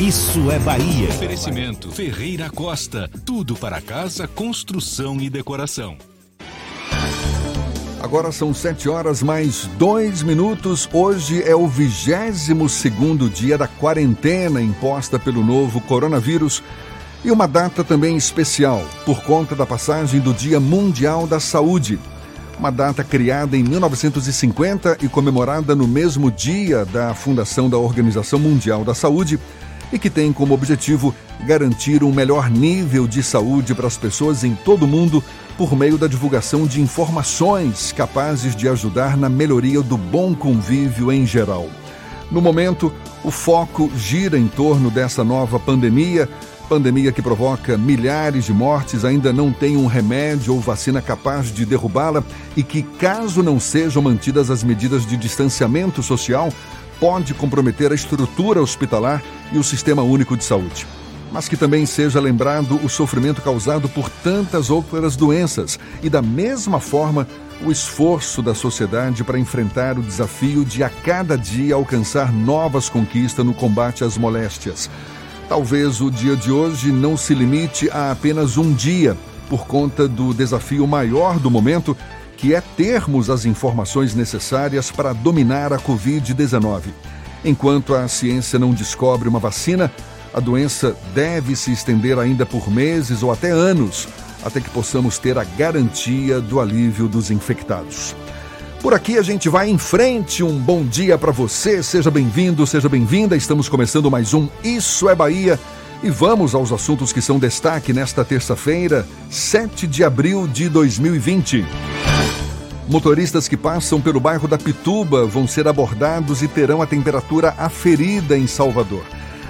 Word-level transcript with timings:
Isso 0.00 0.50
é 0.50 0.58
Bahia. 0.58 1.08
Oferecimento 1.08 1.90
Ferreira 1.92 2.50
Costa. 2.50 3.08
Tudo 3.24 3.54
para 3.54 3.80
casa, 3.80 4.26
construção 4.26 5.20
e 5.20 5.30
decoração. 5.30 5.96
Agora 8.02 8.32
são 8.32 8.52
sete 8.52 8.88
horas 8.88 9.22
mais 9.22 9.68
dois 9.78 10.22
minutos. 10.22 10.88
Hoje 10.92 11.42
é 11.42 11.54
o 11.54 11.68
22 11.68 12.72
segundo 12.72 13.30
dia 13.30 13.56
da 13.56 13.68
quarentena 13.68 14.60
imposta 14.60 15.18
pelo 15.18 15.44
novo 15.44 15.80
coronavírus 15.82 16.62
e 17.24 17.30
uma 17.30 17.46
data 17.46 17.84
também 17.84 18.16
especial 18.16 18.84
por 19.06 19.22
conta 19.22 19.54
da 19.54 19.64
passagem 19.64 20.18
do 20.18 20.34
Dia 20.34 20.58
Mundial 20.58 21.26
da 21.26 21.38
Saúde. 21.38 22.00
Uma 22.58 22.70
data 22.70 23.02
criada 23.02 23.56
em 23.56 23.62
1950 23.62 24.98
e 25.02 25.08
comemorada 25.08 25.74
no 25.74 25.86
mesmo 25.86 26.30
dia 26.30 26.84
da 26.84 27.14
fundação 27.14 27.70
da 27.70 27.78
Organização 27.78 28.38
Mundial 28.38 28.84
da 28.84 28.94
Saúde 28.94 29.38
e 29.94 29.98
que 29.98 30.10
tem 30.10 30.32
como 30.32 30.52
objetivo 30.52 31.14
garantir 31.46 32.02
um 32.02 32.12
melhor 32.12 32.50
nível 32.50 33.06
de 33.06 33.22
saúde 33.22 33.76
para 33.76 33.86
as 33.86 33.96
pessoas 33.96 34.42
em 34.42 34.52
todo 34.52 34.82
o 34.82 34.88
mundo 34.88 35.22
por 35.56 35.76
meio 35.76 35.96
da 35.96 36.08
divulgação 36.08 36.66
de 36.66 36.80
informações 36.80 37.92
capazes 37.92 38.56
de 38.56 38.68
ajudar 38.68 39.16
na 39.16 39.28
melhoria 39.28 39.80
do 39.80 39.96
bom 39.96 40.34
convívio 40.34 41.12
em 41.12 41.24
geral. 41.24 41.68
No 42.28 42.40
momento, 42.40 42.92
o 43.22 43.30
foco 43.30 43.88
gira 43.96 44.36
em 44.36 44.48
torno 44.48 44.90
dessa 44.90 45.22
nova 45.22 45.60
pandemia, 45.60 46.28
pandemia 46.68 47.12
que 47.12 47.22
provoca 47.22 47.78
milhares 47.78 48.46
de 48.46 48.52
mortes, 48.52 49.04
ainda 49.04 49.32
não 49.32 49.52
tem 49.52 49.76
um 49.76 49.86
remédio 49.86 50.54
ou 50.54 50.60
vacina 50.60 51.00
capaz 51.00 51.54
de 51.54 51.64
derrubá-la 51.64 52.24
e 52.56 52.64
que, 52.64 52.82
caso 52.82 53.44
não 53.44 53.60
sejam 53.60 54.02
mantidas 54.02 54.50
as 54.50 54.64
medidas 54.64 55.06
de 55.06 55.16
distanciamento 55.16 56.02
social, 56.02 56.52
pode 56.98 57.34
comprometer 57.34 57.92
a 57.92 57.94
estrutura 57.94 58.62
hospitalar 58.62 59.22
e 59.52 59.58
o 59.58 59.64
sistema 59.64 60.02
único 60.02 60.36
de 60.36 60.44
saúde 60.44 60.86
mas 61.34 61.48
que 61.48 61.56
também 61.56 61.84
seja 61.84 62.20
lembrado 62.20 62.78
o 62.84 62.88
sofrimento 62.88 63.42
causado 63.42 63.88
por 63.88 64.08
tantas 64.08 64.70
outras 64.70 65.16
doenças 65.16 65.80
e, 66.00 66.08
da 66.08 66.22
mesma 66.22 66.78
forma, 66.78 67.26
o 67.60 67.72
esforço 67.72 68.40
da 68.40 68.54
sociedade 68.54 69.24
para 69.24 69.36
enfrentar 69.36 69.98
o 69.98 70.02
desafio 70.02 70.64
de 70.64 70.84
a 70.84 70.88
cada 70.88 71.36
dia 71.36 71.74
alcançar 71.74 72.32
novas 72.32 72.88
conquistas 72.88 73.44
no 73.44 73.52
combate 73.52 74.04
às 74.04 74.16
moléstias. 74.16 74.88
Talvez 75.48 76.00
o 76.00 76.08
dia 76.08 76.36
de 76.36 76.52
hoje 76.52 76.92
não 76.92 77.16
se 77.16 77.34
limite 77.34 77.90
a 77.90 78.12
apenas 78.12 78.56
um 78.56 78.72
dia, 78.72 79.16
por 79.48 79.66
conta 79.66 80.06
do 80.06 80.32
desafio 80.32 80.86
maior 80.86 81.40
do 81.40 81.50
momento, 81.50 81.96
que 82.36 82.54
é 82.54 82.60
termos 82.76 83.30
as 83.30 83.44
informações 83.44 84.14
necessárias 84.14 84.90
para 84.90 85.12
dominar 85.12 85.72
a 85.72 85.78
Covid-19. 85.78 86.82
Enquanto 87.44 87.94
a 87.94 88.08
ciência 88.08 88.58
não 88.58 88.72
descobre 88.72 89.28
uma 89.28 89.38
vacina, 89.38 89.92
a 90.32 90.40
doença 90.40 90.96
deve 91.14 91.54
se 91.54 91.72
estender 91.72 92.18
ainda 92.18 92.44
por 92.44 92.70
meses 92.70 93.22
ou 93.22 93.30
até 93.30 93.50
anos, 93.50 94.08
até 94.44 94.60
que 94.60 94.70
possamos 94.70 95.18
ter 95.18 95.38
a 95.38 95.44
garantia 95.44 96.40
do 96.40 96.60
alívio 96.60 97.08
dos 97.08 97.30
infectados. 97.30 98.14
Por 98.84 98.92
aqui 98.92 99.16
a 99.16 99.22
gente 99.22 99.48
vai 99.48 99.70
em 99.70 99.78
frente. 99.78 100.42
Um 100.42 100.58
bom 100.58 100.84
dia 100.84 101.16
para 101.16 101.32
você. 101.32 101.82
Seja 101.82 102.10
bem-vindo, 102.10 102.66
seja 102.66 102.86
bem-vinda. 102.86 103.34
Estamos 103.34 103.66
começando 103.66 104.10
mais 104.10 104.34
um 104.34 104.46
Isso 104.62 105.08
é 105.08 105.14
Bahia. 105.14 105.58
E 106.02 106.10
vamos 106.10 106.54
aos 106.54 106.70
assuntos 106.70 107.10
que 107.10 107.22
são 107.22 107.38
destaque 107.38 107.94
nesta 107.94 108.22
terça-feira, 108.22 109.06
7 109.30 109.86
de 109.86 110.04
abril 110.04 110.46
de 110.46 110.68
2020. 110.68 111.64
Motoristas 112.88 113.48
que 113.48 113.56
passam 113.56 113.98
pelo 113.98 114.20
bairro 114.20 114.46
da 114.46 114.58
Pituba 114.58 115.24
vão 115.26 115.48
ser 115.48 115.66
abordados 115.66 116.42
e 116.42 116.48
terão 116.48 116.82
a 116.82 116.86
temperatura 116.86 117.54
aferida 117.56 118.36
em 118.36 118.46
Salvador. 118.46 119.02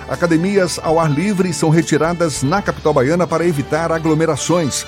Academias 0.08 0.78
ao 0.80 1.00
ar 1.00 1.10
livre 1.10 1.52
são 1.52 1.68
retiradas 1.68 2.44
na 2.44 2.62
capital 2.62 2.94
baiana 2.94 3.26
para 3.26 3.46
evitar 3.46 3.90
aglomerações. 3.90 4.86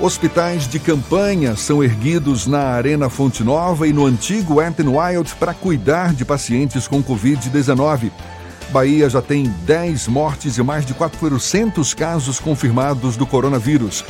Hospitais 0.00 0.66
de 0.66 0.80
campanha 0.80 1.54
são 1.54 1.84
erguidos 1.84 2.48
na 2.48 2.58
Arena 2.58 3.08
Fonte 3.08 3.44
Nova 3.44 3.86
e 3.86 3.92
no 3.92 4.06
antigo 4.06 4.60
Ethan 4.60 4.90
Wild 4.90 5.32
para 5.36 5.54
cuidar 5.54 6.12
de 6.12 6.24
pacientes 6.24 6.88
com 6.88 7.00
Covid-19. 7.00 8.10
Bahia 8.70 9.08
já 9.08 9.22
tem 9.22 9.44
10 9.64 10.08
mortes 10.08 10.58
e 10.58 10.62
mais 10.64 10.84
de 10.84 10.94
400 10.94 11.94
casos 11.94 12.40
confirmados 12.40 13.16
do 13.16 13.24
coronavírus. 13.24 14.04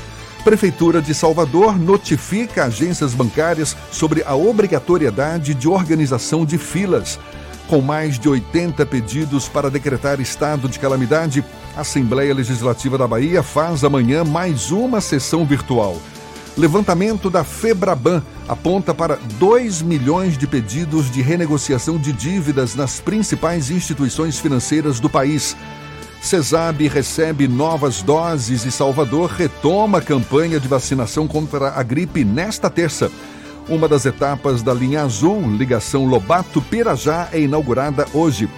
Prefeitura 0.44 1.00
de 1.00 1.14
Salvador 1.14 1.78
notifica 1.78 2.66
agências 2.66 3.14
bancárias 3.14 3.74
sobre 3.90 4.22
a 4.24 4.34
obrigatoriedade 4.34 5.54
de 5.54 5.66
organização 5.66 6.44
de 6.44 6.58
filas. 6.58 7.18
Com 7.66 7.80
mais 7.80 8.18
de 8.18 8.28
80 8.28 8.84
pedidos 8.84 9.48
para 9.48 9.70
decretar 9.70 10.20
estado 10.20 10.68
de 10.68 10.78
calamidade, 10.78 11.42
a 11.74 11.80
Assembleia 11.80 12.34
Legislativa 12.34 12.98
da 12.98 13.08
Bahia 13.08 13.42
faz 13.42 13.84
amanhã 13.84 14.22
mais 14.22 14.70
uma 14.70 15.00
sessão 15.00 15.46
virtual. 15.46 15.96
Levantamento 16.58 17.30
da 17.30 17.42
Febraban 17.42 18.22
aponta 18.46 18.92
para 18.92 19.18
2 19.38 19.80
milhões 19.80 20.36
de 20.36 20.46
pedidos 20.46 21.10
de 21.10 21.22
renegociação 21.22 21.96
de 21.96 22.12
dívidas 22.12 22.74
nas 22.74 23.00
principais 23.00 23.70
instituições 23.70 24.38
financeiras 24.38 25.00
do 25.00 25.08
país. 25.08 25.56
CESAB 26.24 26.88
recebe 26.88 27.46
novas 27.46 28.00
doses 28.00 28.64
e 28.64 28.72
Salvador 28.72 29.28
retoma 29.28 29.98
a 29.98 30.00
campanha 30.00 30.58
de 30.58 30.66
vacinação 30.66 31.28
contra 31.28 31.72
a 31.78 31.82
gripe 31.82 32.24
nesta 32.24 32.70
terça. 32.70 33.12
Uma 33.68 33.86
das 33.86 34.06
etapas 34.06 34.62
da 34.62 34.72
linha 34.72 35.02
azul, 35.02 35.42
ligação 35.54 36.06
Lobato-Pirajá, 36.06 37.28
é 37.30 37.40
inaugurada 37.40 38.06
hoje. 38.14 38.48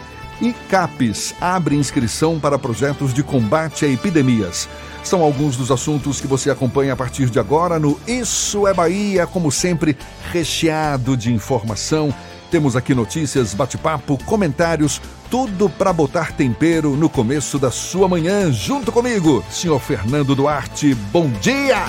E 0.40 0.52
CAPES 0.70 1.34
abre 1.40 1.74
inscrição 1.74 2.38
para 2.38 2.56
projetos 2.56 3.12
de 3.12 3.24
combate 3.24 3.84
a 3.84 3.88
epidemias. 3.88 4.68
São 5.02 5.20
alguns 5.20 5.56
dos 5.56 5.72
assuntos 5.72 6.20
que 6.20 6.28
você 6.28 6.52
acompanha 6.52 6.92
a 6.92 6.96
partir 6.96 7.28
de 7.28 7.40
agora 7.40 7.80
no 7.80 7.98
Isso 8.06 8.68
é 8.68 8.72
Bahia, 8.72 9.26
como 9.26 9.50
sempre, 9.50 9.98
recheado 10.30 11.16
de 11.16 11.32
informação. 11.32 12.14
Temos 12.50 12.76
aqui 12.76 12.94
notícias, 12.94 13.54
bate-papo, 13.54 14.16
comentários, 14.24 15.00
tudo 15.28 15.68
para 15.68 15.92
botar 15.92 16.32
tempero 16.32 16.96
no 16.96 17.08
começo 17.08 17.58
da 17.58 17.72
sua 17.72 18.08
manhã. 18.08 18.52
Junto 18.52 18.92
comigo, 18.92 19.44
senhor 19.50 19.80
Fernando 19.80 20.34
Duarte. 20.34 20.94
Bom 20.94 21.28
dia! 21.40 21.84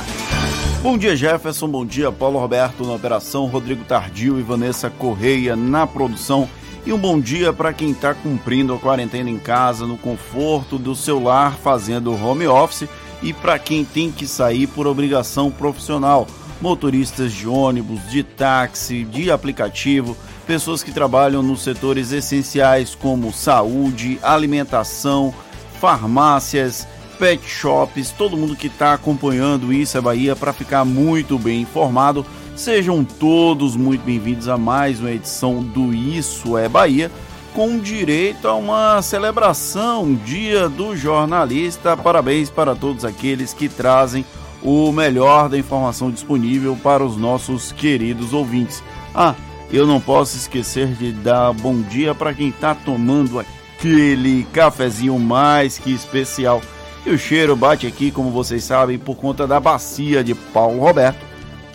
Bom 0.81 0.97
dia, 0.97 1.15
Jefferson. 1.15 1.67
Bom 1.67 1.85
dia, 1.85 2.11
Paulo 2.11 2.39
Roberto 2.39 2.85
na 2.85 2.93
operação, 2.93 3.45
Rodrigo 3.45 3.83
Tardio 3.83 4.39
e 4.39 4.43
Vanessa 4.43 4.89
Correia 4.89 5.55
na 5.55 5.85
produção. 5.85 6.49
E 6.85 6.93
um 6.93 6.97
bom 6.97 7.19
dia 7.19 7.51
para 7.51 7.73
quem 7.73 7.91
está 7.91 8.13
cumprindo 8.13 8.73
a 8.73 8.79
quarentena 8.79 9.29
em 9.29 9.37
casa, 9.37 9.85
no 9.85 9.97
conforto 9.97 10.77
do 10.79 10.95
seu 10.95 11.21
lar, 11.21 11.55
fazendo 11.55 12.13
home 12.13 12.47
office, 12.47 12.87
e 13.21 13.33
para 13.33 13.59
quem 13.59 13.83
tem 13.83 14.11
que 14.11 14.25
sair 14.25 14.67
por 14.67 14.87
obrigação 14.87 15.51
profissional, 15.51 16.25
motoristas 16.61 17.33
de 17.33 17.47
ônibus, 17.47 18.09
de 18.09 18.23
táxi, 18.23 19.03
de 19.03 19.29
aplicativo, 19.29 20.15
pessoas 20.47 20.81
que 20.81 20.91
trabalham 20.91 21.43
nos 21.43 21.61
setores 21.61 22.13
essenciais 22.13 22.95
como 22.95 23.33
saúde, 23.33 24.17
alimentação, 24.23 25.33
farmácias 25.79 26.87
pet 27.19 27.43
shops, 27.47 28.11
todo 28.11 28.37
mundo 28.37 28.55
que 28.55 28.67
está 28.67 28.93
acompanhando 28.93 29.73
Isso 29.73 29.97
é 29.97 30.01
Bahia 30.01 30.35
para 30.35 30.53
ficar 30.53 30.85
muito 30.85 31.37
bem 31.37 31.61
informado. 31.61 32.25
Sejam 32.55 33.03
todos 33.03 33.75
muito 33.75 34.03
bem-vindos 34.03 34.47
a 34.47 34.57
mais 34.57 34.99
uma 34.99 35.11
edição 35.11 35.61
do 35.61 35.93
Isso 35.93 36.57
é 36.57 36.69
Bahia, 36.69 37.11
com 37.53 37.79
direito 37.79 38.47
a 38.47 38.55
uma 38.55 39.01
celebração, 39.01 40.15
Dia 40.25 40.69
do 40.69 40.95
Jornalista. 40.95 41.97
Parabéns 41.97 42.49
para 42.49 42.75
todos 42.75 43.03
aqueles 43.03 43.53
que 43.53 43.67
trazem 43.67 44.25
o 44.63 44.91
melhor 44.91 45.49
da 45.49 45.57
informação 45.57 46.09
disponível 46.09 46.77
para 46.81 47.03
os 47.03 47.17
nossos 47.17 47.71
queridos 47.71 48.33
ouvintes. 48.33 48.83
Ah, 49.13 49.35
eu 49.71 49.85
não 49.85 49.99
posso 49.99 50.37
esquecer 50.37 50.87
de 50.87 51.11
dar 51.11 51.53
bom 51.53 51.81
dia 51.81 52.15
para 52.15 52.33
quem 52.33 52.49
está 52.49 52.73
tomando 52.73 53.39
aquele 53.39 54.45
cafezinho 54.53 55.17
mais 55.19 55.77
que 55.77 55.93
especial. 55.93 56.61
E 57.05 57.09
o 57.09 57.17
cheiro 57.17 57.55
bate 57.55 57.85
aqui, 57.87 58.11
como 58.11 58.31
vocês 58.31 58.63
sabem, 58.63 58.97
por 58.97 59.15
conta 59.15 59.45
da 59.45 59.59
bacia 59.59 60.23
de 60.23 60.33
Paulo 60.33 60.79
Roberto. 60.79 61.25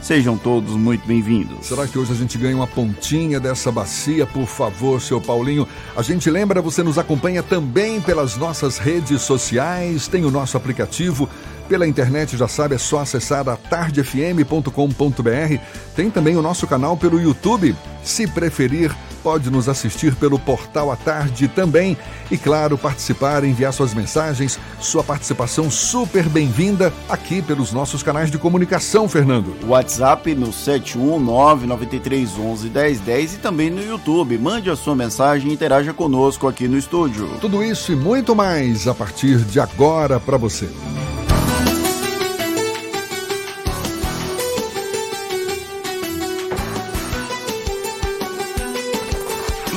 Sejam 0.02 0.36
todos 0.36 0.72
muito 0.72 1.06
bem-vindos. 1.06 1.66
Será 1.66 1.86
que 1.86 1.96
hoje 1.96 2.12
a 2.12 2.16
gente 2.16 2.36
ganha 2.36 2.56
uma 2.56 2.66
pontinha 2.66 3.38
dessa 3.38 3.70
bacia? 3.70 4.26
Por 4.26 4.46
favor, 4.46 5.00
seu 5.00 5.20
Paulinho. 5.20 5.66
A 5.96 6.02
gente 6.02 6.28
lembra, 6.28 6.60
você 6.60 6.82
nos 6.82 6.98
acompanha 6.98 7.40
também 7.40 8.00
pelas 8.00 8.36
nossas 8.36 8.78
redes 8.78 9.22
sociais, 9.22 10.08
tem 10.08 10.24
o 10.24 10.30
nosso 10.30 10.56
aplicativo 10.56 11.28
pela 11.68 11.86
internet, 11.86 12.36
já 12.36 12.48
sabe, 12.48 12.74
é 12.74 12.78
só 12.78 13.00
acessar 13.00 13.48
a 13.48 13.56
tardefm.com.br. 13.56 15.58
Tem 15.94 16.10
também 16.10 16.36
o 16.36 16.42
nosso 16.42 16.66
canal 16.66 16.96
pelo 16.96 17.20
YouTube. 17.20 17.76
Se 18.02 18.26
preferir, 18.26 18.92
pode 19.22 19.50
nos 19.50 19.68
assistir 19.68 20.16
pelo 20.16 20.38
portal 20.38 20.90
à 20.90 20.96
tarde 20.96 21.48
também. 21.48 21.96
E 22.30 22.36
claro, 22.36 22.76
participar, 22.76 23.42
enviar 23.44 23.72
suas 23.72 23.94
mensagens, 23.94 24.58
sua 24.80 25.02
participação 25.04 25.70
super 25.70 26.28
bem-vinda 26.28 26.92
aqui 27.08 27.40
pelos 27.40 27.72
nossos 27.72 28.02
canais 28.02 28.30
de 28.30 28.36
comunicação, 28.38 29.08
Fernando. 29.08 29.56
WhatsApp 29.66 30.34
no 30.34 30.48
71993111010 30.48 33.34
e 33.34 33.38
também 33.38 33.70
no 33.70 33.82
YouTube. 33.82 34.36
Mande 34.38 34.68
a 34.70 34.76
sua 34.76 34.96
mensagem 34.96 35.50
e 35.50 35.54
interaja 35.54 35.94
conosco 35.94 36.48
aqui 36.48 36.66
no 36.66 36.76
estúdio. 36.76 37.28
Tudo 37.40 37.62
isso 37.62 37.92
e 37.92 37.96
muito 37.96 38.34
mais 38.34 38.88
a 38.88 38.94
partir 38.94 39.38
de 39.38 39.60
agora 39.60 40.18
para 40.18 40.36
você. 40.36 40.68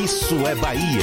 Isso 0.06 0.36
é 0.46 0.54
Bahia. 0.54 1.02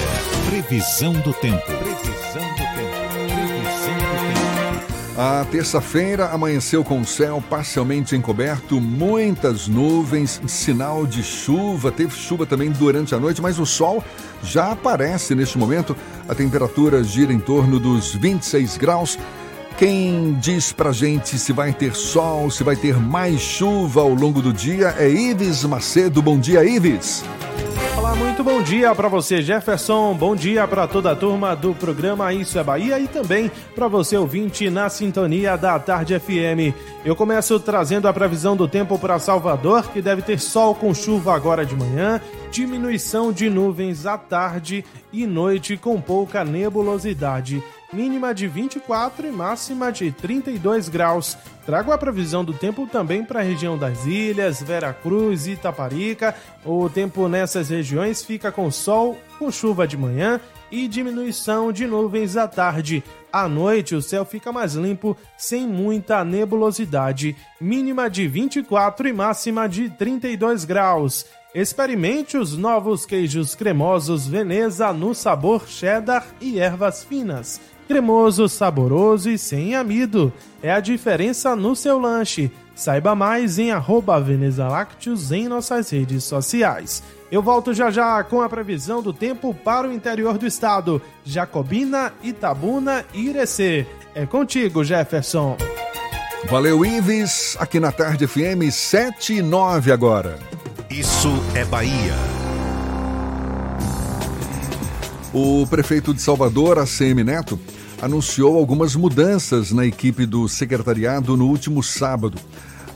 Previsão 0.48 1.12
do 1.12 1.32
tempo. 1.32 1.60
Previsão 1.66 2.48
do 2.50 2.56
tempo. 2.56 3.02
Previsão 3.34 3.98
do 3.98 4.76
tempo. 4.76 5.20
A 5.20 5.44
terça-feira 5.50 6.26
amanheceu 6.28 6.84
com 6.84 7.00
o 7.00 7.04
céu 7.04 7.42
parcialmente 7.50 8.14
encoberto, 8.14 8.80
muitas 8.80 9.66
nuvens, 9.66 10.40
sinal 10.46 11.04
de 11.04 11.20
chuva. 11.24 11.90
Teve 11.90 12.14
chuva 12.14 12.46
também 12.46 12.70
durante 12.70 13.12
a 13.12 13.18
noite, 13.18 13.42
mas 13.42 13.58
o 13.58 13.66
sol 13.66 14.04
já 14.40 14.70
aparece 14.70 15.34
neste 15.34 15.58
momento. 15.58 15.96
A 16.28 16.34
temperatura 16.36 17.02
gira 17.02 17.32
em 17.32 17.40
torno 17.40 17.80
dos 17.80 18.14
26 18.14 18.76
graus. 18.76 19.18
Quem 19.76 20.34
diz 20.34 20.72
pra 20.72 20.92
gente 20.92 21.40
se 21.40 21.52
vai 21.52 21.72
ter 21.72 21.96
sol, 21.96 22.52
se 22.52 22.62
vai 22.62 22.76
ter 22.76 23.00
mais 23.00 23.40
chuva 23.40 24.02
ao 24.02 24.14
longo 24.14 24.40
do 24.40 24.52
dia 24.52 24.94
é 24.96 25.10
Ives 25.10 25.64
Macedo. 25.64 26.22
Bom 26.22 26.38
dia, 26.38 26.64
Ives. 26.64 27.24
Olá, 27.96 28.14
muito 28.16 28.42
bom 28.42 28.62
dia 28.62 28.94
para 28.94 29.06
você, 29.06 29.42
Jefferson. 29.42 30.14
Bom 30.14 30.34
dia 30.34 30.66
para 30.66 30.88
toda 30.88 31.12
a 31.12 31.16
turma 31.16 31.54
do 31.54 31.74
programa 31.74 32.32
Isso 32.32 32.58
é 32.58 32.64
Bahia 32.64 32.98
e 32.98 33.06
também 33.06 33.50
para 33.74 33.86
você 33.86 34.16
ouvinte 34.16 34.70
na 34.70 34.88
sintonia 34.88 35.56
da 35.56 35.78
Tarde 35.78 36.18
FM. 36.18 36.74
Eu 37.04 37.14
começo 37.14 37.60
trazendo 37.60 38.08
a 38.08 38.12
previsão 38.12 38.56
do 38.56 38.66
tempo 38.66 38.98
para 38.98 39.18
Salvador, 39.18 39.90
que 39.90 40.00
deve 40.00 40.22
ter 40.22 40.40
sol 40.40 40.74
com 40.74 40.94
chuva 40.94 41.34
agora 41.34 41.66
de 41.66 41.76
manhã, 41.76 42.20
diminuição 42.50 43.30
de 43.30 43.50
nuvens 43.50 44.06
à 44.06 44.16
tarde 44.16 44.84
e 45.12 45.26
noite 45.26 45.76
com 45.76 46.00
pouca 46.00 46.44
nebulosidade 46.44 47.62
mínima 47.92 48.34
de 48.34 48.48
24 48.48 49.26
e 49.26 49.30
máxima 49.30 49.92
de 49.92 50.10
32 50.10 50.88
graus. 50.88 51.36
Trago 51.64 51.92
a 51.92 51.98
previsão 51.98 52.44
do 52.44 52.52
tempo 52.52 52.86
também 52.86 53.24
para 53.24 53.40
a 53.40 53.42
região 53.42 53.78
das 53.78 54.04
ilhas, 54.06 54.62
Vera 54.62 54.92
Cruz 54.92 55.46
e 55.46 55.52
Itaparica. 55.52 56.34
O 56.64 56.88
tempo 56.88 57.28
nessas 57.28 57.68
regiões 57.68 58.24
fica 58.24 58.50
com 58.50 58.70
sol, 58.70 59.18
com 59.38 59.50
chuva 59.50 59.86
de 59.86 59.96
manhã 59.96 60.40
e 60.70 60.88
diminuição 60.88 61.70
de 61.70 61.86
nuvens 61.86 62.36
à 62.36 62.48
tarde. 62.48 63.04
À 63.32 63.46
noite, 63.46 63.94
o 63.94 64.02
céu 64.02 64.24
fica 64.24 64.50
mais 64.50 64.74
limpo, 64.74 65.16
sem 65.36 65.66
muita 65.66 66.24
nebulosidade, 66.24 67.36
mínima 67.60 68.08
de 68.10 68.26
24 68.26 69.06
e 69.06 69.12
máxima 69.12 69.68
de 69.68 69.90
32 69.90 70.64
graus. 70.64 71.26
Experimente 71.54 72.38
os 72.38 72.56
novos 72.56 73.04
queijos 73.04 73.54
cremosos 73.54 74.26
Veneza 74.26 74.90
no 74.90 75.14
sabor 75.14 75.68
cheddar 75.68 76.26
e 76.40 76.58
ervas 76.58 77.04
finas 77.04 77.60
cremoso, 77.92 78.48
saboroso 78.48 79.28
e 79.28 79.36
sem 79.36 79.74
amido. 79.74 80.32
É 80.62 80.72
a 80.72 80.80
diferença 80.80 81.54
no 81.54 81.76
seu 81.76 81.98
lanche. 81.98 82.50
Saiba 82.74 83.14
mais 83.14 83.58
em 83.58 83.70
arroba 83.70 84.18
Veneza 84.18 84.66
Lácteos 84.66 85.30
em 85.30 85.46
nossas 85.46 85.90
redes 85.90 86.24
sociais. 86.24 87.02
Eu 87.30 87.42
volto 87.42 87.74
já 87.74 87.90
já 87.90 88.24
com 88.24 88.40
a 88.40 88.48
previsão 88.48 89.02
do 89.02 89.12
tempo 89.12 89.52
para 89.52 89.86
o 89.86 89.92
interior 89.92 90.38
do 90.38 90.46
estado. 90.46 91.02
Jacobina, 91.22 92.14
Itabuna 92.22 93.04
e 93.12 93.28
Irecê. 93.28 93.86
É 94.14 94.24
contigo, 94.24 94.82
Jefferson. 94.82 95.58
Valeu, 96.48 96.86
Ives. 96.86 97.58
Aqui 97.60 97.78
na 97.78 97.92
Tarde 97.92 98.26
FM 98.26 98.72
7 98.72 99.34
e 99.34 99.42
9 99.42 99.92
agora. 99.92 100.38
Isso 100.88 101.28
é 101.54 101.62
Bahia. 101.66 102.14
O 105.34 105.66
prefeito 105.66 106.12
de 106.12 106.20
Salvador, 106.20 106.78
ACM 106.78 107.24
Neto, 107.24 107.58
anunciou 108.02 108.58
algumas 108.58 108.96
mudanças 108.96 109.70
na 109.70 109.86
equipe 109.86 110.26
do 110.26 110.48
secretariado 110.48 111.36
no 111.36 111.46
último 111.46 111.84
sábado. 111.84 112.36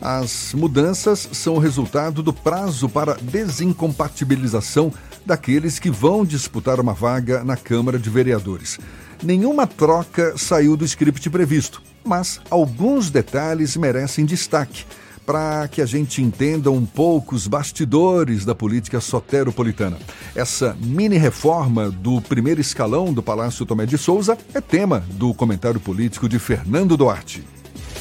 As 0.02 0.52
mudanças 0.52 1.28
são 1.32 1.54
o 1.54 1.58
resultado 1.60 2.24
do 2.24 2.32
prazo 2.32 2.88
para 2.88 3.16
desincompatibilização 3.22 4.92
daqueles 5.24 5.78
que 5.78 5.90
vão 5.90 6.24
disputar 6.24 6.80
uma 6.80 6.92
vaga 6.92 7.44
na 7.44 7.56
Câmara 7.56 8.00
de 8.00 8.10
Vereadores. 8.10 8.80
Nenhuma 9.22 9.64
troca 9.64 10.36
saiu 10.36 10.76
do 10.76 10.84
script 10.84 11.30
previsto, 11.30 11.80
mas 12.04 12.40
alguns 12.50 13.08
detalhes 13.08 13.76
merecem 13.76 14.26
destaque 14.26 14.84
para 15.26 15.66
que 15.66 15.82
a 15.82 15.86
gente 15.86 16.22
entenda 16.22 16.70
um 16.70 16.86
pouco 16.86 17.34
os 17.34 17.48
bastidores 17.48 18.44
da 18.44 18.54
política 18.54 19.00
soteropolitana. 19.00 19.98
Essa 20.34 20.76
mini 20.80 21.18
reforma 21.18 21.90
do 21.90 22.20
primeiro 22.20 22.60
escalão 22.60 23.12
do 23.12 23.22
Palácio 23.22 23.66
Tomé 23.66 23.84
de 23.84 23.98
Souza 23.98 24.38
é 24.54 24.60
tema 24.60 25.04
do 25.10 25.34
comentário 25.34 25.80
político 25.80 26.28
de 26.28 26.38
Fernando 26.38 26.96
Duarte. 26.96 27.42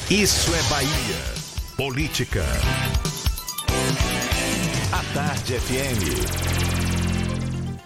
Isso 0.08 0.54
é 0.54 0.62
Bahia. 0.70 1.36
Política. 1.76 2.44
A 4.92 5.02
Tarde 5.12 5.54
FM. 5.54 6.56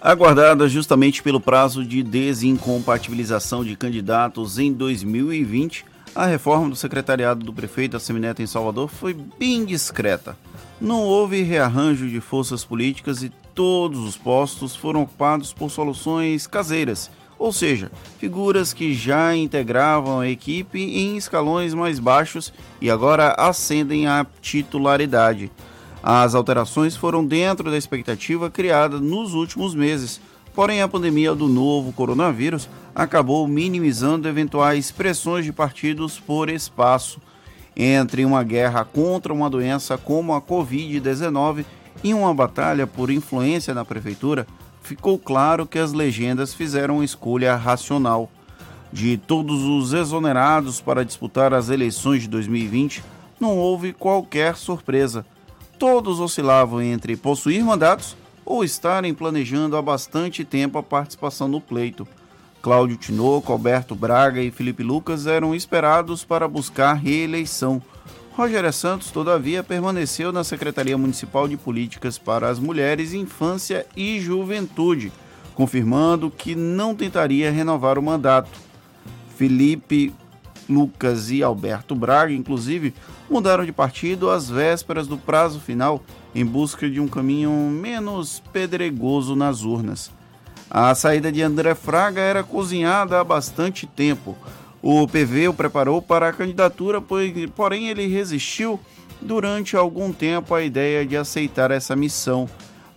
Aguardada 0.00 0.68
justamente 0.68 1.23
pelo 1.23 1.40
prazo 1.40 1.85
de 1.85 2.02
desincompatibilização 2.02 3.64
de 3.64 3.76
candidatos 3.76 4.59
em 4.59 4.73
2020, 4.73 5.85
a 6.14 6.26
reforma 6.26 6.69
do 6.69 6.76
secretariado 6.76 7.45
do 7.45 7.52
prefeito 7.52 7.93
da 7.93 8.00
Semineto 8.00 8.43
em 8.43 8.47
Salvador 8.47 8.88
foi 8.88 9.14
bem 9.14 9.64
discreta. 9.64 10.37
Não 10.81 11.02
houve 11.02 11.43
rearranjo 11.43 12.09
de 12.09 12.21
forças 12.21 12.64
políticas 12.64 13.23
e 13.23 13.31
todos 13.55 14.00
os 14.00 14.17
postos 14.17 14.75
foram 14.75 15.02
ocupados 15.02 15.52
por 15.52 15.71
soluções 15.71 16.47
caseiras, 16.47 17.11
ou 17.38 17.52
seja, 17.52 17.90
figuras 18.19 18.73
que 18.73 18.95
já 18.95 19.35
integravam 19.35 20.21
a 20.21 20.29
equipe 20.29 20.81
em 20.81 21.17
escalões 21.17 21.75
mais 21.75 21.99
baixos 21.99 22.52
e 22.81 22.90
agora 22.90 23.35
ascendem 23.38 24.07
à 24.07 24.26
titularidade. 24.40 25.50
As 26.02 26.35
alterações 26.35 26.97
foram 26.97 27.25
dentro 27.25 27.71
da 27.71 27.76
expectativa 27.76 28.50
criada 28.50 28.99
nos 28.99 29.35
últimos 29.35 29.75
meses, 29.75 30.21
Porém, 30.55 30.83
a 30.83 30.88
pandemia 30.88 31.35
do 31.35 31.49
novo 31.49 31.93
coronavírus 31.93 32.69
acabou 32.94 33.47
minimizando 33.47 34.28
eventuais 34.28 34.90
pressões 34.90 35.44
de 35.44 35.52
partidos 35.52 36.18
por 36.18 36.49
espaço 36.49 37.20
entre 37.76 38.25
uma 38.25 38.42
guerra 38.42 38.85
contra 38.85 39.32
uma 39.32 39.49
doença 39.49 39.97
como 39.97 40.35
a 40.35 40.42
Covid-19 40.42 41.64
e 42.02 42.12
uma 42.12 42.35
batalha 42.35 42.87
por 42.87 43.11
influência 43.11 43.73
na 43.73 43.85
prefeitura. 43.85 44.47
Ficou 44.82 45.18
claro 45.18 45.66
que 45.66 45.78
as 45.78 45.92
legendas 45.92 46.52
fizeram 46.52 46.97
uma 46.97 47.04
escolha 47.04 47.54
racional. 47.56 48.30
De 48.92 49.16
todos 49.16 49.62
os 49.62 49.92
exonerados 49.92 50.80
para 50.80 51.04
disputar 51.04 51.54
as 51.54 51.68
eleições 51.68 52.23
de 52.23 52.28
2020, 52.28 53.04
não 53.38 53.56
houve 53.56 53.92
qualquer 53.92 54.56
surpresa. 54.56 55.25
Todos 55.78 56.18
oscilavam 56.18 56.82
entre 56.82 57.16
possuir 57.16 57.64
mandatos 57.64 58.16
ou 58.44 58.64
estarem 58.64 59.14
planejando 59.14 59.76
há 59.76 59.82
bastante 59.82 60.44
tempo 60.44 60.76
a 60.76 60.82
participação 60.82 61.47
no 61.47 61.61
pleito. 61.61 62.06
Cláudio 62.62 62.97
Tinoco, 62.97 63.52
Alberto 63.52 63.95
Braga 63.95 64.43
e 64.43 64.50
Felipe 64.50 64.83
Lucas 64.83 65.26
eram 65.26 65.55
esperados 65.55 66.25
para 66.25 66.47
buscar 66.47 66.93
reeleição. 66.93 67.81
Rogério 68.33 68.73
Santos, 68.73 69.11
todavia, 69.11 69.62
permaneceu 69.62 70.31
na 70.31 70.45
Secretaria 70.45 70.97
Municipal 70.97 71.49
de 71.49 71.57
Políticas 71.57 72.19
para 72.19 72.49
as 72.49 72.59
Mulheres, 72.59 73.14
Infância 73.14 73.87
e 73.97 74.21
Juventude, 74.21 75.11
confirmando 75.55 76.31
que 76.31 76.55
não 76.55 76.95
tentaria 76.95 77.50
renovar 77.50 77.99
o 77.99 78.02
mandato. 78.02 78.50
Felipe 79.37 80.12
Lucas 80.69 81.31
e 81.31 81.43
Alberto 81.43 81.95
Braga, 81.95 82.33
inclusive, 82.33 82.95
mudaram 83.29 83.64
de 83.64 83.73
partido 83.73 84.31
às 84.31 84.49
vésperas 84.49 85.07
do 85.07 85.17
prazo 85.17 85.61
final 85.61 86.02
em 86.35 86.45
busca 86.45 86.88
de 86.88 87.00
um 87.00 87.09
caminho 87.09 87.50
menos 87.50 88.43
pedregoso 88.52 89.35
nas 89.35 89.62
urnas. 89.62 90.11
A 90.70 90.94
saída 90.94 91.32
de 91.32 91.42
André 91.42 91.74
Fraga 91.74 92.20
era 92.20 92.44
cozinhada 92.44 93.18
há 93.18 93.24
bastante 93.24 93.88
tempo. 93.88 94.38
O 94.80 95.04
PV 95.08 95.48
o 95.48 95.54
preparou 95.54 96.00
para 96.00 96.28
a 96.28 96.32
candidatura, 96.32 97.02
porém 97.56 97.88
ele 97.88 98.06
resistiu 98.06 98.78
durante 99.20 99.76
algum 99.76 100.12
tempo 100.12 100.54
à 100.54 100.62
ideia 100.62 101.04
de 101.04 101.16
aceitar 101.16 101.72
essa 101.72 101.96
missão. 101.96 102.48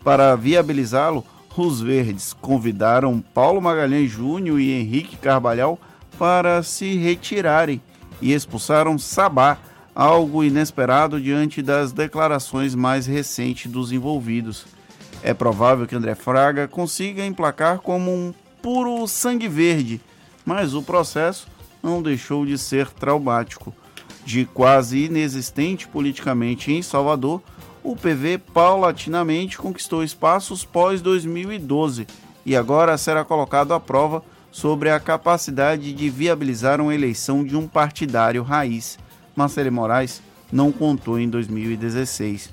Para 0.03 0.35
viabilizá-lo, 0.35 1.25
os 1.57 1.81
Verdes 1.81 2.31
convidaram 2.31 3.19
Paulo 3.19 3.59
Magalhães 3.59 4.11
Júnior 4.11 4.59
e 4.59 4.71
Henrique 4.71 5.17
Carvalhal 5.17 5.79
para 6.19 6.61
se 6.61 6.95
retirarem 6.95 7.81
e 8.21 8.33
expulsaram 8.33 8.99
Sabá, 8.99 9.57
algo 9.95 10.43
inesperado 10.43 11.19
diante 11.19 11.61
das 11.61 11.91
declarações 11.91 12.75
mais 12.75 13.07
recentes 13.07 13.71
dos 13.71 13.91
envolvidos. 13.91 14.65
É 15.23 15.33
provável 15.33 15.87
que 15.87 15.95
André 15.95 16.15
Fraga 16.15 16.67
consiga 16.67 17.25
emplacar 17.25 17.79
como 17.79 18.11
um 18.11 18.33
puro 18.61 19.07
sangue 19.07 19.47
verde, 19.47 20.01
mas 20.45 20.73
o 20.73 20.83
processo 20.83 21.47
não 21.81 22.01
deixou 22.01 22.45
de 22.45 22.57
ser 22.57 22.89
traumático. 22.89 23.73
De 24.25 24.45
quase 24.45 25.05
inexistente 25.05 25.87
politicamente 25.87 26.73
em 26.73 26.81
Salvador, 26.81 27.41
o 27.81 27.95
PV 27.95 28.37
paulatinamente 28.53 29.57
conquistou 29.57 30.03
espaços 30.03 30.65
pós-2012 30.65 32.05
e 32.45 32.55
agora 32.55 32.97
será 32.97 33.23
colocado 33.23 33.73
à 33.73 33.79
prova 33.79 34.21
sobre 34.51 34.89
a 34.89 34.99
capacidade 34.99 35.93
de 35.93 36.09
viabilizar 36.09 36.81
uma 36.81 36.93
eleição 36.93 37.45
de 37.45 37.55
um 37.55 37.65
partidário 37.65 38.43
raiz. 38.43 38.99
Marcelo 39.33 39.71
Moraes 39.71 40.21
não 40.51 40.69
contou 40.69 41.17
em 41.17 41.29
2016. 41.29 42.49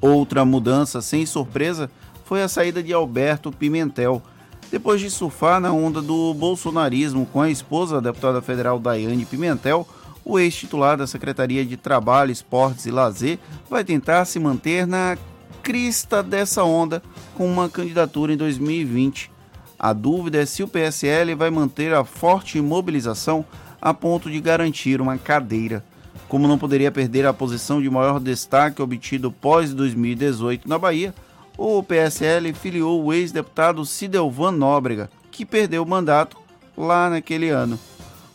Outra 0.00 0.44
mudança 0.44 1.00
sem 1.00 1.24
surpresa 1.24 1.90
foi 2.24 2.42
a 2.42 2.48
saída 2.48 2.82
de 2.82 2.92
Alberto 2.92 3.50
Pimentel. 3.50 4.22
Depois 4.70 5.00
de 5.00 5.08
surfar 5.10 5.60
na 5.60 5.72
onda 5.72 6.02
do 6.02 6.34
bolsonarismo 6.34 7.24
com 7.26 7.40
a 7.40 7.50
esposa, 7.50 8.00
deputada 8.00 8.42
federal 8.42 8.78
Daiane 8.78 9.24
Pimentel, 9.24 9.86
o 10.24 10.38
ex-titular 10.40 10.96
da 10.96 11.06
Secretaria 11.06 11.64
de 11.64 11.76
Trabalho, 11.76 12.32
Esportes 12.32 12.84
e 12.84 12.90
Lazer 12.90 13.38
vai 13.70 13.84
tentar 13.84 14.24
se 14.24 14.40
manter 14.40 14.84
na 14.84 15.16
crista 15.62 16.20
dessa 16.22 16.64
onda 16.64 17.00
com 17.36 17.46
uma 17.46 17.68
candidatura 17.68 18.32
em 18.32 18.36
2020. 18.36 19.30
A 19.78 19.92
dúvida 19.92 20.38
é 20.38 20.46
se 20.46 20.64
o 20.64 20.68
PSL 20.68 21.34
vai 21.36 21.50
manter 21.50 21.94
a 21.94 22.04
forte 22.04 22.60
mobilização 22.60 23.44
a 23.80 23.94
ponto 23.94 24.28
de 24.28 24.40
garantir 24.40 25.00
uma 25.00 25.16
cadeira. 25.16 25.84
Como 26.28 26.48
não 26.48 26.58
poderia 26.58 26.90
perder 26.90 27.24
a 27.24 27.32
posição 27.32 27.80
de 27.80 27.88
maior 27.88 28.18
destaque 28.18 28.82
obtido 28.82 29.30
pós 29.30 29.72
2018 29.72 30.68
na 30.68 30.76
Bahia, 30.76 31.14
o 31.56 31.82
PSL 31.82 32.52
filiou 32.52 33.04
o 33.04 33.12
ex-deputado 33.12 33.84
Cidelvan 33.86 34.52
Nóbrega, 34.52 35.08
que 35.30 35.46
perdeu 35.46 35.82
o 35.82 35.88
mandato 35.88 36.36
lá 36.76 37.08
naquele 37.08 37.48
ano. 37.48 37.78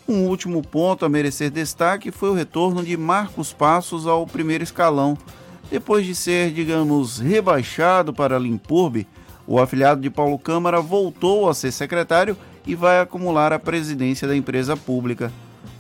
Um 0.08 0.26
último 0.26 0.62
ponto 0.62 1.06
a 1.06 1.10
merecer 1.10 1.52
destaque 1.52 2.12
foi 2.12 2.30
o 2.30 2.34
retorno 2.34 2.84
de 2.84 2.98
Marcos 2.98 3.54
Passos 3.54 4.08
ao 4.08 4.26
primeiro 4.26 4.64
escalão. 4.64 5.18
Depois 5.70 6.06
de 6.06 6.16
ser, 6.16 6.52
digamos, 6.52 7.20
rebaixado 7.20 8.14
para 8.14 8.40
Limpurbe, 8.40 9.08
o 9.46 9.60
afiliado 9.60 10.02
de 10.02 10.10
Paulo 10.10 10.40
Câmara 10.40 10.82
voltou 10.82 11.50
a 11.50 11.54
ser 11.54 11.72
secretário 11.72 12.38
e 12.66 12.74
vai 12.74 13.00
acumular 13.00 13.54
a 13.54 13.60
presidência 13.60 14.28
da 14.28 14.36
empresa 14.36 14.76
pública. 14.76 15.32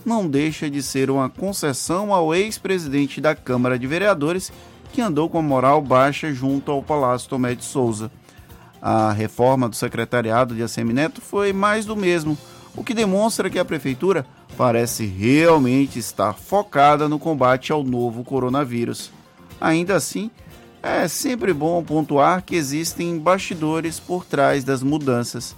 Não 0.03 0.27
deixa 0.27 0.69
de 0.69 0.81
ser 0.81 1.11
uma 1.11 1.29
concessão 1.29 2.13
ao 2.13 2.33
ex-presidente 2.33 3.21
da 3.21 3.35
Câmara 3.35 3.77
de 3.77 3.85
Vereadores, 3.85 4.51
que 4.91 5.01
andou 5.01 5.29
com 5.29 5.37
a 5.37 5.43
moral 5.43 5.81
baixa 5.81 6.33
junto 6.33 6.71
ao 6.71 6.81
Palácio 6.81 7.29
Tomé 7.29 7.53
de 7.53 7.63
Souza. 7.63 8.11
A 8.81 9.11
reforma 9.11 9.69
do 9.69 9.75
secretariado 9.75 10.55
de 10.55 10.63
Assemineto 10.63 11.21
foi 11.21 11.53
mais 11.53 11.85
do 11.85 11.95
mesmo, 11.95 12.35
o 12.75 12.83
que 12.83 12.95
demonstra 12.95 13.49
que 13.49 13.59
a 13.59 13.65
prefeitura 13.65 14.25
parece 14.57 15.05
realmente 15.05 15.99
estar 15.99 16.33
focada 16.33 17.07
no 17.07 17.19
combate 17.19 17.71
ao 17.71 17.83
novo 17.83 18.23
coronavírus. 18.23 19.11
Ainda 19.59 19.95
assim, 19.95 20.31
é 20.81 21.07
sempre 21.07 21.53
bom 21.53 21.83
pontuar 21.83 22.41
que 22.41 22.55
existem 22.55 23.19
bastidores 23.19 23.99
por 23.99 24.25
trás 24.25 24.63
das 24.63 24.81
mudanças, 24.81 25.55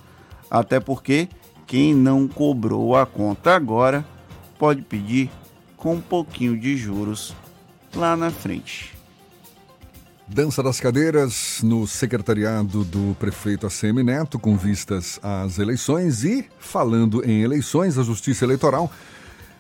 até 0.52 0.82
porque 0.82 1.30
quem 1.66 1.96
não 1.96 2.28
cobrou 2.28 2.94
a 2.96 3.06
conta 3.06 3.56
agora 3.56 4.06
pode 4.64 4.82
pedir 4.82 5.30
com 5.76 5.96
um 5.96 6.00
pouquinho 6.00 6.58
de 6.58 6.78
juros 6.78 7.36
lá 7.94 8.16
na 8.16 8.32
frente. 8.32 8.94
Dança 10.26 10.64
das 10.64 10.80
cadeiras 10.80 11.60
no 11.62 11.86
secretariado 11.86 12.86
do 12.86 13.14
prefeito 13.20 13.68
ACM 13.68 14.02
Neto 14.06 14.40
com 14.40 14.56
vistas 14.56 15.20
às 15.22 15.60
eleições 15.60 16.24
e, 16.24 16.46
falando 16.60 17.30
em 17.30 17.42
eleições, 17.42 17.98
a 17.98 18.04
Justiça 18.04 18.46
Eleitoral, 18.46 18.90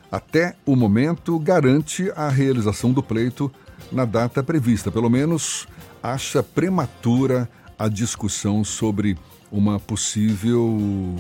até 0.10 0.56
o 0.66 0.74
momento, 0.74 1.38
garante 1.38 2.10
a 2.16 2.30
realização 2.30 2.94
do 2.94 3.04
pleito 3.04 3.52
na 3.92 4.06
data 4.06 4.42
prevista. 4.42 4.90
Pelo 4.90 5.10
menos 5.10 5.68
acha 6.02 6.42
prematura 6.42 7.50
a 7.78 7.90
discussão 7.90 8.64
sobre 8.64 9.18
uma 9.52 9.82
possível 9.82 11.18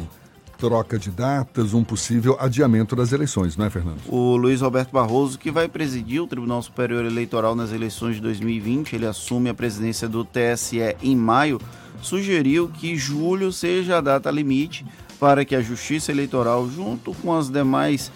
troca 0.57 0.97
de 0.97 1.09
datas, 1.11 1.73
um 1.73 1.83
possível 1.83 2.37
adiamento 2.39 2.95
das 2.95 3.11
eleições, 3.11 3.57
não 3.57 3.65
é, 3.65 3.69
Fernando? 3.69 3.99
O 4.07 4.35
Luiz 4.35 4.61
Roberto 4.61 4.91
Barroso, 4.91 5.37
que 5.37 5.51
vai 5.51 5.67
presidir 5.67 6.21
o 6.21 6.27
Tribunal 6.27 6.61
Superior 6.61 7.05
Eleitoral 7.05 7.55
nas 7.55 7.71
eleições 7.71 8.15
de 8.15 8.21
2020, 8.21 8.93
ele 8.93 9.05
assume 9.05 9.49
a 9.49 9.53
presidência 9.53 10.07
do 10.07 10.23
TSE 10.23 10.95
em 11.01 11.15
maio, 11.15 11.59
sugeriu 12.01 12.69
que 12.69 12.95
julho 12.95 13.51
seja 13.51 13.97
a 13.97 14.01
data 14.01 14.29
limite 14.31 14.85
para 15.19 15.45
que 15.45 15.55
a 15.55 15.61
Justiça 15.61 16.11
Eleitoral, 16.11 16.69
junto 16.69 17.13
com 17.15 17.33
as 17.33 17.49
demais 17.49 18.11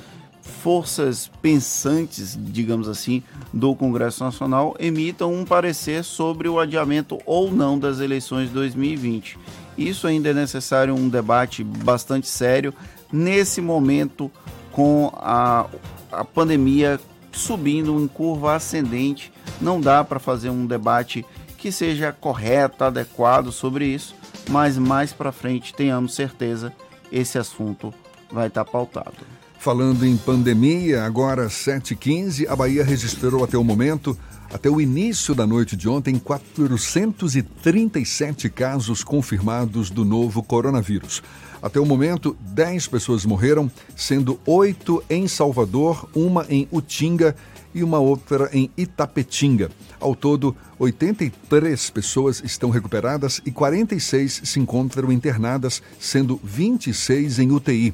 forças 0.48 1.30
pensantes, 1.42 2.38
digamos 2.40 2.88
assim, 2.88 3.22
do 3.54 3.76
Congresso 3.76 4.24
Nacional 4.24 4.76
emitam 4.80 5.34
um 5.34 5.46
parecer 5.46 6.04
sobre 6.04 6.48
o 6.48 6.60
adiamento 6.60 7.20
ou 7.26 7.52
não 7.52 7.78
das 7.78 8.00
eleições 8.00 8.48
de 8.48 8.54
2020. 8.54 9.38
Isso 9.78 10.08
ainda 10.08 10.30
é 10.30 10.34
necessário 10.34 10.96
um 10.96 11.08
debate 11.08 11.64
bastante 11.64 12.28
sério 12.28 12.74
nesse 13.12 13.62
momento 13.62 14.32
com 14.72 15.12
a, 15.16 15.66
a 16.12 16.26
pandemia 16.26 17.00
subindo 17.32 18.00
em 18.00 18.08
curva 18.08 18.56
ascendente. 18.56 19.32
Não 19.62 19.80
dá 19.80 20.04
para 20.04 20.20
fazer 20.20 20.50
um 20.50 20.66
debate 20.66 21.26
que 21.58 21.72
seja 21.72 22.12
correto, 22.12 22.84
adequado 22.84 23.52
sobre 23.52 23.86
isso, 23.86 24.16
mas 24.50 24.78
mais 24.78 25.14
para 25.14 25.32
frente 25.32 25.74
tenhamos 25.74 26.16
certeza 26.16 26.74
esse 27.12 27.38
assunto 27.38 27.94
vai 28.32 28.48
estar 28.48 28.66
tá 28.66 28.72
pautado. 28.72 29.16
Falando 29.60 30.06
em 30.06 30.16
pandemia, 30.16 31.04
agora 31.04 31.48
7h15, 31.48 32.48
a 32.48 32.56
Bahia 32.56 32.84
registrou 32.84 33.44
até 33.44 33.58
o 33.58 33.64
momento, 33.64 34.18
até 34.54 34.70
o 34.70 34.80
início 34.80 35.36
da 35.36 35.46
noite 35.46 35.76
de 35.76 35.90
ontem, 35.90 36.18
437 36.18 38.50
casos 38.50 39.04
confirmados 39.04 39.90
do 39.90 40.06
novo 40.06 40.42
coronavírus. 40.42 41.22
Até 41.62 41.78
o 41.80 41.86
momento, 41.86 42.36
10 42.40 42.88
pessoas 42.88 43.26
morreram, 43.26 43.70
sendo 43.96 44.40
8 44.46 45.04
em 45.10 45.28
Salvador, 45.28 46.08
uma 46.16 46.46
em 46.50 46.68
Utinga 46.72 47.36
e 47.74 47.84
uma 47.84 48.00
outra 48.00 48.50
em 48.54 48.72
Itapetinga. 48.78 49.70
Ao 50.00 50.16
todo, 50.16 50.56
83 50.80 51.90
pessoas 51.90 52.42
estão 52.44 52.70
recuperadas 52.70 53.42
e 53.46 53.52
46 53.52 54.42
se 54.44 54.60
encontram 54.60 55.12
internadas, 55.12 55.82
sendo 56.00 56.40
26 56.44 57.40
em 57.40 57.52
UTI. 57.52 57.94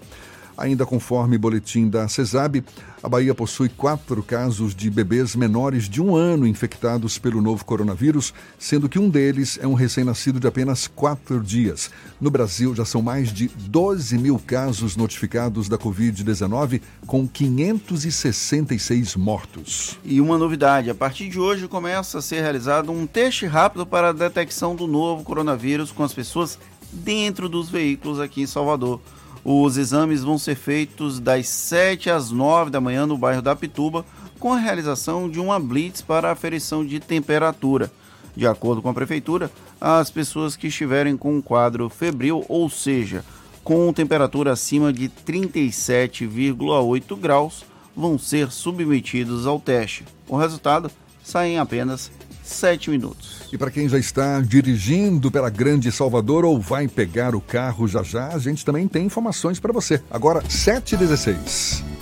Ainda 0.57 0.85
conforme 0.85 1.37
boletim 1.37 1.89
da 1.89 2.07
CESAB, 2.07 2.63
a 3.01 3.09
Bahia 3.09 3.35
possui 3.35 3.67
quatro 3.69 4.23
casos 4.23 4.73
de 4.73 4.89
bebês 4.89 5.35
menores 5.35 5.89
de 5.89 6.01
um 6.01 6.15
ano 6.15 6.47
infectados 6.47 7.17
pelo 7.17 7.41
novo 7.41 7.65
coronavírus, 7.65 8.33
sendo 8.57 8.87
que 8.87 8.97
um 8.97 9.09
deles 9.09 9.59
é 9.61 9.67
um 9.67 9.73
recém-nascido 9.73 10.39
de 10.39 10.47
apenas 10.47 10.87
quatro 10.87 11.41
dias. 11.41 11.91
No 12.21 12.31
Brasil, 12.31 12.73
já 12.73 12.85
são 12.85 13.01
mais 13.01 13.33
de 13.33 13.47
12 13.47 14.17
mil 14.17 14.39
casos 14.39 14.95
notificados 14.95 15.67
da 15.67 15.77
Covid-19, 15.77 16.81
com 17.05 17.27
566 17.27 19.15
mortos. 19.15 19.97
E 20.05 20.21
uma 20.21 20.37
novidade: 20.37 20.89
a 20.89 20.95
partir 20.95 21.29
de 21.29 21.39
hoje 21.39 21.67
começa 21.67 22.19
a 22.19 22.21
ser 22.21 22.41
realizado 22.41 22.91
um 22.91 23.05
teste 23.05 23.45
rápido 23.45 23.85
para 23.85 24.09
a 24.09 24.13
detecção 24.13 24.75
do 24.75 24.87
novo 24.87 25.23
coronavírus 25.23 25.91
com 25.91 26.03
as 26.03 26.13
pessoas 26.13 26.57
dentro 26.91 27.49
dos 27.49 27.69
veículos 27.69 28.19
aqui 28.19 28.43
em 28.43 28.47
Salvador. 28.47 29.01
Os 29.45 29.77
exames 29.77 30.23
vão 30.23 30.37
ser 30.37 30.55
feitos 30.55 31.19
das 31.19 31.49
7 31.49 32.09
às 32.09 32.31
9 32.31 32.71
da 32.71 32.79
manhã 32.79 33.05
no 33.05 33.17
bairro 33.17 33.41
da 33.41 33.53
Pituba, 33.55 34.05
com 34.39 34.53
a 34.53 34.57
realização 34.57 35.29
de 35.29 35.37
uma 35.39 35.59
blitz 35.59 36.01
para 36.01 36.31
aferição 36.31 36.85
de 36.85 36.97
temperatura. 36.99 37.91
De 38.35 38.47
acordo 38.47 38.81
com 38.81 38.89
a 38.89 38.93
prefeitura, 38.93 39.51
as 39.79 40.09
pessoas 40.09 40.55
que 40.55 40.67
estiverem 40.67 41.15
com 41.17 41.35
um 41.35 41.41
quadro 41.41 41.89
febril, 41.89 42.45
ou 42.47 42.69
seja, 42.69 43.25
com 43.63 43.91
temperatura 43.93 44.53
acima 44.53 44.93
de 44.93 45.09
37,8 45.09 47.17
graus, 47.17 47.65
vão 47.95 48.17
ser 48.17 48.51
submetidos 48.51 49.45
ao 49.45 49.59
teste. 49.59 50.03
O 50.27 50.35
resultado 50.37 50.89
sai 51.21 51.49
em 51.49 51.59
apenas 51.59 52.09
7 52.43 52.89
minutos. 52.89 53.43
E 53.51 53.57
para 53.57 53.71
quem 53.71 53.87
já 53.87 53.97
está 53.97 54.41
dirigindo 54.41 55.31
pela 55.31 55.49
Grande 55.49 55.91
Salvador 55.91 56.45
ou 56.45 56.59
vai 56.59 56.87
pegar 56.87 57.35
o 57.35 57.41
carro 57.41 57.87
já 57.87 58.03
já, 58.03 58.27
a 58.29 58.39
gente 58.39 58.65
também 58.65 58.87
tem 58.87 59.05
informações 59.05 59.59
para 59.59 59.71
você. 59.71 60.01
Agora, 60.09 60.41
7h16. 60.43 61.92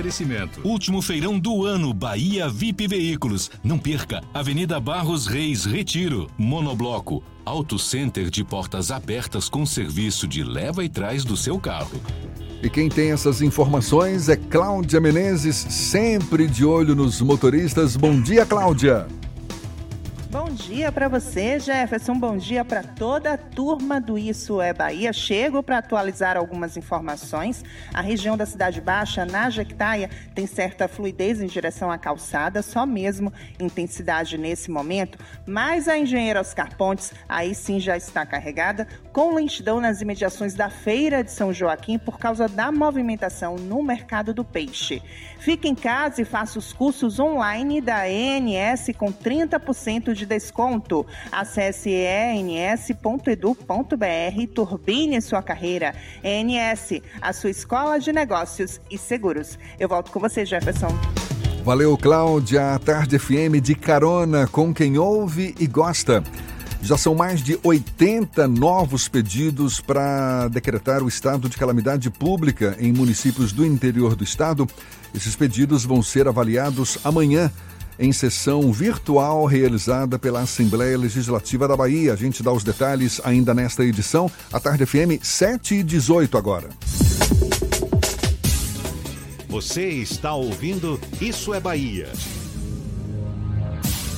Oferecimento. 0.00 0.66
Último 0.66 1.02
feirão 1.02 1.38
do 1.38 1.66
ano, 1.66 1.92
Bahia 1.92 2.48
VIP 2.48 2.88
Veículos. 2.88 3.50
Não 3.62 3.78
perca, 3.78 4.22
Avenida 4.32 4.80
Barros 4.80 5.26
Reis, 5.26 5.66
Retiro. 5.66 6.26
Monobloco. 6.38 7.22
Auto 7.44 7.78
Center 7.78 8.30
de 8.30 8.42
portas 8.42 8.90
abertas 8.90 9.46
com 9.46 9.66
serviço 9.66 10.26
de 10.26 10.42
leva 10.42 10.82
e 10.82 10.88
trás 10.88 11.22
do 11.22 11.36
seu 11.36 11.58
carro. 11.58 12.00
E 12.62 12.70
quem 12.70 12.88
tem 12.88 13.12
essas 13.12 13.42
informações 13.42 14.30
é 14.30 14.36
Cláudia 14.36 15.00
Menezes, 15.00 15.56
sempre 15.56 16.46
de 16.46 16.64
olho 16.64 16.94
nos 16.94 17.20
motoristas. 17.20 17.94
Bom 17.94 18.22
dia, 18.22 18.46
Cláudia. 18.46 19.06
Bom 20.30 20.44
dia 20.44 20.92
para 20.92 21.08
você, 21.08 21.58
Jefferson. 21.58 22.14
Bom 22.14 22.36
dia 22.36 22.64
para 22.64 22.84
toda 22.84 23.32
a 23.32 23.36
turma 23.36 24.00
do 24.00 24.16
Isso 24.16 24.60
é 24.60 24.72
Bahia. 24.72 25.12
Chego 25.12 25.60
para 25.60 25.78
atualizar 25.78 26.36
algumas 26.36 26.76
informações. 26.76 27.64
A 27.92 28.00
região 28.00 28.36
da 28.36 28.46
Cidade 28.46 28.80
Baixa, 28.80 29.26
na 29.26 29.50
Jequitaia, 29.50 30.08
tem 30.32 30.46
certa 30.46 30.86
fluidez 30.86 31.40
em 31.40 31.46
direção 31.46 31.90
à 31.90 31.98
calçada, 31.98 32.62
só 32.62 32.86
mesmo 32.86 33.32
intensidade 33.58 34.38
nesse 34.38 34.70
momento. 34.70 35.18
Mas 35.44 35.88
a 35.88 35.98
engenheira 35.98 36.40
Oscar 36.40 36.76
Pontes, 36.76 37.12
aí 37.28 37.52
sim 37.52 37.80
já 37.80 37.96
está 37.96 38.24
carregada, 38.24 38.86
com 39.12 39.34
lentidão 39.34 39.80
nas 39.80 40.00
imediações 40.00 40.54
da 40.54 40.70
Feira 40.70 41.24
de 41.24 41.32
São 41.32 41.52
Joaquim 41.52 41.98
por 41.98 42.20
causa 42.20 42.46
da 42.46 42.70
movimentação 42.70 43.56
no 43.56 43.82
mercado 43.82 44.32
do 44.32 44.44
peixe. 44.44 45.02
Fique 45.40 45.66
em 45.66 45.74
casa 45.74 46.20
e 46.20 46.24
faça 46.24 46.58
os 46.58 46.72
cursos 46.72 47.18
online 47.18 47.80
da 47.80 48.08
ENS 48.08 48.90
com 48.96 49.10
30% 49.10 50.12
de 50.12 50.26
desconto. 50.26 51.06
Acesse 51.32 51.90
ens.edu.br 51.90 52.86
e 54.38 54.46
turbine 54.46 55.20
sua 55.22 55.42
carreira. 55.42 55.94
ENS, 56.22 57.00
a 57.22 57.32
sua 57.32 57.50
escola 57.50 57.98
de 57.98 58.12
negócios 58.12 58.80
e 58.90 58.98
seguros. 58.98 59.58
Eu 59.78 59.88
volto 59.88 60.10
com 60.12 60.20
você, 60.20 60.44
Jefferson. 60.44 60.88
Valeu, 61.64 61.96
Cláudia. 61.96 62.74
A 62.74 62.78
Tarde 62.78 63.18
FM 63.18 63.60
de 63.62 63.74
carona 63.74 64.46
com 64.46 64.74
quem 64.74 64.98
ouve 64.98 65.54
e 65.58 65.66
gosta. 65.66 66.22
Já 66.82 66.96
são 66.96 67.14
mais 67.14 67.42
de 67.42 67.58
80 67.62 68.48
novos 68.48 69.06
pedidos 69.06 69.80
para 69.80 70.48
decretar 70.48 71.02
o 71.02 71.08
estado 71.08 71.48
de 71.48 71.56
calamidade 71.56 72.10
pública 72.10 72.76
em 72.80 72.92
municípios 72.92 73.52
do 73.52 73.64
interior 73.64 74.16
do 74.16 74.24
estado. 74.24 74.66
Esses 75.14 75.36
pedidos 75.36 75.84
vão 75.84 76.02
ser 76.02 76.26
avaliados 76.26 76.98
amanhã 77.04 77.52
em 77.98 78.12
sessão 78.12 78.72
virtual 78.72 79.44
realizada 79.44 80.18
pela 80.18 80.40
Assembleia 80.40 80.96
Legislativa 80.96 81.68
da 81.68 81.76
Bahia. 81.76 82.14
A 82.14 82.16
gente 82.16 82.42
dá 82.42 82.50
os 82.50 82.64
detalhes 82.64 83.20
ainda 83.24 83.52
nesta 83.52 83.84
edição. 83.84 84.30
A 84.50 84.58
Tarde 84.58 84.86
FM 84.86 85.22
7 85.22 85.74
e 85.76 85.82
18 85.82 86.38
agora. 86.38 86.70
Você 89.48 89.88
está 89.88 90.32
ouvindo 90.32 90.98
Isso 91.20 91.52
é 91.52 91.60
Bahia. 91.60 92.08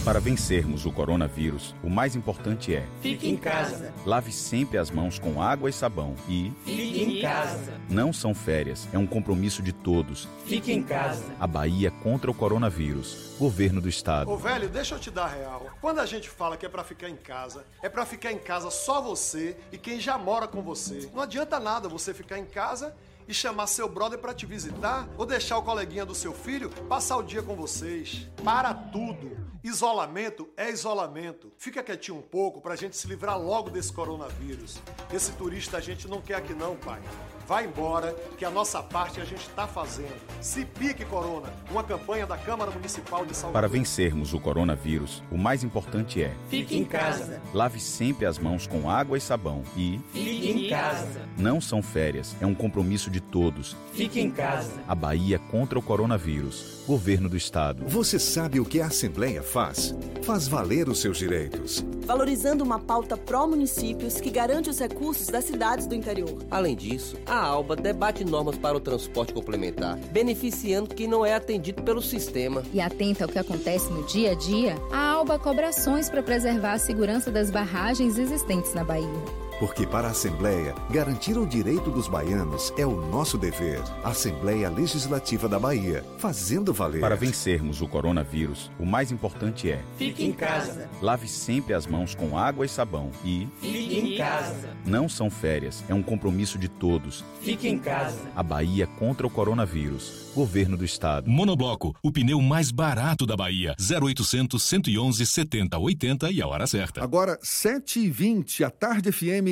Para 0.05 0.19
vencermos 0.19 0.85
o 0.85 0.91
coronavírus, 0.91 1.77
o 1.81 1.89
mais 1.89 2.17
importante 2.17 2.75
é: 2.75 2.85
fique 3.01 3.29
em 3.31 3.37
casa. 3.37 3.95
Lave 4.05 4.33
sempre 4.33 4.77
as 4.77 4.91
mãos 4.91 5.17
com 5.17 5.41
água 5.41 5.71
e 5.71 5.73
sabão 5.73 6.17
e 6.29 6.53
fique 6.65 7.05
em 7.05 7.23
casa. 7.23 7.81
Não 7.89 8.13
são 8.13 8.35
férias, 8.35 8.89
é 8.93 8.99
um 8.99 9.07
compromisso 9.07 9.63
de 9.63 9.73
todos. 9.73 10.29
Fique 10.45 10.73
em 10.73 10.83
casa. 10.83 11.23
A 11.39 11.47
Bahia 11.47 11.93
contra 12.03 12.29
o 12.29 12.35
coronavírus. 12.35 13.37
Governo 13.39 13.81
do 13.81 13.89
Estado. 13.89 14.29
Ô 14.29 14.37
velho, 14.37 14.69
deixa 14.69 14.97
eu 14.97 14.99
te 14.99 15.11
dar 15.11 15.29
real. 15.29 15.69
Quando 15.81 16.01
a 16.01 16.07
gente 16.07 16.29
fala 16.29 16.57
que 16.57 16.67
é 16.67 16.69
para 16.69 16.83
ficar 16.83 17.09
em 17.09 17.17
casa, 17.17 17.65
é 17.81 17.89
para 17.89 18.05
ficar 18.05 18.33
em 18.33 18.39
casa 18.39 18.73
só 18.73 19.01
você 19.01 19.57
e 19.71 19.79
quem 19.79 20.01
já 20.01 20.19
mora 20.19 20.49
com 20.49 20.63
você. 20.63 21.09
Não 21.15 21.23
adianta 21.23 21.61
nada 21.61 21.89
você 21.89 22.13
ficar 22.13 22.41
em 22.41 22.45
casa 22.45 22.93
e 23.33 23.35
chamar 23.35 23.67
seu 23.67 23.89
brother 23.89 24.19
para 24.19 24.35
te 24.35 24.45
visitar 24.45 25.09
ou 25.17 25.25
deixar 25.25 25.57
o 25.57 25.63
coleguinha 25.63 26.05
do 26.05 26.15
seu 26.15 26.35
filho 26.35 26.69
passar 26.87 27.17
o 27.17 27.23
dia 27.23 27.43
com 27.43 27.57
vocês. 27.57 28.29
Para 28.45 28.75
tudo. 28.75 29.39
Isolamento 29.65 30.51
é 30.55 30.71
isolamento. 30.71 31.51
Fica 31.57 31.83
quietinho 31.83 32.19
um 32.19 32.23
pouco 32.23 32.61
pra 32.61 32.77
gente 32.77 32.95
se 32.95 33.09
livrar 33.09 33.41
logo 33.41 33.71
desse 33.71 33.91
coronavírus. 33.91 34.79
Esse 35.11 35.33
turista 35.33 35.79
a 35.79 35.81
gente 35.81 36.07
não 36.07 36.21
quer 36.21 36.35
aqui 36.35 36.53
não, 36.53 36.77
pai. 36.77 37.01
Vai 37.47 37.67
embora, 37.67 38.15
que 38.39 38.45
a 38.45 38.51
nossa 38.51 38.83
parte 38.83 39.21
a 39.21 39.25
gente 39.25 39.43
está 39.43 39.67
fazendo. 39.67 40.15
Se 40.41 40.65
pique, 40.65 41.05
Corona, 41.05 41.53
uma 41.71 41.83
campanha 41.83 42.27
da 42.27 42.37
Câmara 42.37 42.71
Municipal 42.71 43.27
de 43.27 43.35
Salvador. 43.35 43.53
Para 43.53 43.69
vencermos 43.69 44.33
o 44.33 44.41
coronavírus, 44.41 45.23
o 45.31 45.37
mais 45.37 45.65
importante 45.65 46.23
é: 46.23 46.35
fique 46.49 46.77
em 46.77 46.85
casa. 46.85 47.41
Lave 47.53 47.81
sempre 47.81 48.27
as 48.27 48.39
mãos 48.39 48.67
com 48.67 48.89
água 48.89 49.19
e 49.19 49.21
sabão 49.21 49.63
e 49.77 50.01
fique 50.13 50.51
em 50.51 50.71
casa. 50.71 51.23
Não 51.37 51.61
são 51.61 51.83
férias, 51.83 52.37
é 52.41 52.47
um 52.47 52.55
compromisso 52.55 53.11
de 53.11 53.21
todos. 53.21 53.77
Fique 53.93 54.21
em 54.21 54.31
casa. 54.31 54.73
A 54.87 54.95
Bahia 54.95 55.39
contra 55.39 55.79
o 55.79 55.83
coronavírus. 55.83 56.83
Governo 56.87 57.29
do 57.29 57.37
Estado. 57.37 57.85
Você 57.87 58.19
sabe 58.19 58.59
o 58.59 58.65
que 58.65 58.81
a 58.81 58.87
Assembleia 58.87 59.43
faz? 59.43 59.95
Faz 60.23 60.49
valer 60.49 60.89
os 60.89 61.01
seus 61.01 61.17
direitos. 61.17 61.85
Valorizando 62.05 62.65
uma 62.65 62.81
pauta 62.81 63.17
pró-municípios 63.17 64.21
que 64.21 64.31
garante 64.31 64.69
os 64.69 64.81
recursos 64.81 65.29
das 65.29 65.45
cidades 65.45 65.87
do 65.87 65.95
interior. 65.95 66.39
Além 66.51 66.75
disso, 66.75 67.17
a 67.33 67.47
ALBA 67.47 67.77
debate 67.77 68.25
normas 68.27 68.59
para 68.59 68.77
o 68.77 68.81
transporte 68.81 69.33
complementar, 69.33 69.97
beneficiando 70.13 70.95
quem 70.95 71.09
não 71.09 71.25
é 71.25 71.35
atendido 71.35 71.83
pelo 71.83 72.03
sistema. 72.03 72.63
E 72.75 72.81
atenta 72.81 73.25
ao 73.25 73.31
que 73.31 73.39
acontece 73.39 73.91
no 73.91 74.05
dia 74.05 74.33
a 74.33 74.35
dia, 74.35 74.77
a 74.93 75.13
ALBA 75.13 75.39
cobra 75.39 75.69
ações 75.69 76.11
para 76.11 76.23
preservar 76.23 76.75
a 76.75 76.79
segurança 76.79 77.31
das 77.31 77.51
barragens 77.51 78.19
existentes 78.19 78.75
na 78.75 78.85
Bahia. 78.85 79.42
Porque 79.63 79.87
para 79.87 80.09
a 80.09 80.11
Assembleia, 80.11 80.75
garantir 80.91 81.39
o 81.39 81.47
direito 81.47 81.89
dos 81.89 82.09
baianos 82.09 82.75
é 82.77 82.85
o 82.85 83.01
nosso 83.09 83.39
dever. 83.39 83.81
Assembleia 84.03 84.69
Legislativa 84.69 85.49
da 85.49 85.57
Bahia, 85.57 86.05
fazendo 86.19 86.75
valer. 86.75 87.01
Para 87.01 87.15
vencermos 87.15 87.81
o 87.81 87.87
coronavírus, 87.87 88.73
o 88.77 88.85
mais 88.85 89.13
importante 89.13 89.71
é: 89.71 89.81
fique 89.97 90.25
em 90.25 90.33
casa. 90.33 90.91
Lave 91.01 91.29
sempre 91.29 91.75
as 91.75 91.87
mãos 91.87 92.13
com 92.13 92.37
água 92.37 92.67
e 92.67 92.69
sabão 92.69 93.13
e 93.25 93.47
fique 93.61 94.01
em 94.01 94.19
casa. 94.19 94.71
Não 94.85 95.09
são 95.09 95.31
férias, 95.31 95.85
é 95.89 95.95
um 95.95 96.03
compromisso 96.03 96.59
de 96.59 96.67
todos. 96.67 97.25
Fique 97.41 97.69
em 97.69 97.79
casa. 97.79 98.19
A 98.35 98.43
Bahia 98.43 98.89
contra 98.89 99.25
o 99.25 99.31
coronavírus. 99.31 100.33
Governo 100.35 100.79
do 100.79 100.85
Estado. 100.85 101.31
Monobloco, 101.31 101.95
o 102.03 102.11
pneu 102.11 102.41
mais 102.41 102.71
barato 102.71 103.27
da 103.27 103.37
Bahia. 103.37 103.77
0800 103.79 104.61
111 104.61 105.27
70 105.27 105.79
80 105.79 106.31
e 106.33 106.41
a 106.41 106.49
hora 106.49 106.67
certa. 106.67 107.05
Agora, 107.05 107.39
7h20, 107.45 108.65
a 108.65 108.71
Tarde 108.71 109.13
FM, 109.13 109.52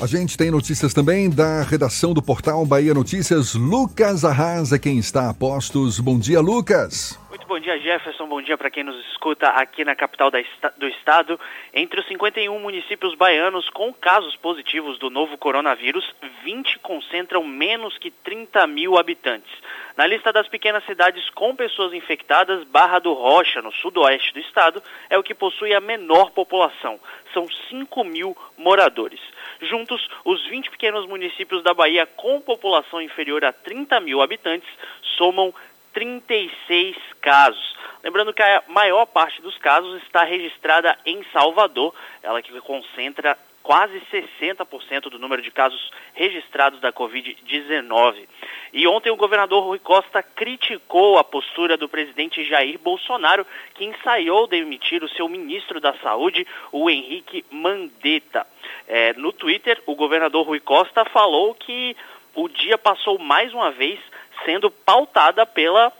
A 0.00 0.06
gente 0.06 0.38
tem 0.38 0.48
notícias 0.48 0.94
também 0.94 1.28
da 1.28 1.62
redação 1.62 2.14
do 2.14 2.22
portal 2.22 2.64
Bahia 2.64 2.94
Notícias. 2.94 3.56
Lucas 3.56 4.24
Arrasa, 4.24 4.78
quem 4.78 4.96
está 4.96 5.28
a 5.28 5.34
postos. 5.34 5.98
Bom 5.98 6.20
dia, 6.20 6.40
Lucas. 6.40 7.18
Muito 7.28 7.44
bom 7.48 7.58
dia, 7.58 7.76
Jefferson. 7.80 8.28
Bom 8.28 8.40
dia 8.40 8.56
para 8.56 8.70
quem 8.70 8.84
nos 8.84 8.96
escuta 9.10 9.48
aqui 9.48 9.84
na 9.84 9.96
capital 9.96 10.30
do 10.30 10.86
estado. 10.86 11.40
Entre 11.74 11.98
os 11.98 12.06
51 12.06 12.60
municípios 12.60 13.16
baianos 13.16 13.68
com 13.70 13.92
casos 13.92 14.36
positivos 14.36 15.00
do 15.00 15.10
novo 15.10 15.36
coronavírus, 15.36 16.08
20 16.44 16.78
concentram 16.78 17.42
menos 17.42 17.98
que 17.98 18.12
30 18.12 18.68
mil 18.68 18.96
habitantes. 18.96 19.50
Na 19.96 20.06
lista 20.06 20.32
das 20.32 20.46
pequenas 20.46 20.86
cidades 20.86 21.28
com 21.30 21.56
pessoas 21.56 21.92
infectadas, 21.92 22.62
Barra 22.68 23.00
do 23.00 23.12
Rocha, 23.14 23.60
no 23.60 23.72
sudoeste 23.72 24.32
do 24.32 24.38
estado, 24.38 24.80
é 25.10 25.18
o 25.18 25.24
que 25.24 25.34
possui 25.34 25.74
a 25.74 25.80
menor 25.80 26.30
população. 26.30 27.00
São 27.34 27.48
5 27.68 28.04
mil 28.04 28.36
moradores. 28.56 29.20
Juntos, 29.60 30.08
os 30.24 30.46
20 30.46 30.70
pequenos 30.70 31.06
municípios 31.06 31.62
da 31.62 31.74
Bahia 31.74 32.06
com 32.06 32.40
população 32.40 33.02
inferior 33.02 33.44
a 33.44 33.52
30 33.52 34.00
mil 34.00 34.22
habitantes 34.22 34.68
somam 35.16 35.52
36 35.92 36.96
casos. 37.20 37.76
Lembrando 38.02 38.32
que 38.32 38.42
a 38.42 38.62
maior 38.68 39.06
parte 39.06 39.42
dos 39.42 39.58
casos 39.58 40.00
está 40.04 40.22
registrada 40.22 40.96
em 41.04 41.24
Salvador, 41.32 41.92
ela 42.22 42.40
que 42.40 42.60
concentra 42.60 43.36
quase 43.68 44.00
60% 44.10 45.10
do 45.10 45.18
número 45.18 45.42
de 45.42 45.50
casos 45.50 45.90
registrados 46.14 46.80
da 46.80 46.90
Covid-19. 46.90 48.26
E 48.72 48.88
ontem 48.88 49.10
o 49.10 49.16
governador 49.16 49.62
Rui 49.62 49.78
Costa 49.78 50.22
criticou 50.22 51.18
a 51.18 51.22
postura 51.22 51.76
do 51.76 51.86
presidente 51.86 52.42
Jair 52.44 52.78
Bolsonaro, 52.78 53.46
que 53.74 53.84
ensaiou 53.84 54.46
demitir 54.46 55.04
o 55.04 55.08
seu 55.10 55.28
ministro 55.28 55.82
da 55.82 55.92
Saúde, 55.98 56.46
o 56.72 56.88
Henrique 56.88 57.44
Mandetta. 57.50 58.46
É, 58.86 59.12
no 59.12 59.34
Twitter, 59.34 59.82
o 59.84 59.94
governador 59.94 60.46
Rui 60.46 60.60
Costa 60.60 61.04
falou 61.04 61.54
que 61.54 61.94
o 62.34 62.48
dia 62.48 62.78
passou 62.78 63.18
mais 63.18 63.52
uma 63.52 63.70
vez 63.70 64.00
sendo 64.46 64.70
pautada 64.70 65.44
pela 65.44 65.92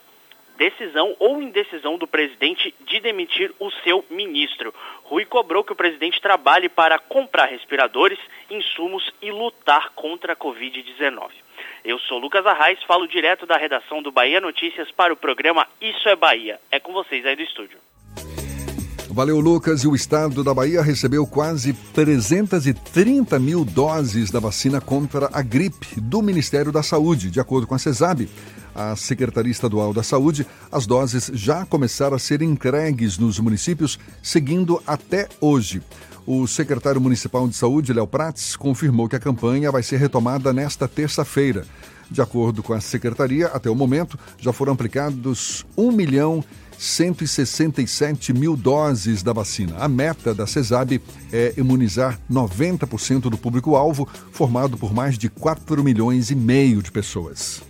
decisão 0.58 1.14
ou 1.20 1.40
indecisão 1.40 1.96
do 1.96 2.06
presidente 2.06 2.74
de 2.84 3.00
demitir 3.00 3.54
o 3.60 3.70
seu 3.84 4.04
ministro. 4.10 4.74
Rui 5.04 5.24
cobrou 5.24 5.62
que 5.62 5.72
o 5.72 5.76
presidente 5.76 6.20
trabalhe 6.20 6.68
para 6.68 6.98
comprar 6.98 7.46
respiradores, 7.46 8.18
insumos 8.50 9.08
e 9.22 9.30
lutar 9.30 9.92
contra 9.94 10.32
a 10.32 10.36
Covid-19. 10.36 11.30
Eu 11.84 11.98
sou 12.00 12.18
Lucas 12.18 12.44
Arraes, 12.44 12.82
falo 12.82 13.06
direto 13.06 13.46
da 13.46 13.56
redação 13.56 14.02
do 14.02 14.10
Bahia 14.10 14.40
Notícias 14.40 14.90
para 14.90 15.12
o 15.12 15.16
programa 15.16 15.66
Isso 15.80 16.08
é 16.08 16.16
Bahia. 16.16 16.60
É 16.70 16.80
com 16.80 16.92
vocês 16.92 17.24
aí 17.24 17.36
do 17.36 17.42
estúdio. 17.42 17.78
Valeu, 19.10 19.40
Lucas. 19.40 19.82
E 19.82 19.88
o 19.88 19.96
estado 19.96 20.44
da 20.44 20.52
Bahia 20.52 20.82
recebeu 20.82 21.26
quase 21.26 21.72
330 21.72 23.38
mil 23.38 23.64
doses 23.64 24.30
da 24.30 24.38
vacina 24.38 24.80
contra 24.80 25.28
a 25.32 25.42
gripe 25.42 26.00
do 26.00 26.22
Ministério 26.22 26.70
da 26.70 26.82
Saúde. 26.82 27.30
De 27.30 27.40
acordo 27.40 27.66
com 27.66 27.74
a 27.74 27.78
CESAB, 27.78 28.28
a 28.78 28.94
Secretaria 28.94 29.50
Estadual 29.50 29.92
da 29.92 30.04
Saúde, 30.04 30.46
as 30.70 30.86
doses 30.86 31.28
já 31.34 31.66
começaram 31.66 32.14
a 32.14 32.18
ser 32.18 32.42
entregues 32.42 33.18
nos 33.18 33.40
municípios, 33.40 33.98
seguindo 34.22 34.80
até 34.86 35.28
hoje. 35.40 35.82
O 36.24 36.46
secretário 36.46 37.00
municipal 37.00 37.48
de 37.48 37.56
saúde, 37.56 37.92
Léo 37.92 38.06
Prates, 38.06 38.54
confirmou 38.54 39.08
que 39.08 39.16
a 39.16 39.20
campanha 39.20 39.72
vai 39.72 39.82
ser 39.82 39.96
retomada 39.96 40.52
nesta 40.52 40.86
terça-feira. 40.86 41.64
De 42.08 42.22
acordo 42.22 42.62
com 42.62 42.72
a 42.72 42.80
secretaria, 42.80 43.48
até 43.48 43.68
o 43.68 43.74
momento 43.74 44.16
já 44.38 44.52
foram 44.52 44.74
aplicados 44.74 45.66
1 45.76 45.90
milhão 45.90 46.44
167 46.78 48.32
mil 48.32 48.56
doses 48.56 49.22
da 49.22 49.32
vacina. 49.32 49.74
A 49.78 49.88
meta 49.88 50.32
da 50.32 50.46
CESAB 50.46 51.02
é 51.32 51.52
imunizar 51.56 52.18
90% 52.30 53.22
do 53.22 53.36
público-alvo, 53.36 54.08
formado 54.30 54.78
por 54.78 54.94
mais 54.94 55.18
de 55.18 55.28
4 55.28 55.82
milhões 55.82 56.30
e 56.30 56.36
meio 56.36 56.80
de 56.80 56.92
pessoas. 56.92 57.60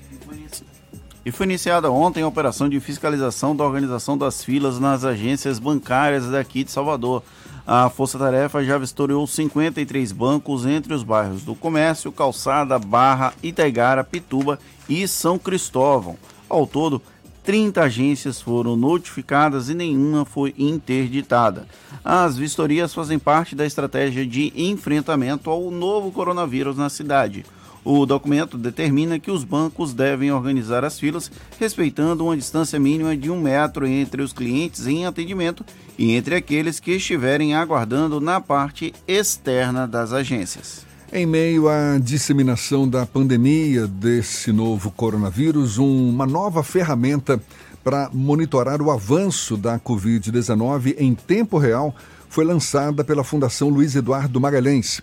E 1.28 1.30
foi 1.30 1.44
iniciada 1.44 1.90
ontem 1.90 2.22
a 2.22 2.26
operação 2.26 2.70
de 2.70 2.80
fiscalização 2.80 3.54
da 3.54 3.62
organização 3.62 4.16
das 4.16 4.42
filas 4.42 4.80
nas 4.80 5.04
agências 5.04 5.58
bancárias 5.58 6.24
daqui 6.30 6.64
de 6.64 6.70
Salvador. 6.70 7.22
A 7.66 7.90
Força 7.90 8.18
Tarefa 8.18 8.64
já 8.64 8.78
vistoriou 8.78 9.26
53 9.26 10.10
bancos 10.10 10.64
entre 10.64 10.94
os 10.94 11.02
bairros 11.02 11.42
do 11.42 11.54
Comércio, 11.54 12.10
Calçada, 12.10 12.78
Barra, 12.78 13.34
Itaigara, 13.42 14.02
Pituba 14.02 14.58
e 14.88 15.06
São 15.06 15.38
Cristóvão. 15.38 16.16
Ao 16.48 16.66
todo, 16.66 17.02
30 17.44 17.82
agências 17.82 18.40
foram 18.40 18.74
notificadas 18.74 19.68
e 19.68 19.74
nenhuma 19.74 20.24
foi 20.24 20.54
interditada. 20.56 21.68
As 22.02 22.38
vistorias 22.38 22.94
fazem 22.94 23.18
parte 23.18 23.54
da 23.54 23.66
estratégia 23.66 24.24
de 24.24 24.50
enfrentamento 24.56 25.50
ao 25.50 25.70
novo 25.70 26.10
coronavírus 26.10 26.78
na 26.78 26.88
cidade. 26.88 27.44
O 27.90 28.04
documento 28.04 28.58
determina 28.58 29.18
que 29.18 29.30
os 29.30 29.44
bancos 29.44 29.94
devem 29.94 30.30
organizar 30.30 30.84
as 30.84 31.00
filas 31.00 31.32
respeitando 31.58 32.22
uma 32.22 32.36
distância 32.36 32.78
mínima 32.78 33.16
de 33.16 33.30
um 33.30 33.40
metro 33.40 33.86
entre 33.86 34.20
os 34.20 34.30
clientes 34.30 34.86
em 34.86 35.06
atendimento 35.06 35.64
e 35.96 36.12
entre 36.12 36.34
aqueles 36.34 36.78
que 36.78 36.90
estiverem 36.90 37.54
aguardando 37.54 38.20
na 38.20 38.42
parte 38.42 38.92
externa 39.06 39.88
das 39.88 40.12
agências. 40.12 40.84
Em 41.10 41.24
meio 41.24 41.66
à 41.66 41.96
disseminação 41.98 42.86
da 42.86 43.06
pandemia 43.06 43.86
desse 43.86 44.52
novo 44.52 44.90
coronavírus, 44.90 45.78
uma 45.78 46.26
nova 46.26 46.62
ferramenta 46.62 47.42
para 47.82 48.10
monitorar 48.12 48.82
o 48.82 48.90
avanço 48.90 49.56
da 49.56 49.80
Covid-19 49.80 50.94
em 50.98 51.14
tempo 51.14 51.56
real 51.56 51.96
foi 52.28 52.44
lançada 52.44 53.02
pela 53.02 53.24
Fundação 53.24 53.70
Luiz 53.70 53.96
Eduardo 53.96 54.38
Magalhães. 54.38 55.00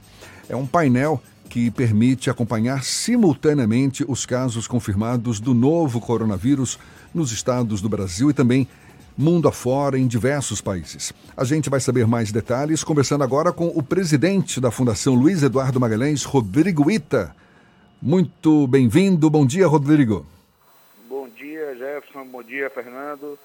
É 0.48 0.56
um 0.56 0.68
painel 0.68 1.20
que 1.56 1.72
permite 1.72 2.30
acompanhar 2.30 2.84
simultaneamente 2.84 4.04
os 4.06 4.26
casos 4.26 4.68
confirmados 4.68 5.40
do 5.40 5.54
novo 5.54 6.02
coronavírus 6.02 6.78
nos 7.14 7.32
estados 7.32 7.80
do 7.80 7.88
Brasil 7.88 8.30
e 8.30 8.34
também 8.34 8.68
mundo 9.18 9.48
afora 9.48 9.98
em 9.98 10.06
diversos 10.06 10.60
países. 10.60 11.14
A 11.38 11.46
gente 11.46 11.70
vai 11.70 11.80
saber 11.80 12.06
mais 12.06 12.30
detalhes 12.30 12.84
conversando 12.84 13.24
agora 13.24 13.54
com 13.54 13.68
o 13.68 13.82
presidente 13.82 14.60
da 14.60 14.70
Fundação 14.70 15.16
Luiz 15.16 15.44
Eduardo 15.44 15.80
Magalhães, 15.80 16.26
Rodrigo 16.26 16.92
Ita. 16.92 17.34
Muito 18.02 18.68
bem-vindo. 18.68 19.30
Bom 19.30 19.46
dia, 19.46 19.66
Rodrigo. 19.66 20.26
Bom 21.08 21.30
dia, 21.30 21.74
Jefferson. 21.78 22.26
Bom 22.26 22.44
dia, 22.44 22.70
Fernando. 22.70 23.40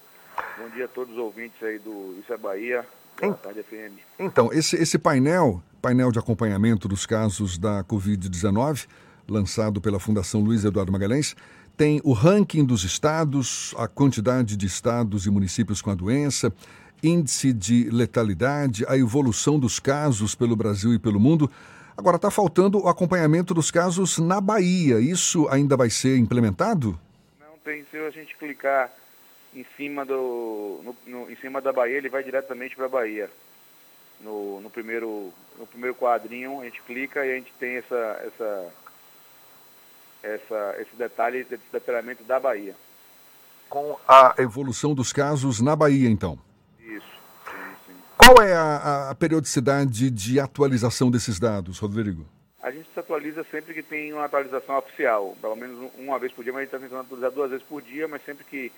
Bom 0.59 0.69
dia 0.75 0.87
a 0.87 0.89
todos 0.89 1.13
os 1.13 1.21
ouvintes 1.21 1.63
aí 1.63 1.79
do 1.79 2.17
Isso 2.19 2.33
é 2.33 2.37
Bahia, 2.37 2.85
da 3.21 3.35
Tarde 3.35 3.63
FM. 3.63 4.01
Então, 4.19 4.53
esse, 4.53 4.75
esse 4.75 4.99
painel, 4.99 5.63
painel 5.81 6.13
de 6.13 6.19
acompanhamento 6.19 6.87
dos 6.87 7.07
casos 7.07 7.59
da 7.59 7.83
Covid-19, 7.85 8.87
lançado 9.29 9.81
pela 9.81 9.99
Fundação 9.99 10.41
Luiz 10.41 10.65
Eduardo 10.65 10.93
Magalhães, 10.93 11.35
tem 11.77 12.01
o 12.05 12.13
ranking 12.13 12.65
dos 12.65 12.85
estados, 12.85 13.75
a 13.79 13.89
quantidade 13.89 14.57
de 14.57 14.67
estados 14.67 15.27
e 15.27 15.31
municípios 15.31 15.81
com 15.81 15.91
a 15.91 15.95
doença, 15.95 16.53
índice 17.03 17.53
de 17.53 17.89
letalidade, 17.91 18.85
a 18.87 18.97
evolução 18.99 19.59
dos 19.59 19.79
casos 19.79 20.35
pelo 20.35 20.55
Brasil 20.55 20.93
e 20.93 20.99
pelo 20.99 21.19
mundo. 21.19 21.51
Agora, 21.97 22.17
está 22.17 22.31
faltando 22.31 22.85
o 22.85 22.89
acompanhamento 22.89 23.55
dos 23.55 23.71
casos 23.71 24.19
na 24.19 24.41
Bahia. 24.41 25.01
Isso 25.01 25.49
ainda 25.49 25.77
vai 25.77 25.89
ser 25.89 26.19
implementado? 26.19 26.99
Não, 27.41 27.57
tem. 27.65 27.85
Se 27.91 27.97
a 27.97 28.11
gente 28.11 28.37
clicar 28.37 28.93
em 29.55 29.65
cima, 29.77 30.05
do, 30.05 30.81
no, 30.85 30.97
no, 31.07 31.31
em 31.31 31.37
cima 31.37 31.61
da 31.61 31.73
Bahia, 31.73 31.97
ele 31.97 32.09
vai 32.09 32.23
diretamente 32.23 32.77
para 32.77 32.87
a 32.87 32.91
Bahia. 32.91 33.31
No, 34.21 34.61
no, 34.61 34.71
primeiro, 34.71 35.33
no 35.61 35.67
primeiro 35.67 35.95
quadrinho, 35.95 36.61
a 36.61 36.65
gente 36.65 36.83
clica 36.83 37.25
e 37.25 37.31
a 37.31 37.35
gente 37.37 37.53
tem 37.59 37.77
essa, 37.77 38.23
essa 38.27 38.73
essa, 40.23 40.77
esse 40.79 40.95
detalhe, 40.97 41.39
esse 41.39 41.59
detalhamento 41.73 42.23
da 42.25 42.39
Bahia. 42.39 42.75
Com 43.69 43.97
a 44.07 44.35
evolução 44.39 44.95
dos 44.95 45.13
casos 45.13 45.61
na 45.61 45.77
Bahia, 45.77 46.09
então? 46.09 46.39
Isso. 46.81 47.07
Sim, 47.47 47.75
sim. 47.87 47.95
Qual 48.17 48.45
é 48.45 48.53
a, 48.55 49.11
a, 49.11 49.15
periodicidade 49.15 50.11
de 50.11 50.41
atualização 50.41 51.11
desses 51.11 51.39
dados, 51.39 51.79
Rodrigo? 51.79 52.27
A 52.63 52.71
gente 52.71 52.89
se 52.93 53.01
atualiza 53.01 53.45
sempre 53.51 53.73
que 53.73 53.83
tem 53.83 54.13
uma 54.13 54.25
atualização 54.25 54.77
oficial, 54.77 55.37
pelo 55.41 55.57
menos 55.57 55.91
uma 55.97 56.19
vez 56.19 56.33
por 56.33 56.43
dia, 56.43 56.53
mas 56.53 56.61
a 56.61 56.65
gente 56.65 56.75
está 56.75 56.79
tentando 56.79 57.01
atualizar 57.01 57.31
duas 57.31 57.51
vezes 57.51 57.67
por 57.67 57.81
dia, 57.81 58.07
mas 58.07 58.23
sempre 58.25 58.45
que 58.45 58.71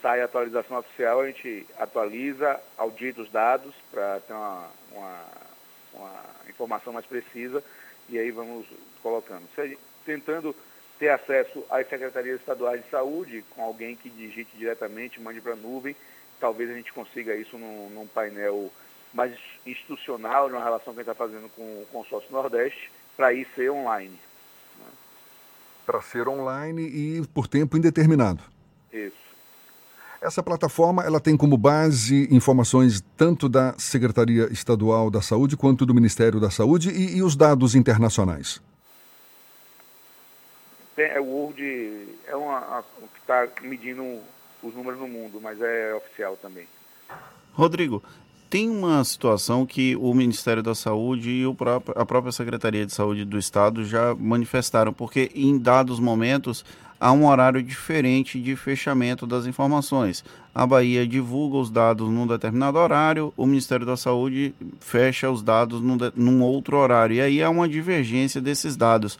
sai 0.00 0.22
a 0.22 0.24
atualização 0.24 0.78
oficial, 0.78 1.20
a 1.20 1.26
gente 1.26 1.66
atualiza, 1.78 2.58
audita 2.78 3.20
os 3.20 3.30
dados 3.30 3.74
para 3.90 4.20
ter 4.20 4.32
uma, 4.32 4.68
uma, 4.92 5.24
uma, 5.92 6.24
informação 6.48 6.92
mais 6.92 7.06
precisa 7.06 7.62
e 8.08 8.18
aí 8.18 8.30
vamos 8.30 8.66
colocando. 9.02 9.44
Tentando 10.04 10.54
ter 10.98 11.10
acesso 11.10 11.64
às 11.70 11.88
secretarias 11.88 12.40
estaduais 12.40 12.82
de 12.82 12.90
saúde, 12.90 13.44
com 13.50 13.62
alguém 13.62 13.94
que 13.94 14.08
digite 14.08 14.56
diretamente, 14.56 15.20
mande 15.20 15.40
para 15.40 15.52
a 15.52 15.56
nuvem. 15.56 15.94
Talvez 16.40 16.70
a 16.70 16.74
gente 16.74 16.92
consiga 16.92 17.34
isso 17.34 17.56
num, 17.58 17.90
num, 17.90 18.06
painel 18.06 18.72
mais 19.12 19.36
institucional, 19.66 20.48
numa 20.48 20.62
relação 20.62 20.92
que 20.92 21.00
a 21.00 21.02
gente 21.02 21.12
está 21.12 21.14
fazendo 21.14 21.48
com 21.50 21.62
o 21.62 21.86
consórcio 21.92 22.30
Nordeste, 22.32 22.90
para 23.16 23.32
ir 23.32 23.46
ser 23.54 23.70
online. 23.70 24.18
Né? 24.78 24.86
Para 25.86 26.00
ser 26.00 26.28
online 26.28 26.82
e 26.82 27.26
por 27.28 27.46
tempo 27.46 27.76
indeterminado. 27.76 28.42
Isso. 28.92 29.27
Essa 30.20 30.42
plataforma 30.42 31.04
ela 31.04 31.20
tem 31.20 31.36
como 31.36 31.56
base 31.56 32.28
informações 32.30 33.04
tanto 33.16 33.48
da 33.48 33.74
Secretaria 33.78 34.52
Estadual 34.52 35.10
da 35.10 35.22
Saúde 35.22 35.56
quanto 35.56 35.86
do 35.86 35.94
Ministério 35.94 36.40
da 36.40 36.50
Saúde 36.50 36.90
e, 36.90 37.18
e 37.18 37.22
os 37.22 37.36
dados 37.36 37.74
internacionais 37.74 38.60
tem, 40.98 41.06
é 41.06 41.20
o 41.20 41.24
World 41.24 42.08
é 42.26 42.34
uma, 42.34 42.58
a, 42.58 42.82
que 43.14 43.20
está 43.20 43.46
medindo 43.62 44.02
os 44.60 44.74
números 44.74 44.98
no 44.98 45.06
mundo, 45.06 45.40
mas 45.40 45.60
é 45.62 45.94
oficial 45.94 46.36
também. 46.36 46.66
Rodrigo, 47.52 48.02
tem 48.50 48.68
uma 48.68 49.04
situação 49.04 49.64
que 49.64 49.94
o 49.94 50.12
Ministério 50.12 50.60
da 50.60 50.74
Saúde 50.74 51.30
e 51.30 51.46
o 51.46 51.54
próprio, 51.54 51.94
a 51.96 52.04
própria 52.04 52.32
Secretaria 52.32 52.84
de 52.84 52.92
Saúde 52.92 53.24
do 53.24 53.38
Estado 53.38 53.84
já 53.84 54.12
manifestaram, 54.16 54.92
porque 54.92 55.30
em 55.36 55.56
dados 55.56 56.00
momentos 56.00 56.64
há 57.00 57.12
um 57.12 57.26
horário 57.26 57.62
diferente 57.62 58.40
de 58.40 58.56
fechamento 58.56 59.26
das 59.26 59.46
informações. 59.46 60.24
A 60.54 60.66
Bahia 60.66 61.06
divulga 61.06 61.56
os 61.56 61.70
dados 61.70 62.08
num 62.08 62.26
determinado 62.26 62.78
horário, 62.78 63.32
o 63.36 63.46
Ministério 63.46 63.86
da 63.86 63.96
Saúde 63.96 64.54
fecha 64.80 65.30
os 65.30 65.42
dados 65.42 65.80
num, 65.80 65.96
de, 65.96 66.12
num 66.16 66.42
outro 66.42 66.76
horário. 66.76 67.16
E 67.16 67.20
aí 67.20 67.42
há 67.42 67.48
uma 67.48 67.68
divergência 67.68 68.40
desses 68.40 68.76
dados. 68.76 69.18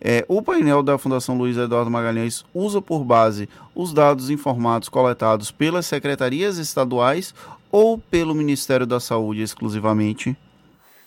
É, 0.00 0.24
o 0.26 0.42
painel 0.42 0.82
da 0.82 0.98
Fundação 0.98 1.36
Luiz 1.36 1.56
Eduardo 1.56 1.90
Magalhães 1.90 2.44
usa 2.54 2.80
por 2.80 3.04
base 3.04 3.48
os 3.74 3.92
dados 3.92 4.30
informados 4.30 4.88
coletados 4.88 5.50
pelas 5.50 5.86
secretarias 5.86 6.58
estaduais 6.58 7.34
ou 7.70 7.98
pelo 7.98 8.34
Ministério 8.34 8.86
da 8.86 8.98
Saúde 8.98 9.42
exclusivamente? 9.42 10.36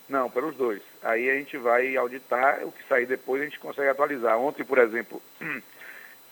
Não, 0.07 0.29
pelos 0.29 0.55
dois. 0.55 0.81
Aí 1.01 1.29
a 1.29 1.36
gente 1.36 1.57
vai 1.57 1.97
auditar, 1.97 2.59
o 2.63 2.71
que 2.71 2.88
sair 2.88 3.05
depois 3.05 3.41
a 3.41 3.45
gente 3.45 3.59
consegue 3.59 3.89
atualizar. 3.89 4.38
Ontem, 4.38 4.63
por 4.63 4.77
exemplo, 4.77 5.21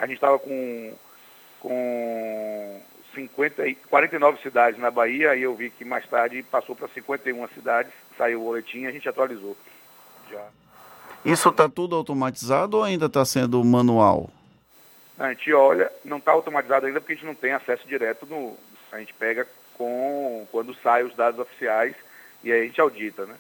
a 0.02 0.08
gente 0.08 0.16
estava 0.16 0.40
com, 0.40 0.94
com 1.60 2.82
50, 3.14 3.64
49 3.88 4.42
cidades 4.42 4.80
na 4.80 4.90
Bahia 4.90 5.36
e 5.36 5.44
eu 5.44 5.54
vi 5.56 5.70
que 5.70 5.86
mais 5.86 6.08
tarde 6.08 6.42
passou 6.42 6.76
para 6.76 6.88
51 6.88 7.48
cidades, 7.50 7.94
saiu 8.18 8.42
o 8.42 8.46
boletim 8.46 8.80
e 8.80 8.88
a 8.88 8.92
gente 8.92 9.08
atualizou. 9.08 9.56
Já. 10.30 10.44
Isso 11.24 11.50
está 11.50 11.70
tudo 11.70 11.96
automatizado 11.96 12.78
ou 12.78 12.84
ainda 12.84 13.06
está 13.06 13.24
sendo 13.24 13.64
manual? 13.64 14.32
A 15.20 15.30
gente 15.30 15.54
olha, 15.54 15.92
não 16.04 16.18
está 16.18 16.32
automatizado 16.32 16.88
ainda 16.88 17.00
porque 17.00 17.14
a 17.14 17.16
gente 17.18 17.28
não 17.28 17.36
tem 17.36 17.52
acesso 17.52 17.88
direto 17.88 18.26
no. 18.26 18.58
A 18.92 18.98
gente 18.98 19.14
pega 19.14 19.48
com 19.78 20.48
quando 20.52 20.74
saem 20.82 21.06
os 21.06 21.16
dados 21.16 21.40
oficiais 21.40 21.96
e 22.44 22.52
aí 22.52 22.62
a 22.62 22.66
gente 22.66 22.82
audita, 22.82 23.28
né? 23.28 23.36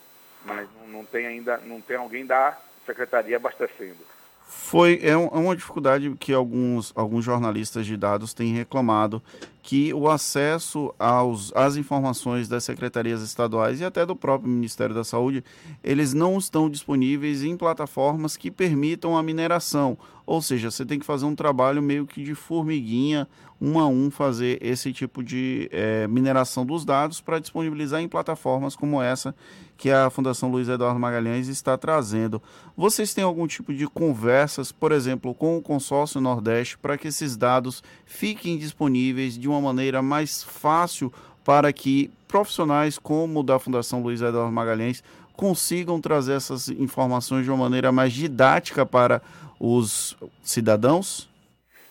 Mas 0.45 0.69
não, 0.79 0.99
não 0.99 1.05
tem 1.05 1.25
ainda, 1.25 1.57
não 1.57 1.81
tem 1.81 1.97
alguém 1.97 2.23
da 2.23 2.55
secretaria 2.85 3.37
abastecendo. 3.37 4.05
Foi 4.53 4.99
é, 5.01 5.15
um, 5.15 5.27
é 5.27 5.37
uma 5.37 5.55
dificuldade 5.55 6.13
que 6.19 6.33
alguns, 6.33 6.91
alguns 6.93 7.23
jornalistas 7.23 7.85
de 7.85 7.95
dados 7.95 8.33
têm 8.33 8.53
reclamado 8.53 9.23
que 9.61 9.93
o 9.93 10.09
acesso 10.09 10.93
aos, 10.97 11.51
às 11.55 11.75
informações 11.75 12.47
das 12.47 12.63
secretarias 12.63 13.21
estaduais 13.21 13.79
e 13.79 13.85
até 13.85 14.05
do 14.05 14.15
próprio 14.15 14.49
Ministério 14.49 14.95
da 14.95 15.03
Saúde, 15.03 15.43
eles 15.83 16.13
não 16.13 16.37
estão 16.37 16.69
disponíveis 16.69 17.43
em 17.43 17.55
plataformas 17.55 18.35
que 18.35 18.49
permitam 18.49 19.15
a 19.15 19.21
mineração. 19.21 19.97
Ou 20.25 20.41
seja, 20.41 20.71
você 20.71 20.85
tem 20.85 20.97
que 20.97 21.05
fazer 21.05 21.25
um 21.25 21.35
trabalho 21.35 21.81
meio 21.81 22.07
que 22.07 22.23
de 22.23 22.33
formiguinha, 22.33 23.27
um 23.59 23.79
a 23.79 23.87
um, 23.87 24.09
fazer 24.09 24.57
esse 24.61 24.91
tipo 24.91 25.23
de 25.23 25.69
é, 25.71 26.07
mineração 26.07 26.65
dos 26.65 26.83
dados 26.83 27.21
para 27.21 27.37
disponibilizar 27.37 28.01
em 28.01 28.07
plataformas 28.07 28.75
como 28.75 29.01
essa 29.01 29.35
que 29.77 29.89
a 29.89 30.11
Fundação 30.11 30.51
Luiz 30.51 30.69
Eduardo 30.69 30.99
Magalhães 30.99 31.47
está 31.47 31.75
trazendo. 31.75 32.41
Vocês 32.77 33.15
têm 33.15 33.23
algum 33.23 33.47
tipo 33.47 33.73
de 33.73 33.87
conversas, 33.87 34.71
por 34.71 34.91
exemplo, 34.91 35.33
com 35.33 35.57
o 35.57 35.61
consórcio 35.61 36.21
Nordeste, 36.21 36.77
para 36.77 36.97
que 36.99 37.07
esses 37.07 37.35
dados 37.35 37.83
fiquem 38.05 38.59
disponíveis 38.59 39.35
de 39.37 39.49
uma 39.51 39.61
maneira 39.61 40.01
mais 40.01 40.43
fácil 40.43 41.13
para 41.43 41.71
que 41.73 42.11
profissionais 42.27 42.97
como 42.97 43.41
o 43.41 43.43
da 43.43 43.59
Fundação 43.59 44.01
Luiz 44.01 44.21
Eduardo 44.21 44.51
Magalhães 44.51 45.03
consigam 45.35 45.99
trazer 45.99 46.33
essas 46.33 46.69
informações 46.69 47.43
de 47.43 47.51
uma 47.51 47.57
maneira 47.57 47.91
mais 47.91 48.13
didática 48.13 48.85
para 48.85 49.21
os 49.59 50.15
cidadãos? 50.43 51.29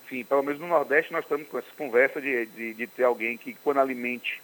Sim, 0.08 0.24
pelo 0.24 0.42
menos 0.42 0.60
no 0.60 0.66
Nordeste 0.66 1.12
nós 1.12 1.22
estamos 1.22 1.46
com 1.48 1.58
essa 1.58 1.70
conversa 1.76 2.20
de, 2.20 2.46
de, 2.46 2.74
de 2.74 2.86
ter 2.86 3.04
alguém 3.04 3.36
que, 3.36 3.54
quando 3.54 3.78
alimente, 3.78 4.42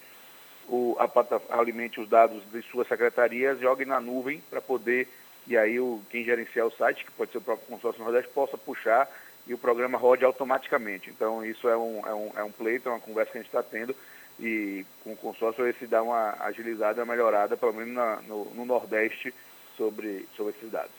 o, 0.68 0.96
a, 0.98 1.58
alimente 1.58 2.00
os 2.00 2.08
dados 2.08 2.42
de 2.52 2.62
suas 2.62 2.86
secretarias, 2.88 3.60
jogue 3.60 3.84
na 3.84 4.00
nuvem 4.00 4.42
para 4.50 4.60
poder, 4.60 5.08
e 5.46 5.56
aí 5.56 5.78
o, 5.80 6.00
quem 6.10 6.24
gerenciar 6.24 6.66
o 6.66 6.72
site, 6.72 7.04
que 7.04 7.12
pode 7.12 7.32
ser 7.32 7.38
o 7.38 7.42
próprio 7.42 7.66
consórcio 7.68 8.02
Nordeste, 8.02 8.30
possa 8.32 8.56
puxar 8.58 9.08
e 9.46 9.54
o 9.54 9.58
programa 9.58 9.96
rode 9.96 10.24
automaticamente. 10.24 11.10
Então, 11.10 11.44
isso 11.44 11.68
é 11.68 11.76
um, 11.76 12.06
é 12.06 12.14
um, 12.14 12.30
é 12.36 12.44
um 12.44 12.50
pleito, 12.50 12.88
é 12.88 12.92
uma 12.92 13.00
conversa 13.00 13.32
que 13.32 13.38
a 13.38 13.40
gente 13.42 13.48
está 13.48 13.62
tendo 13.62 13.94
e 14.38 14.84
com 15.02 15.12
o 15.12 15.16
consórcio 15.16 15.64
se 15.78 15.86
dá 15.86 16.02
uma 16.02 16.34
agilizada, 16.40 17.02
uma 17.02 17.12
melhorada, 17.12 17.56
pelo 17.56 17.72
menos 17.72 17.94
na, 17.94 18.18
no, 18.28 18.44
no, 18.54 18.64
Nordeste, 18.64 19.32
sobre, 19.76 20.28
sobre 20.36 20.52
esses 20.52 20.70
dados. 20.70 20.92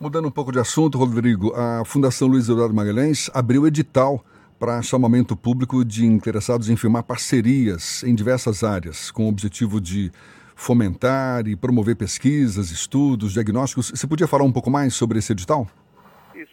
Mudando 0.00 0.28
um 0.28 0.30
pouco 0.30 0.50
de 0.50 0.58
assunto, 0.58 0.98
Rodrigo, 0.98 1.52
a 1.54 1.84
Fundação 1.84 2.26
Luiz 2.26 2.48
Eduardo 2.48 2.74
Magalhães 2.74 3.30
abriu 3.34 3.66
edital 3.66 4.24
para 4.58 4.82
chamamento 4.82 5.36
público 5.36 5.84
de 5.84 6.04
interessados 6.04 6.68
em 6.68 6.76
firmar 6.76 7.02
parcerias 7.02 8.02
em 8.02 8.14
diversas 8.14 8.64
áreas, 8.64 9.10
com 9.10 9.26
o 9.26 9.28
objetivo 9.28 9.80
de 9.80 10.10
fomentar 10.54 11.46
e 11.46 11.56
promover 11.56 11.96
pesquisas, 11.96 12.70
estudos, 12.70 13.32
diagnósticos. 13.32 13.90
Você 13.94 14.06
podia 14.06 14.26
falar 14.26 14.44
um 14.44 14.52
pouco 14.52 14.70
mais 14.70 14.94
sobre 14.94 15.18
esse 15.18 15.32
edital? 15.32 15.66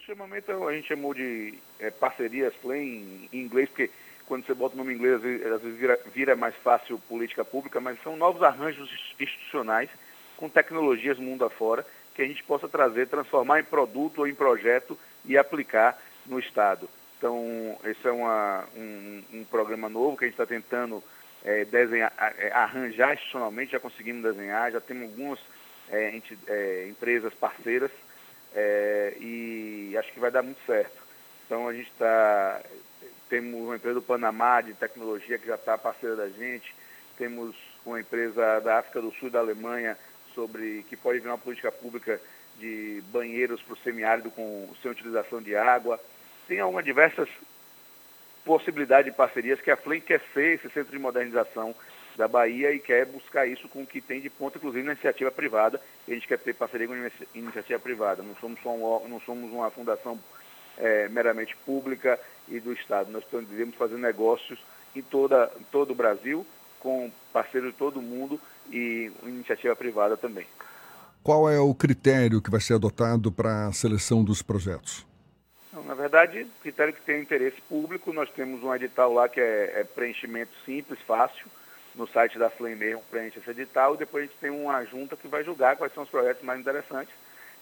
Chamamento 0.08 0.66
a 0.66 0.72
gente 0.72 0.88
chamou 0.88 1.12
de 1.12 1.52
é, 1.78 1.90
parcerias 1.90 2.54
play 2.62 2.80
em, 2.80 3.28
inglês, 3.30 3.68
porque 3.68 3.90
quando 4.24 4.46
você 4.46 4.54
bota 4.54 4.74
o 4.74 4.78
nome 4.78 4.94
em 4.94 4.96
inglês, 4.96 5.16
às 5.16 5.60
vezes, 5.60 5.78
vira, 5.78 6.00
vira, 6.14 6.34
mais 6.34 6.54
fácil 6.56 6.98
política 7.00 7.44
pública, 7.44 7.78
mas 7.78 8.02
são 8.02 8.16
novos 8.16 8.42
arranjos 8.42 8.90
institucionais 9.20 9.90
com 10.38 10.48
tecnologias 10.48 11.18
mundo 11.18 11.44
afora 11.44 11.84
que 12.14 12.22
a 12.22 12.26
gente 12.26 12.42
possa 12.42 12.66
trazer, 12.66 13.08
transformar 13.08 13.60
em 13.60 13.64
produto 13.64 14.20
ou 14.20 14.26
em 14.26 14.34
projeto 14.34 14.98
e 15.26 15.36
aplicar 15.36 16.00
no 16.24 16.38
Estado. 16.38 16.88
Então, 17.18 17.78
esse 17.84 18.08
é 18.08 18.10
uma, 18.10 18.64
um, 18.74 19.22
um, 19.34 19.44
programa 19.44 19.90
novo 19.90 20.16
que 20.16 20.24
a 20.24 20.26
gente 20.26 20.40
está 20.40 20.46
tentando 20.46 21.04
é, 21.44 21.66
desenhar, 21.66 22.14
é, 22.38 22.50
arranjar 22.50 23.12
institucionalmente, 23.12 23.72
já 23.72 23.78
conseguimos 23.78 24.22
desenhar, 24.22 24.72
já 24.72 24.80
temos 24.80 25.02
algumas 25.02 25.38
é, 25.90 26.86
empresas 26.88 27.34
parceiras 27.34 27.90
é, 28.54 29.16
e 29.20 29.96
acho 29.98 30.12
que 30.12 30.20
vai 30.20 30.30
dar 30.30 30.42
muito 30.42 30.60
certo. 30.66 30.96
Então, 31.46 31.68
a 31.68 31.72
gente 31.72 31.90
está, 31.90 32.60
temos 33.28 33.60
uma 33.60 33.76
empresa 33.76 33.94
do 33.94 34.02
Panamá 34.02 34.60
de 34.60 34.74
tecnologia 34.74 35.38
que 35.38 35.46
já 35.46 35.54
está 35.54 35.78
parceira 35.78 36.16
da 36.16 36.28
gente, 36.28 36.74
temos 37.16 37.56
uma 37.84 38.00
empresa 38.00 38.60
da 38.60 38.78
África 38.78 39.00
do 39.00 39.12
Sul 39.12 39.30
da 39.30 39.38
Alemanha 39.38 39.96
sobre 40.34 40.84
que 40.88 40.96
pode 40.96 41.20
vir 41.20 41.28
uma 41.28 41.38
política 41.38 41.72
pública 41.72 42.20
de 42.58 43.02
banheiros 43.10 43.62
para 43.62 43.74
o 43.74 43.78
semiárido 43.78 44.30
com 44.30 44.68
sem 44.82 44.90
utilização 44.90 45.40
de 45.40 45.56
água. 45.56 45.98
Tem 46.46 46.60
algumas 46.60 46.84
diversas 46.84 47.28
possibilidades 48.44 49.10
de 49.10 49.16
parcerias 49.16 49.60
que 49.60 49.70
a 49.70 49.76
FLEM 49.76 50.00
quer 50.00 50.20
ser 50.32 50.54
esse 50.54 50.68
centro 50.70 50.92
de 50.92 50.98
modernização 50.98 51.74
da 52.18 52.26
Bahia 52.26 52.72
e 52.72 52.80
quer 52.80 53.06
buscar 53.06 53.46
isso 53.46 53.68
com 53.68 53.82
o 53.82 53.86
que 53.86 54.00
tem 54.00 54.20
de 54.20 54.28
ponto, 54.28 54.58
inclusive 54.58 54.84
na 54.84 54.92
iniciativa 54.92 55.30
privada. 55.30 55.80
E 56.06 56.10
a 56.10 56.14
gente 56.14 56.26
quer 56.26 56.38
ter 56.38 56.52
parceria 56.52 56.88
com 56.88 56.94
a 56.94 57.10
iniciativa 57.32 57.78
privada. 57.78 58.24
Não 58.24 58.34
somos, 58.36 58.60
só 58.60 58.70
um, 58.70 59.08
não 59.08 59.20
somos 59.20 59.50
uma 59.52 59.70
fundação 59.70 60.18
é, 60.76 61.08
meramente 61.08 61.56
pública 61.64 62.18
e 62.48 62.58
do 62.58 62.72
Estado. 62.72 63.12
Nós 63.12 63.24
devemos 63.30 63.76
fazer 63.76 63.96
negócios 63.96 64.58
em, 64.96 65.02
toda, 65.02 65.50
em 65.60 65.64
todo 65.70 65.92
o 65.92 65.94
Brasil, 65.94 66.44
com 66.80 67.08
parceiros 67.32 67.70
de 67.70 67.78
todo 67.78 68.02
mundo 68.02 68.40
e 68.68 69.12
iniciativa 69.22 69.76
privada 69.76 70.16
também. 70.16 70.46
Qual 71.22 71.48
é 71.48 71.60
o 71.60 71.74
critério 71.74 72.42
que 72.42 72.50
vai 72.50 72.60
ser 72.60 72.74
adotado 72.74 73.30
para 73.30 73.66
a 73.66 73.72
seleção 73.72 74.24
dos 74.24 74.42
projetos? 74.42 75.06
Na 75.84 75.94
verdade, 75.94 76.46
critério 76.62 76.92
que 76.92 77.02
tem 77.02 77.20
interesse 77.20 77.60
público, 77.68 78.12
nós 78.12 78.28
temos 78.30 78.62
um 78.62 78.74
edital 78.74 79.12
lá 79.12 79.28
que 79.28 79.40
é, 79.40 79.80
é 79.80 79.84
preenchimento 79.84 80.52
simples, 80.64 80.98
fácil, 81.06 81.46
no 81.98 82.06
site 82.06 82.38
da 82.38 82.48
Flame 82.48 82.76
mesmo 82.76 83.02
preenche 83.10 83.40
esse 83.40 83.50
edital 83.50 83.94
e 83.94 83.98
depois 83.98 84.22
a 84.22 84.26
gente 84.28 84.38
tem 84.38 84.50
uma 84.50 84.84
junta 84.84 85.16
que 85.16 85.26
vai 85.26 85.42
julgar 85.42 85.76
quais 85.76 85.92
são 85.92 86.04
os 86.04 86.08
projetos 86.08 86.44
mais 86.44 86.60
interessantes 86.60 87.12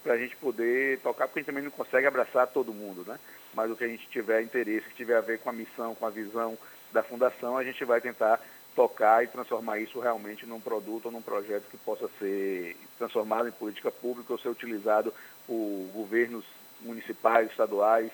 para 0.03 0.13
a 0.13 0.19
gente 0.19 0.37
poder 0.37 1.01
tocar, 1.01 1.27
porque 1.27 1.41
a 1.41 1.43
gente 1.43 1.47
também 1.47 1.65
não 1.65 1.71
consegue 1.71 2.07
abraçar 2.07 2.47
todo 2.47 2.73
mundo, 2.73 3.03
né? 3.09 3.19
Mas 3.55 3.71
o 3.71 3.75
que 3.75 3.83
a 3.83 3.89
gente 3.89 4.07
tiver 4.09 4.43
interesse, 4.43 4.87
que 4.91 4.95
tiver 4.95 5.17
a 5.17 5.23
ver 5.23 5.41
com 5.41 5.49
a 5.49 5.53
missão, 5.53 5.95
com 5.95 6.07
a 6.07 6.11
visão 6.11 6.57
da 6.93 7.03
fundação, 7.03 7.57
a 7.57 7.65
gente 7.65 7.83
vai 7.85 8.01
tentar 8.01 8.41
tocar 8.77 9.25
e 9.25 9.27
transformar 9.27 9.79
isso 9.79 9.99
realmente 9.99 10.45
num 10.45 10.61
produto 10.61 11.07
ou 11.07 11.13
num 11.13 11.23
projeto 11.23 11.65
que 11.71 11.79
possa 11.79 12.09
ser 12.19 12.77
transformado 12.99 13.49
em 13.49 13.53
política 13.53 13.91
pública 13.91 14.35
ou 14.35 14.39
ser 14.39 14.51
utilizado 14.51 15.13
por 15.47 15.89
governos 15.95 16.45
municipais, 16.83 17.51
estaduais, 17.51 18.13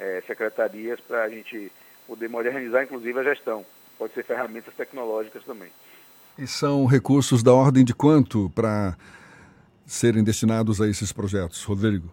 eh, 0.00 0.22
secretarias, 0.26 1.00
para 1.00 1.22
a 1.22 1.28
gente 1.28 1.70
poder 2.08 2.28
modernizar, 2.28 2.82
inclusive, 2.82 3.20
a 3.20 3.22
gestão. 3.22 3.64
Pode 4.00 4.14
ser 4.14 4.24
ferramentas 4.24 4.72
tecnológicas 4.72 5.44
também. 5.44 5.68
E 6.38 6.46
são 6.46 6.86
recursos 6.86 7.42
da 7.42 7.52
ordem 7.52 7.84
de 7.84 7.92
quanto 7.92 8.48
para 8.54 8.96
serem 9.84 10.24
destinados 10.24 10.80
a 10.80 10.88
esses 10.88 11.12
projetos, 11.12 11.62
Rodrigo? 11.64 12.10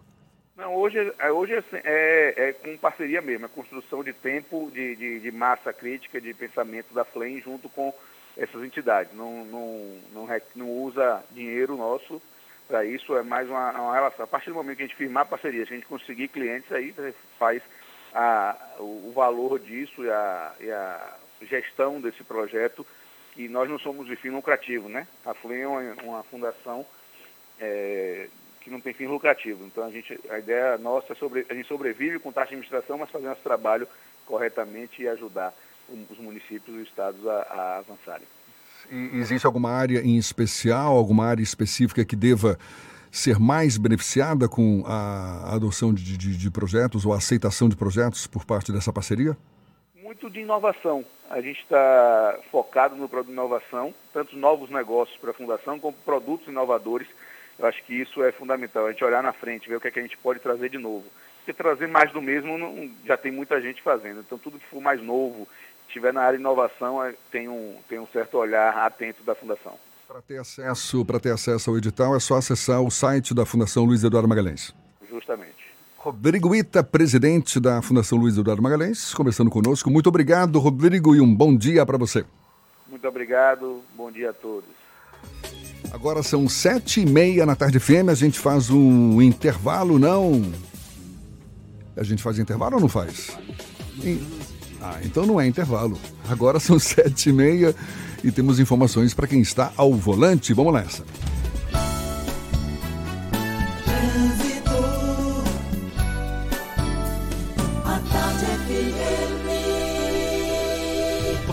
Não, 0.54 0.74
hoje, 0.74 0.98
é, 1.18 1.32
hoje 1.32 1.54
é, 1.54 1.64
é, 1.72 2.48
é, 2.48 2.52
com 2.52 2.76
parceria 2.76 3.22
mesmo, 3.22 3.46
é 3.46 3.48
construção 3.48 4.04
de 4.04 4.12
tempo, 4.12 4.70
de, 4.70 4.96
de, 4.96 5.20
de, 5.20 5.32
massa 5.32 5.72
crítica, 5.72 6.20
de 6.20 6.34
pensamento 6.34 6.92
da 6.92 7.06
FLEM 7.06 7.40
junto 7.40 7.70
com 7.70 7.94
essas 8.36 8.62
entidades. 8.62 9.14
Não, 9.14 9.46
não, 9.46 9.98
não, 10.12 10.28
não 10.56 10.70
usa 10.70 11.24
dinheiro 11.30 11.74
nosso 11.74 12.20
para 12.66 12.84
isso, 12.84 13.16
é 13.16 13.22
mais 13.22 13.48
uma, 13.48 13.70
uma, 13.70 13.94
relação. 13.94 14.26
A 14.26 14.28
partir 14.28 14.50
do 14.50 14.56
momento 14.56 14.76
que 14.76 14.82
a 14.82 14.86
gente 14.86 14.96
firmar 14.96 15.24
parceria, 15.24 15.64
se 15.64 15.72
a 15.72 15.76
gente 15.76 15.86
conseguir 15.86 16.28
clientes, 16.28 16.70
aí 16.70 16.94
faz 17.38 17.62
a, 18.12 18.74
o, 18.78 19.08
o 19.08 19.12
valor 19.14 19.58
disso 19.58 20.04
e 20.04 20.10
a, 20.10 20.52
e 20.60 20.70
a 20.70 21.16
gestão 21.42 22.00
desse 22.00 22.24
projeto, 22.24 22.86
que 23.32 23.48
nós 23.48 23.68
não 23.68 23.78
somos 23.78 24.06
de 24.06 24.16
fim 24.16 24.30
lucrativo, 24.30 24.88
né? 24.88 25.06
A 25.24 25.34
FLEM 25.34 25.60
é 25.60 25.68
uma, 25.68 25.94
uma 26.02 26.22
fundação 26.24 26.84
é, 27.60 28.28
que 28.60 28.70
não 28.70 28.80
tem 28.80 28.92
fim 28.92 29.06
lucrativo. 29.06 29.64
Então 29.64 29.84
a 29.84 29.90
gente, 29.90 30.18
a 30.30 30.38
ideia 30.38 30.76
nossa 30.78 31.12
é 31.12 31.16
sobre, 31.16 31.46
a 31.48 31.54
gente 31.54 31.68
sobrevive 31.68 32.18
com 32.18 32.32
taxa 32.32 32.48
de 32.48 32.54
administração, 32.54 32.98
mas 32.98 33.10
fazendo 33.10 33.28
nosso 33.28 33.42
trabalho 33.42 33.88
corretamente 34.26 35.02
e 35.02 35.08
ajudar 35.08 35.54
os 35.88 36.18
municípios 36.18 36.76
e 36.76 36.80
os 36.82 36.88
estados 36.88 37.26
a, 37.26 37.42
a 37.50 37.78
avançarem. 37.78 38.26
E 38.90 39.18
existe 39.18 39.46
alguma 39.46 39.70
área 39.70 40.00
em 40.00 40.16
especial, 40.16 40.96
alguma 40.96 41.26
área 41.26 41.42
específica 41.42 42.04
que 42.04 42.14
deva 42.14 42.58
ser 43.10 43.38
mais 43.38 43.76
beneficiada 43.76 44.48
com 44.48 44.82
a 44.86 45.54
adoção 45.54 45.92
de, 45.92 46.16
de, 46.16 46.36
de 46.36 46.50
projetos 46.50 47.06
ou 47.06 47.12
a 47.12 47.16
aceitação 47.16 47.68
de 47.68 47.76
projetos 47.76 48.26
por 48.26 48.44
parte 48.44 48.70
dessa 48.70 48.92
parceria? 48.92 49.36
Muito 50.20 50.34
de 50.34 50.40
inovação. 50.40 51.04
A 51.30 51.40
gente 51.40 51.60
está 51.60 52.40
focado 52.50 52.96
no 52.96 53.08
produto 53.08 53.28
de 53.28 53.34
inovação, 53.34 53.94
tanto 54.12 54.36
novos 54.36 54.68
negócios 54.68 55.16
para 55.16 55.30
a 55.30 55.34
Fundação, 55.34 55.78
como 55.78 55.96
produtos 55.98 56.48
inovadores. 56.48 57.06
Eu 57.56 57.66
acho 57.66 57.84
que 57.84 57.94
isso 57.94 58.20
é 58.24 58.32
fundamental, 58.32 58.86
a 58.86 58.90
gente 58.90 59.04
olhar 59.04 59.22
na 59.22 59.32
frente, 59.32 59.68
ver 59.68 59.76
o 59.76 59.80
que, 59.80 59.86
é 59.86 59.90
que 59.92 59.98
a 60.00 60.02
gente 60.02 60.18
pode 60.18 60.40
trazer 60.40 60.70
de 60.70 60.78
novo. 60.78 61.04
Porque 61.36 61.52
trazer 61.52 61.86
mais 61.86 62.10
do 62.10 62.20
mesmo 62.20 62.58
não, 62.58 62.90
já 63.04 63.16
tem 63.16 63.30
muita 63.30 63.60
gente 63.60 63.80
fazendo. 63.80 64.18
Então, 64.18 64.36
tudo 64.36 64.58
que 64.58 64.66
for 64.66 64.80
mais 64.80 65.00
novo, 65.00 65.46
estiver 65.86 66.12
na 66.12 66.22
área 66.22 66.36
de 66.36 66.42
inovação, 66.42 67.04
é, 67.04 67.14
tem 67.30 67.48
um, 67.48 67.78
tem 67.88 68.00
um 68.00 68.06
certo 68.08 68.38
olhar 68.38 68.76
atento 68.76 69.22
da 69.22 69.36
Fundação. 69.36 69.78
Para 70.08 70.20
ter 70.20 70.38
acesso, 70.38 71.04
para 71.04 71.20
ter 71.20 71.30
acesso 71.30 71.70
ao 71.70 71.78
edital, 71.78 72.16
é 72.16 72.18
só 72.18 72.34
acessar 72.34 72.82
o 72.82 72.90
site 72.90 73.32
da 73.32 73.46
Fundação 73.46 73.84
Luiz 73.84 74.02
Eduardo 74.02 74.28
Magalhães. 74.28 74.74
Justamente. 75.08 75.67
Rodrigo 76.08 76.54
Ita, 76.54 76.82
presidente 76.82 77.60
da 77.60 77.82
Fundação 77.82 78.16
Luiz 78.16 78.38
Eduardo 78.38 78.62
Magalhães, 78.62 79.12
conversando 79.12 79.50
conosco. 79.50 79.90
Muito 79.90 80.06
obrigado, 80.06 80.58
Rodrigo, 80.58 81.14
e 81.14 81.20
um 81.20 81.34
bom 81.34 81.54
dia 81.54 81.84
para 81.84 81.98
você. 81.98 82.24
Muito 82.88 83.06
obrigado, 83.06 83.82
bom 83.94 84.10
dia 84.10 84.30
a 84.30 84.32
todos. 84.32 84.70
Agora 85.92 86.22
são 86.22 86.48
sete 86.48 87.02
e 87.02 87.06
meia 87.06 87.44
na 87.44 87.54
tarde 87.54 87.78
fêmea, 87.78 88.12
a 88.12 88.16
gente 88.16 88.38
faz 88.38 88.70
um 88.70 89.20
intervalo, 89.20 89.98
não? 89.98 90.50
A 91.94 92.02
gente 92.02 92.22
faz 92.22 92.38
intervalo 92.38 92.76
ou 92.76 92.80
não 92.80 92.88
faz? 92.88 93.36
Ah, 94.80 95.00
então 95.04 95.26
não 95.26 95.38
é 95.38 95.46
intervalo. 95.46 95.98
Agora 96.26 96.58
são 96.58 96.78
sete 96.80 97.28
e 97.28 97.32
meia 97.34 97.74
e 98.24 98.32
temos 98.32 98.58
informações 98.58 99.12
para 99.12 99.26
quem 99.26 99.42
está 99.42 99.72
ao 99.76 99.92
volante. 99.92 100.54
Vamos 100.54 100.72
nessa. 100.72 101.04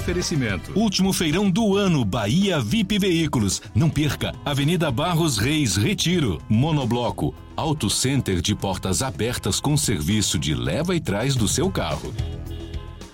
Oferecimento. 0.06 0.72
Último 0.78 1.12
feirão 1.12 1.50
do 1.50 1.76
ano, 1.76 2.06
Bahia 2.06 2.60
VIP 2.60 3.00
Veículos. 3.00 3.60
Não 3.74 3.90
perca, 3.90 4.36
Avenida 4.46 4.92
Barros 4.92 5.40
Reis, 5.40 5.76
Retiro. 5.78 6.40
Monobloco. 6.48 7.34
Auto 7.58 7.90
Center 7.90 8.40
de 8.40 8.54
portas 8.54 9.02
abertas 9.02 9.60
com 9.60 9.76
serviço 9.76 10.38
de 10.38 10.54
leva 10.54 10.96
e 10.96 11.00
trás 11.00 11.36
do 11.36 11.48
seu 11.48 11.72
carro. 11.72 12.14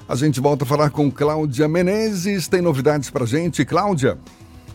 A 0.06 0.15
gente 0.17 0.41
volta 0.41 0.65
a 0.65 0.67
falar 0.67 0.89
com 0.89 1.10
Cláudia 1.10 1.65
Menezes. 1.65 2.49
Tem 2.49 2.62
novidades 2.62 3.10
pra 3.10 3.25
gente, 3.25 3.63
Cláudia? 3.63 4.19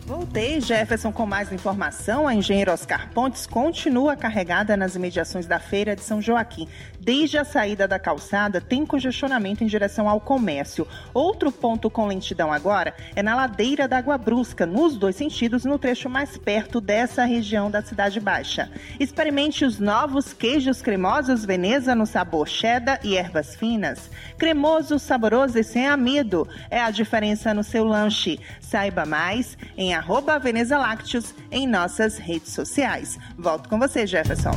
Voltei, 0.07 0.61
Jefferson, 0.61 1.11
com 1.11 1.25
mais 1.25 1.51
informação. 1.51 2.25
A 2.25 2.33
engenheira 2.33 2.71
Oscar 2.71 3.11
Pontes 3.13 3.45
continua 3.45 4.15
carregada 4.15 4.77
nas 4.77 4.95
imediações 4.95 5.45
da 5.45 5.59
Feira 5.59 5.97
de 5.97 6.01
São 6.01 6.21
Joaquim. 6.21 6.65
Desde 7.07 7.37
a 7.37 7.45
saída 7.45 7.87
da 7.87 7.97
calçada, 7.97 8.59
tem 8.59 8.85
congestionamento 8.85 9.63
em 9.63 9.67
direção 9.67 10.09
ao 10.09 10.19
comércio. 10.19 10.85
Outro 11.13 11.53
ponto 11.53 11.89
com 11.89 12.05
lentidão 12.05 12.51
agora 12.51 12.93
é 13.15 13.23
na 13.23 13.33
ladeira 13.33 13.87
da 13.87 13.97
Água 13.97 14.17
Brusca, 14.17 14.65
nos 14.65 14.97
dois 14.97 15.15
sentidos, 15.15 15.63
no 15.63 15.79
trecho 15.79 16.09
mais 16.09 16.35
perto 16.35 16.81
dessa 16.81 17.23
região 17.23 17.71
da 17.71 17.81
Cidade 17.81 18.19
Baixa. 18.19 18.69
Experimente 18.99 19.63
os 19.63 19.79
novos 19.79 20.33
queijos 20.33 20.81
cremosos 20.81 21.45
Veneza 21.45 21.95
no 21.95 22.05
sabor 22.05 22.45
cheddar 22.45 22.99
e 23.01 23.15
ervas 23.15 23.55
finas. 23.55 24.11
Cremoso, 24.37 24.99
saboroso 24.99 25.57
e 25.57 25.63
sem 25.63 25.87
amido. 25.87 26.45
É 26.69 26.81
a 26.81 26.91
diferença 26.91 27.53
no 27.53 27.63
seu 27.63 27.85
lanche. 27.85 28.37
Saiba 28.59 29.05
mais 29.05 29.57
em 29.77 29.95
arroba 29.95 30.37
Veneza 30.37 30.77
Lácteos 30.77 31.33
em 31.49 31.65
nossas 31.65 32.17
redes 32.17 32.51
sociais. 32.51 33.17
Volto 33.37 33.69
com 33.69 33.79
você, 33.79 34.05
Jefferson. 34.05 34.51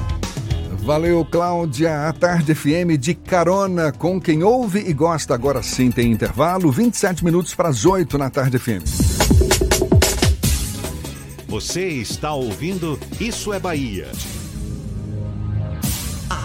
Valeu, 0.78 1.24
Cláudia. 1.24 2.09
A 2.09 2.12
Tarde 2.12 2.54
FM 2.54 2.98
de 2.98 3.14
carona 3.14 3.92
com 3.92 4.20
quem 4.20 4.42
ouve 4.42 4.80
e 4.80 4.92
gosta. 4.92 5.35
Agora 5.35 5.62
sim 5.62 5.90
tem 5.90 6.11
intervalo. 6.12 6.70
27 6.70 7.24
minutos 7.24 7.54
para 7.54 7.68
as 7.68 7.85
8 7.85 8.16
na 8.16 8.30
Tarde 8.30 8.59
FM. 8.59 8.85
Você 11.48 11.88
está 11.88 12.33
ouvindo 12.33 12.98
Isso 13.20 13.52
é 13.52 13.59
Bahia. 13.59 14.06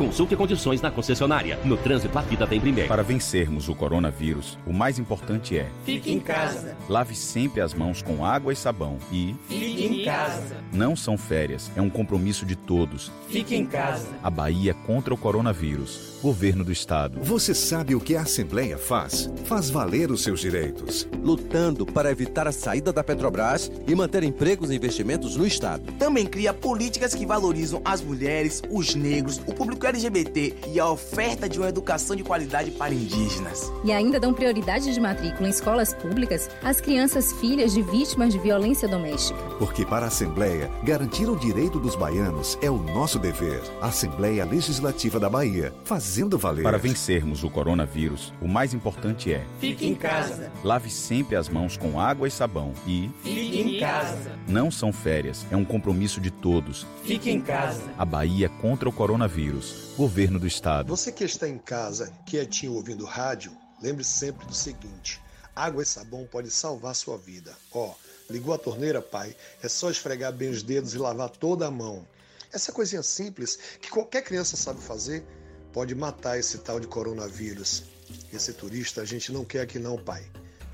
Consulte 0.00 0.34
condições 0.34 0.80
na 0.80 0.90
concessionária. 0.90 1.58
No 1.62 1.76
trânsito, 1.76 2.18
a 2.18 2.22
vida 2.22 2.46
vem 2.46 2.58
primeiro. 2.58 2.88
Para 2.88 3.02
vencermos 3.02 3.68
o 3.68 3.74
coronavírus, 3.74 4.56
o 4.66 4.72
mais 4.72 4.98
importante 4.98 5.58
é: 5.58 5.68
Fique 5.84 6.10
em 6.10 6.18
casa. 6.18 6.74
Lave 6.88 7.14
sempre 7.14 7.60
as 7.60 7.74
mãos 7.74 8.00
com 8.00 8.24
água 8.24 8.50
e 8.50 8.56
sabão 8.56 8.96
e. 9.12 9.36
Fique 9.46 9.84
em 9.84 10.02
casa. 10.02 10.56
Não 10.72 10.96
são 10.96 11.18
férias, 11.18 11.70
é 11.76 11.82
um 11.82 11.90
compromisso 11.90 12.46
de 12.46 12.56
todos. 12.56 13.12
Fique 13.28 13.54
em 13.54 13.66
casa. 13.66 14.08
A 14.22 14.30
Bahia 14.30 14.72
contra 14.72 15.12
o 15.12 15.18
coronavírus. 15.18 16.18
Governo 16.22 16.62
do 16.62 16.70
Estado. 16.70 17.18
Você 17.22 17.54
sabe 17.54 17.94
o 17.94 18.00
que 18.00 18.14
a 18.14 18.22
Assembleia 18.22 18.76
faz? 18.76 19.30
Faz 19.46 19.70
valer 19.70 20.10
os 20.10 20.22
seus 20.22 20.40
direitos. 20.40 21.08
Lutando 21.22 21.86
para 21.86 22.10
evitar 22.10 22.46
a 22.46 22.52
saída 22.52 22.92
da 22.92 23.02
Petrobras 23.02 23.72
e 23.86 23.94
manter 23.94 24.22
empregos 24.22 24.70
e 24.70 24.76
investimentos 24.76 25.36
no 25.36 25.46
Estado. 25.46 25.90
Também 25.98 26.26
cria 26.26 26.52
políticas 26.52 27.14
que 27.14 27.24
valorizam 27.24 27.80
as 27.84 28.02
mulheres, 28.02 28.62
os 28.70 28.94
negros, 28.94 29.40
o 29.46 29.54
público 29.54 29.86
LGBT 29.86 30.54
e 30.68 30.78
a 30.78 30.90
oferta 30.90 31.48
de 31.48 31.58
uma 31.58 31.68
educação 31.68 32.14
de 32.14 32.22
qualidade 32.22 32.70
para 32.72 32.92
indígenas. 32.92 33.72
E 33.82 33.90
ainda 33.90 34.20
dão 34.20 34.34
prioridade 34.34 34.92
de 34.92 35.00
matrícula 35.00 35.48
em 35.48 35.50
escolas 35.50 35.94
públicas 35.94 36.50
às 36.62 36.80
crianças 36.80 37.32
filhas 37.34 37.72
de 37.72 37.80
vítimas 37.80 38.32
de 38.32 38.38
violência 38.38 38.86
doméstica. 38.86 39.49
Porque 39.60 39.84
para 39.84 40.06
a 40.06 40.08
Assembleia, 40.08 40.70
garantir 40.82 41.28
o 41.28 41.38
direito 41.38 41.78
dos 41.78 41.94
baianos 41.94 42.58
é 42.62 42.70
o 42.70 42.78
nosso 42.78 43.18
dever. 43.18 43.60
Assembleia 43.82 44.42
Legislativa 44.42 45.20
da 45.20 45.28
Bahia. 45.28 45.70
Fazendo 45.84 46.38
valer. 46.38 46.62
Para 46.62 46.78
vencermos 46.78 47.44
o 47.44 47.50
coronavírus, 47.50 48.32
o 48.40 48.48
mais 48.48 48.72
importante 48.72 49.34
é: 49.34 49.44
Fique 49.58 49.86
em 49.86 49.94
casa. 49.94 50.50
Lave 50.64 50.88
sempre 50.88 51.36
as 51.36 51.50
mãos 51.50 51.76
com 51.76 52.00
água 52.00 52.26
e 52.26 52.30
sabão 52.30 52.72
e. 52.86 53.10
Fique 53.22 53.60
em 53.60 53.78
casa. 53.78 54.32
Não 54.48 54.70
são 54.70 54.94
férias, 54.94 55.44
é 55.50 55.56
um 55.56 55.64
compromisso 55.64 56.22
de 56.22 56.30
todos. 56.30 56.86
Fique 57.04 57.30
em 57.30 57.42
casa. 57.42 57.82
A 57.98 58.04
Bahia 58.06 58.48
contra 58.48 58.88
o 58.88 58.92
coronavírus. 58.92 59.90
Governo 59.94 60.38
do 60.38 60.46
Estado. 60.46 60.88
Você 60.88 61.12
que 61.12 61.24
está 61.24 61.46
em 61.46 61.58
casa, 61.58 62.10
quietinho 62.24 62.72
ouvindo 62.72 63.04
rádio, 63.04 63.52
lembre 63.82 64.04
sempre 64.04 64.46
do 64.46 64.54
seguinte: 64.54 65.20
água 65.54 65.82
e 65.82 65.86
sabão 65.86 66.26
pode 66.32 66.50
salvar 66.50 66.94
sua 66.94 67.18
vida. 67.18 67.54
Ó, 67.74 67.92
ligou 68.30 68.54
a 68.54 68.58
torneira, 68.58 69.02
pai? 69.02 69.34
É 69.62 69.68
só 69.68 69.90
esfregar 69.90 70.32
bem 70.32 70.48
os 70.48 70.62
dedos 70.62 70.94
e 70.94 70.98
lavar 70.98 71.28
toda 71.28 71.66
a 71.66 71.70
mão. 71.70 72.06
Essa 72.52 72.72
coisinha 72.72 73.02
simples 73.02 73.58
que 73.80 73.90
qualquer 73.90 74.22
criança 74.22 74.56
sabe 74.56 74.80
fazer 74.80 75.24
pode 75.72 75.94
matar 75.94 76.38
esse 76.38 76.58
tal 76.58 76.80
de 76.80 76.86
coronavírus. 76.86 77.84
Esse 78.32 78.52
turista 78.52 79.02
a 79.02 79.04
gente 79.04 79.32
não 79.32 79.44
quer 79.44 79.60
aqui 79.60 79.78
não, 79.78 79.96
pai. 79.96 80.24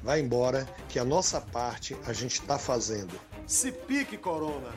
Vai 0.02 0.20
embora 0.20 0.64
que 0.88 0.98
a 0.98 1.04
nossa 1.04 1.40
parte 1.40 1.96
a 2.06 2.12
gente 2.12 2.40
está 2.40 2.58
fazendo. 2.58 3.18
Se 3.46 3.72
pique, 3.72 4.16
Corona! 4.16 4.72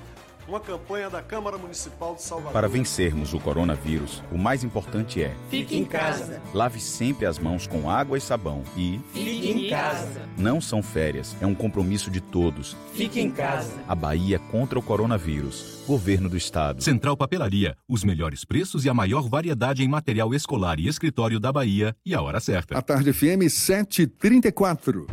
Uma 0.50 0.60
campanha 0.60 1.12
da 1.12 1.22
Câmara 1.22 1.60
Municipal 1.60 2.16
de 2.16 2.24
Salvador. 2.24 2.54
Para 2.54 2.68
vencermos 2.68 3.36
o 3.36 3.40
coronavírus, 3.40 4.24
o 4.32 4.38
mais 4.38 4.64
importante 4.64 5.22
é: 5.22 5.36
Fique 5.48 5.78
em 5.78 5.86
casa. 5.86 6.42
Lave 6.56 6.80
sempre 6.80 7.28
as 7.28 7.38
mãos 7.38 7.68
com 7.68 7.88
água 7.88 8.18
e 8.18 8.22
sabão 8.22 8.64
e. 8.76 9.00
Fique 9.14 9.52
em 9.52 9.70
casa. 9.70 10.28
Não 10.36 10.60
são 10.60 10.82
férias, 10.82 11.38
é 11.40 11.46
um 11.46 11.54
compromisso 11.54 12.10
de 12.10 12.20
todos. 12.20 12.76
Fique 12.96 13.20
em 13.20 13.30
casa. 13.30 13.72
A 13.88 13.94
Bahia 13.94 14.40
contra 14.40 14.80
o 14.80 14.82
coronavírus. 14.82 15.84
Governo 15.86 16.28
do 16.28 16.36
Estado. 16.36 16.82
Central 16.82 17.16
Papelaria. 17.16 17.78
Os 17.88 18.04
melhores 18.04 18.44
preços 18.44 18.86
e 18.86 18.90
a 18.90 18.94
maior 18.94 19.30
variedade 19.30 19.84
em 19.84 19.88
material 19.88 20.34
escolar 20.34 20.80
e 20.80 20.88
escritório 20.88 21.40
da 21.40 21.52
Bahia 21.52 21.96
e 22.04 22.16
a 22.16 22.24
hora 22.24 22.40
certa. 22.40 22.76
A 22.76 22.82
tarde 22.82 23.14
FM 23.14 23.48
734. 23.48 25.06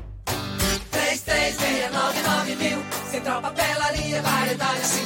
Central 3.11 3.43
Papelaria, 3.43 4.23
variedade 4.23 4.81
assim 4.81 5.06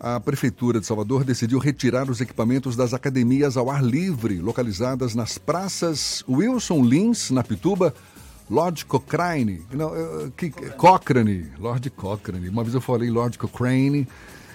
a 0.00 0.20
Prefeitura 0.20 0.80
de 0.80 0.86
Salvador 0.86 1.24
decidiu 1.24 1.58
retirar 1.58 2.08
os 2.08 2.20
equipamentos 2.20 2.76
das 2.76 2.94
academias 2.94 3.56
ao 3.56 3.70
ar 3.70 3.82
livre, 3.82 4.38
localizadas 4.38 5.14
nas 5.14 5.38
praças 5.38 6.24
Wilson 6.28 6.82
Lins, 6.84 7.30
na 7.30 7.42
Pituba, 7.42 7.92
Lord 8.48 8.86
Cochrane, 8.86 9.62
não, 9.72 9.92
que, 10.36 10.50
Cochrane, 10.50 11.48
Lord 11.58 11.90
Cochrane. 11.90 12.48
Uma 12.48 12.62
vez 12.62 12.74
eu 12.74 12.80
falei 12.80 13.10
Lord 13.10 13.36
Cochrane, 13.38 14.08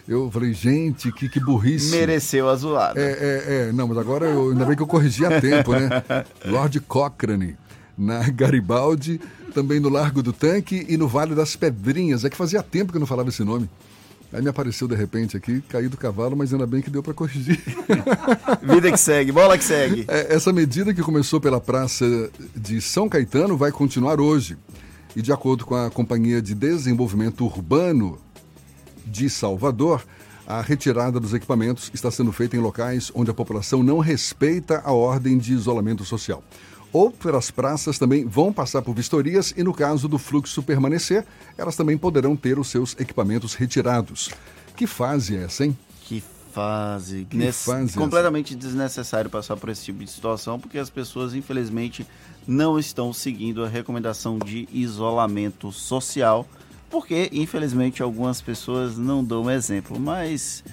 eu 0.08 0.32
falei, 0.32 0.54
gente, 0.54 1.12
que, 1.12 1.30
que 1.30 1.40
burrice. 1.40 1.92
Mereceu 1.92 2.50
a 2.50 2.56
zoada. 2.56 3.00
É, 3.00 3.04
é, 3.04 3.68
é, 3.70 3.72
não, 3.72 3.88
mas 3.88 3.98
agora 3.98 4.26
eu, 4.26 4.52
ainda 4.52 4.66
bem 4.66 4.76
que 4.76 4.82
eu 4.82 4.88
corrigi 4.88 5.26
a 5.26 5.40
tempo, 5.40 5.74
né? 5.74 5.90
Lord 6.46 6.80
Cochrane, 6.82 7.56
na 7.98 8.24
Garibaldi, 8.30 9.20
também 9.54 9.80
no 9.80 9.90
Largo 9.90 10.24
do 10.24 10.34
Tanque 10.34 10.86
e 10.90 10.98
no 10.98 11.08
Vale 11.08 11.36
das 11.36 11.56
Pedrinhas. 11.56 12.26
É 12.26 12.30
que 12.30 12.36
fazia 12.36 12.64
tempo 12.64 12.92
que 12.92 12.98
eu 12.98 13.02
não 13.02 13.08
falava 13.08 13.30
esse 13.30 13.44
nome. 13.44 13.70
Aí 14.34 14.42
me 14.42 14.50
apareceu 14.50 14.88
de 14.88 14.96
repente 14.96 15.38
aqui, 15.38 15.62
caí 15.70 15.88
do 15.88 15.96
cavalo, 15.96 16.36
mas 16.36 16.52
ainda 16.52 16.66
bem 16.66 16.82
que 16.82 16.90
deu 16.90 17.04
para 17.04 17.14
corrigir. 17.14 17.62
Vida 18.64 18.92
que 18.92 18.98
segue, 18.98 19.32
bola 19.32 19.58
que 19.58 19.64
segue. 19.64 20.06
É, 20.08 20.34
essa 20.34 20.52
medida 20.52 20.92
que 20.92 21.04
começou 21.04 21.40
pela 21.40 21.62
Praça 21.62 22.06
de 22.56 22.82
São 22.82 23.08
Caetano 23.08 23.56
vai 23.56 23.72
continuar 23.72 24.20
hoje. 24.20 24.58
E 25.16 25.22
de 25.22 25.32
acordo 25.32 25.66
com 25.66 25.76
a 25.76 25.92
Companhia 25.92 26.42
de 26.42 26.56
Desenvolvimento 26.56 27.46
Urbano 27.46 28.18
de 29.06 29.30
Salvador, 29.30 30.04
a 30.48 30.62
retirada 30.62 31.20
dos 31.20 31.36
equipamentos 31.36 31.92
está 31.94 32.10
sendo 32.10 32.32
feita 32.32 32.58
em 32.58 32.60
locais 32.60 33.12
onde 33.14 33.30
a 33.30 33.34
população 33.36 33.84
não 33.84 34.00
respeita 34.00 34.82
a 34.84 34.92
ordem 34.92 35.38
de 35.38 35.54
isolamento 35.54 36.04
social. 36.04 36.44
Outras 36.94 37.50
praças 37.50 37.98
também 37.98 38.24
vão 38.24 38.54
passar 38.54 38.82
por 38.84 38.94
vistorias 38.94 39.52
e, 39.58 39.64
no 39.64 39.74
caso 39.74 40.08
do 40.08 40.20
fluxo 40.20 40.62
permanecer, 40.62 41.26
elas 41.58 41.76
também 41.76 41.98
poderão 41.98 42.36
ter 42.36 42.60
os 42.60 42.68
seus 42.70 42.96
equipamentos 43.00 43.56
retirados. 43.56 44.30
Que 44.78 44.86
fase 44.86 45.36
é 45.36 45.44
essa, 45.44 45.66
hein? 45.66 45.76
Que 46.04 46.24
fase. 46.54 47.26
Que 47.28 47.36
Nesse- 47.36 47.66
fase 47.66 47.98
é 47.98 48.00
completamente 48.00 48.56
desnecessário 48.56 49.28
passar 49.30 49.58
por 49.58 49.70
esse 49.70 49.84
tipo 49.86 50.04
de 50.04 50.10
situação, 50.12 50.60
porque 50.60 50.78
as 50.78 50.90
pessoas, 50.92 51.34
infelizmente, 51.34 52.06
não 52.46 52.78
estão 52.78 53.12
seguindo 53.12 53.64
a 53.66 53.68
recomendação 53.68 54.38
de 54.38 54.68
isolamento 54.72 55.72
social, 55.72 56.48
porque, 56.92 57.28
infelizmente, 57.34 58.04
algumas 58.04 58.40
pessoas 58.40 59.00
não 59.00 59.24
dão 59.24 59.50
exemplo. 59.50 60.00
Mas 60.00 60.64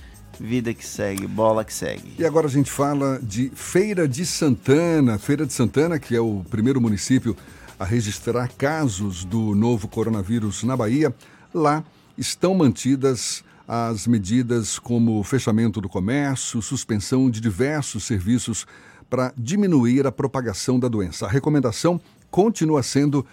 vida 0.40 0.72
que 0.72 0.84
segue, 0.84 1.26
bola 1.26 1.64
que 1.64 1.72
segue. 1.72 2.14
E 2.18 2.24
agora 2.24 2.46
a 2.46 2.50
gente 2.50 2.70
fala 2.70 3.20
de 3.22 3.52
Feira 3.54 4.08
de 4.08 4.24
Santana. 4.24 5.18
Feira 5.18 5.44
de 5.44 5.52
Santana, 5.52 5.98
que 5.98 6.16
é 6.16 6.20
o 6.20 6.42
primeiro 6.48 6.80
município 6.80 7.36
a 7.78 7.84
registrar 7.84 8.48
casos 8.56 9.24
do 9.24 9.54
novo 9.54 9.86
coronavírus 9.86 10.64
na 10.64 10.76
Bahia. 10.76 11.14
Lá 11.52 11.84
estão 12.16 12.54
mantidas 12.54 13.44
as 13.68 14.06
medidas 14.06 14.78
como 14.78 15.22
fechamento 15.22 15.80
do 15.80 15.88
comércio, 15.88 16.62
suspensão 16.62 17.30
de 17.30 17.40
diversos 17.40 18.04
serviços 18.04 18.66
para 19.08 19.32
diminuir 19.36 20.06
a 20.06 20.12
propagação 20.12 20.80
da 20.80 20.88
doença. 20.88 21.26
A 21.26 21.28
recomendação 21.28 22.00
continua 22.30 22.82
sendo 22.82 23.26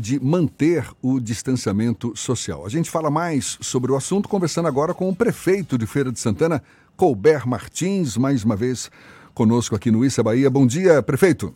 de 0.00 0.18
manter 0.18 0.84
o 1.02 1.20
distanciamento 1.20 2.16
social. 2.16 2.64
A 2.64 2.68
gente 2.70 2.90
fala 2.90 3.10
mais 3.10 3.58
sobre 3.60 3.92
o 3.92 3.96
assunto 3.96 4.28
conversando 4.28 4.66
agora 4.66 4.94
com 4.94 5.08
o 5.08 5.14
prefeito 5.14 5.76
de 5.76 5.86
Feira 5.86 6.10
de 6.10 6.18
Santana, 6.18 6.64
Colbert 6.96 7.46
Martins, 7.46 8.16
mais 8.16 8.42
uma 8.42 8.56
vez 8.56 8.90
conosco 9.34 9.76
aqui 9.76 9.90
no 9.90 10.04
Issa 10.04 10.22
Bahia. 10.22 10.48
Bom 10.48 10.66
dia, 10.66 11.02
prefeito. 11.02 11.54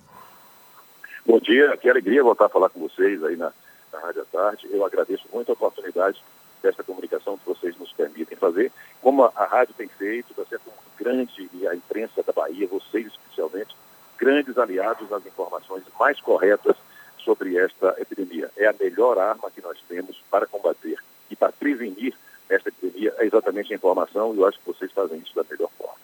Bom 1.26 1.40
dia, 1.40 1.74
que 1.78 1.88
alegria 1.88 2.22
voltar 2.22 2.47
a 2.47 2.51
falar 2.51 2.68
com 2.68 2.80
vocês 2.80 3.24
aí 3.24 3.34
na, 3.34 3.51
na 3.90 3.99
Rádio 3.99 4.22
à 4.22 4.24
Tarde. 4.26 4.68
Eu 4.70 4.84
agradeço 4.84 5.24
muito 5.32 5.51
a 5.51 5.55
oportunidade 5.55 6.22
dessa 6.62 6.84
comunicação 6.84 7.38
que 7.38 7.47
vocês 7.47 7.74
nos 7.78 7.92
permitem 7.92 8.36
fazer. 8.36 8.70
Como 9.01 9.24
a, 9.24 9.32
a 9.34 9.47
rádio 9.47 9.74
tem 9.74 9.88
feito, 9.88 10.30
está 10.30 10.45
sendo 10.45 10.68
um 10.68 11.03
grande, 11.03 11.49
e 11.55 11.66
a 11.66 11.74
imprensa 11.74 12.22
da 12.22 12.32
Bahia, 12.32 12.68
vocês 12.68 13.07
especialmente, 13.07 13.74
grandes 14.18 14.57
aliados 14.59 15.09
nas 15.09 15.24
informações 15.24 15.82
mais 15.99 16.20
corretas 16.20 16.76
sobre 17.25 17.57
esta 17.57 17.97
epidemia. 17.99 18.51
É 18.57 18.66
a 18.66 18.75
melhor 18.79 19.18
arma 19.18 19.51
que 19.51 19.61
nós 19.61 19.79
temos 19.89 20.22
para 20.31 20.47
combater 20.47 20.99
e 21.31 21.37
para 21.37 21.53
prevenir 21.53 22.14
esta 22.49 22.68
epidemia, 22.68 23.14
é 23.18 23.27
exatamente 23.27 23.72
a 23.72 23.77
informação, 23.77 24.35
e 24.35 24.39
eu 24.39 24.47
acho 24.47 24.59
que 24.59 24.66
vocês 24.66 24.93
fazem 24.93 25.18
isso 25.18 25.35
da 25.35 25.45
melhor 25.51 25.70
forma. 25.79 25.95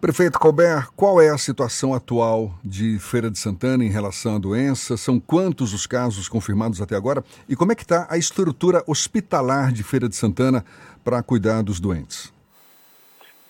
Prefeito 0.00 0.38
Colbert, 0.38 0.88
qual 0.96 1.20
é 1.20 1.28
a 1.28 1.36
situação 1.36 1.92
atual 1.92 2.54
de 2.64 2.98
Feira 2.98 3.30
de 3.30 3.38
Santana 3.38 3.84
em 3.84 3.90
relação 3.90 4.36
à 4.36 4.38
doença? 4.38 4.96
São 4.96 5.20
quantos 5.20 5.74
os 5.74 5.86
casos 5.86 6.26
confirmados 6.26 6.80
até 6.80 6.96
agora? 6.96 7.22
E 7.46 7.54
como 7.54 7.72
é 7.72 7.74
que 7.74 7.82
está 7.82 8.06
a 8.08 8.16
estrutura 8.16 8.82
hospitalar 8.86 9.70
de 9.72 9.82
Feira 9.82 10.08
de 10.08 10.16
Santana 10.16 10.64
para 11.04 11.22
cuidar 11.22 11.62
dos 11.62 11.78
doentes? 11.78 12.32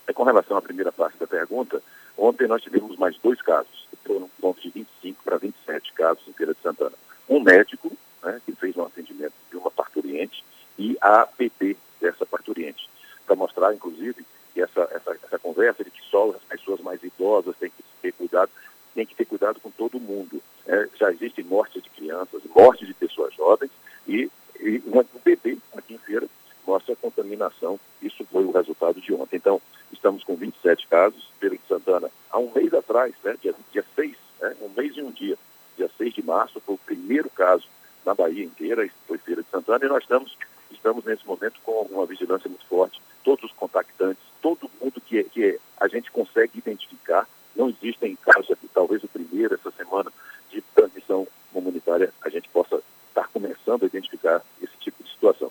É, 0.09 0.13
com 0.13 0.25
relação 0.25 0.57
à 0.57 0.63
primeira 0.63 0.91
parte 0.91 1.17
da 1.21 1.27
pergunta, 1.27 1.81
ontem 2.19 2.49
nós 2.49 2.61
tivemos 2.63 2.97
mais 2.99 3.17
dois 3.23 3.41
casos, 3.43 3.80
foram 4.05 4.27
um 4.27 4.41
ponto 4.41 4.61
de 4.61 4.71
25 4.71 5.23
para 5.23 5.37
27 5.39 5.93
casos 5.93 6.27
em 6.27 6.33
Feira 6.33 6.55
de 6.55 6.61
Santana. 6.61 6.97
Um 7.29 7.41
médico, 7.41 7.93
né, 8.23 8.41
que 8.45 8.53
fez 8.53 8.77
um 8.77 8.85
atendimento 8.85 9.35
de 9.51 9.57
uma 9.57 9.71
parturiente, 9.71 10.45
e 10.79 10.97
a 11.01 11.27
PT 11.27 11.77
dessa 12.01 12.25
parturiente, 12.25 12.89
para 13.27 13.37
mostrar, 13.37 13.75
inclusive, 13.75 14.25
que 14.53 14.61
essa, 14.61 14.89
essa, 14.93 15.17
essa 15.23 15.39
conversa 15.39 15.85
de 15.85 15.91
que 15.91 16.03
só 16.11 16.31
as 16.31 16.43
pessoas 16.43 16.81
mais 16.81 17.03
idosas 17.03 17.57
têm 17.59 17.71
que 17.71 17.85
ter 18.03 18.13
cuidado, 18.13 18.51
tem 18.95 19.07
que 19.07 19.15
ter 19.15 19.25
cuidado 19.25 19.61
com 19.61 19.71
todo 19.71 20.01
mundo. 20.01 20.43
É, 20.67 20.89
já 20.99 21.13
existem 21.13 21.45
mortes 21.45 21.83
de 21.83 21.91
crianças, 21.91 22.43
mortes 22.55 22.87
de 22.87 22.95
pessoas 22.95 23.35
jovens, 23.35 23.71
e, 24.09 24.31
e 24.59 24.83
o 24.87 25.05
PT, 25.21 25.59
aqui 25.77 25.95
em 25.95 25.99
Feira, 25.99 26.27
mostra 26.67 26.93
a 26.93 26.97
contaminação. 26.97 27.79
Isso 28.03 28.25
foi 28.31 28.45
o 28.45 28.51
resultado 28.53 29.01
de 29.01 29.13
ontem. 29.13 29.37
Então, 29.37 29.61
estamos 29.93 30.23
com 30.25 30.37
27 30.37 30.87
casos. 30.89 31.29
Feira 31.39 31.57
de 31.57 31.63
Santana, 31.69 32.11
há 32.31 32.39
um 32.39 32.51
mês 32.53 32.73
atrás, 32.75 33.15
né, 33.25 33.37
dia, 33.41 33.55
dia 33.73 33.85
6, 33.95 34.15
né, 34.41 34.57
um 34.63 34.69
mês 34.69 34.97
e 34.97 35.03
um 35.03 35.11
dia, 35.11 35.37
dia 35.77 35.91
6 35.97 36.15
de 36.15 36.23
março, 36.23 36.61
foi 36.61 36.75
o 36.75 36.79
primeiro 36.79 37.29
caso 37.31 37.67
na 38.05 38.15
Bahia 38.15 38.45
inteira, 38.45 38.89
foi 39.07 39.19
Feira 39.19 39.43
de 39.43 39.49
Santana, 39.51 39.85
e 39.85 39.89
nós 39.89 40.03
estamos, 40.03 40.37
estamos 40.71 41.05
nesse 41.05 41.27
momento 41.27 41.61
com 41.65 41.83
uma 41.91 42.07
vigilância 42.07 42.49
muito 42.49 42.65
forte. 42.67 43.01
Todos 43.25 43.45
os 43.45 43.53
contactantes, 43.53 44.23
todo 44.41 44.71
mundo 44.81 45.01
que, 45.01 45.19
é- 45.19 45.25
que 45.25 45.45
é- 45.45 45.59
a 45.79 45.89
gente 45.89 46.11
consegue 46.11 46.59
identificar. 46.59 47.29
Não 47.57 47.69
existem 47.69 48.17
casos 48.17 48.51
aqui, 48.51 48.69
talvez 48.73 49.03
o 49.05 49.09
primeiro 49.09 49.55
essa 49.55 49.71
semana, 49.73 50.11
de 50.51 50.61
transmissão 50.75 51.27
comunitária, 51.53 52.13
a 52.23 52.29
gente 52.29 52.49
possa 52.49 52.81
estar 53.09 53.29
começando 53.29 53.83
a 53.83 53.87
identificar 53.87 54.43
esse 54.63 54.73
tipo 54.81 55.03
de 55.03 55.11
situação. 55.11 55.51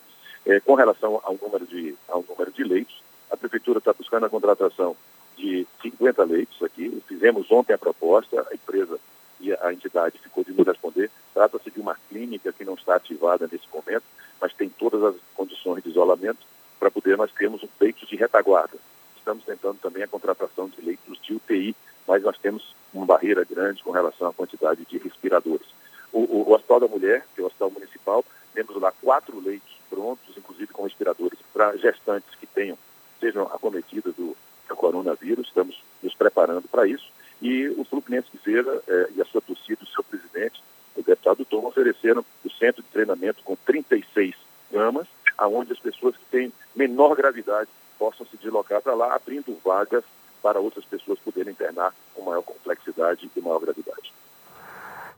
É, 0.50 0.60
com 0.60 0.74
relação 0.74 1.22
ao 1.24 1.38
número, 1.40 1.64
de, 1.68 1.96
ao 2.08 2.26
número 2.28 2.52
de 2.52 2.64
leitos, 2.64 3.04
a 3.30 3.38
Prefeitura 3.38 3.78
está 3.78 3.94
buscando 3.94 4.26
a 4.26 4.30
contratação 4.32 4.96
de 5.38 5.68
50 5.80 6.24
leitos 6.24 6.64
aqui. 6.64 7.04
Fizemos 7.08 7.52
ontem 7.52 7.74
a 7.74 7.78
proposta, 7.78 8.48
a 8.50 8.56
empresa 8.56 9.00
e 9.40 9.54
a 9.54 9.72
entidade 9.72 10.18
ficou 10.18 10.44
de 10.44 10.52
nos 10.52 10.66
responder. 10.66 11.12
Trata-se 11.36 11.70
de 11.70 11.80
uma 11.80 11.96
clínica 12.10 12.52
que 12.52 12.66
não 12.66 12.74
está 12.74 12.96
ativada 12.96 13.48
nesse 13.52 13.68
momento, 13.72 14.02
mas 14.42 14.52
tem 14.52 14.70
todas 14.70 15.04
as 15.04 15.16
condições 15.36 15.84
de 15.84 15.90
isolamento 15.92 16.44
para 16.80 16.90
poder 16.90 17.16
nós 17.16 17.32
termos 17.32 17.62
um 17.62 17.70
leito 17.80 18.08
de 18.08 18.16
retaguarda. 18.16 18.78
Estamos 19.18 19.46
tentando 19.46 19.78
também 19.80 20.02
a 20.02 20.08
contratação 20.08 20.68
de 20.68 20.82
leitos 20.82 21.22
de 21.22 21.36
UTI, 21.36 21.76
mas 22.08 22.24
nós 22.24 22.40
temos 22.40 22.76
uma 22.92 23.06
barreira 23.06 23.44
grande 23.44 23.84
com 23.84 23.92
relação 23.92 24.28
à 24.28 24.34
quantidade 24.34 24.84
de 24.84 24.98
respiradores. 24.98 25.68
O, 26.12 26.22
o, 26.22 26.50
o 26.50 26.54
Hospital 26.56 26.80
da 26.80 26.88
Mulher, 26.88 27.24
que 27.36 27.42
é 27.42 27.44
o 27.44 27.48
Hospital 27.48 27.70
Municipal, 27.70 28.26
temos 28.54 28.76
lá 28.82 28.92
quatro 29.02 29.40
leitos 29.40 29.70
prontos, 29.90 30.38
inclusive 30.38 30.72
com 30.74 30.84
respiradores, 30.84 31.40
para 31.54 31.76
gestantes 31.78 32.34
que 32.36 32.48
tenham, 32.48 32.78
sejam 33.20 33.44
acometidas 33.44 34.14
do, 34.16 34.36
do 34.68 34.76
coronavírus. 34.76 35.48
Estamos 35.48 35.82
nos 36.02 36.14
preparando 36.16 36.68
para 36.68 36.88
isso. 36.88 37.10
E 37.42 37.68
o 37.70 37.84
Fluminense 37.86 38.28
de 38.32 38.38
Feira 38.40 38.82
eh, 38.88 39.10
e 39.16 39.22
a 39.22 39.26
sua 39.26 39.42
torcida, 39.42 39.84
o 39.84 39.88
seu 39.88 40.04
presidente, 40.04 40.62
o 40.96 41.02
deputado 41.02 41.46
Tom, 41.46 41.66
ofereceram 41.66 42.24
o 42.44 42.50
centro 42.52 42.84
de 42.84 42.90
treinamento 42.90 43.44
com 43.44 43.56
36 43.56 44.36
camas, 44.72 45.08
aonde 45.38 45.72
as 45.72 45.80
pessoas 45.80 46.16
que 46.18 46.26
têm 46.26 46.54
menor 46.76 47.16
gravidade 47.16 47.70
possam 47.98 48.26
se 48.26 48.38
deslocar 48.38 48.82
para 48.82 48.94
lá, 48.94 49.16
abrindo 49.16 49.58
vagas 49.64 50.04
para 50.42 50.60
outras 50.60 50.86
pessoas 50.86 51.20
poderem 51.20 51.52
internar 51.52 51.94
com 52.14 52.24
maior 52.24 52.42
complexidade 52.42 53.30
e 53.36 53.42
maior 53.42 53.60
gravidade. 53.60 54.14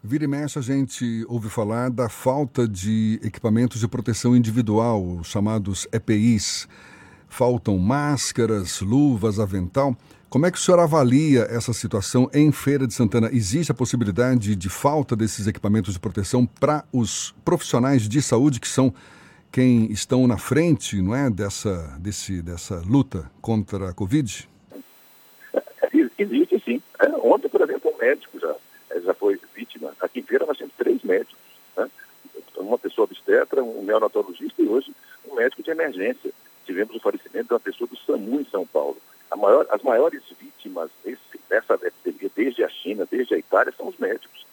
Vira 0.03 0.23
e 0.23 0.27
mexe, 0.27 0.57
a 0.57 0.63
gente 0.63 1.23
ouve 1.29 1.47
falar 1.47 1.91
da 1.91 2.09
falta 2.09 2.67
de 2.67 3.19
equipamentos 3.23 3.79
de 3.79 3.87
proteção 3.87 4.35
individual, 4.35 4.99
os 5.19 5.27
chamados 5.27 5.87
EPIs. 5.91 6.67
Faltam 7.29 7.77
máscaras, 7.77 8.81
luvas, 8.81 9.39
avental. 9.39 9.95
Como 10.27 10.47
é 10.47 10.51
que 10.51 10.57
o 10.57 10.59
senhor 10.59 10.79
avalia 10.79 11.41
essa 11.51 11.71
situação 11.71 12.27
em 12.33 12.51
Feira 12.51 12.87
de 12.87 12.95
Santana? 12.95 13.29
Existe 13.31 13.71
a 13.71 13.75
possibilidade 13.75 14.55
de 14.55 14.69
falta 14.69 15.15
desses 15.15 15.45
equipamentos 15.45 15.93
de 15.93 15.99
proteção 15.99 16.47
para 16.47 16.83
os 16.91 17.35
profissionais 17.45 18.09
de 18.09 18.23
saúde 18.23 18.59
que 18.59 18.67
são 18.67 18.91
quem 19.51 19.91
estão 19.91 20.25
na 20.25 20.37
frente, 20.39 20.99
não 20.99 21.15
é, 21.15 21.29
dessa, 21.29 21.95
desse, 21.99 22.41
dessa 22.41 22.81
luta 22.87 23.29
contra 23.39 23.91
a 23.91 23.93
Covid? 23.93 24.49
Existe 26.17 26.59
sim. 26.65 26.81
É, 26.99 27.07
ontem, 27.17 27.49
por 27.49 27.61
exemplo, 27.61 27.93
um 27.93 27.97
médico 27.99 28.39
já, 28.39 28.55
já 29.05 29.13
foi 29.13 29.39
vítima. 29.61 29.93
Aqui 29.99 30.19
em 30.19 30.23
Feira 30.23 30.45
nós 30.45 30.57
temos 30.57 30.73
três 30.75 31.03
médicos. 31.03 31.37
Né? 31.77 31.89
Uma 32.57 32.79
pessoa 32.79 33.05
obstetra, 33.05 33.63
um 33.63 33.83
neonatologista 33.83 34.61
e 34.61 34.67
hoje 34.67 34.91
um 35.29 35.35
médico 35.35 35.61
de 35.61 35.69
emergência. 35.69 36.31
Tivemos 36.65 36.95
o 36.95 36.99
falecimento 36.99 37.47
de 37.47 37.53
uma 37.53 37.59
pessoa 37.59 37.87
do 37.87 37.97
SAMU 37.97 38.41
em 38.41 38.45
São 38.45 38.65
Paulo. 38.65 38.97
Maior, 39.35 39.65
as 39.69 39.81
maiores 39.81 40.21
vítimas 40.39 40.89
desse, 41.03 41.39
dessa 41.49 41.75
epidemia, 41.75 42.29
desde 42.35 42.63
a 42.63 42.69
China, 42.69 43.07
desde 43.09 43.33
a 43.33 43.37
Itália, 43.37 43.73
são 43.75 43.87
os 43.87 43.97
médicos. 43.97 44.45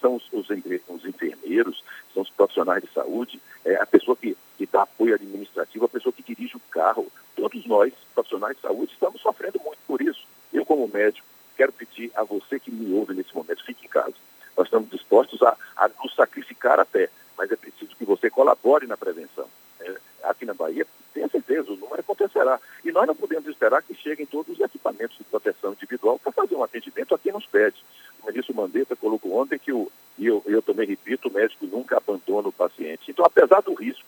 São 0.00 0.16
os, 0.16 0.24
os, 0.32 0.48
os 0.48 1.04
enfermeiros, 1.04 1.84
são 2.12 2.22
os 2.22 2.30
profissionais 2.30 2.82
de 2.82 2.90
saúde, 2.92 3.40
é, 3.64 3.76
a 3.76 3.86
pessoa 3.86 4.16
que, 4.16 4.36
que 4.58 4.66
dá 4.66 4.82
apoio 4.82 5.14
administrativo, 5.14 5.84
a 5.84 5.88
pessoa 5.88 6.12
que 6.12 6.22
dirige 6.22 6.56
o 6.56 6.62
carro. 6.70 7.06
Todos 7.36 7.64
nós, 7.66 7.92
profissionais 8.14 8.56
de 8.56 8.62
saúde, 8.62 8.92
estamos 8.92 9.20
sofrendo 9.20 9.60
muito 9.64 9.78
por 9.86 10.00
isso. 10.00 10.26
Eu, 10.52 10.64
como 10.64 10.88
médico, 10.88 11.26
quero 11.56 11.72
pedir 11.72 12.10
a 12.14 12.24
você 12.24 12.58
que 12.58 12.70
me 12.70 12.92
ouve 12.92 13.14
nesse 13.14 13.34
momento, 13.34 13.64
fique 13.64 13.86
em 13.86 13.88
casa. 13.88 14.14
Nós 14.56 14.66
estamos 14.66 14.90
dispostos 14.90 15.42
a, 15.42 15.56
a 15.76 15.88
nos 15.88 16.14
sacrificar 16.14 16.78
até, 16.78 17.08
mas 17.36 17.50
é 17.50 17.56
preciso 17.56 17.96
que 17.96 18.04
você 18.04 18.28
colabore 18.30 18.86
na 18.86 18.96
prevenção. 18.96 19.46
É, 19.80 19.96
aqui 20.24 20.44
na 20.44 20.54
Bahia, 20.54 20.86
tenha 21.14 21.28
certeza, 21.28 21.72
o 21.72 21.76
número 21.76 22.00
acontecerá. 22.00 22.60
E 22.84 22.92
nós 22.92 23.06
não 23.06 23.14
podemos 23.14 23.48
esperar 23.48 23.82
que 23.82 23.94
cheguem 23.94 24.26
todos 24.26 24.54
os 24.54 24.64
equipamentos 24.64 25.16
de 25.16 25.24
proteção 25.24 25.72
individual 25.72 26.18
para 26.18 26.32
fazer 26.32 26.54
um 26.54 26.62
atendimento 26.62 27.14
a 27.14 27.18
quem 27.18 27.32
nos 27.32 27.46
pede. 27.46 27.82
O 28.22 28.26
ministro 28.26 28.54
Mandetta 28.54 28.94
colocou 28.94 29.40
ontem 29.40 29.58
que, 29.58 29.72
o, 29.72 29.90
e 30.18 30.26
eu, 30.26 30.42
eu 30.46 30.62
também 30.62 30.86
repito, 30.86 31.28
o 31.28 31.32
médico 31.32 31.66
nunca 31.66 31.96
abandona 31.96 32.48
o 32.48 32.52
paciente. 32.52 33.10
Então, 33.10 33.24
apesar 33.24 33.62
do 33.62 33.74
risco, 33.74 34.04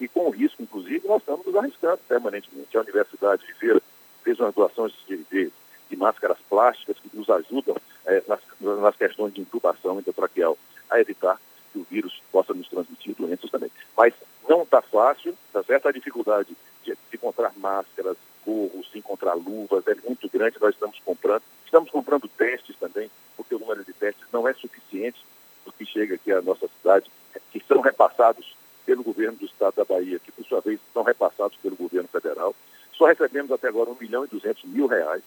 e 0.00 0.08
com 0.08 0.26
o 0.26 0.30
risco, 0.30 0.62
inclusive, 0.62 1.06
nós 1.06 1.22
estamos 1.22 1.46
nos 1.46 1.54
arriscando 1.54 1.98
permanentemente. 2.08 2.76
A 2.76 2.80
Universidade 2.80 3.46
de 3.46 3.54
Feira 3.54 3.80
fez 4.24 4.38
umas 4.40 4.54
doações 4.54 4.92
de, 5.06 5.18
de 5.30 5.52
de 5.88 5.96
máscaras 5.96 6.38
plásticas 6.48 6.98
que 6.98 7.16
nos 7.16 7.28
ajudam 7.30 7.76
é, 8.06 8.22
nas, 8.28 8.40
nas, 8.60 8.96
questões 8.96 9.32
de 9.32 9.40
intubação 9.40 9.98
endotraqueal, 9.98 10.56
a 10.90 11.00
evitar 11.00 11.40
que 11.72 11.78
o 11.78 11.86
vírus 11.90 12.22
possa 12.30 12.54
nos 12.54 12.68
transmitir 12.68 13.14
doenças 13.14 13.50
também. 13.50 13.70
Mas 13.96 14.14
não 14.48 14.62
está 14.62 14.80
fácil, 14.82 15.34
tá 15.52 15.62
certo? 15.62 15.88
A 15.88 15.92
dificuldade 15.92 16.54
de, 16.84 16.90
de 16.92 17.16
encontrar 17.16 17.52
máscaras, 17.56 18.16
gorros, 18.44 18.90
de 18.92 18.98
encontrar 18.98 19.34
luvas 19.34 19.86
é 19.86 19.94
muito 20.06 20.28
grande, 20.28 20.56
nós 20.60 20.74
estamos 20.74 20.98
comprando. 21.04 21.42
Estamos 21.64 21.90
comprando 21.90 22.28
testes 22.28 22.76
também, 22.76 23.10
porque 23.36 23.54
o 23.54 23.58
número 23.58 23.84
de 23.84 23.92
testes 23.92 24.24
não 24.32 24.48
é 24.48 24.54
suficiente 24.54 25.22
do 25.64 25.72
que 25.72 25.84
chega 25.84 26.14
aqui 26.14 26.32
à 26.32 26.40
nossa 26.40 26.66
cidade, 26.68 27.10
que 27.52 27.62
são 27.68 27.80
repassados 27.80 28.56
pelo 28.86 29.02
governo 29.02 29.36
do 29.36 29.44
estado 29.44 29.74
da 29.74 29.84
Bahia, 29.84 30.18
que 30.18 30.32
por 30.32 30.46
sua 30.46 30.60
vez 30.62 30.80
são 30.94 31.02
repassados 31.02 31.58
pelo 31.58 31.76
governo 31.76 32.08
federal. 32.08 32.54
Só 32.94 33.04
recebemos 33.04 33.52
até 33.52 33.68
agora 33.68 33.90
1 33.90 33.96
milhão 34.00 34.24
e 34.24 34.28
200 34.28 34.64
mil 34.64 34.86
reais 34.86 35.22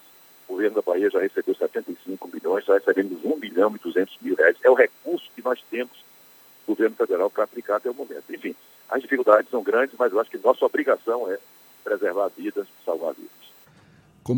o 0.51 0.55
governo 0.55 0.75
da 0.75 0.81
Bahia 0.81 1.09
já 1.09 1.19
recebeu 1.19 1.55
75 1.55 2.29
milhões, 2.31 2.65
já 2.65 2.73
recebemos 2.73 3.23
1 3.23 3.37
milhão 3.37 3.73
e 3.73 3.79
200 3.79 4.17
mil 4.21 4.35
reais. 4.35 4.57
É 4.63 4.69
o 4.69 4.73
recurso 4.73 5.29
que 5.33 5.41
nós 5.41 5.59
temos 5.69 5.93
do 6.67 6.75
governo 6.75 6.95
federal 6.95 7.29
para 7.29 7.45
aplicar 7.45 7.77
até 7.77 7.89
o 7.89 7.93
momento. 7.93 8.23
Enfim, 8.29 8.53
as 8.89 9.01
dificuldades 9.01 9.49
são 9.49 9.63
grandes, 9.63 9.95
mas 9.97 10.11
eu 10.11 10.19
acho 10.19 10.29
que 10.29 10.37
nossa 10.37 10.65
obrigação 10.65 11.31
é 11.31 11.39
preservar 11.83 12.29
vidas, 12.37 12.67
salvar 12.85 13.13
vidas. 13.13 13.31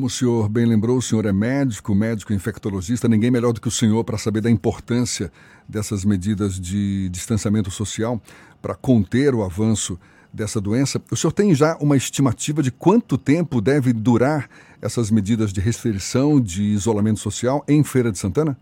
Como 0.04 0.10
o 0.10 0.14
senhor 0.14 0.50
bem 0.50 0.66
lembrou, 0.66 0.98
o 0.98 1.02
senhor 1.02 1.26
é 1.26 1.32
médico, 1.32 1.96
médico 1.96 2.34
infectologista, 2.34 3.08
ninguém 3.08 3.32
melhor 3.32 3.54
do 3.54 3.62
que 3.62 3.70
o 3.70 3.72
senhor 3.72 4.04
para 4.04 4.18
saber 4.18 4.42
da 4.42 4.52
importância 4.52 5.32
dessas 5.66 6.04
medidas 6.04 6.60
de 6.60 7.08
distanciamento 7.08 7.72
social 7.72 8.22
para 8.62 8.76
conter 8.76 9.34
o 9.34 9.42
avanço 9.42 9.98
dessa 10.34 10.60
doença. 10.60 11.02
O 11.10 11.16
senhor 11.16 11.32
tem 11.32 11.56
já 11.56 11.78
uma 11.78 11.96
estimativa 11.96 12.62
de 12.62 12.70
quanto 12.70 13.18
tempo 13.18 13.62
deve 13.62 13.94
durar 13.94 14.50
essas 14.82 15.10
medidas 15.10 15.54
de 15.54 15.62
restrição, 15.62 16.42
de 16.42 16.64
isolamento 16.64 17.22
social 17.22 17.64
em 17.66 17.82
Feira 17.82 18.12
de 18.12 18.18
Santana? 18.18 18.58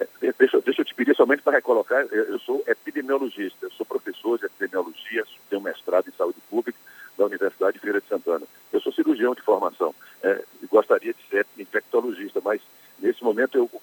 É, 0.00 0.34
deixa, 0.36 0.60
deixa 0.62 0.80
eu 0.80 0.84
te 0.84 0.96
pedir 0.96 1.14
somente 1.14 1.42
para 1.42 1.52
recolocar, 1.52 2.04
eu 2.10 2.40
sou 2.40 2.60
epidemiologista, 2.66 3.68
sou 3.76 3.86
professor 3.86 4.36
de 4.36 4.46
epidemiologia, 4.46 5.22
tenho 5.48 5.62
mestrado 5.62 6.08
em 6.08 6.12
saúde 6.18 6.38
pública 6.50 6.76
da 7.16 7.26
Universidade 7.26 7.74
de 7.74 7.80
Feira 7.80 8.00
de 8.00 8.08
Santana. 8.08 8.46
Eu 8.72 8.80
sou 8.80 8.92
cirurgião 8.92 9.34
de 9.34 9.42
formação 9.42 9.94
é, 10.22 10.42
e 10.62 10.66
gostaria 10.66 11.12
de 11.12 11.22
ser 11.28 11.46
infectologista, 11.58 12.40
mas 12.42 12.60
nesse 12.98 13.22
momento 13.22 13.56
eu, 13.56 13.70
o 13.72 13.78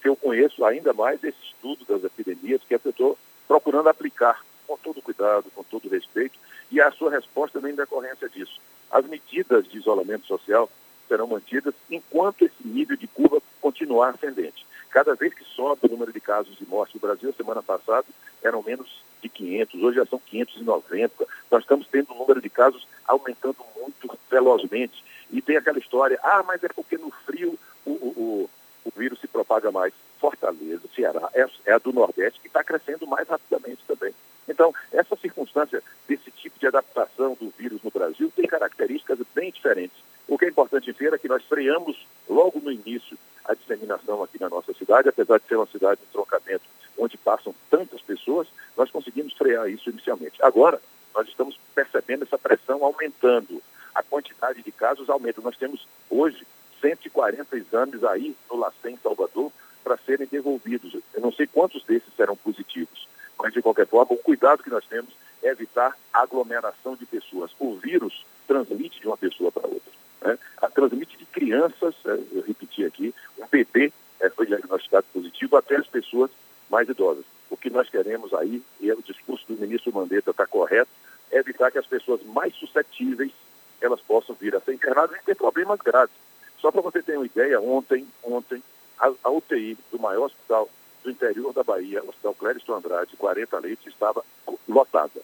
ainda 0.64 0.92
mais 0.92 1.22
esse 1.22 1.38
estudo 1.44 1.84
das 1.84 2.04
epidemias 2.04 2.62
que 2.62 2.74
eu 2.74 2.80
estou 2.84 3.18
procurando 3.46 3.88
aplicar 3.88 4.44
com 4.66 4.76
todo 4.76 5.02
cuidado, 5.02 5.50
com 5.54 5.62
todo 5.62 5.88
respeito, 5.88 6.38
e 6.70 6.80
a 6.80 6.90
sua 6.90 7.10
resposta 7.10 7.60
vem 7.60 7.72
em 7.72 7.76
decorrência 7.76 8.28
disso. 8.28 8.60
As 8.90 9.06
medidas 9.06 9.68
de 9.68 9.78
isolamento 9.78 10.26
social 10.26 10.70
serão 11.08 11.26
mantidas 11.26 11.74
enquanto 11.90 12.42
esse 12.42 12.66
nível 12.66 12.96
de 12.96 13.06
curva 13.06 13.42
continuar 13.60 14.10
ascendente. 14.10 14.66
Cada 14.90 15.14
vez 15.14 15.32
que 15.34 15.44
sobe 15.44 15.80
o 15.86 15.88
número 15.88 16.12
de 16.12 16.20
casos 16.20 16.56
de 16.56 16.66
morte 16.66 16.94
no 16.94 17.00
Brasil, 17.00 17.32
semana 17.32 17.62
passada 17.62 18.06
eram 18.42 18.62
menos 18.62 19.02
de 19.22 19.28
500, 19.28 19.82
hoje 19.82 19.96
já 19.96 20.06
são 20.06 20.18
590. 20.18 21.26
Nós 21.50 21.62
estamos 21.62 21.86
tendo 21.86 22.12
o 22.12 22.18
número 22.18 22.40
de 22.40 22.50
casos 22.50 22.86
aumentando 23.06 23.56
muito 23.80 24.18
velozmente. 24.30 25.02
E 25.30 25.40
tem 25.40 25.56
aquela 25.56 25.78
história, 25.78 26.18
ah, 26.22 26.42
mas 26.46 26.62
é 26.62 26.68
porque 26.68 26.98
no 26.98 27.10
frio 27.10 27.58
o, 27.86 27.90
o, 27.90 28.50
o 28.84 28.92
vírus 28.96 29.20
se 29.20 29.26
propaga 29.26 29.70
mais. 29.70 29.94
Fortaleza, 30.22 30.82
Ceará, 30.94 31.28
é, 31.34 31.44
é 31.66 31.72
a 31.72 31.78
do 31.78 31.92
Nordeste 31.92 32.38
que 32.38 32.46
está 32.46 32.62
crescendo 32.62 33.08
mais 33.08 33.26
rapidamente 33.26 33.82
também. 33.88 34.14
Então, 34.48 34.72
essa 34.92 35.16
circunstância 35.16 35.82
desse 36.06 36.30
tipo 36.30 36.60
de 36.60 36.66
adaptação 36.68 37.36
do 37.40 37.52
vírus 37.58 37.82
no 37.82 37.90
Brasil 37.90 38.32
tem 38.34 38.46
características 38.46 39.18
bem 39.34 39.50
diferentes. 39.50 39.96
O 40.28 40.38
que 40.38 40.44
é 40.44 40.48
importante 40.48 40.92
ver 40.92 41.12
é 41.12 41.18
que 41.18 41.26
nós 41.26 41.42
freamos 41.44 42.06
logo 42.28 42.60
no 42.60 42.70
início 42.70 43.18
a 43.44 43.54
disseminação 43.54 44.22
aqui 44.22 44.40
na 44.40 44.48
nossa 44.48 44.72
cidade, 44.74 45.08
apesar 45.08 45.38
de 45.38 45.46
ser 45.46 45.56
uma 45.56 45.66
cidade 45.66 46.00
de 46.00 46.06
trocamento 46.12 46.64
onde 46.96 47.18
passam 47.18 47.52
tantas 47.68 48.00
pessoas, 48.00 48.46
nós 48.76 48.90
conseguimos 48.92 49.32
frear 49.32 49.68
isso 49.68 49.90
inicialmente. 49.90 50.40
Agora, 50.40 50.80
nós 51.12 51.26
estamos 51.26 51.58
percebendo 51.74 52.22
essa 52.22 52.38
pressão 52.38 52.84
aumentando. 52.84 53.60
A 53.92 54.04
quantidade 54.04 54.62
de 54.62 54.70
casos 54.70 55.10
aumenta. 55.10 55.40
Nós 55.40 55.56
temos 55.56 55.86
hoje 56.08 56.46
140 56.80 57.56
exames 57.56 58.02
aí 58.04 58.36
no 58.50 58.56
LACEN, 58.56 58.98
Salvador, 59.02 59.51
para 59.92 59.98
serem 60.06 60.26
devolvidos. 60.26 60.94
Eu 61.12 61.20
não 61.20 61.32
sei 61.32 61.46
quantos 61.46 61.84
desses 61.84 62.14
serão 62.16 62.34
positivos, 62.34 63.06
mas 63.38 63.52
de 63.52 63.60
qualquer 63.60 63.86
forma, 63.86 64.14
o 64.14 64.16
cuidado 64.16 64.62
que 64.62 64.70
nós 64.70 64.86
temos 64.86 65.12
é 65.42 65.48
evitar 65.48 65.96
aglomeração 66.12 66.96
de 66.96 67.04
pessoas. 67.04 67.50
O 67.58 67.76
vírus 67.76 68.24
transmite 68.46 69.00
de 69.00 69.06
uma 69.06 69.18
pessoa 69.18 69.52
para 69.52 69.66
outra. 69.66 69.92
Né? 70.22 70.38
A 70.62 70.68
transmite 70.70 71.18
de 71.18 71.26
crianças, 71.26 71.94
é, 72.06 72.18
eu 72.32 72.42
repeti 72.46 72.84
aqui, 72.86 73.14
um 73.38 73.46
bebê 73.50 73.92
é, 74.20 74.30
foi 74.30 74.46
diagnosticado 74.46 75.06
positivo 75.12 75.56
até 75.56 75.76
as 75.76 75.86
pessoas 75.86 76.30
mais 76.70 76.88
idosas. 76.88 77.24
O 77.50 77.56
que 77.56 77.68
nós 77.68 77.90
queremos 77.90 78.32
aí, 78.32 78.62
e 78.80 78.88
é 78.88 78.94
o 78.94 79.02
discurso 79.02 79.44
do 79.46 79.60
ministro 79.60 79.92
Mandetta 79.92 80.30
está 80.30 80.46
correto, 80.46 80.90
é 81.30 81.38
evitar 81.38 81.70
que 81.70 81.78
as 81.78 81.86
pessoas 81.86 82.22
mais 82.24 82.54
suscetíveis 82.54 83.32
elas 83.80 84.00
possam 84.00 84.34
vir 84.36 84.54
a 84.54 84.60
ser 84.60 84.72
internadas 84.72 85.18
e 85.20 85.24
ter 85.24 85.34
problemas 85.34 85.80
graves. 85.80 86.14
Só 86.60 86.70
para 86.70 86.80
você 86.80 87.02
ter 87.02 87.16
uma 87.16 87.26
ideia, 87.26 87.60
ontem, 87.60 88.06
ontem 88.22 88.62
a, 89.02 89.12
a, 89.24 89.30
UTI 89.30 89.76
do 89.90 89.98
maior 89.98 90.26
hospital 90.26 90.68
do 91.02 91.10
interior 91.10 91.52
da 91.52 91.64
Bahia, 91.64 92.02
o 92.02 92.08
Hospital 92.08 92.34
Clériston 92.34 92.76
Andrade, 92.76 93.16
40 93.16 93.58
leitos, 93.58 93.86
estava 93.88 94.24
lotada. 94.68 95.20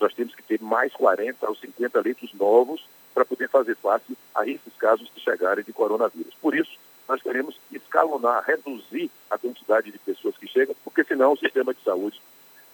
Nós 0.00 0.14
temos 0.14 0.32
que 0.34 0.42
ter 0.44 0.60
mais 0.62 0.92
40 0.92 1.48
ou 1.48 1.56
50 1.56 2.00
leitos 2.00 2.32
novos 2.34 2.88
para 3.12 3.24
poder 3.24 3.48
fazer 3.48 3.74
face 3.76 4.16
a 4.32 4.46
esses 4.46 4.72
casos 4.78 5.10
que 5.12 5.20
chegarem 5.20 5.64
de 5.64 5.72
coronavírus. 5.72 6.32
Por 6.40 6.54
isso, 6.54 6.70
nós 7.08 7.20
queremos 7.20 7.58
escalonar, 7.72 8.44
reduzir 8.44 9.10
a 9.28 9.36
quantidade 9.36 9.90
de 9.90 9.98
pessoas 9.98 10.36
que 10.36 10.46
chegam, 10.46 10.76
porque 10.84 11.02
senão 11.02 11.32
o 11.32 11.36
sistema 11.36 11.74
de 11.74 11.82
saúde 11.82 12.20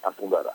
afundará. 0.02 0.52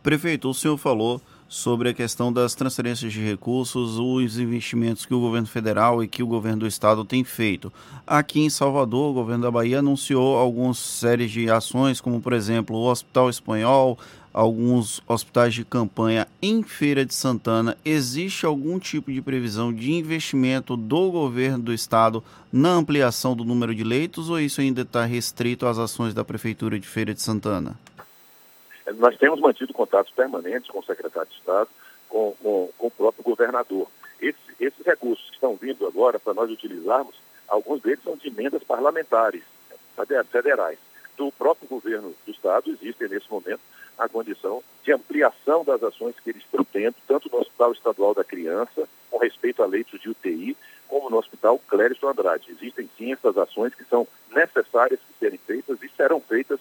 Prefeito, 0.00 0.48
o 0.48 0.54
senhor 0.54 0.78
falou 0.78 1.20
sobre 1.50 1.88
a 1.88 1.94
questão 1.94 2.32
das 2.32 2.54
transferências 2.54 3.12
de 3.12 3.20
recursos, 3.20 3.98
os 3.98 4.38
investimentos 4.38 5.04
que 5.04 5.12
o 5.12 5.18
governo 5.18 5.48
federal 5.48 6.00
e 6.00 6.06
que 6.06 6.22
o 6.22 6.26
governo 6.26 6.60
do 6.60 6.66
estado 6.66 7.04
tem 7.04 7.24
feito. 7.24 7.72
Aqui 8.06 8.40
em 8.40 8.48
Salvador, 8.48 9.10
o 9.10 9.14
governo 9.14 9.42
da 9.42 9.50
Bahia 9.50 9.80
anunciou 9.80 10.38
algumas 10.38 10.78
séries 10.78 11.32
de 11.32 11.50
ações, 11.50 12.00
como 12.00 12.20
por 12.20 12.32
exemplo 12.32 12.76
o 12.76 12.88
Hospital 12.88 13.28
Espanhol, 13.28 13.98
alguns 14.32 15.02
hospitais 15.08 15.52
de 15.52 15.64
campanha 15.64 16.28
em 16.40 16.62
Feira 16.62 17.04
de 17.04 17.12
Santana. 17.12 17.76
Existe 17.84 18.46
algum 18.46 18.78
tipo 18.78 19.12
de 19.12 19.20
previsão 19.20 19.72
de 19.72 19.92
investimento 19.92 20.76
do 20.76 21.10
governo 21.10 21.64
do 21.64 21.74
estado 21.74 22.22
na 22.52 22.70
ampliação 22.70 23.34
do 23.34 23.44
número 23.44 23.74
de 23.74 23.82
leitos 23.82 24.30
ou 24.30 24.38
isso 24.38 24.60
ainda 24.60 24.82
está 24.82 25.04
restrito 25.04 25.66
às 25.66 25.78
ações 25.78 26.14
da 26.14 26.24
Prefeitura 26.24 26.78
de 26.78 26.86
Feira 26.86 27.12
de 27.12 27.20
Santana? 27.20 27.76
Nós 28.96 29.16
temos 29.16 29.40
mantido 29.40 29.72
contatos 29.72 30.12
permanentes 30.12 30.70
com 30.70 30.78
o 30.78 30.84
secretário 30.84 31.28
de 31.28 31.36
Estado, 31.36 31.68
com, 32.08 32.34
com, 32.42 32.70
com 32.76 32.86
o 32.86 32.90
próprio 32.90 33.22
governador. 33.22 33.88
Esse, 34.20 34.38
esses 34.58 34.84
recursos 34.84 35.26
que 35.28 35.34
estão 35.34 35.56
vindo 35.56 35.86
agora 35.86 36.18
para 36.18 36.34
nós 36.34 36.50
utilizarmos, 36.50 37.14
alguns 37.48 37.80
deles 37.80 38.02
são 38.02 38.16
de 38.16 38.28
emendas 38.28 38.62
parlamentares, 38.62 39.42
federais. 40.30 40.78
Do 41.16 41.30
próprio 41.32 41.68
governo 41.68 42.14
do 42.24 42.30
Estado, 42.30 42.70
existe 42.70 43.06
nesse 43.08 43.30
momento 43.30 43.60
a 43.98 44.08
condição 44.08 44.62
de 44.82 44.92
ampliação 44.92 45.62
das 45.62 45.82
ações 45.82 46.14
que 46.18 46.30
eles 46.30 46.42
estão 46.42 46.64
tendo, 46.64 46.94
tanto 47.06 47.28
no 47.30 47.38
Hospital 47.38 47.72
Estadual 47.72 48.14
da 48.14 48.24
Criança, 48.24 48.88
com 49.10 49.18
respeito 49.18 49.62
a 49.62 49.66
leitos 49.66 50.00
de 50.00 50.08
UTI, 50.08 50.56
como 50.88 51.10
no 51.10 51.18
Hospital 51.18 51.58
Clérison 51.68 52.08
Andrade. 52.08 52.50
Existem 52.50 52.88
sim 52.96 53.12
essas 53.12 53.36
ações 53.36 53.74
que 53.74 53.84
são 53.84 54.08
necessárias 54.30 54.98
de 55.00 55.18
serem 55.18 55.38
feitas 55.38 55.82
e 55.82 55.88
serão 55.90 56.20
feitas 56.20 56.58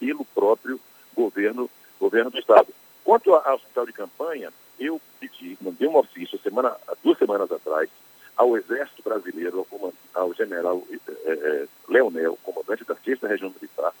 pelo 0.00 0.24
próprio 0.24 0.80
governo, 1.14 1.70
governo 1.98 2.30
do 2.30 2.38
Estado. 2.38 2.68
Quanto 3.04 3.34
ao 3.34 3.54
hospital 3.54 3.86
de 3.86 3.92
campanha, 3.92 4.52
eu 4.78 5.00
pedi, 5.18 5.56
mandei 5.60 5.88
um 5.88 5.96
ofício 5.96 6.38
semana, 6.40 6.76
duas 7.02 7.18
semanas 7.18 7.50
atrás 7.50 7.88
ao 8.36 8.56
Exército 8.56 9.02
Brasileiro, 9.02 9.66
ao, 10.14 10.34
general 10.34 10.82
é, 11.24 11.30
é, 11.30 11.66
Leonel, 11.88 12.38
comandante 12.42 12.84
da 12.84 12.94
6 12.94 13.20
Região 13.20 13.50
Militar, 13.50 13.92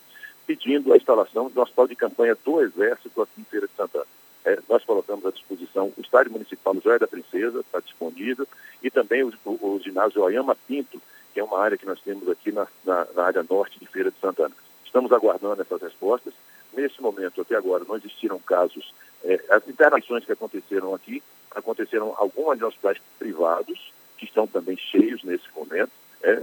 pedindo 0.46 0.92
a 0.92 0.96
instalação 0.96 1.50
do 1.50 1.60
hospital 1.60 1.86
de 1.86 1.94
campanha 1.94 2.36
do 2.42 2.62
Exército 2.62 3.20
aqui 3.20 3.40
em 3.40 3.44
Feira 3.44 3.66
de 3.66 3.74
Santana. 3.74 4.06
É, 4.44 4.58
nós 4.68 4.82
colocamos 4.84 5.26
à 5.26 5.30
disposição 5.30 5.92
o 5.96 6.00
estádio 6.00 6.32
municipal 6.32 6.74
Joia 6.82 6.98
da 6.98 7.06
Princesa, 7.06 7.60
está 7.60 7.80
disponível, 7.80 8.48
e 8.82 8.90
também 8.90 9.22
o, 9.22 9.32
o, 9.44 9.74
o 9.74 9.80
ginásio 9.84 10.22
Oyama 10.22 10.56
Pinto, 10.66 11.00
que 11.34 11.40
é 11.40 11.44
uma 11.44 11.60
área 11.60 11.76
que 11.76 11.86
nós 11.86 12.00
temos 12.00 12.28
aqui 12.28 12.50
na, 12.50 12.66
na, 12.84 13.06
na, 13.14 13.24
área 13.24 13.44
norte 13.48 13.78
de 13.78 13.86
Feira 13.86 14.10
de 14.10 14.18
Santana. 14.18 14.54
Estamos 14.84 15.12
aguardando 15.12 15.60
essas 15.60 15.82
respostas. 15.82 16.32
Nesse 16.72 17.00
momento, 17.02 17.40
até 17.40 17.56
agora, 17.56 17.84
não 17.86 17.96
existiram 17.96 18.38
casos. 18.38 18.92
É, 19.24 19.40
as 19.50 19.66
internações 19.68 20.24
que 20.24 20.32
aconteceram 20.32 20.94
aqui, 20.94 21.22
aconteceram 21.50 22.14
algumas 22.16 22.60
em 22.60 22.64
hospitais 22.64 22.98
privados, 23.18 23.92
que 24.16 24.24
estão 24.24 24.46
também 24.46 24.76
cheios 24.76 25.22
nesse 25.24 25.46
momento, 25.54 25.90
é, 26.22 26.42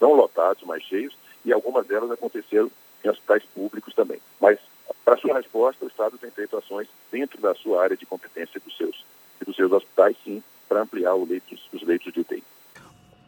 não 0.00 0.14
lotados, 0.14 0.62
mas 0.64 0.82
cheios, 0.82 1.16
e 1.44 1.52
algumas 1.52 1.86
delas 1.86 2.10
aconteceram 2.10 2.70
em 3.04 3.08
hospitais 3.08 3.44
públicos 3.54 3.94
também. 3.94 4.20
Mas, 4.40 4.58
para 5.04 5.16
sua 5.16 5.36
resposta, 5.36 5.84
o 5.84 5.88
Estado 5.88 6.18
tem 6.18 6.30
feito 6.30 6.56
ações 6.56 6.88
dentro 7.10 7.40
da 7.40 7.54
sua 7.54 7.82
área 7.82 7.96
de 7.96 8.06
competência 8.06 8.60
dos 8.60 8.76
seus, 8.76 9.04
dos 9.44 9.54
seus 9.54 9.70
hospitais, 9.70 10.16
sim, 10.24 10.42
para 10.68 10.82
ampliar 10.82 11.14
leitos, 11.14 11.68
os 11.72 11.82
leitos 11.82 12.12
de 12.12 12.20
UTI. 12.20 12.42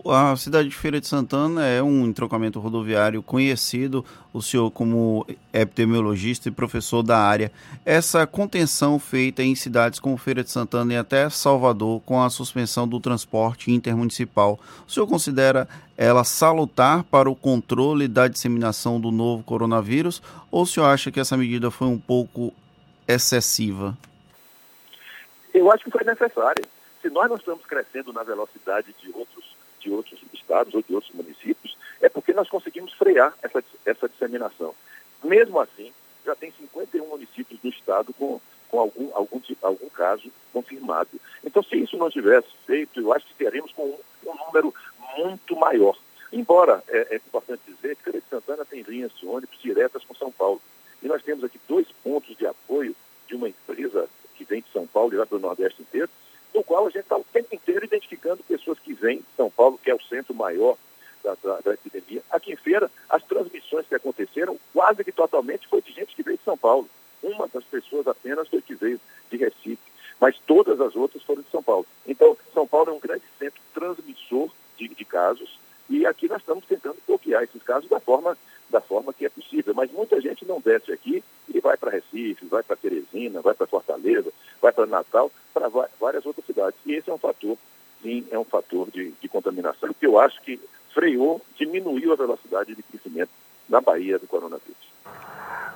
A 0.06 0.34
cidade 0.34 0.70
de 0.70 0.74
Feira 0.74 0.98
de 0.98 1.06
Santana 1.06 1.66
é 1.66 1.82
um 1.82 2.06
entrocamento 2.06 2.58
rodoviário 2.58 3.22
conhecido, 3.22 4.04
o 4.32 4.40
senhor 4.40 4.70
como 4.70 5.26
epidemiologista 5.52 6.48
e 6.48 6.52
professor 6.52 7.02
da 7.02 7.18
área. 7.18 7.52
Essa 7.84 8.26
contenção 8.26 8.98
feita 8.98 9.42
em 9.42 9.54
cidades 9.54 10.00
como 10.00 10.16
Feira 10.16 10.42
de 10.42 10.50
Santana 10.50 10.94
e 10.94 10.96
até 10.96 11.28
Salvador, 11.28 12.00
com 12.00 12.22
a 12.22 12.30
suspensão 12.30 12.88
do 12.88 12.98
transporte 12.98 13.70
intermunicipal, 13.70 14.58
o 14.88 14.90
senhor 14.90 15.06
considera 15.06 15.68
ela 15.98 16.24
salutar 16.24 17.04
para 17.04 17.28
o 17.28 17.36
controle 17.36 18.08
da 18.08 18.26
disseminação 18.26 18.98
do 18.98 19.10
novo 19.10 19.42
coronavírus 19.42 20.22
ou 20.50 20.62
o 20.62 20.66
senhor 20.66 20.86
acha 20.86 21.10
que 21.10 21.20
essa 21.20 21.36
medida 21.36 21.70
foi 21.70 21.88
um 21.88 21.98
pouco 21.98 22.54
excessiva? 23.06 23.96
Eu 25.52 25.70
acho 25.70 25.84
que 25.84 25.90
foi 25.90 26.04
necessária. 26.04 26.64
Se 27.02 27.10
nós 27.10 27.28
não 27.28 27.36
estamos 27.36 27.64
crescendo 27.66 28.12
na 28.12 28.22
velocidade 28.22 28.94
de 29.00 29.10
outros 29.12 29.39
de 29.80 29.90
outros 29.90 30.20
estados 30.32 30.74
ou 30.74 30.82
de 30.82 30.94
outros 30.94 31.12
municípios, 31.14 31.76
é 32.00 32.08
porque 32.08 32.32
nós 32.32 32.48
conseguimos 32.48 32.92
frear 32.94 33.34
essa, 33.42 33.62
essa 33.84 34.08
disseminação. 34.08 34.74
Mesmo 35.22 35.60
assim, 35.60 35.92
já 36.24 36.34
tem 36.34 36.52
51 36.52 37.06
municípios 37.06 37.60
do 37.60 37.68
estado 37.68 38.12
com, 38.14 38.40
com 38.68 38.80
algum, 38.80 39.10
algum, 39.14 39.40
algum 39.62 39.88
caso 39.88 40.30
confirmado. 40.52 41.10
Então, 41.44 41.62
se 41.62 41.76
isso 41.76 41.96
não 41.96 42.10
tivesse 42.10 42.48
feito, 42.66 43.00
eu 43.00 43.12
acho 43.12 43.26
que 43.26 43.34
teríamos 43.34 43.72
com 43.72 43.84
um, 43.84 44.30
um 44.30 44.46
número 44.46 44.74
muito 45.16 45.56
maior. 45.56 45.96
Embora, 46.32 46.82
é, 46.88 47.14
é 47.14 47.16
importante 47.16 47.62
dizer 47.66 47.96
que 47.96 48.04
Feira 48.04 48.20
de 48.20 48.28
Santana 48.28 48.64
tem 48.64 48.82
linhas 48.82 49.12
de 49.16 49.26
ônibus 49.26 49.58
diretas 49.60 50.04
com 50.04 50.14
São 50.14 50.30
Paulo. 50.30 50.60
E 51.02 51.08
nós 51.08 51.22
temos 51.22 51.42
aqui 51.42 51.58
dois 51.68 51.88
pontos 52.04 52.36
de 52.36 52.46
apoio 52.46 52.94
de 53.26 53.34
uma 53.34 53.48
empresa 53.48 54.08
que 54.36 54.44
vem 54.44 54.60
de 54.60 54.70
São 54.72 54.86
Paulo 54.86 55.12
e 55.12 55.16
vai 55.16 55.26
para 55.26 55.36
o 55.36 55.40
Nordeste 55.40 55.82
inteiro, 55.82 56.08
no 56.54 56.62
qual 56.64 56.86
a 56.86 56.90
gente 56.90 57.02
está 57.02 57.16
o 57.16 57.24
tempo 57.32 57.54
inteiro 57.54 57.84
identificando 57.84 58.42
pessoas 58.42 58.78
que 58.78 58.92
vêm 58.92 59.22
São 59.36 59.50
Paulo, 59.50 59.78
que 59.82 59.90
é 59.90 59.94
o 59.94 60.02
centro 60.02 60.34
maior 60.34 60.76
da, 61.22 61.36
da, 61.42 61.60
da, 61.60 61.74
epidemia. 61.74 62.22
Aqui 62.30 62.52
em 62.52 62.56
Feira, 62.56 62.90
as 63.08 63.22
transmissões 63.24 63.86
que 63.86 63.94
aconteceram 63.94 64.58
quase 64.72 65.04
que 65.04 65.12
totalmente 65.12 65.68
foi 65.68 65.82
de 65.82 65.92
gente 65.92 66.14
que 66.14 66.22
veio 66.22 66.38
de 66.38 66.44
São 66.44 66.56
Paulo. 66.56 66.88
Uma 67.22 67.46
das 67.48 67.64
pessoas 67.64 68.06
apenas 68.06 68.48
foi 68.48 68.62
que 68.62 68.74
veio 68.74 69.00
de 69.30 69.36
Recife, 69.36 69.78
mas 70.18 70.38
todas 70.46 70.80
as 70.80 70.96
outras 70.96 71.22
foram 71.22 71.42
de 71.42 71.50
São 71.50 71.62
Paulo. 71.62 71.86
Então, 72.06 72.36
São 72.54 72.66
Paulo 72.66 72.90
é 72.90 72.94
um 72.94 73.00
grande 73.00 73.24
centro 73.38 73.60
transmissor 73.74 74.50
de, 74.76 74.88
de 74.88 75.04
casos 75.04 75.58
e 75.90 76.06
aqui 76.06 76.28
nós 76.28 76.40
estamos 76.40 76.64
tentando 76.66 76.96
bloquear 77.04 77.42
esses 77.42 77.62
casos 77.64 77.90
da 77.90 77.98
forma, 77.98 78.38
da 78.70 78.80
forma 78.80 79.12
que 79.12 79.24
é 79.24 79.28
possível. 79.28 79.74
Mas 79.74 79.90
muita 79.92 80.20
gente 80.20 80.46
não 80.46 80.60
desce 80.60 80.92
aqui 80.92 81.22
e 81.52 81.60
vai 81.60 81.76
para 81.76 81.90
Recife, 81.90 82.46
vai 82.46 82.62
para 82.62 82.76
Teresina, 82.76 83.40
vai 83.40 83.54
para 83.54 83.66
Fortaleza, 83.66 84.32
vai 84.60 84.72
para 84.72 84.86
Natal, 84.86 85.30
para 85.52 85.68
várias 86.00 86.24
outras 86.24 86.46
cidades. 86.46 86.78
E 86.86 86.92
esse 86.94 87.10
é 87.10 87.12
um 87.12 87.18
fator, 87.18 87.56
sim, 88.02 88.26
é 88.30 88.38
um 88.38 88.44
fator 88.44 88.90
de, 88.90 89.12
de 89.20 89.28
contaminação 89.28 89.92
que 89.92 90.06
eu 90.06 90.18
acho 90.18 90.40
que 90.42 90.60
freou, 90.94 91.40
diminuiu 91.56 92.12
a 92.12 92.16
velocidade 92.16 92.74
de 92.74 92.82
crescimento 92.82 93.30
na 93.68 93.80
Bahia 93.80 94.18
do 94.18 94.26
coronavírus. 94.26 94.90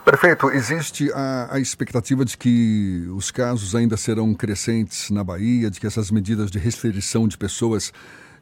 Prefeito, 0.05 0.51
existe 0.51 1.11
a, 1.15 1.55
a, 1.55 1.59
expectativa 1.59 2.27
de 2.27 2.37
que 2.37 3.09
os 3.17 3.31
casos 3.31 3.75
ainda 3.75 3.97
serão 3.97 4.35
crescentes 4.35 5.11
na 5.11 5.25
Bahia, 5.25 5.71
de 5.71 5.81
que 5.81 5.87
essas 5.87 6.11
medidas 6.11 6.51
de 6.51 6.59
restrição 6.59 7.27
de 7.27 7.39
pessoas, 7.39 7.91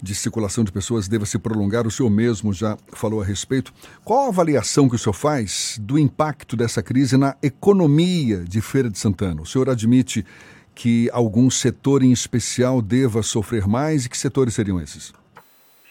de 0.03 0.15
circulação 0.15 0.65
de 0.65 0.73
pessoas, 0.73 1.07
deva 1.07 1.25
se 1.25 1.39
prolongar. 1.39 1.87
O 1.87 1.91
senhor 1.91 2.11
mesmo 2.11 2.53
já 2.53 2.77
falou 2.89 3.23
a 3.23 3.25
respeito. 3.25 3.73
Qual 4.05 4.27
a 4.27 4.29
avaliação 4.29 4.89
que 4.89 4.97
o 4.97 4.99
senhor 4.99 5.13
faz 5.13 5.79
do 5.81 5.99
impacto 5.99 6.57
dessa 6.57 6.83
crise 6.83 7.17
na 7.17 7.37
economia 7.43 8.39
de 8.39 8.61
Feira 8.61 8.91
de 8.91 8.99
Santana? 8.99 9.41
O 9.41 9.47
senhor 9.47 9.71
admite 9.71 10.27
que 10.75 11.09
algum 11.13 11.49
setor 11.51 12.03
em 12.03 12.11
especial 12.11 12.83
deva 12.83 13.23
sofrer 13.23 13.69
mais 13.69 14.05
e 14.05 14.11
que 14.11 14.19
setores 14.19 14.55
seriam 14.55 14.81
esses? 14.81 15.13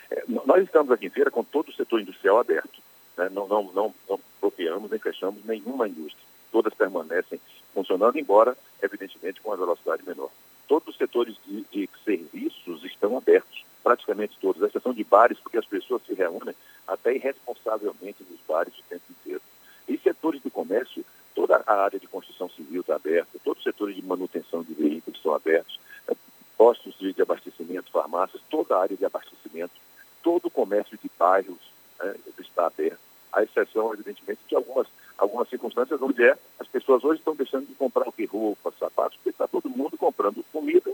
É, 0.09 0.23
nós 0.27 0.63
estamos 0.63 0.91
aqui 0.91 1.07
em 1.07 1.09
feira 1.09 1.31
com 1.31 1.43
todo 1.43 1.69
o 1.69 1.73
setor 1.73 2.01
industrial 2.01 2.39
aberto. 2.39 2.81
Né? 3.17 3.29
Não, 3.33 3.47
não, 3.47 3.71
não, 3.73 3.93
não 4.09 4.19
bloqueamos 4.41 4.91
nem 4.91 4.99
fechamos 4.99 5.43
nenhuma 5.45 5.87
indústria. 5.87 6.25
Todas 6.51 6.73
permanecem 6.73 7.39
funcionando, 7.73 8.19
embora, 8.19 8.57
evidentemente, 8.81 9.39
com 9.39 9.49
uma 9.49 9.57
velocidade 9.57 10.03
menor. 10.05 10.29
Todos 10.67 10.89
os 10.89 10.97
setores 10.97 11.35
de, 11.45 11.65
de 11.71 11.89
serviços 12.03 12.83
estão 12.83 13.17
abertos, 13.17 13.63
praticamente 13.83 14.37
todos, 14.39 14.61
à 14.61 14.67
exceção 14.67 14.93
de 14.93 15.03
bares, 15.03 15.39
porque 15.39 15.57
as 15.57 15.65
pessoas 15.65 16.01
se 16.05 16.13
reúnem 16.13 16.55
até 16.87 17.15
irresponsavelmente 17.15 18.23
nos 18.29 18.39
bares 18.47 18.73
o 18.77 18.83
tempo 18.83 19.03
inteiro. 19.09 19.41
E 19.87 19.97
setores 19.97 20.41
do 20.41 20.51
comércio 20.51 21.03
toda 21.33 21.63
a 21.65 21.83
área 21.83 21.99
de 21.99 22.07
construção 22.07 22.49
civil 22.49 22.81
está 22.81 22.95
aberta, 22.95 23.39
todos 23.43 23.59
os 23.59 23.63
setores 23.63 23.95
de 23.95 24.01
manutenção 24.03 24.63
de 24.63 24.73
veículos 24.73 25.17
estão 25.17 25.33
abertos, 25.33 25.79
é, 26.07 26.15
postos 26.57 26.95
de 26.99 27.21
abastecimento, 27.21 27.91
farmácias, 27.91 28.41
toda 28.49 28.75
a 28.75 28.81
área 28.81 28.97
de 28.97 29.05
abastecimento, 29.05 29.73
todo 30.21 30.47
o 30.47 30.51
comércio 30.51 30.97
de 31.01 31.09
bairros 31.17 31.59
né, 31.99 32.15
está 32.39 32.67
aberto, 32.67 32.99
à 33.31 33.43
exceção, 33.43 33.93
evidentemente, 33.93 34.41
de 34.47 34.55
algumas, 34.55 34.87
algumas 35.17 35.49
circunstâncias 35.49 36.01
onde 36.01 36.23
é, 36.23 36.37
as 36.59 36.67
pessoas 36.67 37.03
hoje 37.03 37.19
estão 37.19 37.33
deixando 37.33 37.65
de 37.65 37.75
comprar 37.75 38.07
o 38.07 38.11
que 38.11 38.25
roupa, 38.25 38.73
sapatos, 38.77 39.17
porque 39.17 39.29
está 39.29 39.47
todo 39.47 39.69
mundo 39.69 39.97
comprando 39.97 40.43
comida 40.51 40.91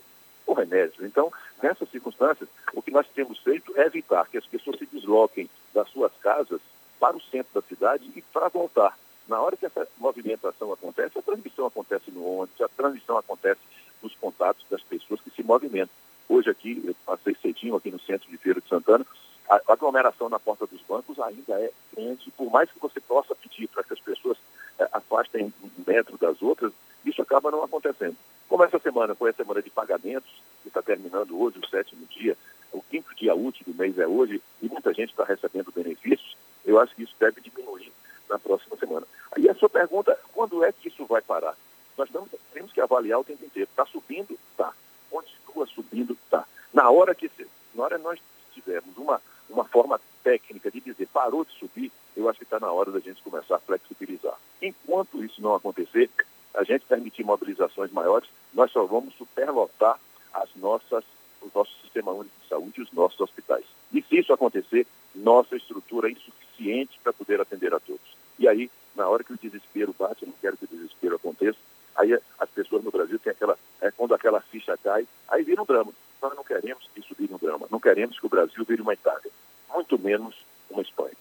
ou 0.48 0.56
remédio. 0.56 1.06
Então, 1.06 1.32
nessas 1.62 1.90
circunstâncias, 1.90 2.50
o 2.74 2.82
que 2.82 2.92
nós 2.92 3.06
temos 3.14 3.38
feito 3.40 3.72
é 3.76 3.86
evitar 3.86 4.28
que 4.28 4.38
as 4.38 4.46
pessoas 4.46 4.80
se 4.80 4.86
desloquem 4.88 5.50
das 5.74 5.88
suas 5.90 6.12
casas 6.22 6.62
para 7.00 7.16
o 7.16 7.22
centro 7.22 7.54
da 7.54 7.68
cidade 7.68 8.10
e 8.16 8.22
para 8.22 8.48
voltar 8.48 8.98
na 9.28 9.42
hora 9.42 9.58
que 9.58 9.66
essa 9.66 9.88
movimentação 9.98 10.72
acontece, 10.72 11.20
a 11.20 11.22
transmissão 11.22 11.68
acontece 11.68 12.10
no 12.12 12.26
ônibus, 12.26 12.62
a 12.62 12.70
transmissão 12.70 13.18
acontece 13.18 13.60
nos 14.02 14.16
contatos 14.16 14.66
das 14.70 14.82
pessoas 14.82 15.20
que 15.22 15.30
se 15.32 15.44
movimentam. 15.44 15.94
Hoje 16.30 16.50
aqui, 16.50 16.82
eu 16.86 16.96
passei 17.06 17.36
cedinho 17.42 17.76
aqui 17.76 17.92
no 17.92 18.00
centro 18.00 18.30
de 18.30 18.38
Feira 18.38 18.62
de 18.62 18.68
Santana, 18.68 19.06
a 19.50 19.62
aglomeração 19.68 20.28
na 20.28 20.40
porta 20.40 20.68
dos 20.68 20.82
bancos 20.82 21.20
ainda 21.20 21.54
é 21.54 21.72
grande. 21.96 22.30
Por 22.32 22.52
mais 22.52 22.70
que 22.70 22.80
você 22.80 23.00
possa 23.00 23.34
pedir 23.34 23.68
para 23.68 23.84
que 23.84 23.94
as 23.94 24.00
pessoas 24.00 24.38
é, 24.78 24.88
afastem 24.92 25.54
um 25.64 25.70
metro 25.86 26.18
das 26.18 26.42
outras, 26.42 26.74
isso 27.10 27.22
acaba 27.22 27.52
não 27.52 27.64
acontecendo. 27.64 28.16
Como 28.48 28.64
essa 28.64 28.80
semana 28.80 29.16
foi 29.16 29.32
a 29.32 29.34
semana 29.34 29.62
de 29.62 29.70
pagamentos, 29.70 30.32
que 30.62 30.68
está 30.68 30.82
terminando 30.82 31.40
hoje, 31.40 31.60
o 31.60 31.68
sétimo 31.68 32.06
dia, 32.08 32.38
o 32.72 32.82
quinto 32.82 33.16
dia 33.16 33.36
útil 33.36 33.66
do 33.68 33.78
mês 33.78 33.98
é 33.98 34.08
hoje, 34.08 34.42
e 34.62 34.68
muita 34.68 34.94
gente 34.94 35.10
está 35.10 35.24
recebendo 35.24 35.72
benefícios, 35.72 36.36
eu 36.66 36.80
acho 36.80 36.96
que 36.96 37.04
isso 37.04 37.16
deve 37.20 37.42
diminuir 37.42 37.92
na 38.30 38.38
próxima 38.38 38.76
semana. 38.78 39.08
E 39.38 39.50
a 39.50 39.56
sua 39.56 39.70
pergunta, 39.70 40.18
quando 40.34 40.64
é 40.64 40.72
que 40.72 40.88
isso 40.88 41.06
vai 41.06 41.22
parar? 41.22 41.56
nós 41.98 42.08
estamos, 42.08 42.30
temos 42.54 42.72
que 42.72 42.80
avaliar 42.80 43.20
o 43.20 43.24
tempo 43.24 43.44
inteiro. 43.44 43.70
Está 43.70 43.86
subindo? 43.86 44.38
Está. 44.52 44.72
Continua 45.10 45.66
subindo? 45.66 46.14
Está. 46.14 46.46
Na 46.72 46.90
hora 46.90 47.16
que 47.16 47.30
na 47.74 47.84
hora 47.84 47.98
nós 47.98 48.20
tivermos 48.54 48.96
uma, 48.98 49.22
uma 49.50 49.66
forma 49.66 50.00
técnica 50.24 50.70
de 50.70 50.80
dizer 50.80 51.08
parou 51.08 51.44
de 51.44 51.52
subir, 51.54 51.92
eu 52.16 52.30
acho 52.30 52.40
que 52.40 52.44
está 52.44 52.60
na 52.60 52.72
hora 52.72 52.92
da 52.92 53.00
gente 53.00 53.22
começar 53.24 53.56
a 53.56 53.60
flexibilizar. 53.60 54.38
Enquanto 54.62 55.24
isso 55.24 55.42
não 55.42 55.56
acontecer, 55.56 56.10
a 56.58 56.64
gente 56.64 56.86
permitir 56.86 57.24
mobilizações 57.24 57.92
maiores, 57.92 58.28
nós 58.54 58.72
só 58.72 58.84
vamos 58.84 59.14
superlotar 59.16 60.00
as 60.34 60.50
nossas, 60.56 61.04
o 61.42 61.50
nosso 61.54 61.72
sistema 61.82 62.12
único 62.12 62.34
de 62.42 62.50
saúde 62.50 62.74
e 62.80 62.82
os 62.82 62.92
nossos 62.92 63.20
hospitais. 63.20 63.64
E 63.94 64.02
se 64.02 64.18
isso 64.18 64.34
acontecer, 64.34 64.88
nossa 65.14 65.56
estrutura 65.56 66.10
é 66.10 66.12
insuficiente 66.12 67.00
para 67.04 67.14
poder 67.14 67.40
atender 67.40 67.74
a 67.74 67.80
todos. 67.80 68.18
E 68.40 68.48
aí, 68.48 68.72
na 68.96 69.08
hora 69.08 69.24
que 69.24 69.34
o 69.34 69.38
desespero 69.38 69.96
bate, 69.98 70.24
eu 70.24 70.30
não 70.30 70.36
quero 70.42 70.58
que 70.58 70.66
o 70.66 70.68
desespero 70.68 71.16
aconteça, 71.16 71.60
aí 71.96 72.18
as 72.40 72.50
pessoas 72.50 72.84
no 72.84 72.92
Brasil 72.92 73.20
têm 73.20 73.32
aquela, 73.32 73.58
é, 73.80 73.92
quando 73.92 74.16
aquela 74.16 74.42
ficha 74.42 74.76
cai, 74.84 75.08
aí 75.28 75.44
vira 75.44 75.62
um 75.62 75.66
drama. 75.66 75.92
Nós 76.20 76.36
não 76.36 76.44
queremos 76.44 76.90
que 76.92 77.00
isso 77.00 77.16
vire 77.18 77.34
um 77.34 77.38
drama, 77.38 77.68
não 77.70 77.80
queremos 77.80 78.20
que 78.20 78.26
o 78.26 78.30
Brasil 78.30 78.66
vire 78.66 78.82
uma 78.82 78.94
Itália, 78.94 79.32
muito 79.72 80.00
menos 80.00 80.36
uma 80.72 80.82
Espanha. 80.82 81.16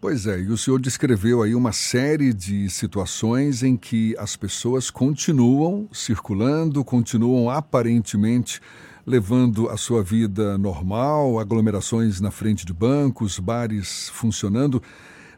Pois 0.00 0.26
é, 0.26 0.40
e 0.40 0.46
o 0.46 0.56
senhor 0.56 0.80
descreveu 0.80 1.42
aí 1.42 1.54
uma 1.54 1.72
série 1.72 2.32
de 2.32 2.70
situações 2.70 3.62
em 3.62 3.76
que 3.76 4.16
as 4.18 4.34
pessoas 4.34 4.88
continuam 4.88 5.86
circulando, 5.92 6.82
continuam 6.82 7.50
aparentemente 7.50 8.62
levando 9.04 9.68
a 9.68 9.76
sua 9.76 10.02
vida 10.02 10.56
normal, 10.56 11.38
aglomerações 11.38 12.18
na 12.18 12.30
frente 12.30 12.64
de 12.64 12.72
bancos, 12.72 13.38
bares 13.38 14.08
funcionando. 14.08 14.82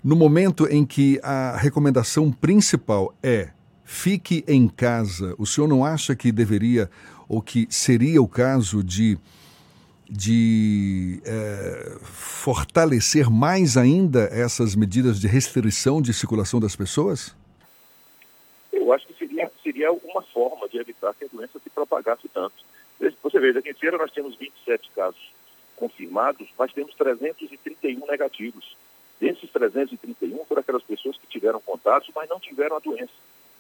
No 0.03 0.15
momento 0.15 0.69
em 0.69 0.87
que 0.87 1.19
a 1.25 1.57
recomendação 1.57 2.31
principal 2.31 3.13
é 3.21 3.49
fique 3.85 4.45
em 4.47 4.69
casa, 4.69 5.35
o 5.39 5.45
senhor 5.45 5.67
não 5.67 5.85
acha 5.85 6.15
que 6.15 6.31
deveria 6.31 6.89
ou 7.29 7.43
que 7.43 7.67
seria 7.69 8.23
o 8.23 8.29
caso 8.29 8.81
de 8.85 9.19
de 10.15 11.23
é, 11.25 11.97
fortalecer 12.03 13.31
mais 13.31 13.79
ainda 13.79 14.29
essas 14.31 14.75
medidas 14.75 15.19
de 15.19 15.27
restrição 15.27 16.03
de 16.03 16.13
circulação 16.13 16.61
das 16.61 16.77
pessoas? 16.77 17.35
Eu 18.71 18.93
acho 18.93 19.07
que 19.07 19.15
seria, 19.15 19.51
seria 19.63 19.91
uma 19.91 20.21
forma 20.21 20.69
de 20.69 20.77
evitar 20.77 21.15
que 21.15 21.25
a 21.25 21.29
doença 21.33 21.59
se 21.59 21.71
propagasse 21.71 22.29
tanto. 22.29 22.55
Você 23.23 23.41
veja, 23.41 23.61
aqui 23.61 23.71
em 23.71 23.75
Feira 23.75 23.97
nós 23.97 24.11
temos 24.11 24.37
27 24.37 24.91
casos 24.95 25.33
confirmados, 25.77 26.47
mas 26.59 26.73
temos 26.75 26.95
331 26.95 28.07
negativos. 28.07 28.77
Desses 29.19 29.51
331 29.51 30.45
foram 30.45 30.61
aquelas 30.61 30.83
pessoas 30.83 31.17
que 31.17 31.27
tiveram 31.27 31.61
contatos, 31.61 32.11
mas 32.15 32.29
não 32.29 32.39
tiveram 32.39 32.77
a 32.77 32.81
doença. 32.81 33.13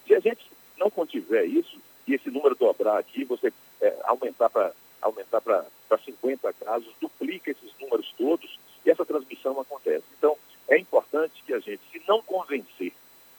Se 0.07 0.15
a 0.15 0.21
gente 0.21 0.45
não 0.79 0.91
contiver 0.91 1.47
isso, 1.47 1.81
e 2.07 2.15
esse 2.15 2.31
número 2.31 2.55
dobrar 2.55 2.99
aqui, 2.99 3.25
você 3.25 3.51
é, 3.81 3.97
aumentar 4.05 4.51
para 4.51 4.73
aumentar 5.03 5.41
para 5.41 5.67
50 6.05 6.53
casos, 6.55 6.95
duplica 7.01 7.51
esses 7.51 7.73
números 7.81 8.13
todos 8.17 8.59
e 8.87 8.91
essa 8.91 9.05
transmissão 9.05 9.61
acontece. 9.61 10.05
Então, 10.17 10.37
é 10.69 10.79
importante 10.79 11.43
que 11.45 11.53
a 11.53 11.59
gente, 11.59 11.83
se 11.91 12.03
não 12.09 12.23
convencer 12.23 12.93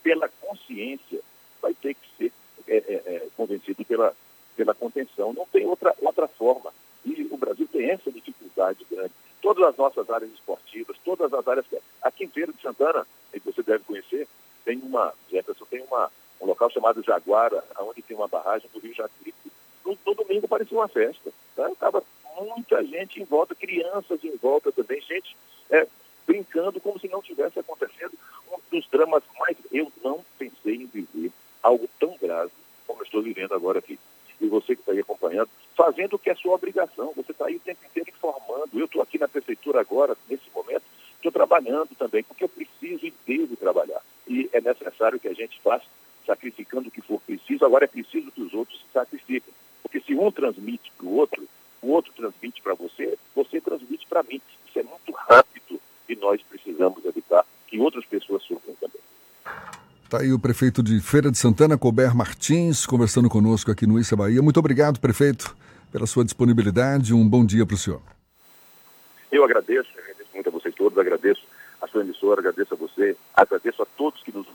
pela 0.04 0.28
consciência, 0.28 1.22
vai 1.62 1.74
ter 1.74 1.96
que 1.96 2.08
ser 2.18 2.32
é, 2.68 2.78
é, 2.78 2.94
é, 2.94 3.28
convencido 3.36 3.84
pela, 3.86 4.16
pela 4.56 4.74
contenção. 4.74 5.34
Não 5.34 5.46
tem 5.46 5.66
outra, 5.66 5.96
outra 6.02 6.28
forma. 6.28 6.74
E 7.06 7.28
o 7.32 7.38
Brasil 7.38 7.68
tem 7.72 7.90
essa 7.90 8.12
dificuldade 8.12 8.86
grande. 8.90 9.14
Todas 9.42 9.66
as 9.68 9.78
nossas 9.78 10.10
áreas 10.10 10.32
esportivas, 10.32 10.98
todas 11.04 11.34
as 11.34 11.48
áreas. 11.48 11.66
Aqui 12.02 12.26
em 12.26 12.30
Feira 12.30 12.52
de 12.52 12.62
Santana, 12.62 13.06
que 13.32 13.40
você 13.40 13.64
deve 13.64 13.84
conhecer, 13.84 14.28
tem 14.64 14.78
uma, 14.80 15.14
Jefferson, 15.30 15.66
tem 15.66 15.84
uma, 15.84 16.10
um 16.40 16.46
local 16.46 16.70
chamado 16.70 17.04
Jaguara, 17.04 17.64
onde 17.80 18.02
tem 18.02 18.16
uma 18.16 18.28
barragem 18.28 18.70
do 18.74 18.80
Rio 18.80 18.94
Jacuípe. 18.94 19.52
No, 19.86 20.16
domingo 20.16 20.48
parecia 20.48 20.78
uma 20.78 20.88
festa. 20.88 21.32
Estava 21.72 22.04
muita 22.40 22.84
gente 22.84 23.22
em 23.22 23.26
volta, 23.26 23.54
crianças 23.54 24.24
em 24.24 24.36
volta 24.38 24.72
também, 24.72 25.02
gente 25.02 25.36
é, 25.70 25.88
brincando 26.26 26.80
como 26.80 27.00
se 27.00 27.08
não 27.08 27.22
tivesse 27.22 27.60
acontecendo 27.60 28.14
um 28.52 28.58
dos 28.72 28.88
dramas 28.90 29.24
mais. 29.40 29.58
Eu 29.72 29.92
não 30.04 30.24
pensei 30.38 30.76
em 30.76 30.86
viver 30.86 31.32
algo 31.62 31.88
tão 32.00 32.16
grave 32.22 32.52
como 32.88 33.02
eu 33.02 33.06
estou 33.06 33.22
vivendo 33.22 33.54
agora 33.54 33.80
aqui. 33.80 34.00
E 34.40 34.48
você 34.48 34.76
que 34.76 34.82
está 34.82 34.92
aí 34.92 35.00
acompanhando, 35.00 35.50
fazendo 35.76 36.16
o 36.16 36.20
que 36.20 36.30
é 36.30 36.36
sua 36.36 36.56
obrigação, 36.56 37.14
você 37.16 37.32
está 37.32 37.46
aí 37.46 37.56
o 37.56 37.60
tempo 37.60 37.86
inteiro 37.86 38.10
informando. 38.10 38.70
Eu 38.74 38.86
estou 38.86 39.02
aqui 39.02 39.18
na 39.18 39.28
prefeitura 39.28 39.80
agora, 39.80 40.18
nesse 40.30 40.50
momento, 40.54 40.84
estou 41.16 41.32
trabalhando 41.32 41.90
também, 41.98 42.24
porque 42.24 42.44
eu 42.44 42.50
preciso 42.50 43.06
e 43.06 43.14
devo 43.26 43.56
trabalhar. 43.56 44.02
E 44.28 44.50
é 44.52 44.60
necessário 44.60 45.20
que 45.20 45.28
a 45.28 45.34
gente 45.34 45.60
faça, 45.62 45.86
sacrificando 46.26 46.90
o 46.90 46.92
que 46.92 47.02
for 47.02 47.22
preciso, 47.22 47.66
agora 47.66 47.86
é 47.86 47.88
preciso 47.88 48.32
que 48.32 48.42
os 48.42 48.54
outros 48.54 48.80
se 48.80 48.86
sacrifiquem. 48.94 49.54
Porque 49.82 50.00
se 50.02 50.14
um 50.16 50.32
transmite 50.32 50.92
para 50.98 51.06
o 51.06 51.16
outro, 51.16 51.48
o 51.82 51.92
outro 51.92 52.14
transmite 52.14 52.62
para 52.62 52.74
você, 52.74 53.18
você 53.36 53.60
transmite 53.60 54.08
para 54.08 54.24
mim. 54.24 54.42
Isso 54.68 54.80
é 54.80 54.84
muito 54.84 55.12
rápido 55.12 55.80
e 56.08 56.16
nós 56.16 56.42
precisamos 56.44 57.04
evitar 57.06 57.46
que 57.68 57.80
outras 57.80 58.06
pessoas 58.06 58.44
sofram 58.44 58.76
também. 58.76 59.02
Está 60.04 60.22
aí 60.22 60.23
o 60.34 60.40
prefeito 60.40 60.82
de 60.82 61.00
Feira 61.00 61.32
de 61.32 61.38
Santana, 61.38 61.78
Colbert 61.78 62.16
Martins, 62.16 62.86
conversando 62.86 63.30
conosco 63.30 63.72
aqui 63.72 63.86
no 63.86 64.00
Issa 64.00 64.16
Bahia. 64.16 64.42
Muito 64.42 64.60
obrigado, 64.60 65.00
prefeito, 65.00 65.56
pela 65.92 66.06
sua 66.06 66.24
disponibilidade. 66.24 67.14
Um 67.14 67.28
bom 67.28 67.46
dia 67.46 67.66
para 67.66 67.76
o 67.76 67.78
senhor. 67.78 68.02
Eu 69.32 69.44
agradeço, 69.44 69.90
agradeço 69.98 70.30
muito 70.34 70.50
a 70.50 70.52
vocês 70.52 70.76
todos, 70.76 70.98
agradeço 70.98 71.42
a 71.82 71.88
sua 71.88 72.02
emissora, 72.02 72.40
agradeço 72.40 72.74
a 72.74 72.78
você, 72.78 73.16
agradeço 73.36 73.82
a 73.82 73.86
todos 73.98 74.22
que 74.24 74.32
nos 74.32 74.48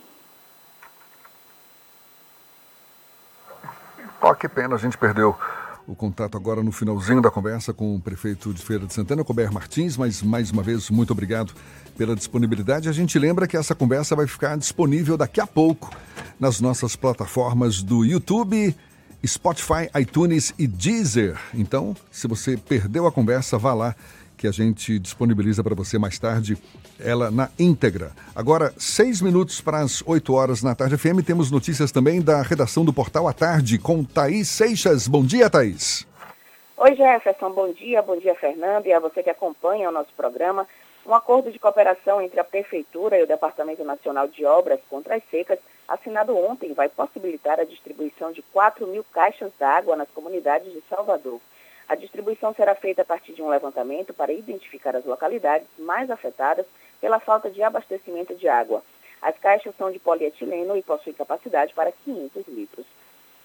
Oh, 4.20 4.34
que 4.34 4.48
pena, 4.48 4.74
a 4.74 4.78
gente 4.78 4.98
perdeu 4.98 5.36
o 5.86 5.94
contato 5.94 6.36
agora 6.36 6.62
no 6.62 6.70
finalzinho 6.70 7.22
da 7.22 7.30
conversa 7.30 7.72
com 7.72 7.94
o 7.94 8.00
prefeito 8.00 8.52
de 8.52 8.60
Feira 8.62 8.84
de 8.84 8.92
Santana, 8.92 9.24
Colbert 9.24 9.52
Martins, 9.52 9.96
mas 9.96 10.22
mais 10.22 10.50
uma 10.50 10.62
vez, 10.62 10.90
muito 10.90 11.12
obrigado 11.12 11.54
pela 11.98 12.14
disponibilidade. 12.14 12.88
A 12.88 12.92
gente 12.92 13.18
lembra 13.18 13.48
que 13.48 13.56
essa 13.56 13.74
conversa 13.74 14.14
vai 14.14 14.28
ficar 14.28 14.56
disponível 14.56 15.16
daqui 15.16 15.40
a 15.40 15.46
pouco 15.46 15.90
nas 16.38 16.60
nossas 16.60 16.94
plataformas 16.94 17.82
do 17.82 18.04
YouTube, 18.04 18.72
Spotify, 19.26 19.90
iTunes 20.00 20.54
e 20.56 20.68
Deezer. 20.68 21.36
Então, 21.52 21.96
se 22.08 22.28
você 22.28 22.56
perdeu 22.56 23.04
a 23.08 23.12
conversa, 23.12 23.58
vá 23.58 23.74
lá 23.74 23.96
que 24.36 24.46
a 24.46 24.52
gente 24.52 25.00
disponibiliza 25.00 25.64
para 25.64 25.74
você 25.74 25.98
mais 25.98 26.16
tarde, 26.16 26.56
ela 27.00 27.28
na 27.28 27.50
íntegra. 27.58 28.12
Agora, 28.36 28.72
seis 28.78 29.20
minutos 29.20 29.60
para 29.60 29.80
as 29.80 30.00
oito 30.06 30.32
horas 30.32 30.62
na 30.62 30.76
Tarde 30.76 30.96
FM, 30.96 31.26
temos 31.26 31.50
notícias 31.50 31.90
também 31.90 32.22
da 32.22 32.40
redação 32.40 32.84
do 32.84 32.92
Portal 32.92 33.26
à 33.26 33.32
Tarde 33.32 33.78
com 33.78 34.04
Thaís 34.04 34.48
Seixas. 34.48 35.08
Bom 35.08 35.24
dia, 35.24 35.50
Thaís. 35.50 36.06
Oi, 36.76 36.94
Jefferson. 36.94 37.50
Bom 37.50 37.72
dia. 37.72 38.00
Bom 38.02 38.16
dia, 38.16 38.36
Fernando, 38.36 38.86
e 38.86 38.92
a 38.92 39.00
você 39.00 39.20
que 39.20 39.30
acompanha 39.30 39.88
o 39.88 39.92
nosso 39.92 40.10
programa. 40.16 40.64
Um 41.08 41.14
acordo 41.14 41.50
de 41.50 41.58
cooperação 41.58 42.20
entre 42.20 42.38
a 42.38 42.44
Prefeitura 42.44 43.18
e 43.18 43.22
o 43.22 43.26
Departamento 43.26 43.82
Nacional 43.82 44.28
de 44.28 44.44
Obras 44.44 44.78
contra 44.90 45.16
as 45.16 45.24
Secas, 45.30 45.58
assinado 45.88 46.36
ontem, 46.36 46.74
vai 46.74 46.90
possibilitar 46.90 47.58
a 47.58 47.64
distribuição 47.64 48.30
de 48.30 48.42
4 48.42 48.86
mil 48.86 49.02
caixas 49.04 49.50
d'água 49.58 49.96
nas 49.96 50.10
comunidades 50.10 50.70
de 50.70 50.82
Salvador. 50.82 51.40
A 51.88 51.94
distribuição 51.94 52.52
será 52.52 52.74
feita 52.74 53.00
a 53.00 53.06
partir 53.06 53.32
de 53.32 53.40
um 53.40 53.48
levantamento 53.48 54.12
para 54.12 54.34
identificar 54.34 54.94
as 54.94 55.06
localidades 55.06 55.66
mais 55.78 56.10
afetadas 56.10 56.66
pela 57.00 57.18
falta 57.18 57.48
de 57.48 57.62
abastecimento 57.62 58.34
de 58.34 58.46
água. 58.46 58.84
As 59.22 59.38
caixas 59.38 59.74
são 59.78 59.90
de 59.90 59.98
polietileno 59.98 60.76
e 60.76 60.82
possuem 60.82 61.16
capacidade 61.16 61.72
para 61.72 61.90
500 61.90 62.46
litros. 62.48 62.84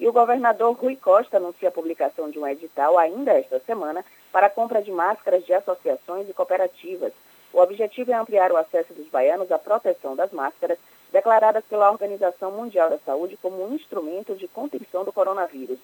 E 0.02 0.06
o 0.06 0.12
governador 0.12 0.76
Rui 0.76 0.98
Costa 0.98 1.38
anuncia 1.38 1.70
a 1.70 1.72
publicação 1.72 2.30
de 2.30 2.38
um 2.38 2.46
edital 2.46 3.00
ainda 3.00 3.32
esta 3.32 3.62
semana 3.62 4.04
para 4.34 4.48
a 4.48 4.50
compra 4.50 4.82
de 4.82 4.92
máscaras 4.92 5.46
de 5.46 5.54
associações 5.54 6.28
e 6.28 6.34
cooperativas. 6.34 7.14
O 7.54 7.62
objetivo 7.62 8.12
é 8.12 8.16
ampliar 8.16 8.52
o 8.52 8.58
acesso 8.58 8.94
dos 8.94 9.08
baianos 9.10 9.52
à 9.52 9.60
proteção 9.60 10.16
das 10.16 10.32
máscaras, 10.32 10.80
declaradas 11.12 11.64
pela 11.70 11.92
Organização 11.92 12.52
Mundial 12.52 12.90
da 12.90 12.98
Saúde 12.98 13.38
como 13.40 13.64
um 13.64 13.76
instrumento 13.76 14.36
de 14.36 14.48
contenção 14.48 15.06
do 15.06 15.14
coronavírus. 15.14 15.78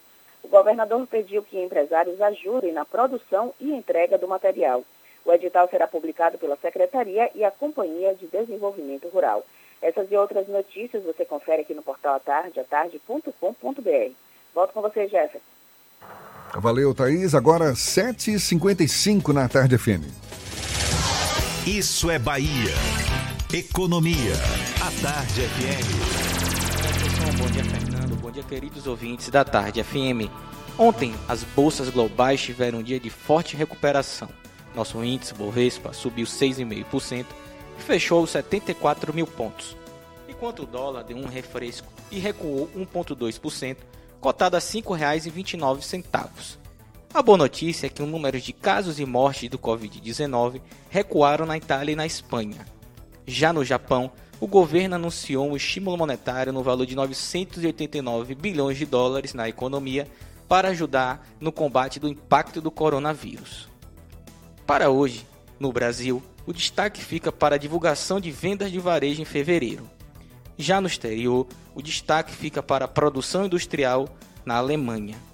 O 0.44 0.48
governador 0.48 1.06
pediu 1.06 1.44
que 1.44 1.62
empresários 1.62 2.20
ajudem 2.20 2.74
na 2.74 2.86
produção 2.86 3.54
e 3.60 3.72
entrega 3.72 4.18
do 4.18 4.28
material. 4.28 4.84
O 5.24 5.32
edital 5.32 5.70
será 5.70 5.86
publicado 5.86 6.40
pela 6.40 6.56
Secretaria 6.56 7.30
e 7.36 7.44
a 7.44 7.52
Companhia 7.52 8.16
de 8.16 8.26
Desenvolvimento 8.26 9.08
Rural. 9.10 9.46
Essas 9.82 10.12
e 10.12 10.16
outras 10.16 10.48
notícias 10.48 11.04
você 11.04 11.24
confere 11.24 11.62
aqui 11.62 11.74
no 11.74 11.84
portal 11.84 12.16
atarde, 12.16 12.60
atarde.com.br. 12.60 14.12
Volto 14.56 14.74
com 14.74 14.82
você, 14.82 15.08
Jefferson. 15.08 15.40
Valeu, 16.56 16.96
Thaís. 16.96 17.36
Agora 17.36 17.74
7h55 17.74 19.32
na 19.34 19.48
Tarde 19.48 19.78
FM. 19.78 20.04
Isso 21.70 22.10
é 22.10 22.18
Bahia. 22.18 22.74
Economia. 23.54 24.34
A 24.82 24.90
Tarde 25.04 25.42
FM. 25.42 27.38
Bom 27.38 27.48
dia, 27.52 27.64
Fernando. 27.64 28.16
Bom 28.16 28.32
dia, 28.32 28.42
queridos 28.42 28.88
ouvintes 28.88 29.30
da 29.30 29.46
Tarde 29.46 29.84
FM. 29.84 30.32
Ontem, 30.80 31.14
as 31.28 31.44
bolsas 31.44 31.90
globais 31.90 32.42
tiveram 32.42 32.80
um 32.80 32.84
dia 32.84 33.00
de 33.00 33.12
forte 33.12 33.56
recuperação. 33.56 34.30
Nosso 34.74 35.04
índice 35.04 35.36
Bovespa 35.36 35.94
subiu 35.94 36.26
6,5% 36.26 37.28
e 37.78 37.82
fechou 37.84 38.24
os 38.24 38.32
74 38.32 39.14
mil 39.14 39.28
pontos. 39.28 39.78
Enquanto 40.28 40.64
o 40.64 40.66
dólar 40.66 41.04
deu 41.04 41.18
um 41.18 41.28
refresco 41.28 41.88
e 42.10 42.18
recuou 42.18 42.68
1,2%, 42.76 43.78
cotado 44.20 44.56
a 44.56 44.60
R$ 44.60 44.66
5,29. 44.66 46.59
A 47.12 47.24
boa 47.24 47.40
notícia 47.40 47.88
é 47.88 47.90
que 47.90 48.04
o 48.04 48.06
número 48.06 48.40
de 48.40 48.54
casos 48.54 49.00
e 49.00 49.06
mortes 49.06 49.50
do 49.50 49.58
Covid-19 49.58 50.62
recuaram 50.92 51.44
na 51.44 51.58
Itália 51.58 51.94
e 51.94 51.96
na 51.96 52.06
Espanha. 52.06 52.68
Já 53.26 53.52
no 53.52 53.66
Japão, 53.66 54.12
o 54.40 54.46
governo 54.46 54.94
anunciou 54.94 55.50
um 55.50 55.56
estímulo 55.56 55.98
monetário 55.98 56.54
no 56.54 56.62
valor 56.62 56.86
de 56.86 56.96
989 56.96 58.36
bilhões 58.36 58.78
de 58.78 58.86
dólares 58.86 59.34
na 59.34 59.50
economia 59.50 60.08
para 60.48 60.70
ajudar 60.70 61.28
no 61.42 61.52
combate 61.52 62.00
do 62.00 62.08
impacto 62.08 62.62
do 62.62 62.70
coronavírus. 62.70 63.68
Para 64.68 64.92
hoje, 64.92 65.26
no 65.60 65.74
Brasil, 65.74 66.22
o 66.46 66.54
destaque 66.54 67.04
fica 67.04 67.32
para 67.32 67.56
a 67.56 67.60
divulgação 67.60 68.20
de 68.20 68.30
vendas 68.30 68.72
de 68.72 68.80
varejo 68.80 69.20
em 69.20 69.26
fevereiro. 69.26 69.90
Já 70.60 70.80
no 70.80 70.88
exterior, 70.88 71.48
o 71.74 71.82
destaque 71.82 72.32
fica 72.32 72.62
para 72.62 72.86
a 72.86 72.88
produção 72.88 73.48
industrial 73.48 74.08
na 74.46 74.58
Alemanha. 74.58 75.29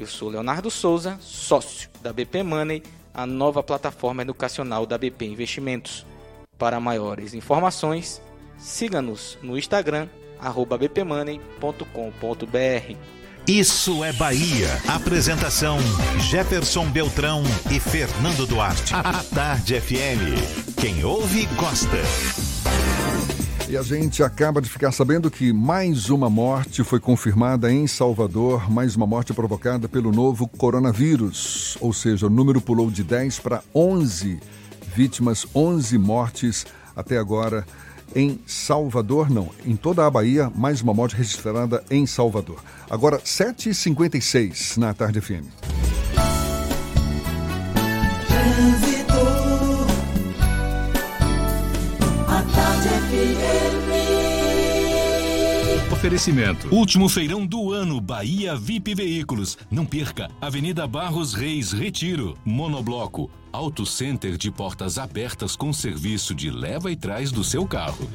Eu 0.00 0.06
sou 0.06 0.30
Leonardo 0.30 0.70
Souza, 0.70 1.18
sócio 1.20 1.90
da 2.02 2.10
BP 2.10 2.42
Money, 2.42 2.82
a 3.12 3.26
nova 3.26 3.62
plataforma 3.62 4.22
educacional 4.22 4.86
da 4.86 4.96
BP 4.96 5.26
Investimentos. 5.26 6.06
Para 6.56 6.80
maiores 6.80 7.34
informações, 7.34 8.22
siga-nos 8.56 9.36
no 9.42 9.58
Instagram, 9.58 10.08
bpmoney.com.br. 10.78 12.96
Isso 13.46 14.02
é 14.02 14.12
Bahia. 14.14 14.68
Apresentação: 14.88 15.76
Jefferson 16.30 16.90
Beltrão 16.90 17.42
e 17.70 17.78
Fernando 17.78 18.46
Duarte. 18.46 18.94
A 18.94 19.22
Tarde 19.34 19.78
FM. 19.78 20.80
Quem 20.80 21.04
ouve, 21.04 21.44
gosta. 21.56 21.98
E 23.70 23.76
a 23.76 23.82
gente 23.82 24.20
acaba 24.20 24.60
de 24.60 24.68
ficar 24.68 24.90
sabendo 24.90 25.30
que 25.30 25.52
mais 25.52 26.10
uma 26.10 26.28
morte 26.28 26.82
foi 26.82 26.98
confirmada 26.98 27.72
em 27.72 27.86
Salvador, 27.86 28.68
mais 28.68 28.96
uma 28.96 29.06
morte 29.06 29.32
provocada 29.32 29.88
pelo 29.88 30.10
novo 30.10 30.48
coronavírus. 30.48 31.78
Ou 31.80 31.92
seja, 31.92 32.26
o 32.26 32.30
número 32.30 32.60
pulou 32.60 32.90
de 32.90 33.04
10 33.04 33.38
para 33.38 33.62
11 33.72 34.40
vítimas, 34.92 35.46
11 35.54 35.96
mortes 35.98 36.66
até 36.96 37.16
agora 37.16 37.64
em 38.12 38.40
Salvador, 38.44 39.30
não, 39.30 39.50
em 39.64 39.76
toda 39.76 40.04
a 40.04 40.10
Bahia, 40.10 40.50
mais 40.52 40.82
uma 40.82 40.92
morte 40.92 41.14
registrada 41.14 41.84
em 41.88 42.06
Salvador. 42.06 42.60
Agora, 42.90 43.20
7h56 43.20 44.78
na 44.78 44.92
Tarde 44.92 45.20
FM. 45.20 45.46
Oferecimento. 56.10 56.74
Último 56.74 57.08
feirão 57.08 57.46
do 57.46 57.72
ano, 57.72 58.00
Bahia 58.00 58.56
VIP 58.56 58.96
Veículos. 58.96 59.56
Não 59.70 59.86
perca, 59.86 60.28
Avenida 60.40 60.84
Barros 60.84 61.34
Reis, 61.34 61.70
Retiro. 61.70 62.36
Monobloco. 62.44 63.30
Auto 63.52 63.86
Center 63.86 64.36
de 64.36 64.50
portas 64.50 64.98
abertas 64.98 65.54
com 65.54 65.72
serviço 65.72 66.34
de 66.34 66.50
leva 66.50 66.90
e 66.90 66.96
trás 66.96 67.30
do 67.30 67.44
seu 67.44 67.64
carro. 67.64 68.10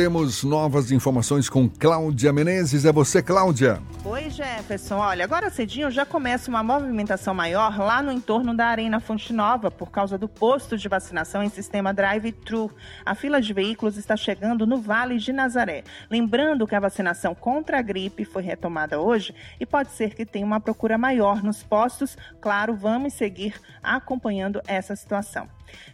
Temos 0.00 0.42
novas 0.42 0.90
informações 0.90 1.46
com 1.50 1.68
Cláudia 1.68 2.32
Menezes. 2.32 2.86
É 2.86 2.90
você, 2.90 3.22
Cláudia. 3.22 3.82
Oi, 4.02 4.30
Jefferson. 4.30 4.96
Olha, 4.96 5.24
agora 5.24 5.50
cedinho 5.50 5.90
já 5.90 6.06
começa 6.06 6.48
uma 6.48 6.62
movimentação 6.62 7.34
maior 7.34 7.78
lá 7.78 8.00
no 8.00 8.10
entorno 8.10 8.56
da 8.56 8.64
Arena 8.64 8.98
Fonte 8.98 9.30
Nova 9.30 9.70
por 9.70 9.90
causa 9.90 10.16
do 10.16 10.26
posto 10.26 10.78
de 10.78 10.88
vacinação 10.88 11.42
em 11.42 11.50
sistema 11.50 11.92
drive-thru. 11.92 12.74
A 13.04 13.14
fila 13.14 13.42
de 13.42 13.52
veículos 13.52 13.98
está 13.98 14.16
chegando 14.16 14.66
no 14.66 14.80
Vale 14.80 15.18
de 15.18 15.34
Nazaré. 15.34 15.84
Lembrando 16.10 16.66
que 16.66 16.74
a 16.74 16.80
vacinação 16.80 17.34
contra 17.34 17.78
a 17.78 17.82
gripe 17.82 18.24
foi 18.24 18.42
retomada 18.42 18.98
hoje 18.98 19.34
e 19.60 19.66
pode 19.66 19.90
ser 19.90 20.14
que 20.14 20.24
tenha 20.24 20.46
uma 20.46 20.60
procura 20.60 20.96
maior 20.96 21.42
nos 21.42 21.62
postos. 21.62 22.16
Claro, 22.40 22.74
vamos 22.74 23.12
seguir 23.12 23.52
acompanhando 23.82 24.62
essa 24.66 24.96
situação. 24.96 25.46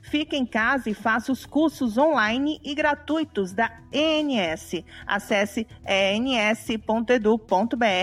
Fique 0.02 0.36
em 0.36 0.46
casa 0.46 0.88
e 0.90 0.94
faça 0.94 1.32
os 1.32 1.44
cursos 1.44 1.98
online 1.98 2.60
e 2.64 2.74
gratuitos 2.74 3.52
da 3.52 3.70
ENS. 3.92 4.84
Acesse 5.06 5.66
ens.edu.br 5.86 7.06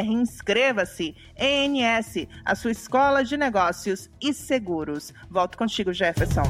inscreva-se. 0.08 1.16
ENS, 1.38 2.28
a 2.44 2.56
sua 2.56 2.72
escola 2.72 3.24
de 3.24 3.38
negócios 3.38 4.10
e 4.22 4.34
seguros. 4.34 5.14
Volto 5.30 5.58
contigo, 5.58 5.94
Jefferson. 5.94 6.44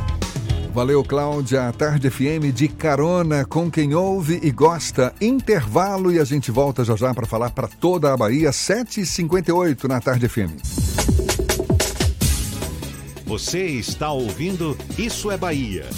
Valeu, 0.74 1.04
Cláudia. 1.04 1.72
Tarde 1.72 2.10
FM 2.10 2.52
de 2.52 2.68
carona 2.68 3.46
com 3.46 3.70
quem 3.70 3.94
ouve 3.94 4.40
e 4.42 4.50
gosta. 4.50 5.14
Intervalo 5.22 6.12
e 6.12 6.20
a 6.20 6.24
gente 6.24 6.50
volta 6.50 6.84
já 6.84 6.96
já 6.96 7.14
para 7.14 7.28
falar 7.28 7.52
para 7.52 7.68
toda 7.68 8.12
a 8.12 8.18
Bahia. 8.18 8.50
7h58 8.50 9.84
na 9.88 10.02
Tarde 10.02 10.28
FM. 10.28 11.43
Você 13.34 13.66
está 13.66 14.12
ouvindo 14.12 14.78
Isso 14.96 15.32
é 15.32 15.36
Bahia. 15.36 15.90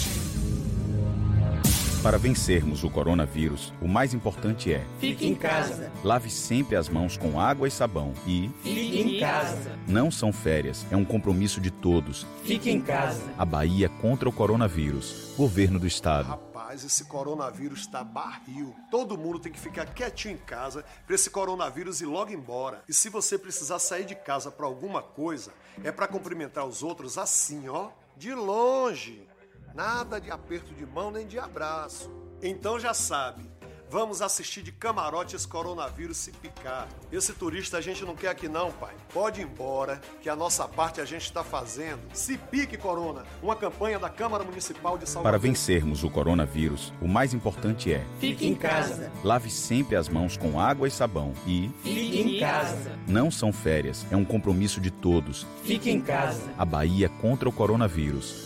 Para 2.02 2.16
vencermos 2.16 2.82
o 2.82 2.88
coronavírus, 2.88 3.74
o 3.78 3.86
mais 3.86 4.14
importante 4.14 4.72
é: 4.72 4.82
Fique 4.98 5.26
em 5.26 5.34
casa. 5.34 5.92
Lave 6.02 6.30
sempre 6.30 6.76
as 6.76 6.88
mãos 6.88 7.18
com 7.18 7.38
água 7.38 7.68
e 7.68 7.70
sabão 7.70 8.14
e 8.26 8.50
Fique 8.62 9.02
em 9.02 9.20
casa. 9.20 9.78
Não 9.86 10.10
são 10.10 10.32
férias, 10.32 10.86
é 10.90 10.96
um 10.96 11.04
compromisso 11.04 11.60
de 11.60 11.70
todos. 11.70 12.26
Fique 12.42 12.70
em 12.70 12.80
casa. 12.80 13.22
A 13.36 13.44
Bahia 13.44 13.90
contra 13.90 14.26
o 14.26 14.32
coronavírus. 14.32 15.34
Governo 15.36 15.78
do 15.78 15.86
Estado. 15.86 16.28
Rapaz, 16.28 16.84
esse 16.84 17.04
coronavírus 17.04 17.80
está 17.80 18.02
barril. 18.02 18.74
Todo 18.90 19.18
mundo 19.18 19.38
tem 19.38 19.52
que 19.52 19.60
ficar 19.60 19.84
quietinho 19.92 20.36
em 20.36 20.38
casa 20.38 20.86
para 21.04 21.14
esse 21.14 21.28
coronavírus 21.28 22.00
ir 22.00 22.06
logo 22.06 22.32
embora. 22.32 22.82
E 22.88 22.94
se 22.94 23.10
você 23.10 23.36
precisar 23.36 23.78
sair 23.78 24.06
de 24.06 24.14
casa 24.14 24.50
para 24.50 24.64
alguma 24.64 25.02
coisa, 25.02 25.52
é 25.84 25.92
para 25.92 26.08
cumprimentar 26.08 26.64
os 26.66 26.82
outros 26.82 27.18
assim, 27.18 27.68
ó, 27.68 27.90
de 28.16 28.34
longe. 28.34 29.28
Nada 29.74 30.20
de 30.20 30.30
aperto 30.30 30.72
de 30.74 30.86
mão 30.86 31.10
nem 31.10 31.26
de 31.26 31.38
abraço. 31.38 32.10
Então 32.42 32.78
já 32.78 32.94
sabe, 32.94 33.50
vamos 33.90 34.22
assistir 34.22 34.62
de 34.62 34.72
camarote 34.72 35.36
esse 35.36 35.46
coronavírus 35.46 36.16
se 36.16 36.32
picar. 36.32 36.88
Esse 37.10 37.32
turista 37.32 37.78
a 37.78 37.80
gente 37.80 38.04
não 38.04 38.14
quer 38.14 38.28
aqui 38.28 38.48
não, 38.48 38.72
pai. 38.72 38.94
Pode 39.12 39.40
ir 39.40 39.44
embora, 39.44 40.00
que 40.20 40.28
a 40.28 40.36
nossa 40.36 40.66
parte 40.66 41.00
a 41.00 41.04
gente 41.04 41.22
está 41.22 41.42
fazendo. 41.42 42.00
Se 42.12 42.36
pique, 42.36 42.76
Corona. 42.76 43.24
Uma 43.42 43.56
campanha 43.56 43.98
da 43.98 44.08
Câmara 44.08 44.44
Municipal 44.44 44.98
de 44.98 45.08
Salvador. 45.08 45.32
Para 45.32 45.38
vencermos 45.38 46.04
o 46.04 46.10
coronavírus, 46.10 46.92
o 47.00 47.08
mais 47.08 47.32
importante 47.32 47.92
é: 47.92 48.04
Fique 48.18 48.46
em 48.46 48.54
casa. 48.54 49.12
Lave 49.24 49.50
sempre 49.50 49.96
as 49.96 50.08
mãos 50.08 50.36
com 50.36 50.60
água 50.60 50.88
e 50.88 50.90
sabão 50.90 51.32
e 51.46 51.70
Fique 51.82 52.20
em 52.20 52.40
casa. 52.40 52.98
Não 53.06 53.30
são 53.30 53.52
férias, 53.52 54.04
é 54.10 54.16
um 54.16 54.24
compromisso 54.24 54.80
de 54.80 54.90
todos. 54.90 55.46
Fique 55.62 55.90
em 55.90 56.00
casa. 56.00 56.42
A 56.58 56.64
Bahia 56.64 57.08
contra 57.08 57.48
o 57.48 57.52
coronavírus. 57.52 58.45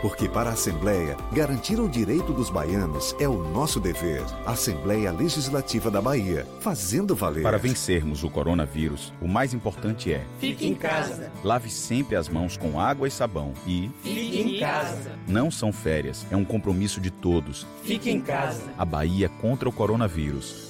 Porque 0.00 0.28
para 0.28 0.50
a 0.50 0.52
Assembleia, 0.52 1.16
garantir 1.32 1.80
o 1.80 1.88
direito 1.88 2.32
dos 2.32 2.50
baianos 2.50 3.16
é 3.18 3.28
o 3.28 3.42
nosso 3.50 3.80
dever. 3.80 4.22
Assembleia 4.46 5.10
Legislativa 5.10 5.90
da 5.90 6.00
Bahia, 6.00 6.46
fazendo 6.60 7.16
valer. 7.16 7.42
Para 7.42 7.58
vencermos 7.58 8.22
o 8.22 8.30
coronavírus, 8.30 9.12
o 9.20 9.26
mais 9.26 9.52
importante 9.52 10.12
é: 10.12 10.24
Fique 10.38 10.66
em 10.66 10.74
casa. 10.74 11.32
Lave 11.42 11.68
sempre 11.68 12.16
as 12.16 12.28
mãos 12.28 12.56
com 12.56 12.80
água 12.80 13.08
e 13.08 13.10
sabão 13.10 13.52
e 13.66 13.90
Fique 14.02 14.40
em 14.40 14.60
casa. 14.60 15.18
Não 15.26 15.50
são 15.50 15.72
férias, 15.72 16.26
é 16.30 16.36
um 16.36 16.44
compromisso 16.44 17.00
de 17.00 17.10
todos. 17.10 17.66
Fique 17.82 18.10
em 18.10 18.20
casa. 18.20 18.62
A 18.78 18.84
Bahia 18.84 19.28
contra 19.28 19.68
o 19.68 19.72
coronavírus. 19.72 20.67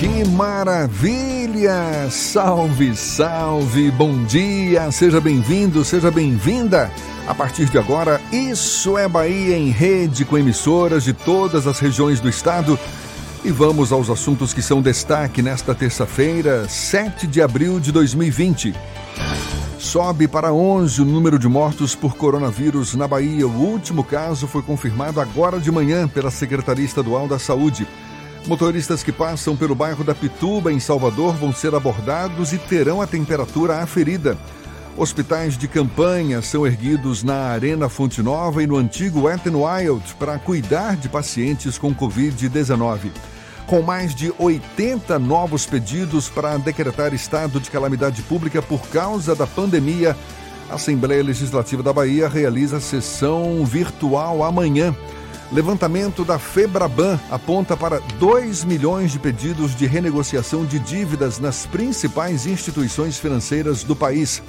Que 0.00 0.24
maravilha! 0.24 2.08
Salve, 2.10 2.96
salve, 2.96 3.90
bom 3.90 4.24
dia, 4.24 4.90
seja 4.90 5.20
bem-vindo, 5.20 5.84
seja 5.84 6.10
bem-vinda. 6.10 6.90
A 7.28 7.34
partir 7.34 7.66
de 7.66 7.76
agora, 7.76 8.18
Isso 8.32 8.96
é 8.96 9.06
Bahia 9.06 9.58
em 9.58 9.68
rede 9.68 10.24
com 10.24 10.38
emissoras 10.38 11.04
de 11.04 11.12
todas 11.12 11.66
as 11.66 11.78
regiões 11.80 12.18
do 12.18 12.30
estado. 12.30 12.78
E 13.44 13.50
vamos 13.50 13.92
aos 13.92 14.08
assuntos 14.08 14.54
que 14.54 14.62
são 14.62 14.80
destaque 14.80 15.42
nesta 15.42 15.74
terça-feira, 15.74 16.66
7 16.66 17.26
de 17.26 17.42
abril 17.42 17.78
de 17.78 17.92
2020. 17.92 18.74
Sobe 19.78 20.26
para 20.26 20.50
11 20.50 21.02
o 21.02 21.04
número 21.04 21.38
de 21.38 21.46
mortos 21.46 21.94
por 21.94 22.16
coronavírus 22.16 22.94
na 22.94 23.06
Bahia. 23.06 23.46
O 23.46 23.50
último 23.50 24.02
caso 24.02 24.48
foi 24.48 24.62
confirmado 24.62 25.20
agora 25.20 25.60
de 25.60 25.70
manhã 25.70 26.08
pela 26.08 26.30
Secretaria 26.30 26.86
Estadual 26.86 27.28
da 27.28 27.38
Saúde. 27.38 27.86
Motoristas 28.46 29.02
que 29.02 29.12
passam 29.12 29.56
pelo 29.56 29.74
bairro 29.74 30.02
da 30.02 30.14
Pituba, 30.14 30.72
em 30.72 30.80
Salvador, 30.80 31.34
vão 31.34 31.52
ser 31.52 31.74
abordados 31.74 32.52
e 32.52 32.58
terão 32.58 33.00
a 33.00 33.06
temperatura 33.06 33.78
aferida. 33.78 34.36
Hospitais 34.96 35.56
de 35.56 35.68
campanha 35.68 36.42
são 36.42 36.66
erguidos 36.66 37.22
na 37.22 37.48
Arena 37.48 37.88
Fonte 37.88 38.22
Nova 38.22 38.62
e 38.62 38.66
no 38.66 38.76
antigo 38.76 39.22
Wet 39.22 39.48
Wild 39.48 40.14
para 40.18 40.38
cuidar 40.38 40.96
de 40.96 41.08
pacientes 41.08 41.78
com 41.78 41.94
Covid-19. 41.94 43.10
Com 43.66 43.82
mais 43.82 44.14
de 44.14 44.32
80 44.36 45.18
novos 45.18 45.64
pedidos 45.64 46.28
para 46.28 46.56
decretar 46.56 47.14
estado 47.14 47.60
de 47.60 47.70
calamidade 47.70 48.20
pública 48.22 48.60
por 48.60 48.80
causa 48.88 49.34
da 49.34 49.46
pandemia, 49.46 50.16
a 50.68 50.74
Assembleia 50.74 51.22
Legislativa 51.22 51.82
da 51.82 51.92
Bahia 51.92 52.28
realiza 52.28 52.80
sessão 52.80 53.64
virtual 53.64 54.42
amanhã. 54.42 54.94
Levantamento 55.52 56.24
da 56.24 56.38
Febraban 56.38 57.18
aponta 57.28 57.76
para 57.76 57.98
2 58.20 58.62
milhões 58.62 59.10
de 59.10 59.18
pedidos 59.18 59.74
de 59.74 59.84
renegociação 59.84 60.64
de 60.64 60.78
dívidas 60.78 61.40
nas 61.40 61.66
principais 61.66 62.46
instituições 62.46 63.18
financeiras 63.18 63.82
do 63.82 63.96
país. 63.96 64.40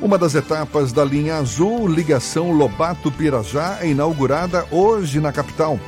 Uma 0.00 0.16
das 0.16 0.36
etapas 0.36 0.92
da 0.92 1.04
linha 1.04 1.36
azul, 1.36 1.88
ligação 1.88 2.52
Lobato-Pirajá, 2.52 3.78
é 3.80 3.88
inaugurada 3.88 4.64
hoje 4.70 5.18
na 5.18 5.32
capital. 5.32 5.78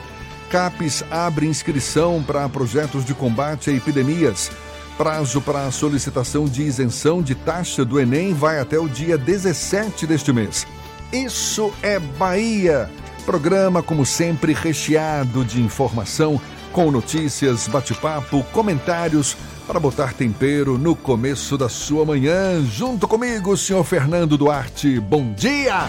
CAPES 0.51 1.05
abre 1.09 1.46
inscrição 1.46 2.20
para 2.20 2.48
projetos 2.48 3.05
de 3.05 3.14
combate 3.14 3.70
a 3.70 3.72
epidemias. 3.72 4.51
Prazo 4.98 5.40
para 5.40 5.70
solicitação 5.70 6.46
de 6.46 6.62
isenção 6.62 7.22
de 7.22 7.36
taxa 7.36 7.84
do 7.84 8.01
Enem 8.01 8.34
vai 8.34 8.59
até 8.59 8.80
o 8.80 8.88
dia 8.88 9.16
17 9.16 10.09
deste 10.09 10.32
mês. 10.32 10.66
Isso 11.12 11.72
é 11.80 12.01
Bahia! 12.01 12.90
Programa, 13.31 13.81
como 13.81 14.05
sempre, 14.05 14.53
recheado 14.53 15.45
de 15.45 15.62
informação, 15.62 16.41
com 16.72 16.91
notícias, 16.91 17.68
bate-papo, 17.68 18.43
comentários 18.53 19.37
para 19.68 19.78
botar 19.78 20.14
tempero 20.14 20.76
no 20.76 20.97
começo 20.97 21.57
da 21.57 21.68
sua 21.68 22.05
manhã. 22.05 22.61
Junto 22.64 23.07
comigo, 23.07 23.57
senhor 23.57 23.85
Fernando 23.85 24.37
Duarte. 24.37 24.99
Bom 24.99 25.33
dia! 25.33 25.89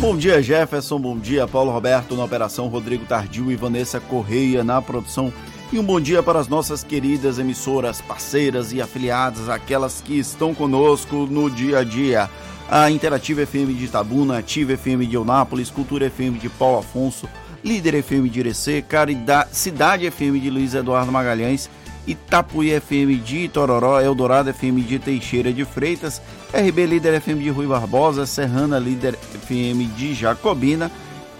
Bom 0.00 0.16
dia, 0.16 0.42
Jefferson. 0.42 0.98
Bom 0.98 1.16
dia, 1.16 1.46
Paulo 1.46 1.70
Roberto 1.70 2.16
na 2.16 2.24
operação, 2.24 2.66
Rodrigo 2.66 3.06
Tardio 3.06 3.52
e 3.52 3.54
Vanessa 3.54 4.00
Correia 4.00 4.64
na 4.64 4.82
produção. 4.82 5.32
E 5.72 5.78
um 5.78 5.84
bom 5.84 6.00
dia 6.00 6.20
para 6.20 6.40
as 6.40 6.48
nossas 6.48 6.82
queridas 6.82 7.38
emissoras, 7.38 8.00
parceiras 8.00 8.72
e 8.72 8.82
afiliadas, 8.82 9.48
aquelas 9.48 10.00
que 10.00 10.18
estão 10.18 10.52
conosco 10.52 11.28
no 11.30 11.48
dia 11.48 11.78
a 11.78 11.84
dia. 11.84 12.28
A 12.70 12.90
Interativa 12.90 13.42
FM 13.42 13.74
de 13.74 13.84
Itabuna, 13.84 14.38
Ativa 14.38 14.72
FM 14.72 15.06
de 15.06 15.16
Eunápolis, 15.16 15.70
Cultura 15.70 16.06
FM 16.06 16.38
de 16.38 16.48
Paulo 16.48 16.78
Afonso, 16.78 17.28
Líder 17.62 17.96
FM 17.96 18.28
de 18.28 18.40
Irecê, 18.40 18.84
Cidade 19.50 20.06
FM 20.06 20.40
de 20.40 20.50
Luiz 20.50 20.74
Eduardo 20.74 21.12
Magalhães 21.12 21.68
Itapuí 22.06 22.70
FM 22.72 23.16
de 23.16 23.44
Itororó, 23.44 24.00
Eldorado 24.00 24.50
FM 24.50 24.82
de 24.82 24.98
Teixeira 24.98 25.52
de 25.52 25.64
Freitas, 25.64 26.20
RB 26.52 26.86
Líder 26.86 27.14
FM 27.14 27.42
de 27.44 27.50
Rui 27.50 27.66
Barbosa, 27.66 28.26
Serrana 28.26 28.78
Líder 28.78 29.16
FM 29.46 29.84
de 29.96 30.14
Jacobina 30.14 30.90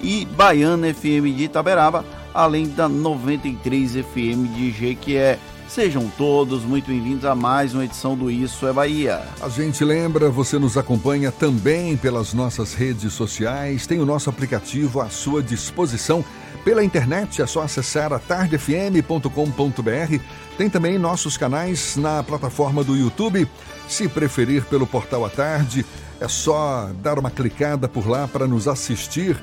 e 0.01 0.25
Baiana 0.25 0.89
FM 0.89 1.33
de 1.33 1.45
Itaberaba, 1.45 2.05
além 2.33 2.69
da 2.69 2.89
93 2.89 3.97
FM 3.97 4.49
de 4.49 4.71
Jequié. 4.71 5.39
Sejam 5.75 6.07
todos 6.19 6.65
muito 6.65 6.89
bem-vindos 6.89 7.25
a 7.25 7.35
mais 7.35 7.73
uma 7.73 7.87
edição 7.87 8.15
do 8.15 8.31
Isso 8.31 8.67
é 8.67 8.73
Bahia. 8.75 9.23
A 9.41 9.49
gente 9.49 9.83
lembra, 9.83 10.29
você 10.29 10.59
nos 10.59 10.77
acompanha 10.77 11.33
também 11.33 11.97
pelas 11.97 12.35
nossas 12.35 12.75
redes 12.75 13.15
sociais, 13.15 13.87
tem 13.87 13.99
o 13.99 14.05
nosso 14.05 14.29
aplicativo 14.29 15.01
à 15.01 15.09
sua 15.09 15.43
disposição 15.43 16.23
pela 16.63 16.85
internet 16.85 17.41
é 17.41 17.47
só 17.47 17.63
acessar 17.63 18.13
a 18.13 18.19
tardefm.com.br. 18.19 20.19
Tem 20.59 20.69
também 20.69 20.99
nossos 20.99 21.39
canais 21.39 21.97
na 21.97 22.23
plataforma 22.23 22.85
do 22.85 22.95
YouTube. 22.95 23.49
Se 23.89 24.07
preferir 24.09 24.67
pelo 24.67 24.87
portal 24.87 25.25
à 25.25 25.31
tarde, 25.31 25.87
é 26.21 26.29
só 26.29 26.91
dar 27.03 27.19
uma 27.19 27.31
clicada 27.31 27.89
por 27.89 28.07
lá 28.07 28.29
para 28.29 28.47
nos 28.47 28.69
assistir, 28.69 29.43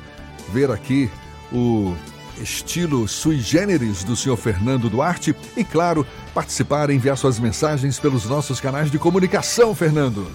ver 0.53 0.69
aqui 0.69 1.09
o 1.51 1.95
estilo 2.41 3.07
sui 3.07 3.39
generis 3.39 4.03
do 4.03 4.15
senhor 4.15 4.37
Fernando 4.37 4.89
Duarte 4.89 5.35
e, 5.55 5.63
claro, 5.63 6.05
participar 6.33 6.89
e 6.89 6.95
enviar 6.95 7.17
suas 7.17 7.39
mensagens 7.39 7.99
pelos 7.99 8.25
nossos 8.25 8.59
canais 8.59 8.89
de 8.89 8.99
comunicação, 8.99 9.75
Fernando. 9.75 10.27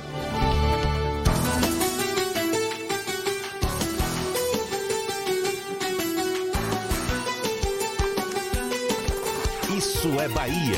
É 10.22 10.28
Bahia. 10.28 10.76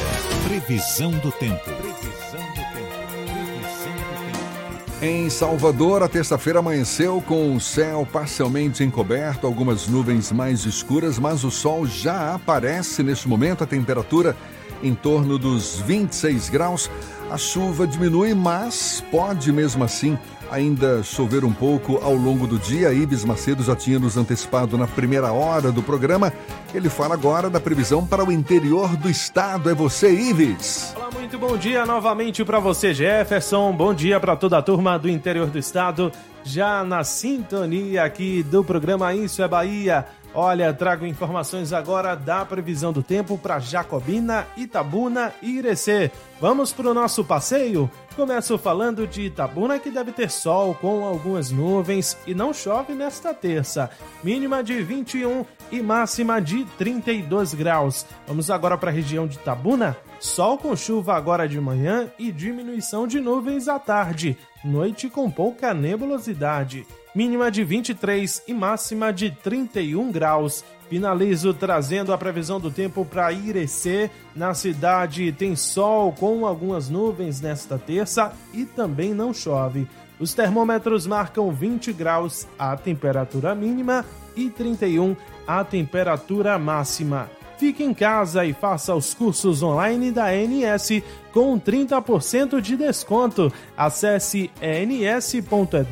Previsão 0.49 1.11
do 1.11 1.31
tempo. 1.31 1.65
Previsão 1.65 2.41
do 2.41 2.63
tempo. 2.73 2.95
Previsão 3.27 3.93
do 3.93 4.33
tempo. 4.33 5.05
Em 5.05 5.29
Salvador, 5.29 6.03
a 6.03 6.09
terça-feira 6.09 6.61
amanheceu 6.61 7.23
com 7.27 7.55
o 7.55 7.61
céu 7.61 8.09
parcialmente 8.11 8.83
encoberto, 8.83 9.47
algumas 9.47 9.87
nuvens 9.87 10.33
mais 10.33 10.65
escuras, 10.65 11.19
mas 11.19 11.45
o 11.45 11.51
sol 11.51 11.85
já 11.85 12.35
aparece 12.35 13.03
neste 13.03 13.29
momento. 13.29 13.63
A 13.63 13.67
temperatura 13.67 14.35
em 14.83 14.95
torno 14.95 15.39
dos 15.39 15.77
26 15.81 16.49
graus. 16.49 16.91
A 17.31 17.37
chuva 17.37 17.87
diminui, 17.87 18.33
mas 18.33 19.05
pode 19.11 19.53
mesmo 19.53 19.85
assim 19.85 20.19
ainda 20.51 21.03
chover 21.03 21.45
um 21.45 21.53
pouco 21.53 21.99
ao 22.03 22.15
longo 22.15 22.47
do 22.47 22.59
dia. 22.59 22.93
Ibis 22.93 23.25
Macedo 23.25 23.63
já 23.63 23.75
tinha 23.75 23.99
nos 23.99 24.17
antecipado 24.17 24.77
na 24.79 24.87
primeira 24.87 25.33
hora 25.33 25.71
do 25.73 25.83
programa. 25.83 26.33
Ele 26.75 26.89
fala 26.89 27.15
agora 27.15 27.49
da 27.49 27.61
previsão 27.61 28.07
para 28.07 28.25
o 28.25 28.33
interior 28.33 28.97
do 28.97 29.09
estado. 29.09 29.71
É 29.71 29.75
você, 29.75 30.11
Ives. 30.11 30.93
Olá, 30.97 31.11
muito 31.13 31.39
bom 31.39 31.57
dia 31.57 31.85
novamente 31.87 32.45
para 32.45 32.59
você, 32.59 32.93
Jefferson. 32.93 33.73
Bom 33.73 33.95
dia 33.95 34.19
para 34.21 34.37
toda 34.37 34.59
a 34.59 34.63
turma 34.63 34.99
do 34.99 35.09
interior 35.09 35.47
do 35.47 35.59
estado. 35.59 36.13
Já 36.43 36.85
na 36.85 37.03
sintonia 37.05 38.05
aqui 38.05 38.43
do 38.43 38.63
programa 38.63 39.15
Isso 39.15 39.43
é 39.43 39.49
Bahia. 39.49 40.07
Olha, 40.37 40.75
trago 40.75 41.07
informações 41.07 41.73
agora 41.73 42.17
da 42.17 42.45
previsão 42.45 42.93
do 42.93 43.05
tempo 43.05 43.39
para 43.39 43.61
Jacobina, 43.61 44.49
Itabuna 44.57 45.33
e 45.41 45.59
Irecê. 45.59 46.11
Vamos 46.41 46.73
para 46.73 46.91
o 46.91 46.95
nosso 46.95 47.25
passeio? 47.25 47.89
Começo 48.17 48.57
falando 48.57 49.09
de 49.09 49.23
Itabuna, 49.23 49.81
que 49.81 49.91
deve 49.91 50.13
ter 50.13 50.31
sol 50.31 50.73
com 50.77 51.05
algumas 51.05 51.51
nuvens 51.51 52.17
e 52.25 52.33
não 52.33 52.55
chove 52.55 52.95
nesta 52.95 53.35
terça. 53.35 53.91
Mínima 54.23 54.63
de 54.63 54.81
21 54.83 55.45
e 55.73 55.83
máxima 55.83 56.41
de 56.41 56.65
32 56.79 57.55
graus. 57.55 58.07
Vamos 58.25 58.53
agora 58.53 58.79
para 58.79 58.91
a 58.91 58.95
região 58.95 59.27
de 59.27 59.37
Itabuna. 59.37 59.97
Sol 60.21 60.57
com 60.57 60.77
chuva 60.77 61.17
agora 61.17 61.49
de 61.49 61.61
manhã 61.61 62.09
e 62.17 62.31
diminuição 62.31 63.05
de 63.05 63.19
nuvens 63.19 63.67
à 63.67 63.81
tarde. 63.81 64.39
Noite 64.65 65.11
com 65.11 65.29
pouca 65.29 65.75
nebulosidade. 65.75 66.87
Mínima 67.15 67.51
de 67.51 67.65
23 67.65 68.45
e 68.47 68.55
máxima 68.55 69.13
de 69.13 69.31
31 69.31 70.13
graus. 70.13 70.65
Finalizo 70.89 71.55
trazendo 71.55 72.13
a 72.13 72.19
previsão 72.19 72.61
do 72.61 72.71
tempo 72.71 73.05
para 73.05 73.33
Irecê. 73.33 74.11
Na 74.35 74.55
cidade 74.55 75.33
tem 75.33 75.57
sol 75.57 76.13
com 76.13 76.47
algumas 76.47 76.89
nuvens 76.89 77.41
nesta 77.41 77.79
terça 77.79 78.33
e 78.53 78.65
também 78.65 79.15
não 79.15 79.33
chove. 79.33 79.89
Os 80.21 80.35
termômetros 80.35 81.07
marcam 81.07 81.51
20 81.51 81.93
graus 81.93 82.47
a 82.59 82.77
temperatura 82.77 83.55
mínima 83.55 84.05
e 84.37 84.51
31 84.51 85.17
a 85.47 85.65
temperatura 85.65 86.59
máxima. 86.59 87.29
Fique 87.57 87.85
em 87.85 87.95
casa 87.95 88.45
e 88.45 88.53
faça 88.53 88.95
os 88.95 89.15
cursos 89.15 89.63
online 89.63 90.11
da 90.11 90.35
ENS 90.35 91.03
com 91.33 91.59
30% 91.59 92.61
de 92.61 92.77
desconto. 92.77 93.53
Acesse 93.77 94.51
ens.edu.br 94.61 95.83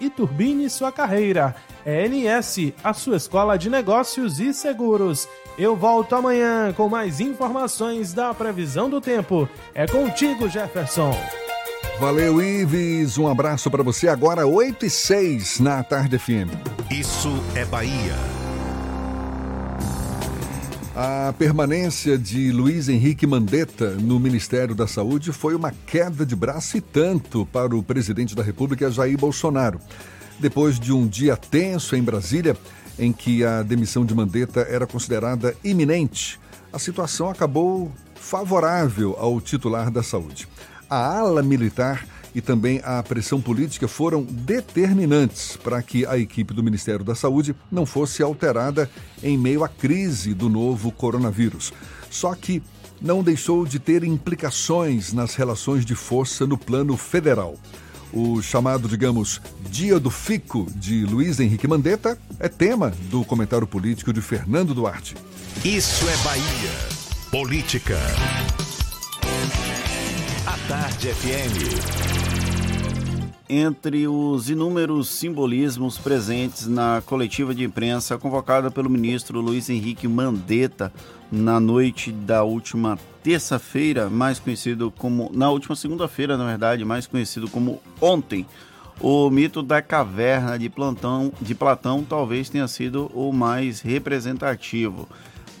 e 0.00 0.10
turbine 0.10 0.68
sua 0.70 0.90
carreira. 0.90 1.54
ENS, 1.86 2.72
a 2.82 2.92
sua 2.92 3.16
escola 3.16 3.58
de 3.58 3.70
negócios 3.70 4.40
e 4.40 4.52
seguros. 4.52 5.28
Eu 5.58 5.76
volto 5.76 6.14
amanhã 6.14 6.72
com 6.72 6.88
mais 6.88 7.20
informações 7.20 8.12
da 8.12 8.32
previsão 8.32 8.88
do 8.88 9.00
tempo. 9.00 9.48
É 9.74 9.86
contigo, 9.86 10.48
Jefferson. 10.48 11.14
Valeu, 11.98 12.40
Ives. 12.40 13.18
Um 13.18 13.28
abraço 13.28 13.70
para 13.70 13.82
você. 13.82 14.08
Agora, 14.08 14.46
8 14.46 14.86
e 14.86 14.90
6 14.90 15.60
na 15.60 15.82
Tarde 15.82 16.18
FM. 16.18 16.48
Isso 16.90 17.30
é 17.54 17.64
Bahia. 17.66 18.39
A 20.94 21.32
permanência 21.38 22.18
de 22.18 22.50
Luiz 22.50 22.88
Henrique 22.88 23.24
Mandetta 23.24 23.90
no 23.90 24.18
Ministério 24.18 24.74
da 24.74 24.88
Saúde 24.88 25.32
foi 25.32 25.54
uma 25.54 25.72
queda 25.86 26.26
de 26.26 26.34
braço 26.34 26.76
e 26.76 26.80
tanto 26.80 27.46
para 27.46 27.76
o 27.76 27.82
presidente 27.82 28.34
da 28.34 28.42
República, 28.42 28.90
Jair 28.90 29.16
Bolsonaro. 29.16 29.80
Depois 30.40 30.80
de 30.80 30.92
um 30.92 31.06
dia 31.06 31.36
tenso 31.36 31.94
em 31.94 32.02
Brasília, 32.02 32.56
em 32.98 33.12
que 33.12 33.44
a 33.44 33.62
demissão 33.62 34.04
de 34.04 34.14
Mandetta 34.14 34.62
era 34.62 34.84
considerada 34.84 35.54
iminente, 35.62 36.40
a 36.72 36.78
situação 36.78 37.30
acabou 37.30 37.92
favorável 38.16 39.16
ao 39.16 39.40
titular 39.40 39.92
da 39.92 40.02
saúde. 40.02 40.48
A 40.88 41.18
ala 41.18 41.40
militar 41.40 42.04
e 42.34 42.40
também 42.40 42.80
a 42.84 43.02
pressão 43.02 43.40
política 43.40 43.88
foram 43.88 44.22
determinantes 44.22 45.56
para 45.56 45.82
que 45.82 46.06
a 46.06 46.18
equipe 46.18 46.54
do 46.54 46.62
Ministério 46.62 47.04
da 47.04 47.14
Saúde 47.14 47.54
não 47.70 47.84
fosse 47.84 48.22
alterada 48.22 48.90
em 49.22 49.36
meio 49.36 49.64
à 49.64 49.68
crise 49.68 50.34
do 50.34 50.48
novo 50.48 50.92
coronavírus. 50.92 51.72
Só 52.10 52.34
que 52.34 52.62
não 53.00 53.22
deixou 53.22 53.64
de 53.64 53.78
ter 53.78 54.04
implicações 54.04 55.12
nas 55.12 55.34
relações 55.34 55.84
de 55.84 55.94
força 55.94 56.46
no 56.46 56.58
plano 56.58 56.96
federal. 56.96 57.56
O 58.12 58.42
chamado, 58.42 58.88
digamos, 58.88 59.40
Dia 59.70 59.98
do 60.00 60.10
Fico 60.10 60.66
de 60.74 61.04
Luiz 61.06 61.38
Henrique 61.38 61.68
Mandetta 61.68 62.18
é 62.38 62.48
tema 62.48 62.92
do 63.08 63.24
comentário 63.24 63.66
político 63.66 64.12
de 64.12 64.20
Fernando 64.20 64.74
Duarte. 64.74 65.14
Isso 65.64 66.08
é 66.08 66.16
Bahia. 66.24 67.00
Política. 67.30 67.98
A 70.46 70.56
Tarde 70.66 71.08
FM. 71.08 72.10
Entre 73.48 74.08
os 74.08 74.48
inúmeros 74.48 75.08
simbolismos 75.08 75.98
presentes 75.98 76.66
na 76.66 77.02
coletiva 77.04 77.54
de 77.54 77.64
imprensa 77.64 78.16
convocada 78.16 78.70
pelo 78.70 78.88
ministro 78.88 79.40
Luiz 79.40 79.68
Henrique 79.68 80.08
Mandetta 80.08 80.92
na 81.30 81.60
noite 81.60 82.10
da 82.10 82.42
última 82.42 82.98
terça-feira, 83.22 84.08
mais 84.08 84.38
conhecido 84.38 84.90
como. 84.90 85.30
Na 85.34 85.50
última 85.50 85.76
segunda-feira, 85.76 86.38
na 86.38 86.46
verdade, 86.46 86.84
mais 86.84 87.06
conhecido 87.06 87.48
como 87.48 87.80
ontem, 88.00 88.46
o 89.00 89.28
mito 89.30 89.62
da 89.62 89.82
caverna 89.82 90.58
de, 90.58 90.70
plantão, 90.70 91.32
de 91.40 91.54
Platão 91.54 92.02
talvez 92.02 92.48
tenha 92.48 92.66
sido 92.66 93.10
o 93.14 93.32
mais 93.32 93.80
representativo. 93.80 95.08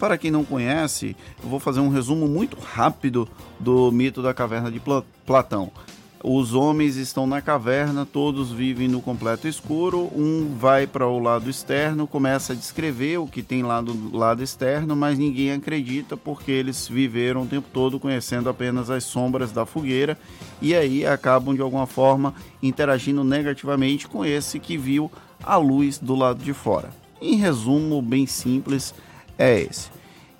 Para 0.00 0.16
quem 0.16 0.30
não 0.30 0.46
conhece, 0.46 1.14
eu 1.42 1.48
vou 1.50 1.60
fazer 1.60 1.80
um 1.80 1.90
resumo 1.90 2.26
muito 2.26 2.56
rápido 2.58 3.28
do 3.58 3.92
mito 3.92 4.22
da 4.22 4.32
caverna 4.32 4.70
de 4.70 4.80
Platão. 5.26 5.70
Os 6.24 6.54
homens 6.54 6.96
estão 6.96 7.26
na 7.26 7.42
caverna, 7.42 8.06
todos 8.06 8.50
vivem 8.50 8.88
no 8.88 9.02
completo 9.02 9.46
escuro. 9.46 10.10
Um 10.16 10.56
vai 10.56 10.86
para 10.86 11.06
o 11.06 11.18
lado 11.18 11.50
externo, 11.50 12.06
começa 12.06 12.54
a 12.54 12.56
descrever 12.56 13.18
o 13.18 13.26
que 13.26 13.42
tem 13.42 13.62
lá 13.62 13.82
do 13.82 14.16
lado 14.16 14.42
externo, 14.42 14.96
mas 14.96 15.18
ninguém 15.18 15.52
acredita 15.52 16.16
porque 16.16 16.50
eles 16.50 16.88
viveram 16.88 17.42
o 17.42 17.46
tempo 17.46 17.68
todo 17.70 18.00
conhecendo 18.00 18.48
apenas 18.48 18.88
as 18.88 19.04
sombras 19.04 19.52
da 19.52 19.66
fogueira 19.66 20.16
e 20.62 20.74
aí 20.74 21.04
acabam 21.04 21.54
de 21.54 21.60
alguma 21.60 21.86
forma 21.86 22.34
interagindo 22.62 23.22
negativamente 23.22 24.08
com 24.08 24.24
esse 24.24 24.58
que 24.58 24.78
viu 24.78 25.12
a 25.42 25.58
luz 25.58 25.98
do 25.98 26.14
lado 26.14 26.42
de 26.42 26.54
fora. 26.54 26.88
Em 27.20 27.36
resumo, 27.36 28.00
bem 28.00 28.26
simples, 28.26 28.94
é 29.40 29.58
esse. 29.58 29.90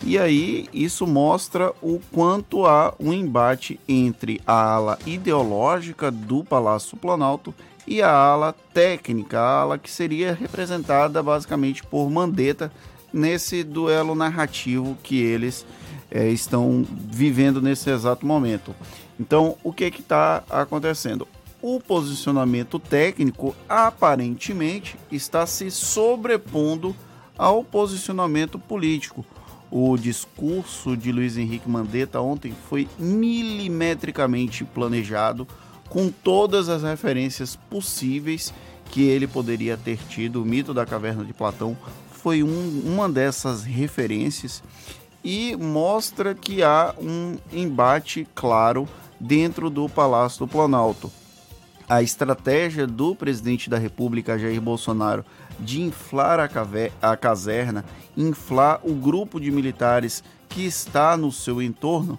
E 0.05 0.18
aí 0.18 0.68
isso 0.72 1.07
mostra 1.07 1.72
o 1.82 2.01
quanto 2.12 2.66
há 2.66 2.94
um 3.01 3.12
embate 3.12 3.80
entre 3.88 4.40
a 4.46 4.74
ala 4.74 4.98
ideológica 5.07 6.11
do 6.11 6.44
Palácio 6.44 6.96
Planalto 6.96 7.55
e 7.86 8.01
a 8.01 8.11
ala 8.11 8.55
técnica, 8.72 9.40
a 9.40 9.61
ala 9.61 9.78
que 9.78 9.90
seria 9.90 10.32
representada 10.32 11.22
basicamente 11.22 11.82
por 11.82 12.11
Mandetta 12.11 12.70
nesse 13.12 13.64
duelo 13.64 14.14
narrativo 14.14 14.96
que 15.03 15.20
eles 15.20 15.66
é, 16.11 16.28
estão 16.28 16.86
vivendo 17.11 17.61
nesse 17.61 17.90
exato 17.90 18.24
momento. 18.26 18.74
Então, 19.18 19.57
o 19.62 19.72
que 19.72 19.84
está 19.84 20.44
acontecendo? 20.48 21.28
O 21.61 21.78
posicionamento 21.78 22.78
técnico 22.78 23.55
aparentemente 23.68 24.96
está 25.12 25.44
se 25.44 25.70
sobrepondo 25.70 26.96
ao 27.41 27.64
posicionamento 27.64 28.59
político 28.59 29.24
o 29.70 29.97
discurso 29.97 30.95
de 30.95 31.11
Luiz 31.11 31.38
Henrique 31.38 31.70
Mandetta 31.70 32.20
ontem 32.20 32.55
foi 32.68 32.86
milimetricamente 32.99 34.62
planejado, 34.62 35.49
com 35.88 36.11
todas 36.11 36.68
as 36.68 36.82
referências 36.82 37.57
possíveis 37.57 38.53
que 38.91 39.03
ele 39.03 39.26
poderia 39.26 39.76
ter 39.76 39.97
tido. 40.09 40.43
O 40.43 40.45
mito 40.45 40.74
da 40.74 40.84
caverna 40.84 41.24
de 41.24 41.32
Platão 41.32 41.76
foi 42.11 42.43
um, 42.43 42.82
uma 42.85 43.09
dessas 43.09 43.62
referências 43.62 44.62
e 45.24 45.56
mostra 45.56 46.35
que 46.35 46.62
há 46.62 46.94
um 47.01 47.39
embate 47.52 48.27
claro 48.35 48.86
dentro 49.19 49.70
do 49.70 49.89
Palácio 49.89 50.40
do 50.40 50.48
Planalto. 50.48 51.10
A 51.89 52.02
estratégia 52.02 52.86
do 52.86 53.15
presidente 53.15 53.70
da 53.70 53.78
República, 53.78 54.39
Jair 54.39 54.60
Bolsonaro, 54.60 55.24
de 55.59 55.82
inflar 55.82 56.40
a, 56.40 56.48
a 57.02 57.16
caserna, 57.16 57.85
inflar 58.16 58.81
o 58.82 58.94
grupo 58.94 59.40
de 59.40 59.51
militares 59.51 60.22
que 60.48 60.64
está 60.64 61.16
no 61.16 61.31
seu 61.31 61.60
entorno, 61.62 62.18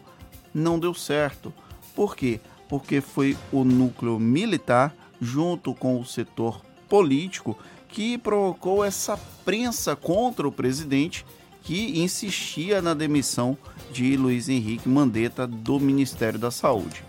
não 0.53 0.79
deu 0.79 0.93
certo. 0.93 1.53
Por 1.95 2.15
quê? 2.15 2.39
Porque 2.67 3.01
foi 3.01 3.37
o 3.51 3.63
núcleo 3.63 4.19
militar, 4.19 4.93
junto 5.19 5.73
com 5.73 5.99
o 5.99 6.05
setor 6.05 6.61
político, 6.87 7.57
que 7.87 8.17
provocou 8.17 8.83
essa 8.83 9.17
prensa 9.43 9.95
contra 9.95 10.47
o 10.47 10.51
presidente 10.51 11.25
que 11.63 11.99
insistia 11.99 12.81
na 12.81 12.93
demissão 12.93 13.57
de 13.91 14.15
Luiz 14.17 14.49
Henrique 14.49 14.89
Mandetta 14.89 15.45
do 15.45 15.79
Ministério 15.79 16.39
da 16.39 16.49
Saúde. 16.49 17.03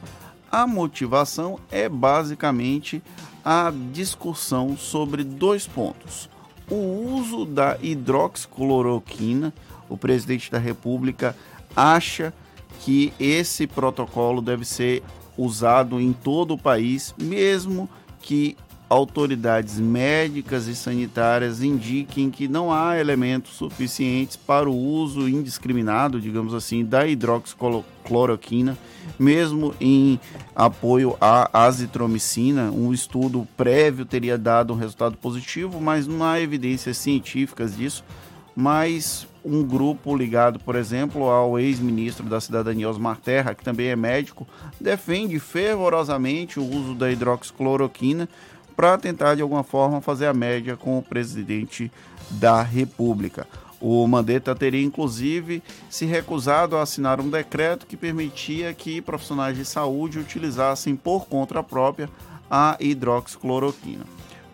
A 0.50 0.66
motivação 0.66 1.58
é 1.70 1.88
basicamente 1.88 3.02
a 3.44 3.72
discussão 3.92 4.76
sobre 4.76 5.24
dois 5.24 5.66
pontos. 5.66 6.28
O 6.70 7.16
uso 7.16 7.44
da 7.44 7.76
hidroxicloroquina, 7.82 9.52
o 9.88 9.96
presidente 9.96 10.50
da 10.50 10.58
República 10.58 11.36
acha 11.74 12.32
que 12.80 13.12
esse 13.18 13.66
protocolo 13.66 14.40
deve 14.40 14.64
ser 14.64 15.02
usado 15.36 16.00
em 16.00 16.12
todo 16.12 16.54
o 16.54 16.58
país, 16.58 17.14
mesmo 17.18 17.88
que 18.20 18.56
autoridades 18.92 19.80
médicas 19.80 20.66
e 20.66 20.76
sanitárias 20.76 21.62
indiquem 21.62 22.30
que 22.30 22.46
não 22.46 22.70
há 22.70 22.98
elementos 23.00 23.54
suficientes 23.54 24.36
para 24.36 24.68
o 24.68 24.76
uso 24.76 25.26
indiscriminado, 25.26 26.20
digamos 26.20 26.52
assim, 26.52 26.84
da 26.84 27.06
hidroxicloroquina, 27.06 28.76
mesmo 29.18 29.74
em 29.80 30.20
apoio 30.54 31.16
à 31.18 31.64
azitromicina. 31.64 32.70
Um 32.70 32.92
estudo 32.92 33.48
prévio 33.56 34.04
teria 34.04 34.36
dado 34.36 34.74
um 34.74 34.76
resultado 34.76 35.16
positivo, 35.16 35.80
mas 35.80 36.06
não 36.06 36.22
há 36.22 36.38
evidências 36.38 36.98
científicas 36.98 37.74
disso. 37.74 38.04
Mas 38.54 39.26
um 39.42 39.64
grupo 39.64 40.14
ligado, 40.14 40.58
por 40.58 40.76
exemplo, 40.76 41.30
ao 41.30 41.58
ex-ministro 41.58 42.28
da 42.28 42.40
Cidadania 42.40 42.90
Osmar 42.90 43.16
Terra, 43.16 43.54
que 43.54 43.64
também 43.64 43.88
é 43.88 43.96
médico, 43.96 44.46
defende 44.78 45.38
fervorosamente 45.38 46.60
o 46.60 46.64
uso 46.64 46.94
da 46.94 47.10
hidroxicloroquina 47.10 48.28
para 48.76 48.98
tentar 48.98 49.34
de 49.34 49.42
alguma 49.42 49.62
forma 49.62 50.00
fazer 50.00 50.26
a 50.26 50.34
média 50.34 50.76
com 50.76 50.98
o 50.98 51.02
presidente 51.02 51.90
da 52.30 52.62
República. 52.62 53.46
O 53.80 54.06
Mandetta 54.06 54.54
teria 54.54 54.82
inclusive 54.82 55.62
se 55.90 56.06
recusado 56.06 56.76
a 56.76 56.82
assinar 56.82 57.20
um 57.20 57.28
decreto 57.28 57.86
que 57.86 57.96
permitia 57.96 58.72
que 58.72 59.00
profissionais 59.00 59.56
de 59.56 59.64
saúde 59.64 60.20
utilizassem 60.20 60.94
por 60.94 61.26
conta 61.26 61.62
própria 61.62 62.08
a 62.48 62.76
hidroxicloroquina. 62.78 64.04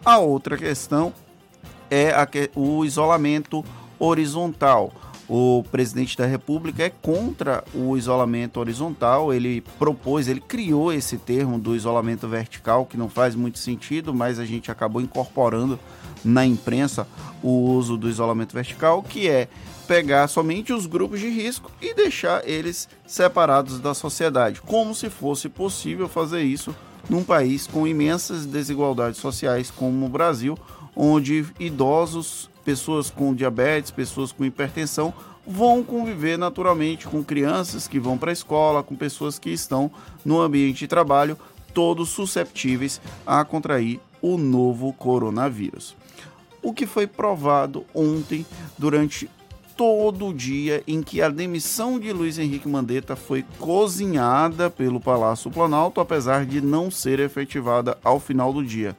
A 0.05 0.19
outra 0.19 0.57
questão 0.57 1.13
é 1.91 2.13
o 2.55 2.85
isolamento 2.85 3.65
horizontal. 3.99 4.93
O 5.29 5.63
presidente 5.71 6.17
da 6.17 6.25
República 6.25 6.85
é 6.85 6.91
contra 6.91 7.63
o 7.75 7.97
isolamento 7.99 8.59
horizontal. 8.59 9.33
Ele 9.33 9.61
propôs, 9.79 10.27
ele 10.27 10.41
criou 10.41 10.91
esse 10.91 11.19
termo 11.19 11.59
do 11.59 11.77
isolamento 11.77 12.27
vertical, 12.27 12.87
que 12.87 12.97
não 12.97 13.11
faz 13.11 13.35
muito 13.35 13.59
sentido, 13.59 14.15
mas 14.15 14.39
a 14.39 14.47
gente 14.47 14.71
acabou 14.71 15.03
incorporando 15.03 15.79
na 16.25 16.47
imprensa 16.47 17.07
o 17.43 17.51
uso 17.51 17.99
do 17.99 18.09
isolamento 18.09 18.55
vertical, 18.55 19.03
que 19.03 19.29
é 19.29 19.49
pegar 19.87 20.29
somente 20.29 20.73
os 20.73 20.87
grupos 20.87 21.21
de 21.21 21.29
risco 21.29 21.71
e 21.81 21.95
deixar 21.95 22.47
eles 22.49 22.89
separados 23.07 23.81
da 23.81 23.95
sociedade, 23.95 24.61
como 24.63 24.95
se 24.95 25.11
fosse 25.11 25.49
possível 25.49 26.09
fazer 26.09 26.43
isso 26.43 26.75
num 27.09 27.25
país 27.25 27.67
com 27.67 27.87
imensas 27.87 28.45
desigualdades 28.45 29.21
sociais 29.21 29.71
como 29.71 30.07
o 30.07 30.09
Brasil, 30.09 30.59
onde 30.95 31.47
idosos, 31.59 32.51
pessoas 32.69 33.09
com 33.09 33.35
diabetes, 33.35 33.91
pessoas 33.91 34.31
com 34.31 34.45
hipertensão 34.45 35.15
vão 35.47 35.83
conviver 35.83 36.37
naturalmente 36.37 37.07
com 37.07 37.25
crianças 37.25 37.89
que 37.89 37.99
vão 37.99 38.19
para 38.19 38.31
a 38.31 38.33
escola, 38.35 38.83
com 38.83 38.95
pessoas 38.95 39.39
que 39.39 39.49
estão 39.49 39.91
no 40.23 40.39
ambiente 40.39 40.81
de 40.81 40.87
trabalho, 40.87 41.39
todos 41.73 42.11
susceptíveis 42.11 43.01
a 43.27 43.43
contrair 43.43 44.01
o 44.21 44.37
novo 44.37 44.93
coronavírus. 44.93 45.97
O 46.63 46.75
que 46.75 46.85
foi 46.85 47.07
provado 47.07 47.87
ontem 47.95 48.45
durante 48.77 49.31
todo 49.75 50.27
o 50.27 50.35
dia 50.35 50.83
em 50.87 51.03
que 51.03 51.23
a 51.23 51.31
demissão 51.31 51.99
de 51.99 52.13
Luiz 52.13 52.39
Henrique 52.39 52.69
Mandetta 52.69 53.17
foi 53.17 53.47
cozinhada 53.59 54.69
pelo 54.69 55.01
Palácio 55.01 55.51
Planalto, 55.51 56.03
apesar 56.03 56.45
de 56.45 56.61
não 56.61 56.91
ser 56.91 57.19
efetivada 57.19 57.97
ao 58.05 58.21
final 58.21 58.53
do 58.53 58.63
dia. 58.63 58.95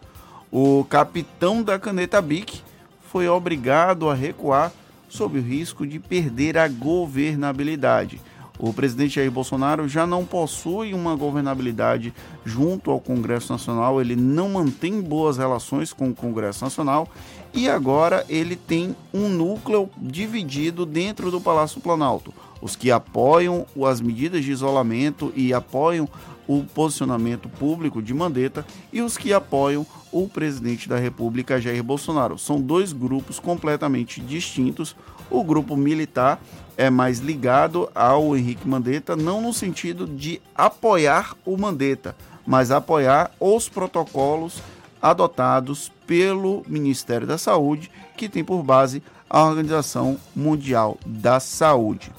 O 0.52 0.84
capitão 0.90 1.62
da 1.62 1.78
caneta 1.78 2.20
BIC 2.20 2.68
foi 3.12 3.28
obrigado 3.28 4.10
a 4.10 4.14
recuar 4.14 4.72
sob 5.10 5.40
o 5.40 5.42
risco 5.42 5.86
de 5.86 6.00
perder 6.00 6.58
a 6.58 6.68
governabilidade. 6.68 8.22
O 8.60 8.74
presidente 8.74 9.16
Jair 9.16 9.32
Bolsonaro 9.32 9.88
já 9.88 10.06
não 10.06 10.26
possui 10.26 10.94
uma 10.94 11.16
governabilidade 11.16 12.14
junto 12.46 12.92
ao 12.92 13.00
Congresso 13.00 13.52
Nacional, 13.52 14.02
ele 14.02 14.16
não 14.16 14.50
mantém 14.50 15.02
boas 15.02 15.38
relações 15.38 15.94
com 15.94 16.10
o 16.10 16.16
Congresso 16.16 16.64
Nacional 16.64 17.08
e 17.54 17.70
agora 17.70 18.26
ele 18.30 18.56
tem 18.56 18.96
um 19.14 19.30
núcleo 19.30 19.90
dividido 19.98 20.86
dentro 20.86 21.32
do 21.32 21.42
Palácio 21.42 21.82
Planalto. 21.82 22.34
Os 22.62 22.76
que 22.76 22.92
apoiam 22.92 23.66
as 23.88 24.02
medidas 24.02 24.44
de 24.44 24.52
isolamento 24.52 25.32
e 25.36 25.54
apoiam 25.54 26.08
o 26.46 26.64
posicionamento 26.64 27.48
público 27.48 28.02
de 28.02 28.14
Mandetta 28.14 28.66
e 28.92 29.02
os 29.02 29.18
que 29.18 29.32
apoiam 29.32 29.86
o 30.12 30.28
presidente 30.28 30.90
da 30.90 30.98
República, 30.98 31.60
Jair 31.60 31.84
Bolsonaro. 31.84 32.38
São 32.38 32.60
dois 32.60 32.94
grupos 32.94 33.40
completamente 33.40 34.20
distintos. 34.22 34.96
O 35.30 35.44
grupo 35.44 35.76
militar 35.76 36.42
é 36.76 36.90
mais 36.90 37.20
ligado 37.20 37.90
ao 37.94 38.36
Henrique 38.36 38.68
Mandetta, 38.68 39.16
não 39.16 39.42
no 39.42 39.54
sentido 39.54 40.08
de 40.08 40.42
apoiar 40.56 41.36
o 41.46 41.58
Mandetta, 41.58 42.16
mas 42.46 42.72
apoiar 42.72 43.32
os 43.40 43.70
protocolos 43.70 44.62
adotados 45.02 45.92
pelo 46.08 46.64
Ministério 46.68 47.28
da 47.28 47.38
Saúde, 47.38 47.92
que 48.18 48.28
tem 48.28 48.44
por 48.44 48.64
base 48.64 49.04
a 49.30 49.44
Organização 49.44 50.18
Mundial 50.36 50.98
da 51.06 51.40
Saúde. 51.40 52.12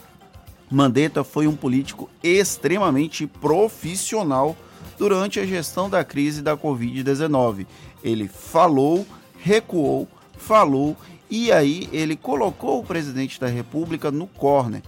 Mandetta 0.71 1.25
foi 1.25 1.49
um 1.49 1.57
político 1.57 2.09
extremamente 2.23 3.27
profissional 3.27 4.57
durante 5.01 5.41
a 5.41 5.47
gestão 5.47 5.89
da 5.89 6.05
crise 6.05 6.43
da 6.43 6.55
Covid-19. 6.55 7.67
Ele 8.05 8.29
falou, 8.29 9.07
recuou, 9.39 10.07
falou 10.37 10.95
e 11.31 11.51
aí 11.51 11.89
ele 11.91 12.17
colocou 12.17 12.81
o 12.81 12.85
presidente 12.85 13.41
da 13.41 13.47
República 13.47 14.11
no 14.11 14.27
corner. 14.27 14.83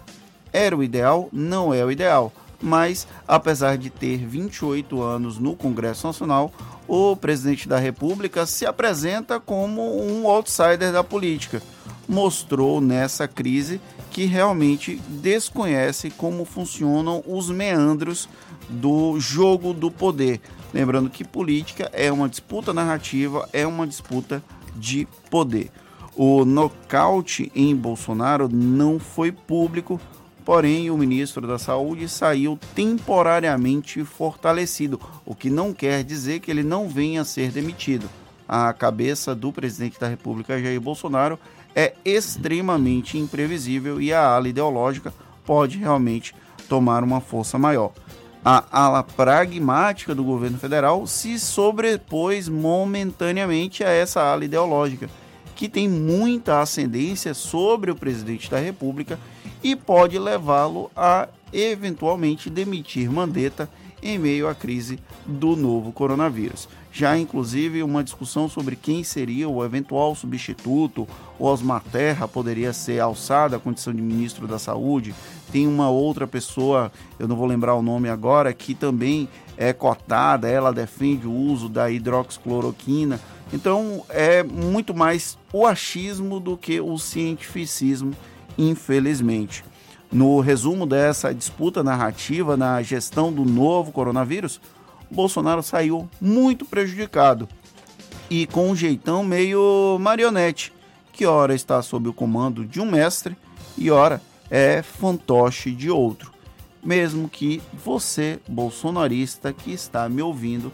Era 0.53 0.77
o 0.77 0.85
ideal? 0.85 1.31
Não 1.33 1.73
é 1.73 1.83
o 1.83 1.91
ideal. 1.91 2.31
Mas, 2.61 3.09
apesar 3.27 3.79
de 3.79 3.89
ter 3.89 4.19
28 4.19 5.01
anos 5.01 5.39
no 5.39 5.57
Congresso 5.57 6.07
Nacional, 6.07 6.53
o 6.87 7.17
presidente 7.17 7.67
da 7.67 7.79
República 7.79 8.45
se 8.45 8.67
apresenta 8.67 9.41
como 9.41 9.99
um 9.99 10.29
outsider 10.29 10.93
da 10.93 11.03
política. 11.03 11.63
Mostrou 12.07 12.83
nessa 12.83 13.27
crise 13.27 13.81
que 14.11 14.27
realmente 14.27 15.01
desconhece 15.09 16.11
como 16.11 16.45
funcionam 16.45 17.25
os 17.27 17.49
meandros 17.49 18.29
do 18.69 19.19
jogo 19.19 19.73
do 19.73 19.91
poder. 19.91 20.41
Lembrando 20.73 21.11
que 21.11 21.25
política 21.25 21.91
é 21.93 22.11
uma 22.11 22.29
disputa 22.29 22.73
narrativa, 22.73 23.49
é 23.53 23.67
uma 23.67 23.87
disputa 23.87 24.43
de 24.75 25.07
poder. 25.31 25.71
O 26.17 26.45
nocaute 26.45 27.51
em 27.55 27.75
Bolsonaro 27.75 28.49
não 28.49 28.99
foi 28.99 29.33
público, 29.33 30.01
porém 30.45 30.91
o 30.91 30.97
ministro 30.97 31.47
da 31.47 31.59
Saúde 31.59 32.09
saiu 32.09 32.59
temporariamente 32.75 34.05
fortalecido, 34.05 35.01
o 35.25 35.35
que 35.35 35.49
não 35.49 35.73
quer 35.73 36.05
dizer 36.05 36.41
que 36.41 36.51
ele 36.51 36.63
não 36.63 36.89
venha 36.89 37.23
a 37.23 37.25
ser 37.25 37.51
demitido. 37.51 38.09
A 38.49 38.73
cabeça 38.73 39.35
do 39.35 39.53
presidente 39.53 39.99
da 39.99 40.09
República, 40.09 40.61
Jair 40.61 40.81
Bolsonaro, 40.81 41.39
é 41.75 41.95
extremamente 42.05 43.17
imprevisível 43.17 44.01
e 44.01 44.13
a 44.13 44.27
ala 44.27 44.49
ideológica 44.49 45.13
pode 45.45 45.79
realmente 45.79 46.35
tomar 46.69 47.03
uma 47.03 47.21
força 47.21 47.59
maior. 47.59 47.93
A 48.45 48.65
ala 48.73 49.05
pragmática 49.05 50.17
do 50.17 50.25
governo 50.25 50.59
federal 50.59 51.07
se 51.07 51.39
sobrepôs 51.39 52.49
momentaneamente 52.49 53.85
a 53.85 53.89
essa 53.89 54.21
ala 54.21 54.45
ideológica 54.45 55.09
que 55.55 55.69
tem 55.69 55.89
muita 55.89 56.61
ascendência 56.61 57.35
sobre 57.35 57.93
o 57.93 57.95
presidente 57.95 58.51
da 58.51 58.59
República 58.59 59.17
e 59.63 59.77
pode 59.77 60.19
levá-lo 60.19 60.91
a 60.97 61.29
eventualmente 61.53 62.51
demitir 62.51 63.09
Mandetta 63.09 63.69
em 64.03 64.19
meio 64.19 64.49
à 64.49 64.55
crise 64.55 64.99
do 65.25 65.55
novo 65.55 65.93
coronavírus. 65.93 66.69
Já 66.93 67.17
inclusive 67.17 67.83
uma 67.83 68.05
discussão 68.05 68.49
sobre 68.49 68.77
quem 68.77 69.03
seria 69.05 69.49
o 69.49 69.65
eventual 69.65 70.15
substituto, 70.15 71.09
Osmar 71.39 71.83
Terra 71.91 72.29
poderia 72.29 72.73
ser 72.73 73.01
alçado 73.01 73.57
à 73.57 73.59
condição 73.59 73.95
de 73.95 74.03
ministro 74.03 74.47
da 74.47 74.59
Saúde. 74.59 75.15
Tem 75.51 75.67
uma 75.67 75.89
outra 75.89 76.27
pessoa, 76.27 76.93
eu 77.19 77.27
não 77.27 77.37
vou 77.37 77.47
lembrar 77.47 77.75
o 77.75 77.83
nome 77.83 78.09
agora, 78.09 78.53
que 78.53 78.75
também 78.75 79.29
é 79.57 79.73
cotada, 79.73 80.49
ela 80.49 80.73
defende 80.73 81.27
o 81.27 81.33
uso 81.33 81.69
da 81.69 81.91
hidroxicloroquina 81.91 83.21
então 83.53 84.05
é 84.09 84.43
muito 84.43 84.95
mais 84.95 85.37
o 85.53 85.67
achismo 85.67 86.41
do 86.41 86.57
que 86.57 86.81
o 86.81 86.97
cientificismo, 86.99 88.13
infelizmente. 88.57 89.63
No 90.13 90.41
resumo 90.41 90.87
dessa 90.87 91.33
disputa 91.35 91.83
narrativa 91.83 92.55
na 92.55 92.83
gestão 92.83 93.33
do 93.33 93.47
novo 93.47 93.93
coronavírus, 93.93 94.61
Bolsonaro 95.11 95.63
saiu 95.63 96.07
muito 96.21 96.67
prejudicado 96.67 97.49
e 98.29 98.47
com 98.47 98.71
um 98.71 98.77
jeitão 98.77 99.25
meio 99.25 99.99
marionete, 99.99 100.71
que 101.13 101.25
ora 101.25 101.55
está 101.55 101.81
sob 101.81 102.11
o 102.11 102.13
comando 102.13 102.65
de 102.65 102.79
um 102.79 102.91
mestre 102.91 103.37
e 103.77 103.91
ora 103.91 104.21
é 104.51 104.83
fantoche 104.83 105.71
de 105.71 105.91
outro. 105.91 106.31
Mesmo 106.85 107.27
que 107.27 107.63
você, 107.73 108.39
bolsonarista 108.47 109.51
que 109.53 109.73
está 109.73 110.09
me 110.11 110.21
ouvindo, 110.21 110.71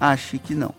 ache 0.00 0.38
que 0.38 0.54
não. 0.54 0.74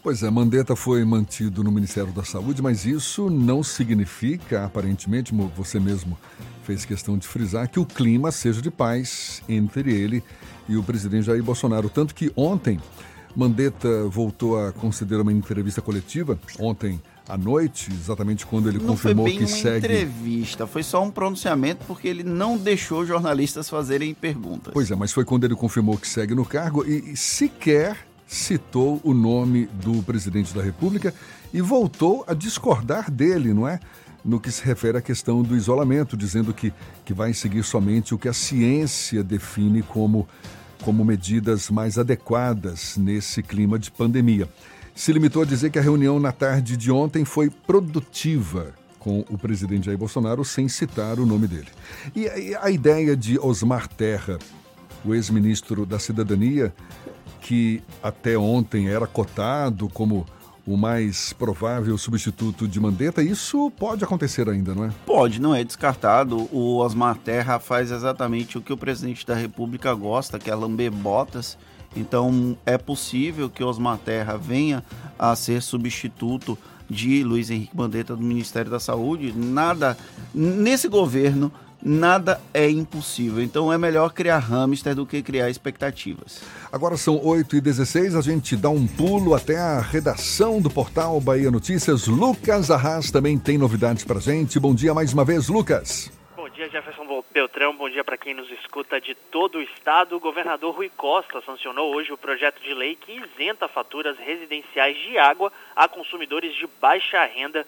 Pois 0.00 0.22
é, 0.22 0.30
Mandetta 0.30 0.76
foi 0.76 1.04
mantido 1.04 1.64
no 1.64 1.72
Ministério 1.72 2.12
da 2.12 2.22
Saúde, 2.22 2.60
mas 2.60 2.84
isso 2.84 3.30
não 3.30 3.62
significa, 3.62 4.64
aparentemente, 4.64 5.34
você 5.56 5.80
mesmo 5.80 6.18
fez 6.64 6.84
questão 6.84 7.18
de 7.18 7.26
frisar, 7.26 7.68
que 7.68 7.78
o 7.78 7.84
clima 7.84 8.32
seja 8.32 8.62
de 8.62 8.70
paz 8.70 9.42
entre 9.48 9.92
ele 9.92 10.22
e 10.68 10.76
o 10.76 10.82
presidente 10.82 11.26
Jair 11.26 11.42
Bolsonaro. 11.42 11.88
Tanto 11.90 12.14
que 12.14 12.32
ontem, 12.34 12.80
Mandetta 13.36 14.08
voltou 14.08 14.58
a 14.58 14.72
conceder 14.72 15.20
uma 15.20 15.32
entrevista 15.32 15.82
coletiva, 15.82 16.38
ontem 16.58 17.00
à 17.28 17.36
noite, 17.36 17.90
exatamente 17.90 18.46
quando 18.46 18.68
ele 18.68 18.78
não 18.78 18.88
confirmou 18.88 19.26
foi 19.26 19.38
bem 19.38 19.46
que 19.46 19.52
uma 19.52 19.60
segue. 19.60 19.86
entrevista, 19.86 20.66
foi 20.66 20.82
só 20.82 21.02
um 21.02 21.10
pronunciamento 21.10 21.84
porque 21.86 22.06
ele 22.08 22.22
não 22.22 22.56
deixou 22.56 23.04
jornalistas 23.04 23.68
fazerem 23.68 24.12
perguntas. 24.14 24.72
Pois 24.72 24.90
é, 24.90 24.94
mas 24.94 25.12
foi 25.12 25.24
quando 25.24 25.44
ele 25.44 25.54
confirmou 25.54 25.96
que 25.96 26.08
segue 26.08 26.34
no 26.34 26.44
cargo 26.44 26.84
e 26.84 27.16
sequer 27.16 27.96
citou 28.26 29.00
o 29.04 29.12
nome 29.12 29.66
do 29.66 30.02
presidente 30.02 30.54
da 30.54 30.62
República 30.62 31.14
e 31.52 31.60
voltou 31.60 32.24
a 32.26 32.34
discordar 32.34 33.10
dele, 33.10 33.54
não 33.54 33.68
é? 33.68 33.78
No 34.24 34.40
que 34.40 34.50
se 34.50 34.64
refere 34.64 34.96
à 34.98 35.02
questão 35.02 35.42
do 35.42 35.54
isolamento, 35.54 36.16
dizendo 36.16 36.54
que, 36.54 36.72
que 37.04 37.12
vai 37.12 37.34
seguir 37.34 37.62
somente 37.62 38.14
o 38.14 38.18
que 38.18 38.28
a 38.28 38.32
ciência 38.32 39.22
define 39.22 39.82
como, 39.82 40.26
como 40.82 41.04
medidas 41.04 41.68
mais 41.68 41.98
adequadas 41.98 42.96
nesse 42.96 43.42
clima 43.42 43.78
de 43.78 43.90
pandemia. 43.90 44.48
Se 44.94 45.12
limitou 45.12 45.42
a 45.42 45.44
dizer 45.44 45.70
que 45.70 45.78
a 45.78 45.82
reunião 45.82 46.18
na 46.18 46.32
tarde 46.32 46.76
de 46.76 46.90
ontem 46.90 47.24
foi 47.24 47.50
produtiva 47.50 48.72
com 48.98 49.22
o 49.28 49.36
presidente 49.36 49.84
Jair 49.84 49.98
Bolsonaro, 49.98 50.42
sem 50.44 50.66
citar 50.66 51.18
o 51.18 51.26
nome 51.26 51.46
dele. 51.46 51.68
E 52.16 52.54
a, 52.54 52.64
a 52.64 52.70
ideia 52.70 53.14
de 53.14 53.38
Osmar 53.38 53.86
Terra, 53.86 54.38
o 55.04 55.14
ex-ministro 55.14 55.84
da 55.84 55.98
Cidadania, 55.98 56.72
que 57.42 57.82
até 58.02 58.38
ontem 58.38 58.88
era 58.88 59.06
cotado 59.06 59.90
como 59.90 60.24
o 60.66 60.76
mais 60.76 61.32
provável 61.32 61.96
substituto 61.98 62.66
de 62.66 62.80
Mandetta, 62.80 63.22
isso 63.22 63.70
pode 63.72 64.02
acontecer 64.02 64.48
ainda, 64.48 64.74
não 64.74 64.84
é? 64.84 64.90
Pode, 65.04 65.40
não 65.40 65.54
é 65.54 65.62
descartado. 65.62 66.48
O 66.50 66.78
Osmar 66.78 67.16
Terra 67.18 67.58
faz 67.58 67.90
exatamente 67.90 68.56
o 68.56 68.62
que 68.62 68.72
o 68.72 68.76
presidente 68.76 69.26
da 69.26 69.34
República 69.34 69.92
gosta, 69.94 70.38
que 70.38 70.50
é 70.50 70.54
lamber 70.54 70.90
botas. 70.90 71.58
Então 71.94 72.56
é 72.64 72.78
possível 72.78 73.48
que 73.48 73.62
Osmar 73.62 73.98
Terra 73.98 74.36
venha 74.36 74.82
a 75.18 75.36
ser 75.36 75.62
substituto 75.62 76.58
de 76.88 77.22
Luiz 77.22 77.50
Henrique 77.50 77.76
Mandetta 77.76 78.16
do 78.16 78.22
Ministério 78.22 78.70
da 78.70 78.80
Saúde. 78.80 79.32
Nada 79.36 79.96
nesse 80.34 80.88
governo 80.88 81.52
nada 81.84 82.40
é 82.52 82.68
impossível. 82.68 83.42
Então 83.42 83.72
é 83.72 83.76
melhor 83.76 84.12
criar 84.12 84.38
hamster 84.38 84.94
do 84.94 85.04
que 85.04 85.22
criar 85.22 85.50
expectativas. 85.50 86.42
Agora 86.72 86.96
são 86.96 87.18
8h16, 87.20 88.18
a 88.18 88.22
gente 88.22 88.56
dá 88.56 88.70
um 88.70 88.86
pulo 88.86 89.34
até 89.34 89.58
a 89.58 89.80
redação 89.80 90.60
do 90.60 90.70
portal 90.70 91.20
Bahia 91.20 91.50
Notícias. 91.50 92.06
Lucas 92.06 92.70
Arras 92.70 93.10
também 93.10 93.38
tem 93.38 93.58
novidades 93.58 94.04
pra 94.04 94.18
gente. 94.18 94.58
Bom 94.58 94.74
dia 94.74 94.94
mais 94.94 95.12
uma 95.12 95.24
vez, 95.24 95.48
Lucas. 95.48 96.10
Bom 96.34 96.48
dia, 96.48 96.68
Jefferson 96.68 97.04
Beltrão. 97.34 97.76
Bom 97.76 97.90
dia 97.90 98.04
para 98.04 98.16
quem 98.16 98.32
nos 98.32 98.48
escuta 98.50 99.00
de 99.00 99.14
todo 99.14 99.58
o 99.58 99.62
estado. 99.62 100.14
O 100.14 100.20
governador 100.20 100.72
Rui 100.74 100.88
Costa 100.96 101.42
sancionou 101.44 101.92
hoje 101.92 102.12
o 102.12 102.16
projeto 102.16 102.62
de 102.62 102.72
lei 102.72 102.94
que 102.94 103.12
isenta 103.12 103.66
faturas 103.66 104.16
residenciais 104.18 104.96
de 104.96 105.18
água 105.18 105.52
a 105.74 105.88
consumidores 105.88 106.54
de 106.54 106.66
baixa 106.80 107.24
renda 107.24 107.66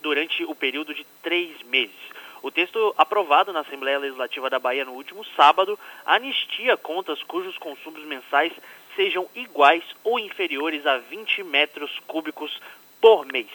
durante 0.00 0.44
o 0.44 0.54
período 0.54 0.94
de 0.94 1.04
três 1.22 1.60
meses. 1.64 2.03
O 2.44 2.50
texto 2.50 2.94
aprovado 2.98 3.54
na 3.54 3.60
Assembleia 3.60 3.98
Legislativa 3.98 4.50
da 4.50 4.58
Bahia 4.58 4.84
no 4.84 4.92
último 4.92 5.24
sábado 5.34 5.78
anistia 6.04 6.76
contas 6.76 7.22
cujos 7.22 7.56
consumos 7.56 8.04
mensais 8.04 8.52
sejam 8.94 9.26
iguais 9.34 9.82
ou 10.04 10.18
inferiores 10.18 10.86
a 10.86 10.98
20 10.98 11.42
metros 11.42 11.98
cúbicos 12.00 12.60
por 13.00 13.24
mês. 13.24 13.48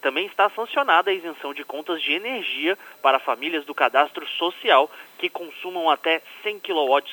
Também 0.00 0.26
está 0.26 0.50
sancionada 0.50 1.12
a 1.12 1.14
isenção 1.14 1.54
de 1.54 1.62
contas 1.62 2.02
de 2.02 2.12
energia 2.12 2.76
para 3.00 3.20
famílias 3.20 3.64
do 3.66 3.72
cadastro 3.72 4.26
social 4.30 4.90
que 5.16 5.30
consumam 5.30 5.88
até 5.88 6.20
100 6.42 6.58
kW 6.58 7.04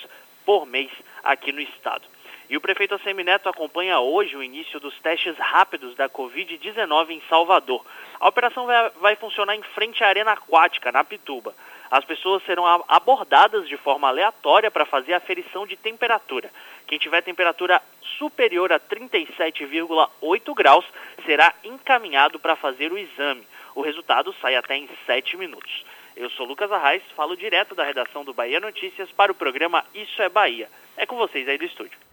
por 0.44 0.66
mês 0.66 0.90
aqui 1.24 1.52
no 1.52 1.62
estado. 1.62 2.11
E 2.52 2.58
o 2.58 2.60
prefeito 2.60 2.94
Assemineto 2.94 3.48
acompanha 3.48 4.02
hoje 4.02 4.36
o 4.36 4.44
início 4.44 4.78
dos 4.78 5.00
testes 5.00 5.38
rápidos 5.38 5.96
da 5.96 6.10
Covid-19 6.10 7.12
em 7.12 7.22
Salvador. 7.30 7.82
A 8.20 8.28
operação 8.28 8.68
vai, 9.00 9.16
funcionar 9.16 9.56
em 9.56 9.64
frente 9.64 10.04
à 10.04 10.10
Arena 10.10 10.34
Aquática, 10.34 10.92
na 10.92 11.02
Pituba. 11.02 11.56
As 11.90 12.04
pessoas 12.04 12.44
serão 12.44 12.66
abordadas 12.90 13.70
de 13.70 13.78
forma 13.78 14.10
aleatória 14.10 14.70
para 14.70 14.86
fazer 14.86 15.14
a 15.14 15.18
aferição 15.18 15.66
de 15.66 15.78
temperatura. 15.78 16.52
Quem 16.88 17.00
tiver 17.00 17.22
temperatura 17.22 17.82
superior 18.18 18.74
a 18.74 18.82
37,8 18.82 20.54
graus 20.54 20.86
será 21.26 21.54
encaminhado 21.64 22.38
para 22.38 22.58
fazer 22.58 22.92
o 22.92 22.98
exame. 22.98 23.48
O 23.74 23.82
resultado 23.82 24.36
sai 24.42 24.58
até 24.58 24.76
em 24.76 24.90
7 25.06 25.38
minutos. 25.38 25.86
Eu 26.18 26.30
sou 26.32 26.46
Lucas 26.46 26.70
Arraes, 26.70 27.04
falo 27.16 27.38
direto 27.38 27.74
da 27.74 27.86
redação 27.86 28.26
do 28.26 28.34
Bahia 28.34 28.60
Notícias 28.60 29.10
para 29.14 29.32
o 29.32 29.36
programa 29.36 29.86
Isso 29.96 30.22
é 30.22 30.28
Bahia. 30.28 30.68
É 30.98 31.06
com 31.06 31.16
vocês 31.16 31.48
aí 31.48 31.58
do 31.58 31.64
estúdio. 31.64 32.11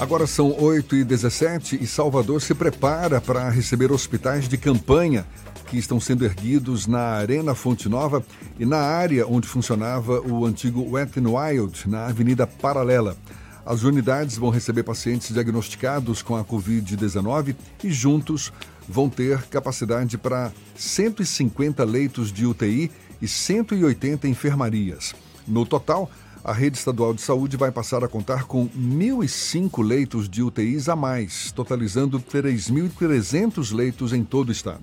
Agora 0.00 0.26
são 0.26 0.60
8 0.60 0.96
e 0.96 1.04
17 1.04 1.78
e 1.80 1.86
Salvador 1.86 2.42
se 2.42 2.52
prepara 2.52 3.20
para 3.20 3.48
receber 3.48 3.92
hospitais 3.92 4.48
de 4.48 4.58
campanha 4.58 5.24
que 5.68 5.78
estão 5.78 6.00
sendo 6.00 6.24
erguidos 6.24 6.88
na 6.88 7.00
Arena 7.00 7.54
Fonte 7.54 7.88
Nova 7.88 8.22
e 8.58 8.66
na 8.66 8.78
área 8.78 9.24
onde 9.26 9.46
funcionava 9.46 10.20
o 10.20 10.44
antigo 10.44 10.90
Wet 10.90 11.18
n 11.20 11.28
Wild, 11.28 11.88
na 11.88 12.06
Avenida 12.06 12.44
Paralela. 12.44 13.16
As 13.64 13.84
unidades 13.84 14.36
vão 14.36 14.50
receber 14.50 14.82
pacientes 14.82 15.32
diagnosticados 15.32 16.22
com 16.22 16.36
a 16.36 16.44
Covid-19 16.44 17.54
e 17.82 17.90
juntos 17.90 18.52
vão 18.88 19.08
ter 19.08 19.42
capacidade 19.44 20.18
para 20.18 20.52
150 20.76 21.82
leitos 21.84 22.32
de 22.32 22.44
UTI 22.44 22.90
e 23.22 23.28
180 23.28 24.26
enfermarias. 24.28 25.14
No 25.46 25.64
total, 25.64 26.10
a 26.44 26.52
rede 26.52 26.76
estadual 26.76 27.14
de 27.14 27.22
saúde 27.22 27.56
vai 27.56 27.72
passar 27.72 28.04
a 28.04 28.08
contar 28.08 28.44
com 28.44 28.68
1.005 28.68 29.82
leitos 29.82 30.28
de 30.28 30.42
UTIs 30.42 30.90
a 30.90 30.94
mais, 30.94 31.50
totalizando 31.50 32.20
3.300 32.20 33.74
leitos 33.74 34.12
em 34.12 34.22
todo 34.22 34.50
o 34.50 34.52
estado. 34.52 34.82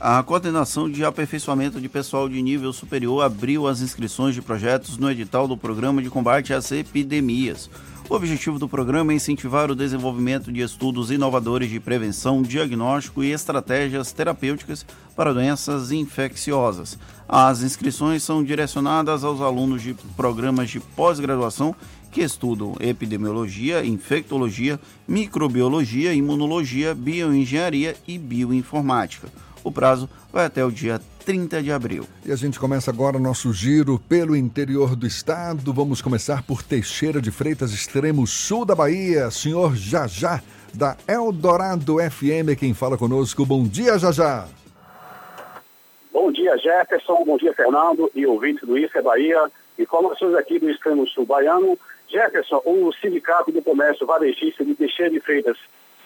A 0.00 0.20
coordenação 0.24 0.90
de 0.90 1.04
aperfeiçoamento 1.04 1.80
de 1.80 1.88
pessoal 1.88 2.28
de 2.28 2.42
nível 2.42 2.72
superior 2.72 3.22
abriu 3.22 3.68
as 3.68 3.80
inscrições 3.80 4.34
de 4.34 4.42
projetos 4.42 4.98
no 4.98 5.08
edital 5.08 5.46
do 5.46 5.56
Programa 5.56 6.02
de 6.02 6.10
Combate 6.10 6.52
às 6.52 6.72
Epidemias. 6.72 7.70
O 8.12 8.14
objetivo 8.14 8.58
do 8.58 8.68
programa 8.68 9.10
é 9.10 9.16
incentivar 9.16 9.70
o 9.70 9.74
desenvolvimento 9.74 10.52
de 10.52 10.60
estudos 10.60 11.10
inovadores 11.10 11.70
de 11.70 11.80
prevenção, 11.80 12.42
diagnóstico 12.42 13.24
e 13.24 13.32
estratégias 13.32 14.12
terapêuticas 14.12 14.84
para 15.16 15.32
doenças 15.32 15.90
infecciosas. 15.90 16.98
As 17.26 17.62
inscrições 17.62 18.22
são 18.22 18.44
direcionadas 18.44 19.24
aos 19.24 19.40
alunos 19.40 19.80
de 19.80 19.94
programas 20.14 20.68
de 20.68 20.78
pós-graduação 20.78 21.74
que 22.10 22.20
estudam 22.20 22.76
epidemiologia, 22.80 23.82
infectologia, 23.82 24.78
microbiologia, 25.08 26.12
imunologia, 26.12 26.94
bioengenharia 26.94 27.96
e 28.06 28.18
bioinformática. 28.18 29.28
O 29.64 29.72
prazo 29.72 30.06
vai 30.30 30.44
até 30.44 30.62
o 30.62 30.70
dia 30.70 31.00
30 31.24 31.62
de 31.62 31.70
abril. 31.70 32.04
E 32.26 32.32
a 32.32 32.36
gente 32.36 32.58
começa 32.58 32.90
agora 32.90 33.18
nosso 33.18 33.52
giro 33.52 33.98
pelo 34.08 34.36
interior 34.36 34.96
do 34.96 35.06
estado. 35.06 35.72
Vamos 35.72 36.02
começar 36.02 36.42
por 36.42 36.62
Teixeira 36.62 37.20
de 37.20 37.30
Freitas, 37.30 37.72
extremo 37.72 38.26
sul 38.26 38.64
da 38.64 38.74
Bahia. 38.74 39.30
Senhor 39.30 39.76
Jajá, 39.76 40.42
da 40.74 40.96
Eldorado 41.06 41.96
FM, 41.98 42.58
quem 42.58 42.74
fala 42.74 42.98
conosco. 42.98 43.46
Bom 43.46 43.64
dia, 43.64 43.98
Jajá. 43.98 44.48
Bom 46.12 46.32
dia, 46.32 46.56
Jefferson. 46.58 47.24
Bom 47.24 47.36
dia, 47.36 47.54
Fernando 47.54 48.10
e 48.14 48.26
ouvinte 48.26 48.66
do 48.66 48.76
Isso 48.76 48.98
é 48.98 49.02
Bahia. 49.02 49.50
Informações 49.78 50.34
aqui 50.34 50.58
do 50.58 50.68
extremo 50.68 51.06
sul 51.06 51.24
baiano. 51.24 51.78
Jefferson, 52.08 52.60
o 52.64 52.92
Sindicato 53.00 53.52
do 53.52 53.62
Comércio 53.62 54.06
Varejista 54.06 54.64
de 54.64 54.74
Teixeira 54.74 55.10
de 55.10 55.20
Freitas, 55.20 55.56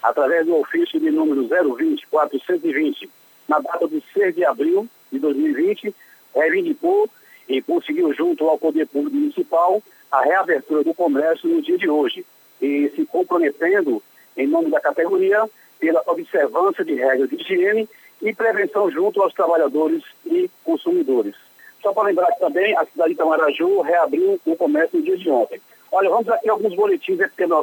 através 0.03 0.47
do 0.47 0.57
ofício 0.57 1.01
de 1.01 1.11
número 1.11 1.49
020 1.49 2.07
420, 2.07 3.11
na 3.49 3.59
data 3.59 3.89
de 3.89 4.03
6 4.15 4.35
de 4.35 4.45
abril, 4.45 4.89
de 5.11 5.19
2020, 5.19 5.95
reivindicou 6.35 7.09
e 7.49 7.63
conseguiu, 7.63 8.13
junto 8.13 8.49
ao 8.49 8.59
Poder 8.59 8.87
Público 8.87 9.17
Municipal, 9.17 9.83
a 10.11 10.23
reabertura 10.23 10.83
do 10.83 10.95
comércio 10.95 11.49
no 11.49 11.63
dia 11.63 11.79
de 11.79 11.89
hoje, 11.89 12.25
e 12.61 12.91
se 12.95 13.05
comprometendo, 13.07 14.03
em 14.37 14.47
nome 14.47 14.71
da 14.71 14.81
categoria, 14.81 15.49
pela 15.79 16.03
observância 16.07 16.85
de 16.85 16.95
regras 16.95 17.29
de 17.29 17.37
higiene 17.37 17.89
e 18.23 18.33
prevenção 18.35 18.91
junto 18.91 19.23
aos 19.23 19.35
trabalhadores 19.35 20.03
e 20.25 20.51
consumidores. 20.65 21.35
Só 21.83 21.93
para 21.93 22.09
lembrar 22.09 22.33
que 22.33 22.41
também 22.41 22.77
a 22.77 22.85
cidade 22.87 23.11
de 23.11 23.15
Itamaraju 23.15 23.81
reabriu 23.83 24.41
o 24.45 24.57
comércio 24.57 24.99
no 24.99 25.05
dia 25.05 25.17
de 25.17 25.31
ontem. 25.31 25.61
Olha, 25.93 26.11
vamos 26.11 26.29
aqui 26.29 26.49
alguns 26.49 26.75
boletins 26.75 27.21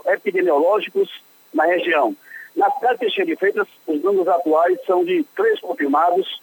epidemiológicos 0.07 1.10
na 1.53 1.65
região. 1.65 2.15
Na 2.56 2.70
cidade 2.72 2.94
de 2.94 2.99
Teixeira 2.99 3.32
de 3.32 3.36
Freitas, 3.36 3.68
os 3.88 4.02
números 4.02 4.28
atuais 4.28 4.78
são 4.86 5.03
de 5.03 5.26
três 5.36 5.60
confirmados, 5.60 6.41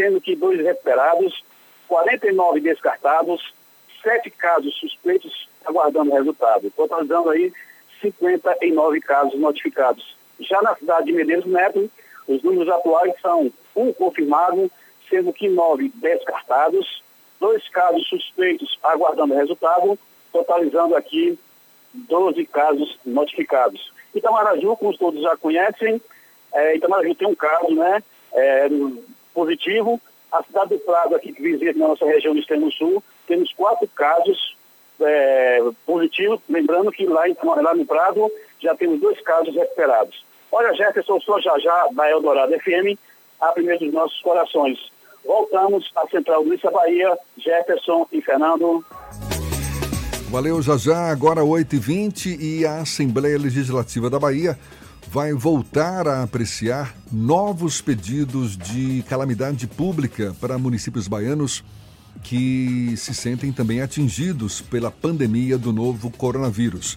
sendo 0.00 0.18
que 0.18 0.34
dois 0.34 0.58
recuperados, 0.58 1.44
49 1.86 2.60
descartados, 2.60 3.52
sete 4.02 4.30
casos 4.30 4.74
suspeitos 4.80 5.46
aguardando 5.66 6.14
resultado, 6.14 6.72
totalizando 6.74 7.28
aí 7.28 7.52
59 8.00 9.00
casos 9.02 9.38
notificados. 9.38 10.16
Já 10.40 10.62
na 10.62 10.74
cidade 10.74 11.06
de 11.06 11.12
Medeiros 11.12 11.44
Neto, 11.44 11.90
os 12.26 12.42
números 12.42 12.72
atuais 12.72 13.12
são 13.20 13.52
um 13.76 13.92
confirmado, 13.92 14.70
sendo 15.10 15.34
que 15.34 15.50
nove 15.50 15.92
descartados, 15.96 17.02
dois 17.38 17.68
casos 17.68 18.08
suspeitos 18.08 18.78
aguardando 18.82 19.34
resultado, 19.34 19.98
totalizando 20.32 20.96
aqui 20.96 21.38
12 21.92 22.46
casos 22.46 22.98
notificados. 23.04 23.92
Itamaraju, 24.14 24.76
como 24.76 24.96
todos 24.96 25.20
já 25.20 25.36
conhecem, 25.36 26.00
é, 26.54 26.76
Itamaraju 26.76 27.14
tem 27.14 27.28
um 27.28 27.34
caso, 27.34 27.74
né, 27.74 28.02
é, 28.32 28.68
positivo. 29.34 30.00
A 30.32 30.42
cidade 30.42 30.70
do 30.70 30.78
Prado, 30.78 31.16
aqui 31.16 31.32
que 31.32 31.42
vizinha 31.42 31.72
na 31.74 31.88
nossa 31.88 32.04
região 32.04 32.32
do 32.32 32.40
extremo 32.40 32.70
sul, 32.72 33.02
temos 33.26 33.52
quatro 33.52 33.88
casos 33.88 34.56
é, 35.00 35.60
positivos. 35.84 36.40
Lembrando 36.48 36.92
que 36.92 37.04
lá, 37.06 37.28
em, 37.28 37.36
lá 37.42 37.74
no 37.74 37.84
Prado 37.84 38.30
já 38.60 38.74
temos 38.74 39.00
dois 39.00 39.20
casos 39.22 39.54
recuperados. 39.54 40.24
Olha, 40.52 40.74
Jefferson, 40.74 41.20
sou 41.20 41.40
já 41.40 41.58
já 41.58 41.88
da 41.92 42.10
Eldorado 42.10 42.52
FM. 42.60 42.98
a 43.40 43.52
primeira 43.52 43.78
dos 43.78 43.92
nossos 43.92 44.20
corações. 44.20 44.78
Voltamos 45.24 45.90
à 45.96 46.06
Central 46.08 46.42
Luísa 46.42 46.70
Bahia, 46.70 47.16
Jefferson 47.38 48.06
e 48.12 48.20
Fernando. 48.20 48.84
Valeu, 50.30 50.62
já 50.62 50.76
já, 50.76 51.10
agora 51.10 51.42
8h20 51.42 52.38
e 52.40 52.64
a 52.64 52.80
Assembleia 52.80 53.36
Legislativa 53.36 54.08
da 54.08 54.18
Bahia 54.18 54.56
vai 55.10 55.32
voltar 55.32 56.06
a 56.06 56.22
apreciar 56.22 56.94
novos 57.10 57.80
pedidos 57.80 58.56
de 58.56 59.04
calamidade 59.08 59.66
pública 59.66 60.36
para 60.40 60.56
municípios 60.56 61.08
baianos 61.08 61.64
que 62.22 62.94
se 62.96 63.12
sentem 63.12 63.50
também 63.50 63.80
atingidos 63.80 64.60
pela 64.60 64.88
pandemia 64.88 65.58
do 65.58 65.72
novo 65.72 66.10
coronavírus. 66.12 66.96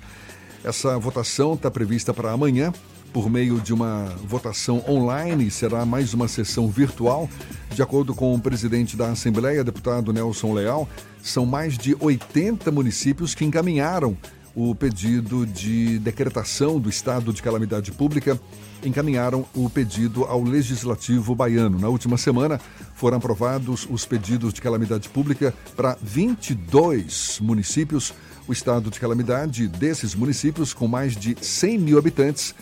Essa 0.64 0.96
votação 1.00 1.56
está 1.56 1.72
prevista 1.72 2.14
para 2.14 2.32
amanhã 2.32 2.72
por 3.12 3.32
meio 3.32 3.60
de 3.60 3.74
uma 3.74 4.06
votação 4.24 4.84
online, 4.88 5.50
será 5.50 5.84
mais 5.84 6.14
uma 6.14 6.28
sessão 6.28 6.68
virtual. 6.68 7.28
De 7.74 7.82
acordo 7.82 8.14
com 8.14 8.36
o 8.36 8.40
presidente 8.40 8.96
da 8.96 9.10
Assembleia, 9.10 9.64
deputado 9.64 10.14
Nelson 10.14 10.54
Leal, 10.54 10.88
são 11.22 11.48
mais 11.48 11.80
de 11.80 11.96
80 12.00 12.72
municípios 12.72 13.34
que 13.34 13.44
encaminharam 13.44 14.16
o 14.56 14.76
pedido 14.76 15.46
de 15.46 15.98
decretação 16.00 16.80
do 16.80 16.90
estado 16.90 17.34
de 17.34 17.42
calamidade 17.42 17.92
pública, 17.92 18.40
encaminharam 18.84 19.46
o 19.54 19.70
pedido 19.70 20.26
ao 20.26 20.44
Legislativo 20.44 21.34
baiano. 21.34 21.80
Na 21.80 21.88
última 21.88 22.18
semana, 22.18 22.60
foram 22.94 23.18
aprovados 23.18 23.88
os 23.90 24.06
pedidos 24.06 24.54
de 24.54 24.62
calamidade 24.62 25.10
pública 25.10 25.54
para 25.76 25.98
22 26.02 27.40
municípios. 27.42 28.14
O 28.46 28.52
estado 28.52 28.92
de 28.92 29.00
calamidade 29.00 29.70
desses 29.70 30.14
municípios, 30.14 30.74
com 30.74 30.88
mais 30.88 31.16
de 31.16 31.36
100 31.40 31.78
mil 31.80 31.98
habitantes, 31.98 32.54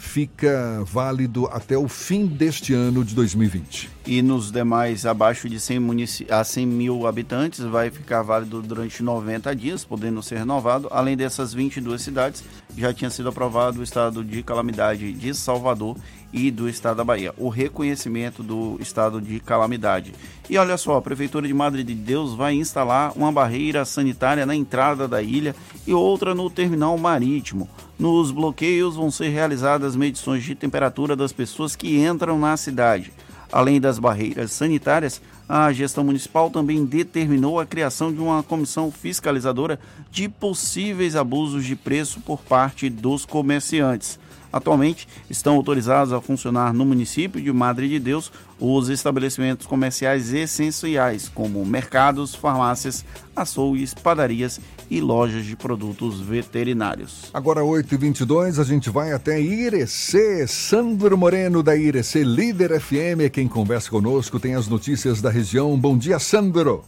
fica 0.00 0.82
válido 0.86 1.46
até 1.52 1.76
o 1.76 1.86
fim 1.86 2.26
deste 2.26 2.72
ano 2.72 3.04
de 3.04 3.14
2020. 3.14 3.90
E 4.06 4.22
nos 4.22 4.50
demais 4.50 5.04
abaixo 5.04 5.46
de 5.46 5.60
100, 5.60 5.78
munici... 5.78 6.26
a 6.30 6.42
100 6.42 6.66
mil 6.66 7.06
habitantes 7.06 7.60
vai 7.60 7.90
ficar 7.90 8.22
válido 8.22 8.62
durante 8.62 9.02
90 9.02 9.54
dias, 9.54 9.84
podendo 9.84 10.22
ser 10.22 10.38
renovado. 10.38 10.88
Além 10.90 11.18
dessas 11.18 11.52
22 11.52 12.00
cidades, 12.00 12.42
já 12.76 12.94
tinha 12.94 13.10
sido 13.10 13.28
aprovado 13.28 13.80
o 13.80 13.82
estado 13.82 14.24
de 14.24 14.42
calamidade 14.42 15.12
de 15.12 15.34
Salvador 15.34 15.96
e 16.32 16.50
do 16.50 16.66
estado 16.68 16.96
da 16.96 17.04
Bahia, 17.04 17.34
o 17.36 17.48
reconhecimento 17.48 18.42
do 18.42 18.78
estado 18.80 19.20
de 19.20 19.38
calamidade. 19.38 20.14
E 20.48 20.56
olha 20.56 20.78
só, 20.78 20.96
a 20.96 21.02
Prefeitura 21.02 21.46
de 21.46 21.52
Madre 21.52 21.84
de 21.84 21.94
Deus 21.94 22.34
vai 22.34 22.54
instalar 22.54 23.12
uma 23.14 23.30
barreira 23.30 23.84
sanitária 23.84 24.46
na 24.46 24.54
entrada 24.54 25.06
da 25.06 25.20
ilha 25.20 25.54
e 25.86 25.92
outra 25.92 26.34
no 26.34 26.48
terminal 26.48 26.96
marítimo. 26.96 27.68
Nos 28.00 28.30
bloqueios 28.30 28.96
vão 28.96 29.10
ser 29.10 29.28
realizadas 29.28 29.94
medições 29.94 30.42
de 30.42 30.54
temperatura 30.54 31.14
das 31.14 31.34
pessoas 31.34 31.76
que 31.76 31.98
entram 31.98 32.38
na 32.38 32.56
cidade. 32.56 33.12
Além 33.52 33.78
das 33.78 33.98
barreiras 33.98 34.52
sanitárias, 34.52 35.20
a 35.46 35.70
gestão 35.70 36.02
municipal 36.02 36.48
também 36.48 36.82
determinou 36.86 37.60
a 37.60 37.66
criação 37.66 38.10
de 38.10 38.18
uma 38.18 38.42
comissão 38.42 38.90
fiscalizadora 38.90 39.78
de 40.10 40.30
possíveis 40.30 41.14
abusos 41.14 41.62
de 41.62 41.76
preço 41.76 42.20
por 42.20 42.40
parte 42.40 42.88
dos 42.88 43.26
comerciantes. 43.26 44.18
Atualmente 44.52 45.06
estão 45.28 45.56
autorizados 45.56 46.12
a 46.12 46.20
funcionar 46.20 46.72
no 46.72 46.84
município 46.84 47.40
de 47.40 47.52
Madre 47.52 47.88
de 47.88 47.98
Deus 47.98 48.32
os 48.58 48.88
estabelecimentos 48.88 49.66
comerciais 49.66 50.32
essenciais, 50.32 51.28
como 51.28 51.64
mercados, 51.64 52.34
farmácias, 52.34 53.04
açougues, 53.34 53.94
padarias 53.94 54.60
e 54.90 55.00
lojas 55.00 55.44
de 55.44 55.56
produtos 55.56 56.20
veterinários. 56.20 57.30
Agora 57.32 57.60
8h22, 57.60 58.60
a 58.60 58.64
gente 58.64 58.90
vai 58.90 59.12
até 59.12 59.40
Irecê. 59.40 60.46
Sandro 60.46 61.16
Moreno 61.16 61.62
da 61.62 61.76
Irecê, 61.76 62.22
líder 62.22 62.80
FM, 62.80 63.20
é 63.24 63.28
quem 63.28 63.48
conversa 63.48 63.88
conosco, 63.88 64.38
tem 64.38 64.54
as 64.54 64.68
notícias 64.68 65.22
da 65.22 65.30
região. 65.30 65.78
Bom 65.78 65.96
dia, 65.96 66.18
Sandro. 66.18 66.84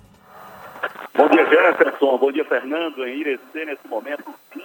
Bom 1.17 1.29
dia, 1.29 1.47
Jefferson. 1.49 2.19
Bom 2.19 2.33
dia, 2.33 2.45
Fernando. 2.45 3.05
Em 3.05 3.21
Irecê, 3.21 3.65
nesse 3.65 3.87
momento, 3.89 4.25
23 4.55 4.62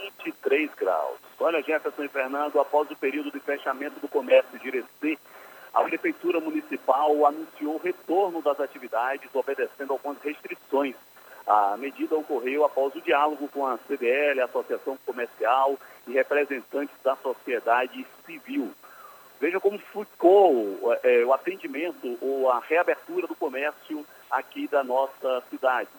Olha, 1.57 1.65
Jefferson 1.65 2.03
e 2.03 2.07
Fernando, 2.07 2.59
após 2.59 2.89
o 2.91 2.95
período 2.95 3.31
de 3.31 3.39
fechamento 3.39 3.99
do 3.99 4.07
comércio 4.07 4.59
de 4.59 4.67
Irecê, 4.67 5.17
a 5.73 5.84
Prefeitura 5.84 6.39
Municipal 6.39 7.25
anunciou 7.25 7.75
o 7.75 7.79
retorno 7.79 8.43
das 8.43 8.59
atividades, 8.59 9.27
obedecendo 9.34 9.93
algumas 9.93 10.21
restrições. 10.21 10.95
A 11.47 11.75
medida 11.75 12.15
ocorreu 12.15 12.63
após 12.63 12.93
o 12.93 13.01
diálogo 13.01 13.47
com 13.47 13.65
a 13.65 13.79
CDL, 13.88 14.39
a 14.39 14.45
Associação 14.45 14.99
Comercial 15.03 15.79
e 16.07 16.11
representantes 16.11 16.95
da 17.03 17.15
sociedade 17.15 18.05
civil. 18.23 18.71
Veja 19.41 19.59
como 19.59 19.79
ficou 19.79 20.95
é, 21.01 21.25
o 21.25 21.34
atendimento 21.34 22.19
ou 22.21 22.51
a 22.51 22.59
reabertura 22.59 23.25
do 23.25 23.35
comércio 23.35 24.05
aqui 24.29 24.67
da 24.67 24.84
nossa 24.84 25.41
cidade 25.49 25.89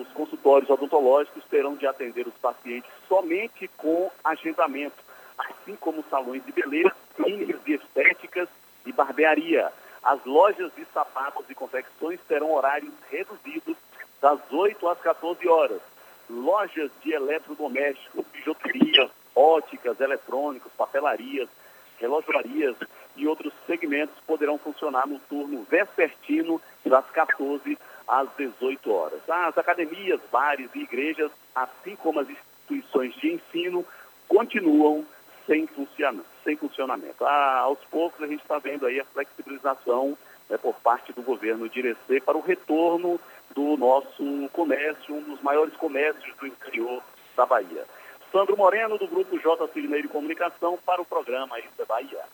os 0.00 0.08
consultórios 0.08 0.68
odontológicos 0.70 1.44
terão 1.50 1.74
de 1.74 1.86
atender 1.86 2.26
os 2.26 2.34
pacientes 2.34 2.90
somente 3.08 3.68
com 3.76 4.10
agendamento, 4.22 4.96
assim 5.38 5.76
como 5.76 6.04
salões 6.10 6.44
de 6.44 6.52
beleza, 6.52 6.94
clínicas 7.16 7.62
de 7.64 7.74
estéticas 7.74 8.48
e 8.86 8.92
barbearia. 8.92 9.72
As 10.02 10.22
lojas 10.24 10.70
de 10.76 10.84
sapatos 10.92 11.46
e 11.48 11.54
confecções 11.54 12.20
terão 12.28 12.52
horários 12.52 12.92
reduzidos 13.10 13.76
das 14.20 14.40
8 14.50 14.88
às 14.88 15.00
14 15.00 15.48
horas. 15.48 15.80
Lojas 16.28 16.90
de 17.02 17.12
eletrodomésticos, 17.12 18.24
bijuterias, 18.32 19.10
óticas, 19.34 20.00
eletrônicos, 20.00 20.72
papelarias, 20.76 21.48
relojarias 21.98 22.76
e 23.16 23.26
outros 23.26 23.52
segmentos 23.66 24.16
poderão 24.26 24.58
funcionar 24.58 25.06
no 25.06 25.18
turno 25.20 25.66
vespertino 25.70 26.60
das 26.84 27.04
14 27.10 27.72
às 27.72 27.93
18 28.22 28.92
horas. 28.92 29.20
As 29.28 29.56
academias, 29.58 30.20
bares 30.30 30.70
e 30.74 30.80
igrejas, 30.80 31.30
assim 31.54 31.96
como 31.96 32.20
as 32.20 32.28
instituições 32.28 33.14
de 33.16 33.32
ensino, 33.32 33.84
continuam 34.28 35.04
sem, 35.46 35.66
funciona, 35.66 36.22
sem 36.42 36.56
funcionamento. 36.56 37.24
Ah, 37.24 37.60
aos 37.60 37.78
poucos 37.90 38.22
a 38.22 38.26
gente 38.26 38.42
está 38.42 38.58
vendo 38.58 38.86
aí 38.86 39.00
a 39.00 39.04
flexibilização 39.06 40.16
né, 40.48 40.56
por 40.56 40.74
parte 40.76 41.12
do 41.12 41.22
governo 41.22 41.68
de 41.68 41.80
Irecê 41.80 42.20
para 42.20 42.36
o 42.36 42.40
retorno 42.40 43.20
do 43.54 43.76
nosso 43.76 44.48
comércio, 44.52 45.14
um 45.14 45.22
dos 45.22 45.40
maiores 45.42 45.74
comércios 45.76 46.34
do 46.36 46.46
interior 46.46 47.02
da 47.36 47.46
Bahia. 47.46 47.84
Sandro 48.32 48.56
Moreno, 48.56 48.98
do 48.98 49.06
Grupo 49.06 49.38
J. 49.38 49.68
Cineiro 49.68 50.08
de 50.08 50.12
Comunicação, 50.12 50.78
para 50.84 51.00
o 51.00 51.04
programa 51.04 51.58
Isso 51.58 51.68
é 51.78 51.84
Bahia. 51.84 52.24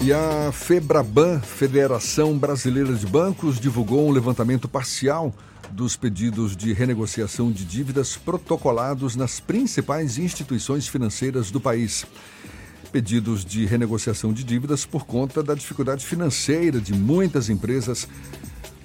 E 0.00 0.12
a 0.12 0.52
Febraban, 0.52 1.40
Federação 1.40 2.38
Brasileira 2.38 2.94
de 2.94 3.04
Bancos, 3.04 3.58
divulgou 3.58 4.08
um 4.08 4.12
levantamento 4.12 4.68
parcial 4.68 5.34
dos 5.72 5.96
pedidos 5.96 6.56
de 6.56 6.72
renegociação 6.72 7.50
de 7.50 7.64
dívidas 7.64 8.16
protocolados 8.16 9.16
nas 9.16 9.40
principais 9.40 10.16
instituições 10.16 10.86
financeiras 10.86 11.50
do 11.50 11.60
país. 11.60 12.06
Pedidos 12.92 13.44
de 13.44 13.66
renegociação 13.66 14.32
de 14.32 14.44
dívidas 14.44 14.86
por 14.86 15.04
conta 15.04 15.42
da 15.42 15.54
dificuldade 15.54 16.06
financeira 16.06 16.80
de 16.80 16.94
muitas 16.94 17.50
empresas 17.50 18.08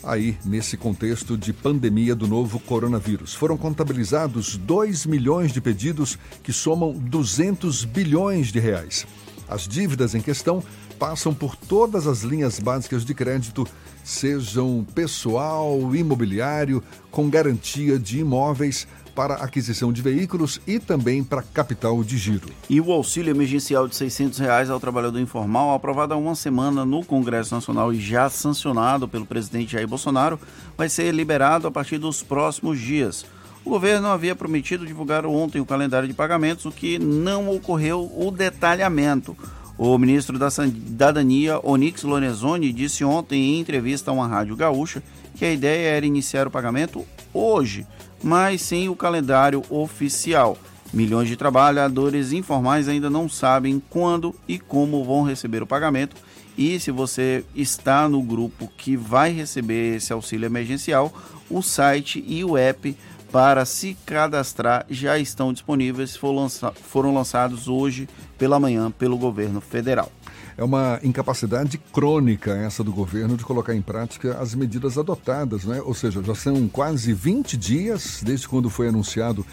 aí 0.03 0.35
nesse 0.43 0.75
contexto 0.75 1.37
de 1.37 1.53
pandemia 1.53 2.15
do 2.15 2.27
novo 2.27 2.59
coronavírus. 2.59 3.35
Foram 3.35 3.55
contabilizados 3.55 4.57
2 4.57 5.05
milhões 5.05 5.53
de 5.53 5.61
pedidos 5.61 6.17
que 6.41 6.51
somam 6.51 6.91
200 6.91 7.85
bilhões 7.85 8.47
de 8.51 8.59
reais. 8.59 9.05
As 9.47 9.67
dívidas 9.67 10.15
em 10.15 10.21
questão 10.21 10.63
passam 11.03 11.33
por 11.33 11.57
todas 11.57 12.07
as 12.07 12.21
linhas 12.21 12.61
básicas 12.61 13.03
de 13.03 13.13
crédito, 13.13 13.67
sejam 14.05 14.87
pessoal, 14.95 15.93
imobiliário, 15.93 16.81
com 17.11 17.29
garantia 17.29 17.99
de 17.99 18.19
imóveis 18.19 18.87
para 19.13 19.33
aquisição 19.33 19.91
de 19.91 20.01
veículos 20.01 20.61
e 20.65 20.79
também 20.79 21.21
para 21.21 21.41
capital 21.41 22.01
de 22.05 22.17
giro. 22.17 22.47
E 22.69 22.79
o 22.79 22.89
auxílio 22.89 23.31
emergencial 23.31 23.85
de 23.85 23.97
600 23.97 24.39
reais 24.39 24.69
ao 24.69 24.79
trabalhador 24.79 25.19
informal, 25.19 25.73
aprovado 25.73 26.13
há 26.13 26.17
uma 26.17 26.35
semana 26.35 26.85
no 26.85 27.03
Congresso 27.03 27.53
Nacional 27.53 27.91
e 27.91 27.99
já 27.99 28.29
sancionado 28.29 29.05
pelo 29.05 29.25
presidente 29.25 29.73
Jair 29.73 29.85
Bolsonaro, 29.85 30.39
vai 30.77 30.87
ser 30.87 31.13
liberado 31.13 31.67
a 31.67 31.71
partir 31.71 31.97
dos 31.97 32.23
próximos 32.23 32.79
dias. 32.79 33.25
O 33.65 33.71
governo 33.71 34.07
havia 34.07 34.37
prometido 34.37 34.85
divulgar 34.85 35.25
ontem 35.25 35.59
o 35.59 35.65
calendário 35.65 36.07
de 36.07 36.13
pagamentos, 36.13 36.63
o 36.63 36.71
que 36.71 36.97
não 36.97 37.49
ocorreu 37.49 38.09
o 38.15 38.31
detalhamento. 38.31 39.35
O 39.77 39.97
ministro 39.97 40.37
da 40.37 40.51
Cidadania, 40.51 41.59
Onix 41.63 42.03
Lorenzoni, 42.03 42.71
disse 42.71 43.03
ontem 43.03 43.55
em 43.55 43.59
entrevista 43.59 44.11
a 44.11 44.13
uma 44.13 44.27
rádio 44.27 44.55
gaúcha 44.55 45.01
que 45.35 45.43
a 45.43 45.51
ideia 45.51 45.95
era 45.95 46.05
iniciar 46.05 46.45
o 46.45 46.51
pagamento 46.51 47.03
hoje, 47.33 47.87
mas 48.23 48.61
sem 48.61 48.87
o 48.87 48.95
calendário 48.95 49.63
oficial. 49.69 50.57
Milhões 50.93 51.27
de 51.27 51.35
trabalhadores 51.35 52.31
informais 52.31 52.87
ainda 52.87 53.09
não 53.09 53.27
sabem 53.27 53.81
quando 53.89 54.35
e 54.47 54.59
como 54.59 55.03
vão 55.03 55.23
receber 55.23 55.63
o 55.63 55.67
pagamento. 55.67 56.15
E 56.55 56.79
se 56.79 56.91
você 56.91 57.43
está 57.55 58.07
no 58.07 58.21
grupo 58.21 58.71
que 58.77 58.95
vai 58.95 59.31
receber 59.31 59.95
esse 59.95 60.13
auxílio 60.13 60.45
emergencial, 60.45 61.11
o 61.49 61.63
site 61.63 62.23
e 62.27 62.43
o 62.43 62.55
app 62.55 62.95
para 63.33 63.65
se 63.65 63.97
cadastrar 64.05 64.85
já 64.87 65.17
estão 65.17 65.51
disponíveis, 65.51 66.15
foram 66.15 67.15
lançados 67.15 67.67
hoje 67.67 68.07
pela 68.37 68.59
manhã 68.59 68.91
pelo 68.91 69.17
governo 69.17 69.59
federal. 69.59 70.11
É 70.55 70.63
uma 70.63 70.99
incapacidade 71.01 71.79
crônica 71.91 72.51
essa 72.51 72.83
do 72.83 72.93
governo 72.93 73.35
de 73.35 73.43
colocar 73.43 73.73
em 73.73 73.81
prática 73.81 74.37
as 74.37 74.53
medidas 74.53 74.99
adotadas, 74.99 75.65
né? 75.65 75.81
Ou 75.81 75.95
seja, 75.95 76.21
já 76.21 76.35
são 76.35 76.67
quase 76.67 77.11
20 77.11 77.57
dias 77.57 78.21
desde 78.23 78.47
quando 78.47 78.69
foi 78.69 78.87
anunciado 78.87 79.43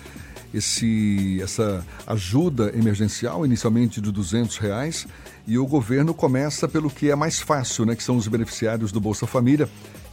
esse, 0.52 1.40
essa 1.42 1.82
ajuda 2.06 2.70
emergencial, 2.76 3.46
inicialmente 3.46 3.98
de 3.98 4.12
200 4.12 4.58
reais, 4.58 5.06
e 5.46 5.56
o 5.56 5.66
governo 5.66 6.12
começa 6.12 6.68
pelo 6.68 6.90
que 6.90 7.10
é 7.10 7.16
mais 7.16 7.40
fácil, 7.40 7.86
né? 7.86 7.96
Que 7.96 8.02
são 8.02 8.18
os 8.18 8.28
beneficiários 8.28 8.92
do 8.92 9.00
Bolsa 9.00 9.26
Família, 9.26 9.70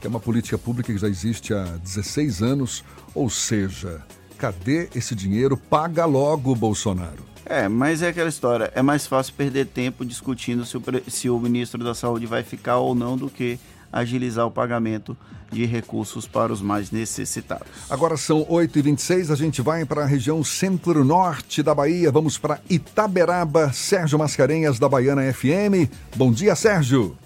que 0.08 0.10
é 0.10 0.10
uma 0.10 0.20
política 0.22 0.58
pública 0.58 0.94
que 0.94 0.98
já 0.98 1.10
existe 1.10 1.54
há 1.54 1.64
16 1.64 2.42
anos. 2.42 2.84
Ou 3.14 3.30
seja, 3.30 4.02
cadê 4.38 4.88
esse 4.96 5.14
dinheiro? 5.14 5.58
Paga 5.58 6.06
logo, 6.06 6.56
Bolsonaro. 6.56 7.28
É, 7.46 7.68
mas 7.68 8.02
é 8.02 8.10
aquela 8.10 8.30
história. 8.30 8.72
É 8.74 8.82
mais 8.82 9.06
fácil 9.06 9.34
perder 9.34 9.68
tempo 9.68 10.06
discutindo 10.06 10.66
se 10.66 10.78
o, 10.78 10.84
se 11.10 11.30
o 11.30 11.38
ministro 11.40 11.84
da 11.84 11.94
Saúde 11.94 12.26
vai 12.26 12.42
ficar 12.42 12.78
ou 12.78 12.96
não 12.96 13.18
do 13.18 13.30
que 13.30 13.60
agilizar 13.92 14.46
o 14.46 14.52
pagamento 14.52 15.16
de 15.52 15.66
recursos 15.66 16.28
para 16.28 16.52
os 16.52 16.62
mais 16.62 16.92
necessitados. 16.92 17.68
Agora 17.90 18.18
são 18.18 18.46
8h26, 18.46 19.32
a 19.32 19.36
gente 19.36 19.62
vai 19.62 19.86
para 19.86 20.04
a 20.04 20.06
região 20.06 20.44
centro-norte 20.44 21.64
da 21.64 21.74
Bahia. 21.74 22.12
Vamos 22.12 22.38
para 22.38 22.60
Itaberaba. 22.70 23.72
Sérgio 23.72 24.20
Mascarenhas, 24.20 24.78
da 24.78 24.90
Baiana 24.90 25.34
FM. 25.34 25.90
Bom 26.16 26.32
dia, 26.32 26.54
Sérgio. 26.54 27.18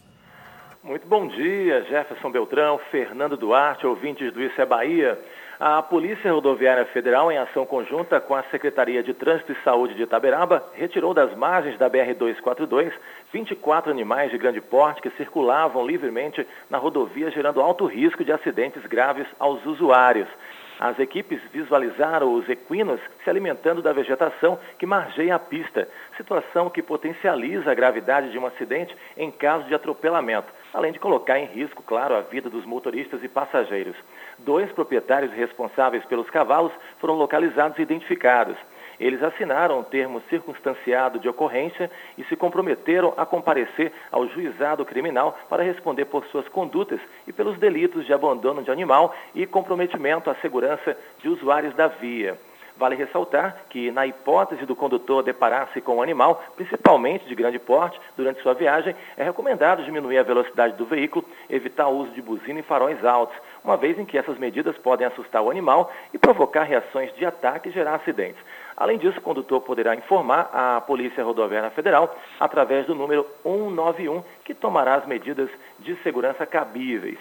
Muito 0.84 1.08
bom 1.08 1.28
dia, 1.28 1.84
Jefferson 1.84 2.32
Beltrão, 2.32 2.80
Fernando 2.90 3.38
Duarte, 3.38 3.86
ouvintes 3.86 4.34
do 4.34 4.42
Isso 4.42 4.60
é 4.60 4.66
Bahia. 4.66 5.16
A 5.60 5.80
Polícia 5.80 6.34
Rodoviária 6.34 6.86
Federal, 6.86 7.32
em 7.32 7.38
ação 7.38 7.68
conjunta 7.68 8.20
com 8.20 8.34
a 8.34 8.42
Secretaria 8.46 9.04
de 9.04 9.14
Trânsito 9.14 9.52
e 9.52 9.64
Saúde 9.64 9.94
de 9.94 10.02
Itaberaba, 10.02 10.66
retirou 10.74 11.14
das 11.14 11.38
margens 11.38 11.78
da 11.78 11.88
BR-242 11.88 12.92
24 13.32 13.92
animais 13.92 14.32
de 14.32 14.40
grande 14.40 14.60
porte 14.60 15.04
que 15.04 15.12
circulavam 15.12 15.86
livremente 15.86 16.48
na 16.68 16.80
rodovia, 16.80 17.30
gerando 17.30 17.62
alto 17.62 17.86
risco 17.86 18.26
de 18.26 18.32
acidentes 18.32 18.84
graves 18.88 19.28
aos 19.38 19.64
usuários. 19.64 20.28
As 20.82 20.98
equipes 20.98 21.40
visualizaram 21.54 22.34
os 22.34 22.50
equinos 22.50 23.00
se 23.24 23.30
alimentando 23.30 23.84
da 23.84 23.94
vegetação 23.94 24.58
que 24.80 24.86
margeia 24.88 25.36
a 25.36 25.40
pista, 25.40 25.88
situação 26.18 26.72
que 26.72 26.82
potencializa 26.82 27.70
a 27.70 27.76
gravidade 27.76 28.32
de 28.32 28.40
um 28.40 28.48
acidente 28.48 28.98
em 29.16 29.30
caso 29.30 29.66
de 29.66 29.76
atropelamento, 29.76 30.52
além 30.74 30.92
de 30.92 30.98
colocar 30.98 31.38
em 31.38 31.46
risco, 31.46 31.84
claro, 31.84 32.16
a 32.16 32.22
vida 32.22 32.50
dos 32.50 32.66
motoristas 32.66 33.24
e 33.24 33.28
passageiros. 33.28 33.96
Dois 34.40 34.72
proprietários 34.72 35.32
responsáveis 35.34 36.04
pelos 36.06 36.32
cavalos 36.32 36.74
foram 36.98 37.14
localizados 37.14 37.78
e 37.78 37.84
identificados. 37.84 38.58
Eles 39.02 39.24
assinaram 39.24 39.80
um 39.80 39.84
termo 39.84 40.22
circunstanciado 40.30 41.18
de 41.18 41.28
ocorrência 41.28 41.90
e 42.20 42.24
se 42.26 42.36
comprometeram 42.36 43.16
a 43.18 43.26
comparecer 43.26 43.92
ao 44.12 44.28
juizado 44.28 44.86
criminal 44.86 45.36
para 45.50 45.64
responder 45.64 46.06
por 46.06 46.24
suas 46.28 46.48
condutas 46.48 47.00
e 47.28 47.34
pelos 47.34 47.58
delitos 47.58 48.06
de 48.06 48.14
abandono 48.14 48.62
de 48.62 48.70
animal 48.70 49.16
e 49.34 49.48
comprometimento 49.48 50.30
à 50.30 50.36
segurança 50.36 50.96
de 51.20 51.30
usuários 51.30 51.74
da 51.74 51.88
via. 51.88 52.38
Vale 52.78 52.96
ressaltar 52.96 53.64
que, 53.70 53.90
na 53.90 54.06
hipótese 54.06 54.68
do 54.68 54.76
condutor 54.76 55.24
deparar-se 55.24 55.82
com 55.82 55.98
um 55.98 56.02
animal, 56.02 56.44
principalmente 56.56 57.26
de 57.26 57.34
grande 57.34 57.58
porte, 57.58 58.00
durante 58.16 58.42
sua 58.42 58.54
viagem, 58.54 58.96
é 59.18 59.24
recomendado 59.24 59.84
diminuir 59.84 60.20
a 60.20 60.24
velocidade 60.24 60.78
do 60.78 60.86
veículo, 60.86 61.26
evitar 61.50 61.88
o 61.88 61.98
uso 61.98 62.12
de 62.12 62.22
buzina 62.22 62.60
e 62.60 62.64
faróis 62.64 63.04
altos, 63.04 63.36
uma 63.64 63.78
vez 63.78 63.98
em 63.98 64.06
que 64.06 64.18
essas 64.18 64.38
medidas 64.38 64.78
podem 64.78 65.08
assustar 65.08 65.42
o 65.42 65.50
animal 65.50 65.92
e 66.14 66.18
provocar 66.18 66.64
reações 66.64 67.14
de 67.16 67.26
ataque 67.26 67.70
e 67.70 67.72
gerar 67.72 67.96
acidentes. 67.96 68.42
Além 68.82 68.98
disso, 68.98 69.20
o 69.20 69.22
condutor 69.22 69.62
poderá 69.62 69.94
informar 69.94 70.50
a 70.52 70.82
Polícia 70.82 71.24
Rodoviária 71.24 71.70
Federal 71.70 72.16
através 72.40 72.88
do 72.88 72.96
número 72.96 73.28
191, 73.44 74.24
que 74.44 74.56
tomará 74.56 74.96
as 74.96 75.06
medidas 75.06 75.52
de 75.78 75.96
segurança 75.98 76.48
cabíveis. 76.48 77.20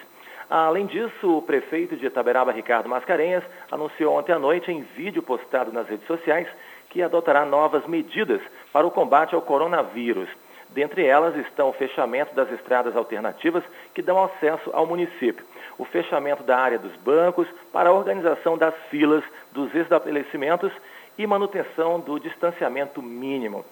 Além 0.49 0.87
disso, 0.87 1.37
o 1.37 1.43
prefeito 1.43 1.97
de 1.97 2.07
Itaberaba, 2.07 2.51
Ricardo 2.51 2.89
Mascarenhas, 2.89 3.45
anunciou 3.71 4.17
ontem 4.17 4.33
à 4.33 4.39
noite, 4.39 4.73
em 4.73 4.81
vídeo 4.97 5.23
postado 5.23 5.71
nas 5.71 5.87
redes 5.87 6.07
sociais, 6.07 6.49
que 6.89 7.03
adotará 7.03 7.45
novas 7.45 7.87
medidas 7.87 8.41
para 8.73 8.87
o 8.87 8.91
combate 8.91 9.35
ao 9.35 9.43
coronavírus. 9.43 10.31
Dentre 10.71 11.05
elas 11.05 11.37
estão 11.37 11.69
o 11.69 11.75
fechamento 11.75 12.35
das 12.35 12.51
estradas 12.53 12.97
alternativas 12.97 13.63
que 13.93 14.01
dão 14.01 14.23
acesso 14.23 14.71
ao 14.73 14.87
município, 14.87 15.45
o 15.77 15.85
fechamento 15.85 16.43
da 16.43 16.57
área 16.57 16.79
dos 16.79 16.95
bancos 16.97 17.47
para 17.71 17.91
a 17.91 17.93
organização 17.93 18.57
das 18.57 18.75
filas 18.89 19.23
dos 19.53 19.75
estabelecimentos 19.75 20.73
e 21.19 21.27
manutenção 21.27 22.01
do 22.01 22.19
distanciamento 22.19 23.03
mínimo. 23.03 23.65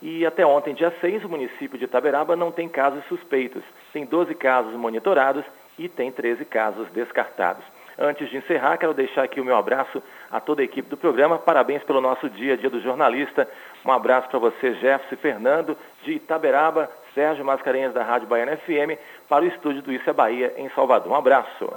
E 0.00 0.24
até 0.24 0.46
ontem, 0.46 0.74
dia 0.74 0.92
6, 1.00 1.24
o 1.24 1.28
município 1.28 1.76
de 1.76 1.84
Itaberaba 1.84 2.36
não 2.36 2.52
tem 2.52 2.68
casos 2.68 3.04
suspeitos. 3.06 3.62
Tem 3.92 4.04
12 4.04 4.34
casos 4.34 4.72
monitorados 4.74 5.44
e 5.78 5.88
tem 5.88 6.12
13 6.12 6.44
casos 6.44 6.88
descartados. 6.90 7.64
Antes 7.98 8.30
de 8.30 8.36
encerrar, 8.36 8.76
quero 8.76 8.94
deixar 8.94 9.24
aqui 9.24 9.40
o 9.40 9.44
meu 9.44 9.56
abraço 9.56 10.00
a 10.30 10.38
toda 10.38 10.62
a 10.62 10.64
equipe 10.64 10.88
do 10.88 10.96
programa. 10.96 11.36
Parabéns 11.36 11.82
pelo 11.82 12.00
nosso 12.00 12.30
dia, 12.30 12.56
dia 12.56 12.70
do 12.70 12.80
jornalista. 12.80 13.48
Um 13.84 13.90
abraço 13.90 14.28
para 14.28 14.38
você, 14.38 14.74
Jefferson 14.74 15.16
Fernando, 15.16 15.76
de 16.04 16.12
Itaberaba, 16.12 16.88
Sérgio 17.12 17.44
Mascarenhas, 17.44 17.92
da 17.92 18.04
Rádio 18.04 18.28
Baiana 18.28 18.56
FM, 18.56 18.96
para 19.28 19.44
o 19.44 19.48
estúdio 19.48 19.82
do 19.82 19.92
Isso 19.92 20.08
é 20.08 20.12
Bahia, 20.12 20.54
em 20.56 20.70
Salvador. 20.70 21.10
Um 21.10 21.16
abraço. 21.16 21.68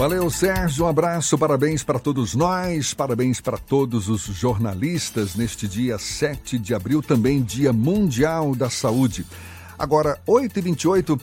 Valeu, 0.00 0.30
Sérgio. 0.30 0.86
Um 0.86 0.88
abraço, 0.88 1.36
parabéns 1.36 1.82
para 1.82 1.98
todos 1.98 2.34
nós, 2.34 2.94
parabéns 2.94 3.38
para 3.38 3.58
todos 3.58 4.08
os 4.08 4.22
jornalistas 4.22 5.34
neste 5.34 5.68
dia 5.68 5.98
7 5.98 6.58
de 6.58 6.72
abril, 6.72 7.02
também 7.02 7.42
Dia 7.42 7.70
Mundial 7.70 8.54
da 8.54 8.70
Saúde. 8.70 9.26
Agora, 9.78 10.18
8h28. 10.26 11.20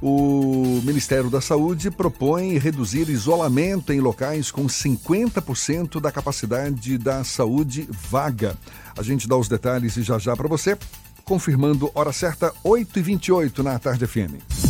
O 0.00 0.80
Ministério 0.84 1.28
da 1.28 1.40
Saúde 1.40 1.90
propõe 1.90 2.56
reduzir 2.56 3.08
isolamento 3.08 3.92
em 3.92 3.98
locais 3.98 4.52
com 4.52 4.66
50% 4.66 6.00
da 6.00 6.12
capacidade 6.12 6.96
da 6.98 7.24
saúde 7.24 7.88
vaga. 7.90 8.56
A 8.96 9.02
gente 9.02 9.26
dá 9.26 9.36
os 9.36 9.48
detalhes 9.48 9.96
e 9.96 10.04
já 10.04 10.20
já 10.20 10.36
para 10.36 10.46
você, 10.46 10.78
confirmando 11.24 11.90
hora 11.96 12.12
certa, 12.12 12.54
8h28 12.64 13.58
na 13.58 13.76
Tarde 13.76 14.06
FM. 14.06 14.69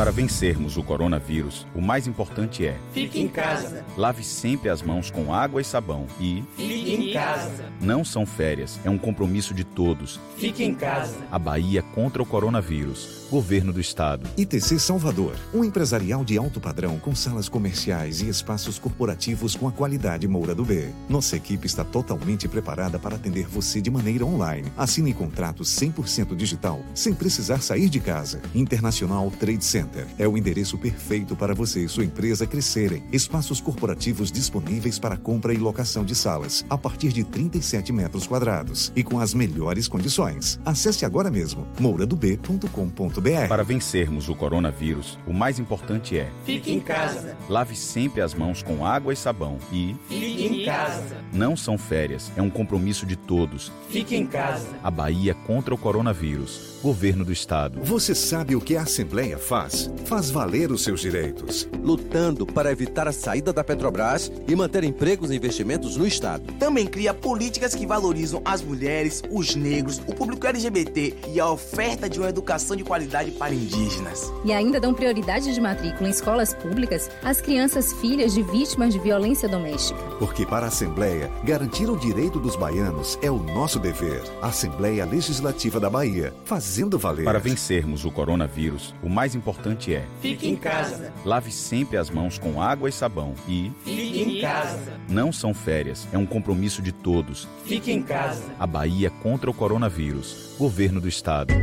Para 0.00 0.10
vencermos 0.10 0.78
o 0.78 0.82
coronavírus, 0.82 1.66
o 1.74 1.80
mais 1.82 2.06
importante 2.06 2.66
é: 2.66 2.74
Fique 2.90 3.20
em 3.20 3.28
casa. 3.28 3.84
Lave 3.98 4.24
sempre 4.24 4.70
as 4.70 4.80
mãos 4.80 5.10
com 5.10 5.34
água 5.34 5.60
e 5.60 5.64
sabão 5.64 6.06
e 6.18 6.42
Fique 6.56 6.94
em 6.94 7.12
casa. 7.12 7.66
Não 7.78 8.02
são 8.02 8.24
férias, 8.24 8.80
é 8.82 8.88
um 8.88 8.96
compromisso 8.96 9.52
de 9.52 9.62
todos. 9.62 10.18
Fique 10.38 10.64
em 10.64 10.74
casa. 10.74 11.18
A 11.30 11.38
Bahia 11.38 11.82
contra 11.82 12.22
o 12.22 12.24
coronavírus. 12.24 13.28
Governo 13.30 13.74
do 13.74 13.80
Estado. 13.80 14.26
ITC 14.38 14.78
Salvador, 14.78 15.36
um 15.52 15.62
empresarial 15.62 16.24
de 16.24 16.36
alto 16.36 16.60
padrão 16.60 16.98
com 16.98 17.14
salas 17.14 17.48
comerciais 17.48 18.22
e 18.22 18.28
espaços 18.28 18.78
corporativos 18.78 19.54
com 19.54 19.68
a 19.68 19.72
qualidade 19.72 20.26
Moura 20.26 20.54
do 20.54 20.64
B. 20.64 20.88
Nossa 21.08 21.36
equipe 21.36 21.66
está 21.66 21.84
totalmente 21.84 22.48
preparada 22.48 22.98
para 22.98 23.16
atender 23.16 23.46
você 23.46 23.80
de 23.80 23.90
maneira 23.90 24.24
online. 24.24 24.72
Assine 24.76 25.12
contrato 25.12 25.62
100% 25.62 26.34
digital, 26.34 26.80
sem 26.92 27.14
precisar 27.14 27.62
sair 27.62 27.88
de 27.88 28.00
casa. 28.00 28.40
Internacional 28.52 29.30
Trade 29.38 29.64
Center 29.64 29.89
é 30.18 30.26
o 30.26 30.36
endereço 30.36 30.78
perfeito 30.78 31.36
para 31.36 31.54
você 31.54 31.84
e 31.84 31.88
sua 31.88 32.04
empresa 32.04 32.46
crescerem. 32.46 33.02
Espaços 33.12 33.60
corporativos 33.60 34.30
disponíveis 34.30 34.98
para 34.98 35.16
compra 35.16 35.54
e 35.54 35.56
locação 35.56 36.04
de 36.04 36.14
salas 36.14 36.64
a 36.68 36.76
partir 36.76 37.12
de 37.12 37.24
37 37.24 37.92
metros 37.92 38.26
quadrados 38.26 38.92
e 38.94 39.02
com 39.02 39.18
as 39.18 39.34
melhores 39.34 39.88
condições. 39.88 40.60
Acesse 40.64 41.04
agora 41.04 41.30
mesmo 41.30 41.66
mouradob.com.br. 41.78 43.48
Para 43.48 43.64
vencermos 43.64 44.28
o 44.28 44.34
coronavírus, 44.34 45.18
o 45.26 45.32
mais 45.32 45.58
importante 45.58 46.18
é: 46.18 46.30
Fique 46.44 46.72
em 46.72 46.80
casa. 46.80 47.36
Lave 47.48 47.76
sempre 47.76 48.20
as 48.20 48.34
mãos 48.34 48.62
com 48.62 48.84
água 48.84 49.12
e 49.12 49.16
sabão 49.16 49.58
e 49.72 49.96
Fique 50.08 50.46
em 50.46 50.64
casa. 50.64 51.16
Não 51.32 51.56
são 51.56 51.78
férias, 51.78 52.30
é 52.36 52.42
um 52.42 52.50
compromisso 52.50 53.06
de 53.06 53.16
todos. 53.16 53.72
Fique 53.88 54.16
em 54.16 54.26
casa. 54.26 54.68
A 54.82 54.90
Bahia 54.90 55.34
contra 55.34 55.74
o 55.74 55.78
coronavírus. 55.78 56.78
Governo 56.82 57.24
do 57.24 57.32
Estado. 57.32 57.80
Você 57.82 58.14
sabe 58.14 58.56
o 58.56 58.60
que 58.60 58.76
a 58.76 58.82
Assembleia 58.82 59.38
faz? 59.38 59.79
Faz 60.04 60.30
valer 60.30 60.72
os 60.72 60.82
seus 60.82 61.00
direitos. 61.00 61.68
Lutando 61.82 62.44
para 62.44 62.72
evitar 62.72 63.06
a 63.06 63.12
saída 63.12 63.52
da 63.52 63.62
Petrobras 63.62 64.30
e 64.48 64.56
manter 64.56 64.82
empregos 64.84 65.30
e 65.30 65.36
investimentos 65.36 65.96
no 65.96 66.06
Estado. 66.06 66.52
Também 66.58 66.86
cria 66.86 67.14
políticas 67.14 67.74
que 67.74 67.86
valorizam 67.86 68.42
as 68.44 68.62
mulheres, 68.62 69.22
os 69.30 69.54
negros, 69.54 69.98
o 70.06 70.14
público 70.14 70.46
LGBT 70.46 71.14
e 71.32 71.38
a 71.38 71.50
oferta 71.50 72.08
de 72.08 72.18
uma 72.18 72.28
educação 72.28 72.76
de 72.76 72.82
qualidade 72.82 73.30
para 73.30 73.54
indígenas. 73.54 74.32
E 74.44 74.52
ainda 74.52 74.80
dão 74.80 74.92
prioridade 74.92 75.54
de 75.54 75.60
matrícula 75.60 76.08
em 76.08 76.12
escolas 76.12 76.52
públicas 76.54 77.08
às 77.22 77.40
crianças 77.40 77.92
filhas 77.94 78.34
de 78.34 78.42
vítimas 78.42 78.92
de 78.92 78.98
violência 78.98 79.48
doméstica. 79.48 80.09
Porque 80.20 80.44
para 80.44 80.66
a 80.66 80.68
Assembleia, 80.68 81.30
garantir 81.42 81.88
o 81.90 81.96
direito 81.96 82.38
dos 82.38 82.54
baianos 82.54 83.18
é 83.22 83.30
o 83.30 83.38
nosso 83.38 83.78
dever. 83.80 84.22
Assembleia 84.42 85.06
Legislativa 85.06 85.80
da 85.80 85.88
Bahia, 85.88 86.32
fazendo 86.44 86.98
valer. 86.98 87.24
Para 87.24 87.38
vencermos 87.38 88.04
o 88.04 88.10
coronavírus, 88.12 88.94
o 89.02 89.08
mais 89.08 89.34
importante 89.34 89.94
é: 89.94 90.04
Fique 90.20 90.46
em 90.46 90.56
casa. 90.56 91.10
lave 91.24 91.50
sempre 91.50 91.96
as 91.96 92.10
mãos 92.10 92.38
com 92.38 92.60
água 92.62 92.88
e 92.88 92.92
sabão 92.92 93.34
e 93.48 93.72
Fique 93.82 94.22
em 94.22 94.40
casa. 94.42 95.00
não 95.08 95.32
são 95.32 95.54
férias, 95.54 96.06
é 96.12 96.18
um 96.18 96.26
compromisso 96.26 96.82
de 96.82 96.92
todos. 96.92 97.48
Fique 97.64 97.90
em 97.90 98.02
casa. 98.02 98.42
A 98.58 98.66
Bahia 98.66 99.08
contra 99.10 99.50
o 99.50 99.54
coronavírus. 99.54 100.54
Governo 100.58 101.00
do 101.00 101.08
Estado. 101.08 101.54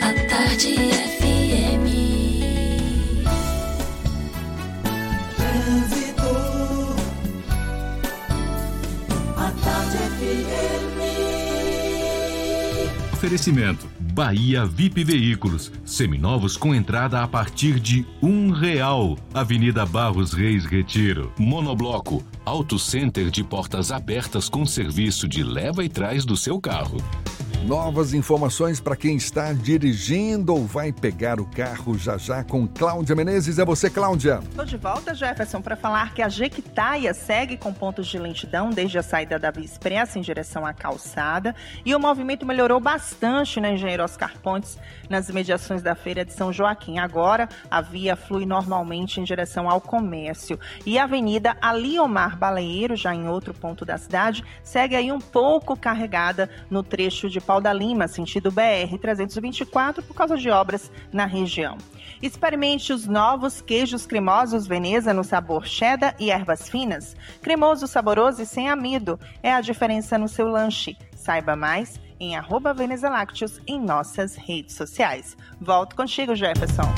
A 0.00 0.28
tarde 0.30 0.76
FM. 0.76 1.21
Oferecimento 13.32 13.88
Bahia 14.12 14.66
VIP 14.66 15.02
Veículos, 15.04 15.72
seminovos 15.86 16.54
com 16.54 16.74
entrada 16.74 17.22
a 17.22 17.26
partir 17.26 17.80
de 17.80 18.06
um 18.20 18.50
real. 18.50 19.16
Avenida 19.32 19.86
Barros 19.86 20.34
Reis 20.34 20.66
Retiro. 20.66 21.32
Monobloco, 21.38 22.22
Auto 22.44 22.78
Center 22.78 23.30
de 23.30 23.42
portas 23.42 23.90
abertas 23.90 24.50
com 24.50 24.66
serviço 24.66 25.26
de 25.26 25.42
leva 25.42 25.82
e 25.82 25.88
trás 25.88 26.26
do 26.26 26.36
seu 26.36 26.60
carro. 26.60 26.98
Novas 27.66 28.12
informações 28.12 28.80
para 28.80 28.96
quem 28.96 29.14
está 29.14 29.52
dirigindo 29.52 30.52
ou 30.52 30.66
vai 30.66 30.92
pegar 30.92 31.38
o 31.38 31.46
carro 31.46 31.96
já 31.96 32.18
já 32.18 32.42
com 32.42 32.66
Cláudia 32.66 33.14
Menezes. 33.14 33.56
É 33.56 33.64
você, 33.64 33.88
Cláudia. 33.88 34.40
Estou 34.42 34.64
de 34.64 34.76
volta, 34.76 35.14
Jefferson, 35.14 35.62
para 35.62 35.76
falar 35.76 36.12
que 36.12 36.22
a 36.22 36.28
Jequitaia 36.28 37.14
segue 37.14 37.56
com 37.56 37.72
pontos 37.72 38.08
de 38.08 38.18
lentidão 38.18 38.70
desde 38.70 38.98
a 38.98 39.02
saída 39.02 39.38
da 39.38 39.52
Via 39.52 39.64
Expressa 39.64 40.18
em 40.18 40.22
direção 40.22 40.66
à 40.66 40.74
calçada 40.74 41.54
e 41.86 41.94
o 41.94 42.00
movimento 42.00 42.44
melhorou 42.44 42.80
bastante 42.80 43.60
na 43.60 43.70
Engenheiro 43.70 44.02
Oscar 44.02 44.36
Pontes, 44.40 44.76
nas 45.08 45.28
imediações 45.28 45.82
da 45.82 45.94
Feira 45.94 46.24
de 46.24 46.32
São 46.32 46.52
Joaquim. 46.52 46.98
Agora, 46.98 47.48
a 47.70 47.80
via 47.80 48.16
flui 48.16 48.44
normalmente 48.44 49.20
em 49.20 49.24
direção 49.24 49.70
ao 49.70 49.80
comércio 49.80 50.58
e 50.84 50.98
a 50.98 51.04
Avenida 51.04 51.56
Aliomar 51.62 52.36
Baleeiro, 52.36 52.96
já 52.96 53.14
em 53.14 53.28
outro 53.28 53.54
ponto 53.54 53.84
da 53.84 53.96
cidade, 53.96 54.42
segue 54.64 54.96
aí 54.96 55.12
um 55.12 55.20
pouco 55.20 55.76
carregada 55.76 56.50
no 56.68 56.82
trecho 56.82 57.30
de 57.30 57.40
Pau 57.52 57.60
da 57.60 57.70
Lima, 57.70 58.08
sentido 58.08 58.50
BR-324, 58.50 60.02
por 60.02 60.14
causa 60.14 60.38
de 60.38 60.48
obras 60.48 60.90
na 61.12 61.26
região. 61.26 61.76
Experimente 62.22 62.94
os 62.94 63.06
novos 63.06 63.60
queijos 63.60 64.06
cremosos 64.06 64.66
Veneza 64.66 65.12
no 65.12 65.22
sabor 65.22 65.66
cheddar 65.66 66.16
e 66.18 66.30
ervas 66.30 66.66
finas. 66.66 67.14
Cremoso, 67.42 67.86
saboroso 67.86 68.40
e 68.40 68.46
sem 68.46 68.70
amido. 68.70 69.20
É 69.42 69.52
a 69.52 69.60
diferença 69.60 70.16
no 70.16 70.28
seu 70.28 70.48
lanche. 70.48 70.96
Saiba 71.14 71.54
mais 71.54 72.00
em 72.18 72.36
arroba 72.36 72.74
em 73.66 73.78
nossas 73.78 74.34
redes 74.34 74.74
sociais. 74.74 75.36
Volto 75.60 75.94
contigo, 75.94 76.34
Jefferson. 76.34 76.90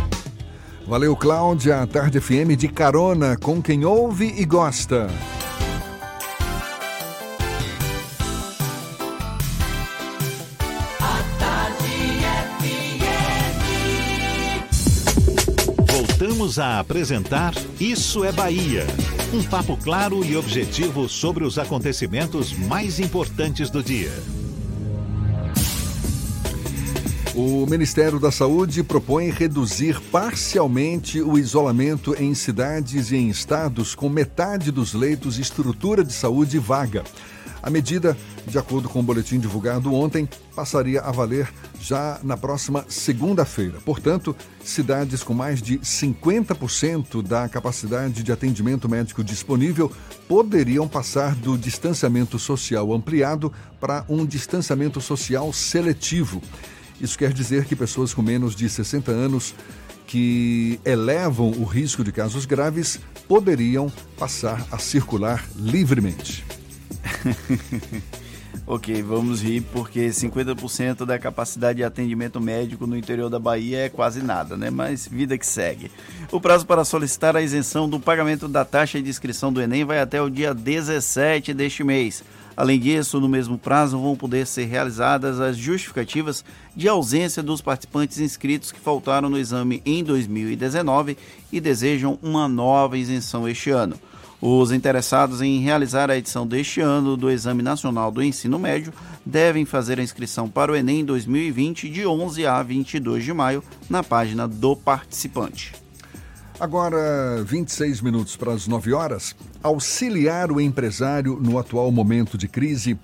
Valeu, 0.86 1.16
Cláudia. 1.16 1.84
Tarde 1.84 2.20
FM 2.20 2.56
de 2.56 2.68
carona 2.68 3.36
com 3.36 3.60
quem 3.60 3.84
ouve 3.84 4.32
e 4.40 4.44
gosta. 4.44 5.08
Voltamos 16.44 16.58
a 16.58 16.78
apresentar 16.78 17.54
Isso 17.80 18.22
é 18.22 18.30
Bahia. 18.30 18.86
Um 19.32 19.42
papo 19.42 19.78
claro 19.78 20.22
e 20.22 20.36
objetivo 20.36 21.08
sobre 21.08 21.42
os 21.42 21.58
acontecimentos 21.58 22.52
mais 22.52 23.00
importantes 23.00 23.70
do 23.70 23.82
dia. 23.82 24.12
O 27.34 27.64
Ministério 27.64 28.20
da 28.20 28.30
Saúde 28.30 28.82
propõe 28.82 29.30
reduzir 29.30 29.98
parcialmente 30.12 31.22
o 31.22 31.38
isolamento 31.38 32.14
em 32.22 32.34
cidades 32.34 33.10
e 33.10 33.16
em 33.16 33.30
estados 33.30 33.94
com 33.94 34.10
metade 34.10 34.70
dos 34.70 34.92
leitos 34.92 35.38
estrutura 35.38 36.04
de 36.04 36.12
saúde 36.12 36.58
vaga. 36.58 37.04
A 37.64 37.70
medida, 37.70 38.14
de 38.46 38.58
acordo 38.58 38.90
com 38.90 39.00
o 39.00 39.02
boletim 39.02 39.38
divulgado 39.38 39.90
ontem, 39.94 40.28
passaria 40.54 41.00
a 41.00 41.10
valer 41.10 41.50
já 41.80 42.20
na 42.22 42.36
próxima 42.36 42.84
segunda-feira. 42.90 43.78
Portanto, 43.86 44.36
cidades 44.62 45.22
com 45.22 45.32
mais 45.32 45.62
de 45.62 45.78
50% 45.78 47.22
da 47.22 47.48
capacidade 47.48 48.22
de 48.22 48.30
atendimento 48.30 48.86
médico 48.86 49.24
disponível 49.24 49.90
poderiam 50.28 50.86
passar 50.86 51.34
do 51.34 51.56
distanciamento 51.56 52.38
social 52.38 52.92
ampliado 52.92 53.50
para 53.80 54.04
um 54.10 54.26
distanciamento 54.26 55.00
social 55.00 55.50
seletivo. 55.50 56.42
Isso 57.00 57.16
quer 57.16 57.32
dizer 57.32 57.64
que 57.64 57.74
pessoas 57.74 58.12
com 58.12 58.20
menos 58.20 58.54
de 58.54 58.68
60 58.68 59.10
anos 59.10 59.54
que 60.06 60.78
elevam 60.84 61.50
o 61.52 61.64
risco 61.64 62.04
de 62.04 62.12
casos 62.12 62.44
graves 62.44 63.00
poderiam 63.26 63.90
passar 64.18 64.66
a 64.70 64.76
circular 64.76 65.42
livremente. 65.56 66.44
ok, 68.66 69.02
vamos 69.02 69.42
rir 69.42 69.62
porque 69.72 70.08
50% 70.08 71.04
da 71.04 71.18
capacidade 71.18 71.78
de 71.78 71.84
atendimento 71.84 72.40
médico 72.40 72.86
no 72.86 72.96
interior 72.96 73.28
da 73.28 73.38
Bahia 73.38 73.86
é 73.86 73.88
quase 73.88 74.22
nada, 74.22 74.56
né? 74.56 74.70
Mas 74.70 75.06
vida 75.06 75.36
que 75.36 75.46
segue. 75.46 75.90
O 76.32 76.40
prazo 76.40 76.66
para 76.66 76.84
solicitar 76.84 77.36
a 77.36 77.42
isenção 77.42 77.88
do 77.88 78.00
pagamento 78.00 78.48
da 78.48 78.64
taxa 78.64 79.00
de 79.00 79.08
inscrição 79.08 79.52
do 79.52 79.60
Enem 79.60 79.84
vai 79.84 80.00
até 80.00 80.20
o 80.20 80.30
dia 80.30 80.54
17 80.54 81.52
deste 81.52 81.84
mês. 81.84 82.22
Além 82.56 82.78
disso, 82.78 83.20
no 83.20 83.28
mesmo 83.28 83.58
prazo 83.58 84.00
vão 84.00 84.14
poder 84.14 84.46
ser 84.46 84.66
realizadas 84.66 85.40
as 85.40 85.56
justificativas 85.56 86.44
de 86.74 86.88
ausência 86.88 87.42
dos 87.42 87.60
participantes 87.60 88.18
inscritos 88.20 88.70
que 88.70 88.78
faltaram 88.78 89.28
no 89.28 89.38
exame 89.38 89.82
em 89.84 90.04
2019 90.04 91.18
e 91.50 91.60
desejam 91.60 92.16
uma 92.22 92.46
nova 92.46 92.96
isenção 92.96 93.48
este 93.48 93.70
ano. 93.70 93.98
Os 94.46 94.72
interessados 94.72 95.40
em 95.40 95.58
realizar 95.60 96.10
a 96.10 96.18
edição 96.18 96.46
deste 96.46 96.78
ano 96.78 97.16
do 97.16 97.30
Exame 97.30 97.62
Nacional 97.62 98.12
do 98.12 98.22
Ensino 98.22 98.58
Médio 98.58 98.92
devem 99.24 99.64
fazer 99.64 99.98
a 99.98 100.02
inscrição 100.02 100.50
para 100.50 100.70
o 100.70 100.76
Enem 100.76 101.02
2020 101.02 101.88
de 101.88 102.06
11 102.06 102.44
a 102.44 102.62
22 102.62 103.24
de 103.24 103.32
maio 103.32 103.64
na 103.88 104.02
página 104.02 104.46
do 104.46 104.76
participante. 104.76 105.72
Agora, 106.60 107.42
26 107.42 108.02
minutos 108.02 108.36
para 108.36 108.52
as 108.52 108.66
9 108.66 108.92
horas. 108.92 109.34
Auxiliar 109.62 110.52
o 110.52 110.60
empresário 110.60 111.40
no 111.40 111.58
atual 111.58 111.90
momento 111.90 112.36
de 112.36 112.46
crise, 112.46 112.98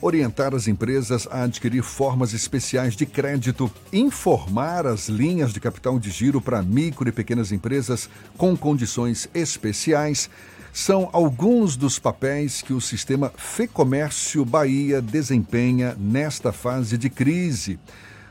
orientar 0.00 0.54
as 0.54 0.68
empresas 0.68 1.26
a 1.28 1.42
adquirir 1.42 1.82
formas 1.82 2.32
especiais 2.32 2.94
de 2.94 3.04
crédito, 3.04 3.68
informar 3.92 4.86
as 4.86 5.08
linhas 5.08 5.52
de 5.52 5.58
capital 5.58 5.98
de 5.98 6.12
giro 6.12 6.40
para 6.40 6.62
micro 6.62 7.08
e 7.08 7.12
pequenas 7.12 7.50
empresas 7.50 8.08
com 8.38 8.56
condições 8.56 9.28
especiais. 9.34 10.30
São 10.76 11.08
alguns 11.12 11.76
dos 11.76 12.00
papéis 12.00 12.60
que 12.60 12.72
o 12.72 12.80
sistema 12.80 13.32
Fecomércio 13.36 14.44
Bahia 14.44 15.00
desempenha 15.00 15.96
nesta 15.96 16.52
fase 16.52 16.98
de 16.98 17.08
crise 17.08 17.78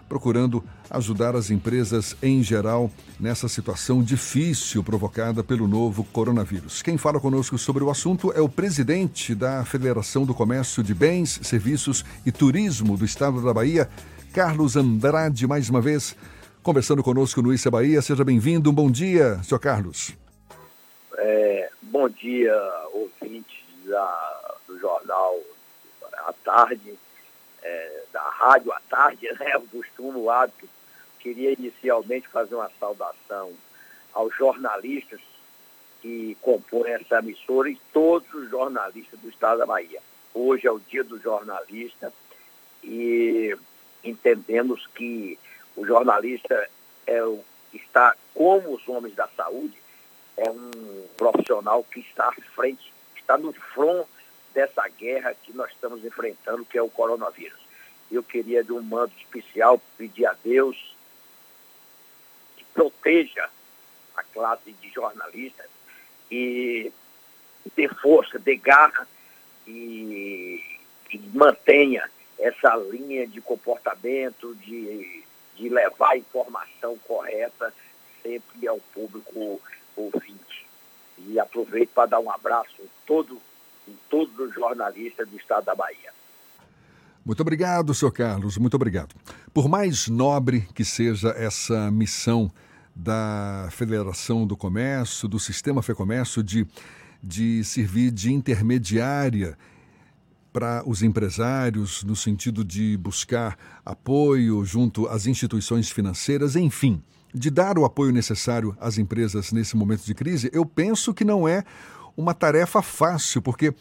procurando 0.10 0.62
ajudar 0.90 1.38
as 1.38 1.50
empresas 1.50 2.18
em 2.22 2.44
geral 2.44 2.92
nessa 3.18 3.48
situação 3.48 4.04
difícil 4.04 4.84
provocada 4.84 5.42
pelo 5.42 5.70
novo 5.70 6.04
coronavírus. 6.04 6.82
Quem 6.82 6.98
fala 6.98 7.18
conosco 7.18 7.58
sobre 7.58 7.82
o 7.82 7.90
assunto 7.90 8.32
é 8.34 8.42
o 8.42 8.50
presidente 8.50 9.34
da 9.34 9.64
Federação 9.64 10.26
do 10.26 10.34
Comércio 10.34 10.84
de 10.84 10.94
Bens, 10.94 11.40
Serviços 11.44 12.04
e 12.26 12.32
Turismo 12.32 12.98
do 12.98 13.06
Estado 13.06 13.42
da 13.42 13.54
Bahia, 13.54 13.90
Carlos 14.34 14.76
Andrade, 14.76 15.48
mais 15.48 15.70
uma 15.70 15.80
vez, 15.80 16.14
conversando 16.62 17.02
conosco 17.02 17.42
no 17.42 17.54
Isa 17.54 17.72
Bahia. 17.72 18.02
Seja 18.02 18.26
bem-vindo. 18.26 18.70
Um 18.70 18.74
bom 18.74 18.92
dia, 18.92 19.40
senhor 19.44 19.60
Carlos. 19.60 20.23
É, 21.16 21.70
bom 21.82 22.10
dia, 22.10 22.56
ouvintes 22.92 23.64
da, 23.86 24.56
do 24.68 24.80
jornal 24.80 25.40
à 26.12 26.34
tarde 26.44 26.98
é, 27.62 28.04
da 28.12 28.22
rádio 28.22 28.72
à 28.72 28.80
tarde, 28.90 29.28
né? 29.40 29.58
O 29.58 29.68
costume, 29.68 30.20
o 30.20 30.30
hábito. 30.30 30.68
Queria 31.20 31.54
inicialmente 31.54 32.28
fazer 32.28 32.56
uma 32.56 32.70
saudação 32.80 33.54
aos 34.14 34.36
jornalistas 34.36 35.22
que 36.02 36.36
compõem 36.42 36.92
essa 36.92 37.20
emissora 37.20 37.70
e 37.70 37.80
todos 37.94 38.32
os 38.34 38.50
jornalistas 38.50 39.20
do 39.22 39.30
Estado 39.30 39.60
da 39.60 39.66
Bahia. 39.66 40.02
Hoje 40.34 40.68
é 40.68 40.72
o 40.72 40.80
dia 40.80 41.04
do 41.04 41.18
jornalista 41.20 42.12
e 42.84 43.56
entendemos 44.04 44.86
que 44.88 45.40
o 45.78 45.86
jornalista 45.86 46.70
é, 47.08 47.22
está, 47.72 48.18
como 48.34 48.76
os 48.76 48.86
homens 48.90 49.16
da 49.16 49.28
saúde, 49.30 49.83
é 50.38 50.50
um 50.50 51.08
profissional 51.18 51.84
que 51.84 52.00
está 52.00 52.30
à 52.30 52.34
frente, 52.56 52.94
está 53.16 53.38
no 53.38 53.54
front 53.54 54.06
dessa 54.54 54.88
guerra 54.88 55.36
que 55.44 55.54
nós 55.54 55.72
estamos 55.72 56.04
enfrentando, 56.04 56.66
que 56.66 56.78
é 56.78 56.82
o 56.82 56.90
coronavírus. 56.90 57.60
Eu 58.12 58.24
queria, 58.24 58.64
de 58.64 58.72
um 58.72 58.82
manto 58.82 59.16
especial, 59.18 59.82
pedir 59.98 60.26
a 60.26 60.36
Deus 60.44 60.96
que 62.56 62.64
proteja 62.66 63.50
a 64.16 64.24
classe 64.24 64.72
de 64.72 64.90
jornalistas 64.90 65.68
e 66.30 66.92
dê 67.76 67.88
força, 67.88 68.38
dê 68.38 68.56
garra 68.56 69.08
e, 69.66 70.62
e 71.12 71.18
mantenha 71.34 72.10
essa 72.38 72.76
linha 72.76 73.26
de 73.26 73.42
comportamento, 73.42 74.54
de, 74.56 75.24
de 75.56 75.70
levar 75.70 76.12
a 76.12 76.18
informação 76.18 76.98
correta 77.00 77.74
sempre 78.22 78.68
ao 78.68 78.80
público 78.94 79.62
ouvinte. 79.96 80.68
E 81.18 81.40
aproveito 81.40 81.90
para 81.90 82.10
dar 82.10 82.20
um 82.20 82.30
abraço 82.30 82.74
em, 82.80 82.90
todo, 83.06 83.40
em 83.88 83.96
todos 84.10 84.38
os 84.38 84.54
jornalistas 84.54 85.28
do 85.28 85.38
estado 85.38 85.66
da 85.66 85.76
Bahia. 85.76 86.12
Muito 87.26 87.40
obrigado, 87.40 87.94
senhor 87.94 88.12
Carlos, 88.12 88.58
muito 88.58 88.74
obrigado. 88.74 89.16
Por 89.54 89.70
mais 89.70 90.10
nobre 90.10 90.68
que 90.76 90.84
seja 90.84 91.30
essa 91.30 91.90
missão 91.90 92.52
da 92.96 93.70
Federação 93.72 94.46
do 94.46 94.58
Comércio, 94.58 95.28
do 95.28 95.40
Sistema 95.40 95.82
FEComércio, 95.82 96.44
de, 96.44 96.68
de 97.24 97.64
servir 97.64 98.12
de 98.12 98.34
intermediária 98.34 99.58
para 100.52 100.84
os 100.86 101.02
empresários, 101.02 102.04
no 102.04 102.16
sentido 102.16 102.64
de 102.64 102.96
buscar 102.98 103.58
apoio 103.84 104.64
junto 104.64 105.08
às 105.08 105.26
instituições 105.26 105.90
financeiras, 105.90 106.56
enfim, 106.56 107.02
de 107.34 107.50
dar 107.50 107.78
o 107.78 107.86
apoio 107.86 108.12
necessário 108.12 108.76
às 108.80 108.98
empresas 108.98 109.52
nesse 109.52 109.76
momento 109.76 110.06
de 110.06 110.14
crise, 110.14 110.50
eu 110.54 110.66
penso 110.66 111.14
que 111.14 111.26
não 111.26 111.48
é 111.48 111.64
uma 112.16 112.34
tarefa 112.34 112.82
fácil, 112.82 113.42
porque 113.42 113.74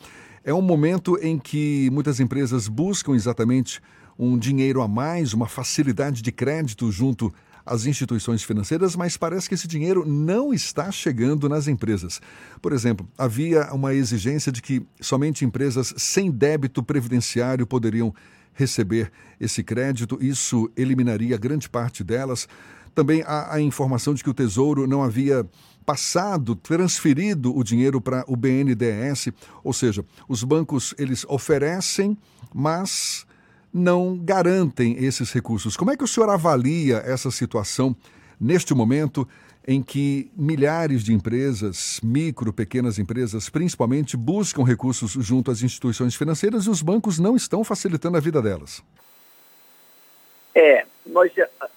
é 0.42 0.52
um 0.52 0.62
momento 0.62 1.18
em 1.20 1.38
que 1.38 1.90
muitas 1.92 2.18
empresas 2.18 2.66
buscam 2.66 3.14
exatamente 3.14 3.80
um 4.18 4.38
dinheiro 4.38 4.80
a 4.80 4.88
mais, 4.88 5.32
uma 5.32 5.46
facilidade 5.46 6.22
de 6.22 6.32
crédito 6.32 6.90
junto 6.90 7.32
às 7.64 7.86
instituições 7.86 8.42
financeiras, 8.42 8.96
mas 8.96 9.16
parece 9.16 9.48
que 9.48 9.54
esse 9.54 9.68
dinheiro 9.68 10.04
não 10.06 10.52
está 10.52 10.90
chegando 10.90 11.48
nas 11.48 11.68
empresas. 11.68 12.20
Por 12.60 12.72
exemplo, 12.72 13.08
havia 13.16 13.72
uma 13.72 13.94
exigência 13.94 14.50
de 14.50 14.60
que 14.60 14.84
somente 15.00 15.44
empresas 15.44 15.94
sem 15.96 16.30
débito 16.30 16.82
previdenciário 16.82 17.66
poderiam 17.66 18.12
receber 18.52 19.10
esse 19.40 19.62
crédito, 19.62 20.18
isso 20.20 20.70
eliminaria 20.76 21.36
grande 21.38 21.68
parte 21.68 22.04
delas. 22.04 22.48
Também 22.94 23.22
há 23.26 23.54
a 23.54 23.60
informação 23.60 24.14
de 24.14 24.22
que 24.22 24.30
o 24.30 24.34
Tesouro 24.34 24.86
não 24.86 25.02
havia 25.02 25.46
passado, 25.84 26.54
transferido 26.54 27.56
o 27.56 27.64
dinheiro 27.64 28.00
para 28.00 28.24
o 28.28 28.36
BNDES, 28.36 29.28
ou 29.64 29.72
seja, 29.72 30.04
os 30.28 30.44
bancos 30.44 30.94
eles 30.98 31.24
oferecem, 31.28 32.16
mas 32.54 33.26
não 33.72 34.18
garantem 34.18 34.96
esses 35.02 35.32
recursos. 35.32 35.76
Como 35.76 35.90
é 35.90 35.96
que 35.96 36.04
o 36.04 36.08
senhor 36.08 36.28
avalia 36.28 36.98
essa 36.98 37.30
situação 37.30 37.96
neste 38.38 38.74
momento 38.74 39.26
em 39.66 39.80
que 39.80 40.30
milhares 40.36 41.04
de 41.04 41.12
empresas, 41.12 42.00
micro, 42.02 42.52
pequenas 42.52 42.98
empresas, 42.98 43.48
principalmente, 43.48 44.16
buscam 44.16 44.64
recursos 44.64 45.12
junto 45.12 45.50
às 45.50 45.62
instituições 45.62 46.14
financeiras 46.14 46.64
e 46.64 46.70
os 46.70 46.82
bancos 46.82 47.18
não 47.18 47.36
estão 47.36 47.62
facilitando 47.62 48.16
a 48.16 48.20
vida 48.20 48.42
delas? 48.42 48.82
É, 50.54 50.84
nós, 51.06 51.32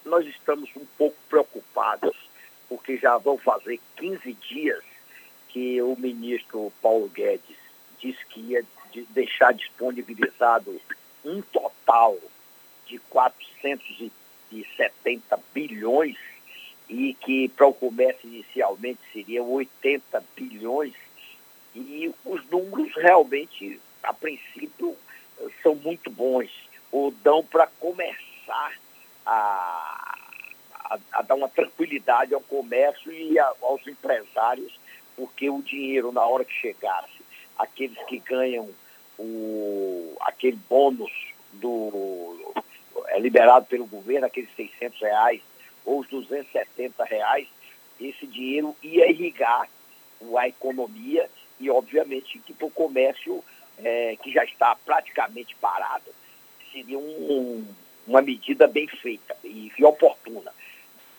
nós 0.05 0.25
estamos 0.27 0.69
um 0.75 0.85
pouco 0.97 1.15
preocupados, 1.29 2.15
porque 2.69 2.97
já 2.97 3.17
vão 3.17 3.37
fazer 3.37 3.79
15 3.97 4.33
dias 4.33 4.83
que 5.49 5.81
o 5.81 5.95
ministro 5.95 6.71
Paulo 6.81 7.07
Guedes 7.09 7.57
disse 7.99 8.25
que 8.25 8.39
ia 8.41 8.65
deixar 9.09 9.53
disponibilizado 9.53 10.81
um 11.23 11.41
total 11.41 12.17
de 12.85 12.99
470 12.99 15.39
bilhões 15.53 16.17
e 16.87 17.15
que 17.15 17.49
para 17.49 17.67
o 17.67 17.73
comércio 17.73 18.27
inicialmente 18.27 18.99
seriam 19.11 19.49
80 19.49 20.23
bilhões. 20.35 20.93
E 21.73 22.13
os 22.23 22.45
números 22.49 22.93
realmente, 22.95 23.81
a 24.03 24.13
princípio, 24.13 24.95
são 25.61 25.75
muito 25.75 26.09
bons 26.09 26.49
ou 26.91 27.11
dão 27.11 27.43
para 27.43 27.67
começar 27.67 28.73
a, 29.25 30.15
a, 30.73 30.99
a, 31.13 31.21
dar 31.21 31.35
uma 31.35 31.49
tranquilidade 31.49 32.33
ao 32.33 32.41
comércio 32.41 33.11
e 33.11 33.37
a, 33.39 33.53
aos 33.61 33.85
empresários, 33.87 34.79
porque 35.15 35.49
o 35.49 35.61
dinheiro, 35.61 36.11
na 36.11 36.25
hora 36.25 36.45
que 36.45 36.53
chegasse, 36.53 37.21
aqueles 37.57 37.97
que 38.05 38.19
ganham 38.19 38.69
o, 39.17 40.15
aquele 40.21 40.59
bônus 40.69 41.11
do, 41.53 42.53
é 43.07 43.19
liberado 43.19 43.65
pelo 43.65 43.85
governo, 43.85 44.27
aqueles 44.27 44.49
600 44.55 44.99
reais 45.01 45.41
ou 45.85 45.99
os 45.99 46.07
270 46.07 47.03
reais, 47.05 47.47
esse 47.99 48.27
dinheiro 48.27 48.75
ia 48.83 49.09
irrigar 49.09 49.69
a 50.37 50.47
economia 50.47 51.29
e, 51.59 51.69
obviamente, 51.69 52.39
que 52.39 52.53
para 52.53 52.67
o 52.67 52.71
comércio 52.71 53.43
é, 53.77 54.17
que 54.21 54.31
já 54.31 54.43
está 54.43 54.75
praticamente 54.75 55.55
parado, 55.55 56.11
seria 56.71 56.97
um, 56.97 57.65
uma 58.07 58.21
medida 58.21 58.67
bem 58.67 58.87
feita 58.87 59.35
e, 59.43 59.71
e 59.77 59.83
oportuna. 59.83 60.51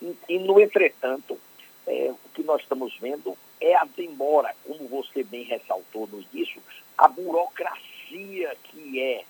E, 0.01 0.17
e, 0.29 0.39
no 0.39 0.61
entretanto, 0.61 1.39
é, 1.87 2.11
o 2.11 2.29
que 2.35 2.43
nós 2.43 2.63
estamos 2.63 2.97
vendo 3.01 3.37
é 3.61 3.75
a 3.75 3.85
demora, 3.97 4.55
como 4.65 4.87
você 4.89 5.23
bem 5.23 5.45
ressaltou 5.45 6.07
no 6.07 6.25
início, 6.33 6.61
a 6.97 7.09
burocracia 7.09 8.57
que 8.65 9.01
é, 9.01 9.25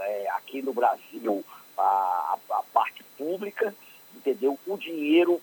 é 0.00 0.30
aqui 0.30 0.62
no 0.62 0.72
Brasil 0.72 1.44
a, 1.76 2.38
a, 2.50 2.62
parte 2.72 3.02
pública, 3.16 3.74
entendeu? 4.14 4.58
O 4.66 4.76
dinheiro, 4.76 5.40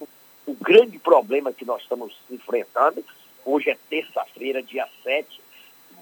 o, 0.00 0.08
o 0.46 0.54
grande 0.54 0.98
problema 0.98 1.52
que 1.52 1.64
nós 1.64 1.82
estamos 1.82 2.14
enfrentando, 2.30 3.04
hoje 3.44 3.70
é 3.70 3.78
terça-feira, 3.88 4.62
dia 4.62 4.88
7 5.02 5.40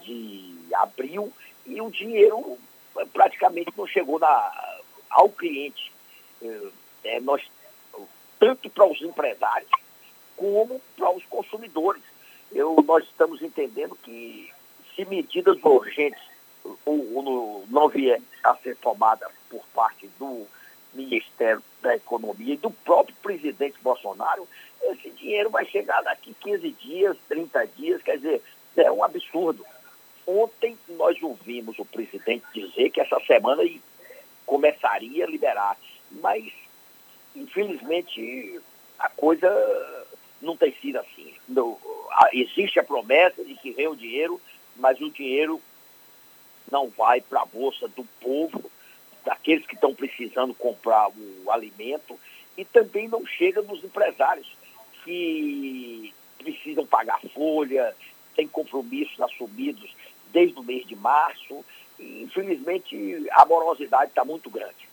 de 0.03 0.55
abril, 0.75 1.33
e 1.67 1.81
o 1.81 1.91
dinheiro 1.91 2.59
praticamente 3.13 3.73
não 3.77 3.87
chegou 3.87 4.19
na, 4.19 4.79
ao 5.11 5.29
cliente. 5.29 5.93
É, 7.05 7.21
nós, 7.21 7.43
tanto 8.39 8.71
para 8.71 8.87
os 8.87 9.01
empresários 9.03 9.71
como 10.37 10.81
para 10.97 11.11
os 11.11 11.25
consumidores. 11.27 12.03
Eu, 12.51 12.77
nós 12.87 13.05
estamos 13.05 13.43
entendendo 13.43 13.95
que 14.03 14.51
se 14.95 15.05
medidas 15.05 15.59
urgentes 15.63 16.23
ou, 16.85 17.15
ou 17.15 17.65
não 17.69 17.89
vier 17.89 18.21
a 18.43 18.57
ser 18.57 18.77
tomada 18.77 19.31
por 19.49 19.63
parte 19.75 20.09
do 20.19 20.47
Ministério 20.93 21.63
da 21.81 21.95
Economia 21.95 22.55
e 22.55 22.57
do 22.57 22.71
próprio 22.71 23.15
presidente 23.23 23.77
Bolsonaro, 23.83 24.49
esse 24.83 25.11
dinheiro 25.11 25.51
vai 25.51 25.65
chegar 25.67 26.03
daqui 26.03 26.35
15 26.41 26.71
dias, 26.73 27.17
30 27.29 27.67
dias, 27.77 28.03
quer 28.03 28.17
dizer, 28.17 28.43
é 28.77 28.91
um 28.91 29.05
absurdo. 29.05 29.65
Ontem 30.33 30.79
nós 30.91 31.21
ouvimos 31.21 31.77
o 31.81 31.85
presidente 31.85 32.45
dizer 32.55 32.91
que 32.91 33.01
essa 33.01 33.19
semana 33.27 33.65
começaria 34.47 35.25
a 35.25 35.29
liberar, 35.29 35.77
mas 36.09 36.45
infelizmente 37.35 38.61
a 38.97 39.09
coisa 39.09 39.49
não 40.41 40.57
tem 40.57 40.73
sido 40.81 40.99
assim. 41.01 41.35
Existe 42.33 42.79
a 42.79 42.85
promessa 42.85 43.45
de 43.45 43.57
que 43.57 43.73
vem 43.73 43.89
o 43.89 43.97
dinheiro, 43.97 44.41
mas 44.77 45.01
o 45.01 45.11
dinheiro 45.11 45.61
não 46.71 46.89
vai 46.91 47.21
para 47.21 47.43
a 47.43 47.47
bolsa 47.47 47.89
do 47.89 48.05
povo, 48.21 48.71
daqueles 49.25 49.67
que 49.67 49.75
estão 49.75 49.93
precisando 49.93 50.55
comprar 50.55 51.11
o 51.11 51.51
alimento, 51.51 52.17
e 52.57 52.65
também 52.65 53.09
não 53.09 53.27
chega 53.27 53.63
nos 53.63 53.83
empresários 53.83 54.47
que 55.03 56.15
precisam 56.39 56.87
pagar 56.87 57.21
folha, 57.35 57.97
têm 58.37 58.47
compromissos 58.47 59.21
assumidos 59.21 59.93
desde 60.33 60.59
o 60.59 60.63
mês 60.63 60.87
de 60.87 60.97
março. 60.97 61.65
E, 61.99 62.23
infelizmente, 62.23 62.97
a 63.33 63.45
morosidade 63.45 64.11
está 64.11 64.25
muito 64.25 64.51
grande. 64.51 64.89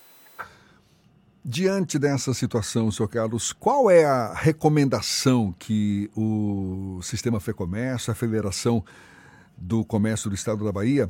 Diante 1.50 1.98
dessa 1.98 2.34
situação, 2.34 2.92
senhor 2.92 3.08
Carlos, 3.08 3.54
qual 3.54 3.90
é 3.90 4.04
a 4.04 4.34
recomendação 4.34 5.56
que 5.58 6.12
o 6.14 7.00
Sistema 7.02 7.40
FEComércio, 7.40 8.12
a 8.12 8.16
Federação 8.16 8.84
do 9.56 9.86
Comércio 9.86 10.30
do 10.30 10.36
Estado 10.36 10.66
da 10.66 10.74
Bahia, 10.74 11.10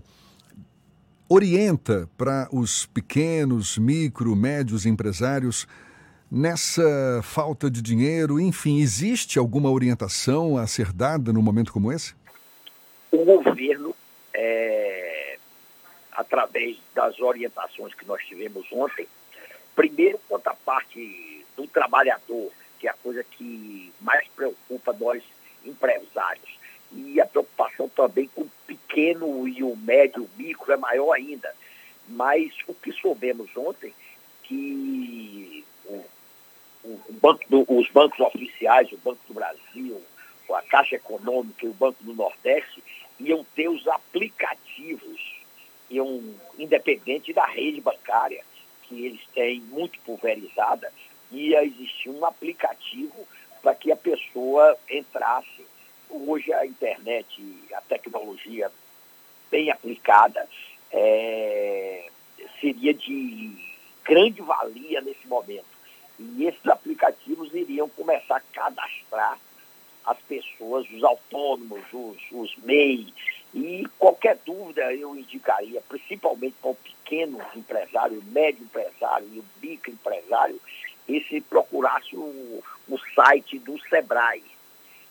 orienta 1.28 2.08
para 2.16 2.48
os 2.52 2.86
pequenos, 2.86 3.80
micro, 3.80 4.36
médios 4.36 4.86
empresários 4.86 5.68
nessa 6.32 7.20
falta 7.24 7.70
de 7.70 7.82
dinheiro? 7.82 8.40
Enfim, 8.40 8.80
existe 8.80 9.40
alguma 9.40 9.72
orientação 9.72 10.56
a 10.56 10.68
ser 10.68 10.94
dada 10.94 11.34
num 11.34 11.42
momento 11.42 11.74
como 11.74 11.92
esse? 11.92 12.14
O 13.12 13.26
governo, 13.26 13.96
é, 14.40 15.40
através 16.12 16.78
das 16.94 17.20
orientações 17.20 17.96
que 17.96 18.06
nós 18.06 18.24
tivemos 18.24 18.68
ontem, 18.72 19.08
primeiro 19.76 20.20
quanto 20.30 20.48
à 20.48 20.54
parte 20.54 21.44
do 21.56 21.68
trabalhador, 21.68 22.52
que 22.80 22.88
é 22.88 22.92
a 22.92 22.94
coisa 22.94 23.24
que 23.24 23.92
mais 24.00 24.28
preocupa 24.36 24.94
nós 24.94 25.24
empresários 25.66 26.56
e 26.94 27.20
a 27.20 27.26
preocupação 27.26 27.90
também 27.90 28.28
com 28.28 28.42
o 28.42 28.52
pequeno 28.68 29.48
e 29.48 29.64
o 29.64 29.76
médio, 29.76 30.24
o 30.24 30.30
micro 30.38 30.72
é 30.72 30.78
maior 30.78 31.14
ainda. 31.14 31.54
Mas 32.08 32.54
o 32.68 32.74
que 32.76 32.92
soubemos 32.92 33.50
ontem, 33.58 33.92
que 34.44 35.66
o, 35.86 36.06
o 36.86 37.14
banco 37.22 37.44
do, 37.50 37.66
os 37.68 37.90
bancos 37.90 38.20
oficiais, 38.20 38.92
o 38.92 38.98
Banco 38.98 39.20
do 39.28 39.34
Brasil, 39.34 40.02
a 40.54 40.62
Caixa 40.62 40.96
Econômica 40.96 41.66
e 41.66 41.70
o 41.70 41.74
Banco 41.74 42.02
do 42.02 42.14
Nordeste 42.14 42.82
iam 43.20 43.46
ter 43.56 43.68
os 43.70 43.88
aplicativos, 43.88 45.20
iam, 45.90 46.36
independente 46.58 47.34
da 47.34 47.46
rede 47.46 47.82
bancária, 47.82 48.44
que 48.84 49.06
eles 49.06 49.22
têm 49.34 49.60
muito 49.62 50.00
pulverizada, 50.02 50.92
ia 51.32 51.64
existir 51.64 52.10
um 52.10 52.26
aplicativo 52.26 53.28
para 53.62 53.76
que 53.76 53.92
a 53.92 53.96
pessoa 53.96 54.78
entrasse. 54.90 55.66
Hoje 56.10 56.54
a 56.54 56.66
internet, 56.66 57.44
a 57.74 57.82
tecnologia 57.82 58.72
bem 59.52 59.70
aplicada, 59.70 60.48
é, 60.92 62.10
seria 62.62 62.94
de 62.94 63.52
grande 64.06 64.42
valia 64.42 65.02
nesse 65.02 65.28
momento. 65.28 65.66
E 66.18 66.46
esses 66.46 66.66
aplicativos 66.66 67.54
iriam 67.54 67.90
começar 67.90 68.38
a 68.38 68.54
cadastrar 68.54 69.38
as 70.08 70.18
pessoas, 70.22 70.90
os 70.90 71.04
autônomos, 71.04 71.84
os, 71.94 72.18
os 72.32 72.56
MEI. 72.64 73.14
E 73.54 73.86
qualquer 74.00 74.38
dúvida 74.46 74.94
eu 74.94 75.16
indicaria, 75.16 75.82
principalmente 75.82 76.56
para 76.62 76.72
o 76.72 76.76
pequeno 76.76 77.42
empresário, 77.56 78.20
o 78.20 78.32
médio 78.32 78.64
empresário 78.64 79.28
e 79.34 79.40
o 79.40 79.46
microempresário, 79.62 80.60
esse 81.08 81.42
procurasse 81.42 82.16
o, 82.16 82.64
o 82.90 82.98
site 83.14 83.60
do 83.60 83.80
SEBRAE, 83.90 84.44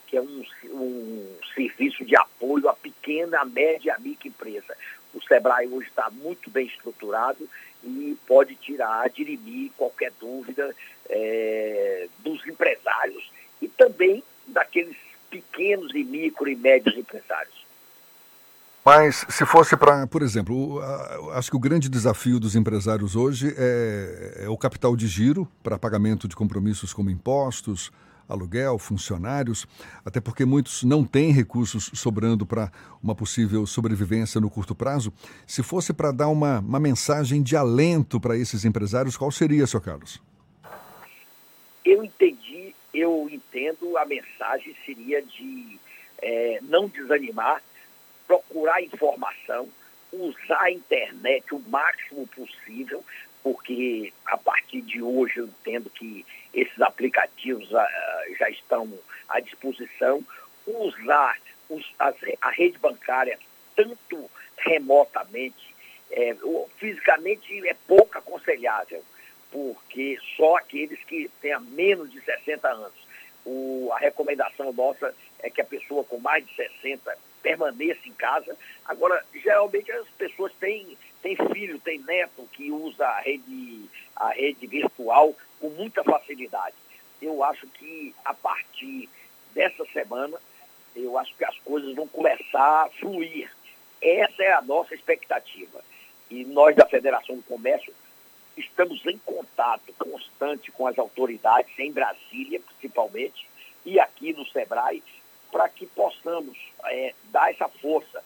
que 0.07 0.17
é 0.17 0.23
um, 0.23 0.45
um 0.65 1.37
serviço 1.55 2.05
de 2.05 2.17
apoio 2.17 2.69
à 2.69 2.75
pequena, 2.75 3.45
média 3.45 3.97
e 3.99 4.03
microempresa. 4.03 4.77
O 5.15 5.23
SEBRAE 5.23 5.69
hoje 5.69 5.89
está 5.89 6.11
muito 6.11 6.51
bem 6.51 6.67
estruturado 6.67 7.49
e 7.85 8.17
pode 8.27 8.55
tirar, 8.57 9.09
dirimir 9.11 9.73
qualquer 9.77 10.13
dúvida 10.21 10.75
é, 11.09 12.09
dos 12.19 12.47
empresários 12.47 13.31
e 13.61 13.69
também 13.69 14.23
daqueles 14.47 14.97
pequenos 15.31 15.95
e 15.95 16.05
micro 16.05 16.49
e 16.49 16.57
médios 16.57 16.97
empresários. 16.97 17.67
Mas 18.85 19.27
se 19.29 19.45
fosse 19.45 19.77
para, 19.77 20.07
por 20.07 20.23
exemplo, 20.23 20.81
acho 21.33 21.51
que 21.51 21.57
o 21.57 21.61
grande 21.61 21.89
desafio 21.89 22.39
dos 22.39 22.55
empresários 22.55 23.17
hoje 23.17 23.53
é, 23.59 24.45
é 24.45 24.49
o 24.49 24.57
capital 24.57 24.95
de 24.95 25.09
giro 25.09 25.49
para 25.61 25.77
pagamento 25.77 26.29
de 26.29 26.37
compromissos 26.37 26.93
como 26.93 27.11
impostos, 27.11 27.91
aluguel, 28.29 28.79
funcionários, 28.79 29.67
até 30.05 30.21
porque 30.21 30.45
muitos 30.45 30.83
não 30.85 31.05
têm 31.05 31.33
recursos 31.33 31.91
sobrando 31.95 32.45
para 32.47 32.71
uma 33.03 33.15
possível 33.15 33.67
sobrevivência 33.67 34.41
no 34.41 34.51
curto 34.51 34.75
prazo. 34.75 35.13
Se 35.47 35.63
fosse 35.63 35.93
para 35.93 36.13
dar 36.13 36.29
uma, 36.29 36.61
uma 36.61 36.81
mensagem 36.81 37.43
de 37.43 37.57
alento 37.57 38.21
para 38.21 38.37
esses 38.37 38.65
empresários, 38.65 39.17
qual 39.17 39.31
seria, 39.31 39.67
seu 39.67 39.81
Carlos? 39.81 40.23
Eu 41.85 42.05
entendi, 42.05 42.36
eu 42.97 43.29
entendo, 43.31 43.97
a 43.99 44.05
mensagem 44.05 44.75
seria 44.85 45.23
de 45.23 45.79
é, 46.19 46.59
não 46.63 46.89
desanimar, 46.89 47.63
procurar 48.27 48.83
informação, 48.83 49.69
usar 50.13 50.63
a 50.63 50.71
internet 50.71 51.55
o 51.55 51.59
máximo 51.69 52.27
possível, 52.29 53.05
porque 53.43 54.13
a 54.25 54.37
partir 54.37 54.81
de 54.81 55.03
hoje 55.03 55.39
eu 55.39 55.45
entendo 55.45 55.91
que 55.91 56.25
esses 56.53 56.81
aplicativos 56.81 57.71
uh, 57.71 58.37
já 58.39 58.51
estão 58.51 58.93
à 59.29 59.41
disposição. 59.41 60.25
Usar 60.67 61.39
a, 61.99 62.51
rede 62.51 62.79
bancária 62.79 63.39
tanto 63.77 64.31
remotamente, 64.57 65.75
é, 66.11 66.35
fisicamente 66.79 67.69
é 67.69 67.75
pouco 67.87 68.17
aconselhável, 68.19 69.05
porque 69.57 70.19
só 70.37 70.57
aqueles 70.57 71.03
que 71.05 71.31
tenham 71.41 71.63
menos 71.63 72.13
de 72.13 72.21
60 72.21 72.69
anos. 72.69 72.93
O, 73.43 73.91
a 73.91 73.99
recomendação 73.99 74.71
nossa 74.71 75.15
é 75.39 75.49
que 75.49 75.63
a 75.63 75.65
pessoa 75.65 76.05
com 76.05 76.19
mais 76.19 76.47
de 76.47 76.55
60 76.55 77.17
permaneça 77.43 78.07
em 78.07 78.13
casa. 78.13 78.55
Agora, 78.85 79.25
geralmente 79.33 79.91
as 79.93 80.07
pessoas 80.11 80.53
têm, 80.61 80.99
têm 81.23 81.37
filho, 81.55 81.79
têm 81.79 82.01
neto 82.01 82.47
que 82.53 82.71
usa 82.71 83.07
a 83.07 83.21
rede, 83.21 83.89
a 84.15 84.29
rede 84.29 84.67
virtual 84.67 85.35
com 85.59 85.71
muita 85.71 86.05
facilidade. 86.05 86.77
Eu 87.23 87.43
acho 87.43 87.67
que 87.69 88.15
a 88.27 88.35
partir 88.35 89.09
dessa 89.55 89.87
semana, 89.87 90.37
eu 90.95 91.17
acho 91.17 91.35
que 91.35 91.47
as 91.47 91.59
coisas 91.61 91.95
vão 91.95 92.07
começar 92.09 92.85
a 92.85 92.91
fluir. 93.01 93.51
Essa 94.03 94.43
é 94.43 94.53
a 94.53 94.61
nossa 94.61 94.95
expectativa. 94.95 95.83
E 96.31 96.45
nós 96.45 96.77
da 96.77 96.85
Federação 96.85 97.37
do 97.37 97.43
Comércio 97.45 97.95
estamos 98.57 99.05
em 99.07 99.19
contato 99.19 99.93
constante 99.99 100.71
com 100.73 100.87
as 100.87 100.99
autoridades, 100.99 101.79
em 101.79 101.93
Brasília 101.93 102.61
principalmente, 102.61 103.47
e 103.85 104.01
aqui 104.01 104.33
no 104.33 104.47
SEBRAE, 104.47 105.03
para 105.51 105.69
que 105.69 105.87
possamos 105.87 106.59
é, 106.85 107.15
dar 107.31 107.51
essa 107.51 107.69
força 107.69 108.23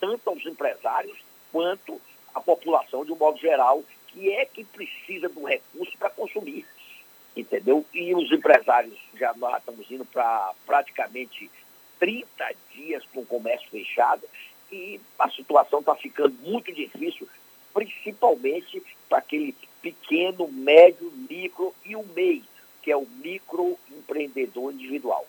tanto 0.00 0.30
aos 0.30 0.44
empresários 0.46 1.18
quanto 1.50 2.00
à 2.34 2.40
população 2.40 3.04
de 3.04 3.12
um 3.12 3.16
modo 3.16 3.38
geral, 3.38 3.84
que 4.08 4.32
é 4.32 4.44
que 4.44 4.64
precisa 4.64 5.28
do 5.28 5.44
recurso 5.44 5.96
para 5.98 6.10
consumir, 6.10 6.66
entendeu? 7.36 7.84
E 7.92 8.14
os 8.14 8.30
empresários 8.32 8.98
já 9.14 9.32
nós 9.34 9.58
estamos 9.58 9.90
indo 9.90 10.04
para 10.04 10.52
praticamente 10.66 11.50
30 11.98 12.54
dias 12.74 13.04
com 13.12 13.20
o 13.20 13.26
comércio 13.26 13.70
fechado 13.70 14.22
e 14.72 15.00
a 15.18 15.30
situação 15.30 15.80
está 15.80 15.94
ficando 15.94 16.34
muito 16.42 16.72
difícil, 16.72 17.28
principalmente 17.72 18.82
para 19.08 19.18
aquele 19.18 19.54
pequeno, 19.80 20.48
médio, 20.48 21.12
micro 21.28 21.74
e 21.84 21.96
o 21.96 22.04
MEI, 22.14 22.42
que 22.82 22.90
é 22.90 22.96
o 22.96 23.06
microempreendedor 23.22 24.72
individual. 24.72 25.26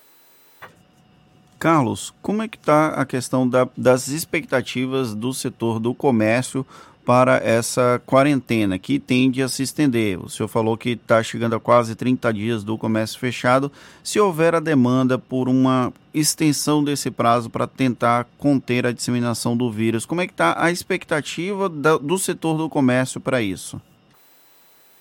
Carlos, 1.63 2.13
como 2.21 2.43
é 2.43 2.47
que 2.49 2.57
está 2.57 2.89
a 2.89 3.05
questão 3.05 3.47
da, 3.47 3.65
das 3.77 4.09
expectativas 4.09 5.15
do 5.15 5.33
setor 5.33 5.79
do 5.79 5.95
comércio 5.95 6.65
para 7.05 7.37
essa 7.37 8.01
quarentena, 8.05 8.77
que 8.77 8.99
tende 8.99 9.41
a 9.41 9.47
se 9.47 9.63
estender? 9.63 10.19
O 10.19 10.27
senhor 10.27 10.49
falou 10.49 10.75
que 10.75 10.89
está 10.89 11.23
chegando 11.23 11.55
a 11.55 11.61
quase 11.61 11.95
30 11.95 12.33
dias 12.33 12.65
do 12.65 12.77
comércio 12.77 13.17
fechado. 13.17 13.71
Se 14.03 14.19
houver 14.19 14.53
a 14.53 14.59
demanda 14.59 15.17
por 15.17 15.47
uma 15.47 15.93
extensão 16.13 16.83
desse 16.83 17.09
prazo 17.09 17.49
para 17.49 17.65
tentar 17.65 18.27
conter 18.37 18.85
a 18.85 18.91
disseminação 18.91 19.55
do 19.55 19.71
vírus, 19.71 20.05
como 20.05 20.19
é 20.19 20.27
que 20.27 20.33
está 20.33 20.61
a 20.61 20.69
expectativa 20.69 21.69
da, 21.69 21.95
do 21.97 22.17
setor 22.17 22.57
do 22.57 22.69
comércio 22.69 23.21
para 23.21 23.41
isso? 23.41 23.81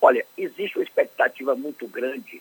Olha, 0.01 0.25
existe 0.39 0.79
uma 0.79 0.85
expectativa 0.85 1.57
muito 1.57 1.89
grande, 1.89 2.41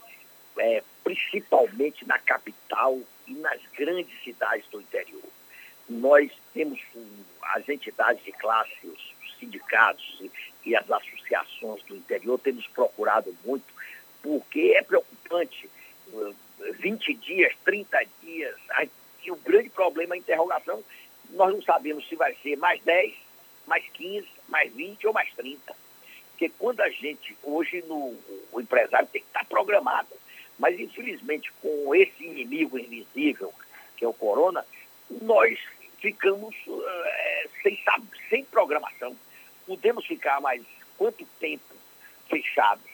é, 0.59 0.83
principalmente 1.03 2.07
na 2.07 2.19
capital 2.19 2.99
e 3.31 3.33
nas 3.35 3.61
grandes 3.77 4.21
cidades 4.23 4.67
do 4.69 4.81
interior. 4.81 5.23
Nós 5.89 6.31
temos 6.53 6.79
as 7.41 7.67
entidades 7.67 8.23
de 8.23 8.31
classe, 8.33 8.73
os 8.83 9.39
sindicatos 9.39 10.21
e, 10.65 10.75
as 10.75 10.89
associações 10.89 11.81
do 11.83 11.95
interior 11.95 12.39
temos 12.39 12.67
procurado 12.67 13.35
muito, 13.43 13.65
porque 14.21 14.75
é 14.77 14.83
preocupante. 14.83 15.69
20 16.79 17.13
dias, 17.15 17.53
30 17.63 18.05
dias, 18.21 18.55
e 19.23 19.31
o 19.31 19.35
grande 19.37 19.69
problema 19.69 20.13
é 20.13 20.17
a 20.17 20.19
interrogação, 20.19 20.83
nós 21.29 21.53
não 21.53 21.61
sabemos 21.61 22.07
se 22.07 22.15
vai 22.15 22.35
ser 22.43 22.57
mais 22.57 22.81
10, 22.83 23.13
mais 23.65 23.83
15, 23.93 24.27
mais 24.49 24.71
20 24.73 25.07
ou 25.07 25.13
mais 25.13 25.33
30. 25.33 25.75
Porque 26.31 26.49
quando 26.59 26.81
a 26.81 26.89
gente, 26.89 27.35
hoje 27.41 27.81
no, 27.87 28.15
o 28.51 28.59
empresário 28.59 29.07
tem 29.07 29.21
que 29.21 29.27
estar 29.27 29.45
programado. 29.45 30.09
Mas, 30.61 30.79
infelizmente, 30.79 31.51
com 31.59 31.95
esse 31.95 32.23
inimigo 32.23 32.77
invisível, 32.77 33.51
que 33.97 34.05
é 34.05 34.07
o 34.07 34.13
corona, 34.13 34.63
nós 35.23 35.57
ficamos 35.97 36.55
é, 36.67 37.49
sem, 37.63 37.83
sem 38.29 38.45
programação. 38.45 39.17
Podemos 39.65 40.05
ficar 40.05 40.39
mais 40.39 40.61
quanto 40.99 41.25
tempo 41.39 41.73
fechados? 42.29 42.85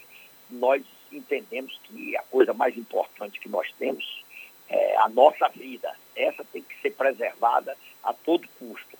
Nós 0.49 0.81
entendemos 1.11 1.77
que 1.83 2.15
a 2.15 2.23
coisa 2.23 2.53
mais 2.53 2.77
importante 2.77 3.37
que 3.37 3.49
nós 3.49 3.69
temos 3.77 4.23
é 4.69 4.95
a 4.99 5.09
nossa 5.09 5.49
vida. 5.49 5.93
Essa 6.15 6.45
tem 6.45 6.63
que 6.63 6.81
ser 6.81 6.91
preservada 6.91 7.75
a 8.01 8.13
todo 8.13 8.47
custo. 8.57 8.97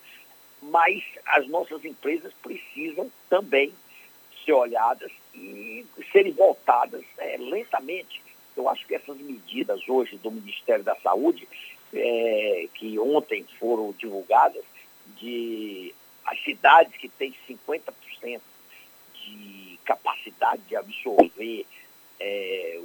Mas 0.62 1.02
as 1.26 1.48
nossas 1.48 1.86
empresas 1.86 2.34
precisam 2.44 3.10
também 3.30 3.74
ser 4.44 4.52
olhadas 4.52 5.12
e 5.34 5.86
serem 6.12 6.34
voltadas 6.34 7.06
é, 7.18 7.38
lentamente 7.38 8.27
eu 8.58 8.70
acho 8.70 8.86
que 8.86 8.96
essas 8.96 9.18
medidas 9.18 9.88
hoje 9.88 10.18
do 10.18 10.32
Ministério 10.32 10.84
da 10.84 10.96
Saúde, 10.98 11.48
é, 11.94 12.68
que 12.74 12.98
ontem 13.00 13.46
foram 13.60 13.94
divulgadas, 13.94 14.64
de 15.20 15.94
as 16.26 16.44
cidades 16.44 16.96
que 16.98 17.08
têm 17.08 17.34
50% 17.48 18.42
de 19.14 19.80
capacidade 19.86 20.62
de 20.64 20.76
absorver 20.76 21.66
é, 22.20 22.82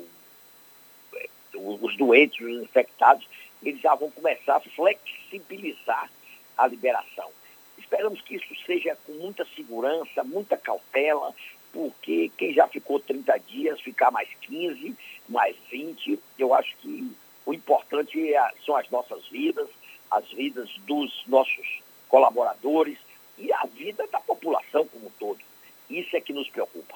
é 1.14 1.28
os 1.54 1.96
doentes, 1.96 2.40
os 2.40 2.62
infectados, 2.62 3.26
eles 3.62 3.80
já 3.80 3.94
vão 3.94 4.10
começar 4.10 4.56
a 4.56 4.60
flexibilizar 4.60 6.10
a 6.56 6.66
liberação. 6.66 7.30
Esperamos 7.78 8.20
que 8.22 8.36
isso 8.36 8.54
seja 8.64 8.96
com 9.06 9.12
muita 9.12 9.44
segurança, 9.56 10.24
muita 10.24 10.56
cautela, 10.56 11.34
porque 11.72 12.30
quem 12.36 12.52
já 12.52 12.68
ficou 12.68 13.00
30 13.00 13.38
dias, 13.48 13.80
ficar 13.80 14.10
mais 14.10 14.28
15, 14.42 14.94
mais 15.28 15.56
20, 15.70 16.18
eu 16.38 16.54
acho 16.54 16.76
que 16.78 17.10
o 17.46 17.54
importante 17.54 18.34
é, 18.34 18.50
são 18.64 18.76
as 18.76 18.88
nossas 18.90 19.26
vidas, 19.28 19.68
as 20.10 20.30
vidas 20.30 20.68
dos 20.86 21.24
nossos 21.26 21.80
colaboradores 22.08 22.98
e 23.38 23.52
a 23.52 23.64
vida 23.66 24.06
da 24.12 24.20
população 24.20 24.86
como 24.86 25.06
um 25.06 25.10
todo. 25.18 25.40
Isso 25.88 26.14
é 26.16 26.20
que 26.20 26.32
nos 26.32 26.48
preocupa. 26.48 26.94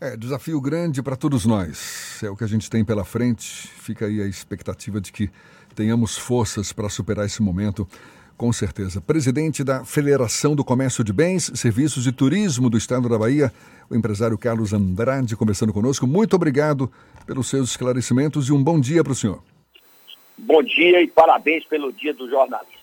É, 0.00 0.16
desafio 0.16 0.60
grande 0.60 1.02
para 1.02 1.16
todos 1.16 1.46
nós. 1.46 2.20
É 2.22 2.30
o 2.30 2.36
que 2.36 2.42
a 2.42 2.48
gente 2.48 2.68
tem 2.68 2.84
pela 2.84 3.04
frente. 3.04 3.68
Fica 3.68 4.06
aí 4.06 4.20
a 4.20 4.26
expectativa 4.26 5.00
de 5.00 5.12
que 5.12 5.30
tenhamos 5.76 6.18
forças 6.18 6.72
para 6.72 6.88
superar 6.88 7.26
esse 7.26 7.42
momento, 7.42 7.88
com 8.42 8.52
certeza. 8.52 9.00
Presidente 9.00 9.62
da 9.62 9.84
Federação 9.84 10.56
do 10.56 10.64
Comércio 10.64 11.04
de 11.04 11.12
Bens, 11.12 11.52
Serviços 11.54 12.08
e 12.08 12.10
Turismo 12.10 12.68
do 12.68 12.76
Estado 12.76 13.08
da 13.08 13.16
Bahia, 13.16 13.52
o 13.88 13.94
empresário 13.94 14.36
Carlos 14.36 14.72
Andrade, 14.72 15.36
conversando 15.36 15.72
conosco. 15.72 16.08
Muito 16.08 16.34
obrigado 16.34 16.90
pelos 17.24 17.48
seus 17.48 17.70
esclarecimentos 17.70 18.48
e 18.48 18.52
um 18.52 18.60
bom 18.60 18.80
dia 18.80 19.04
para 19.04 19.12
o 19.12 19.14
senhor. 19.14 19.40
Bom 20.36 20.60
dia 20.60 21.00
e 21.00 21.06
parabéns 21.06 21.64
pelo 21.66 21.92
Dia 21.92 22.12
do 22.14 22.28
Jornalista. 22.28 22.82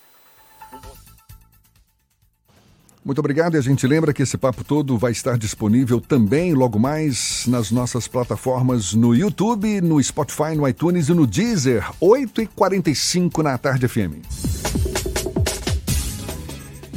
Muito 3.03 3.19
obrigado 3.19 3.55
e 3.55 3.57
a 3.57 3.61
gente 3.61 3.85
lembra 3.85 4.13
que 4.13 4.23
esse 4.23 4.37
papo 4.37 4.63
todo 4.63 4.97
vai 4.97 5.11
estar 5.11 5.37
disponível 5.37 5.99
também 5.99 6.53
logo 6.53 6.79
mais 6.79 7.45
nas 7.47 7.69
nossas 7.69 8.07
plataformas 8.07 8.93
no 8.93 9.13
YouTube, 9.13 9.81
no 9.81 10.01
Spotify, 10.01 10.55
no 10.55 10.65
iTunes 10.65 11.09
e 11.09 11.13
no 11.13 11.27
Deezer, 11.27 11.85
8h45 12.01 13.43
na 13.43 13.57
tarde 13.57 13.89
FM. 13.89 14.98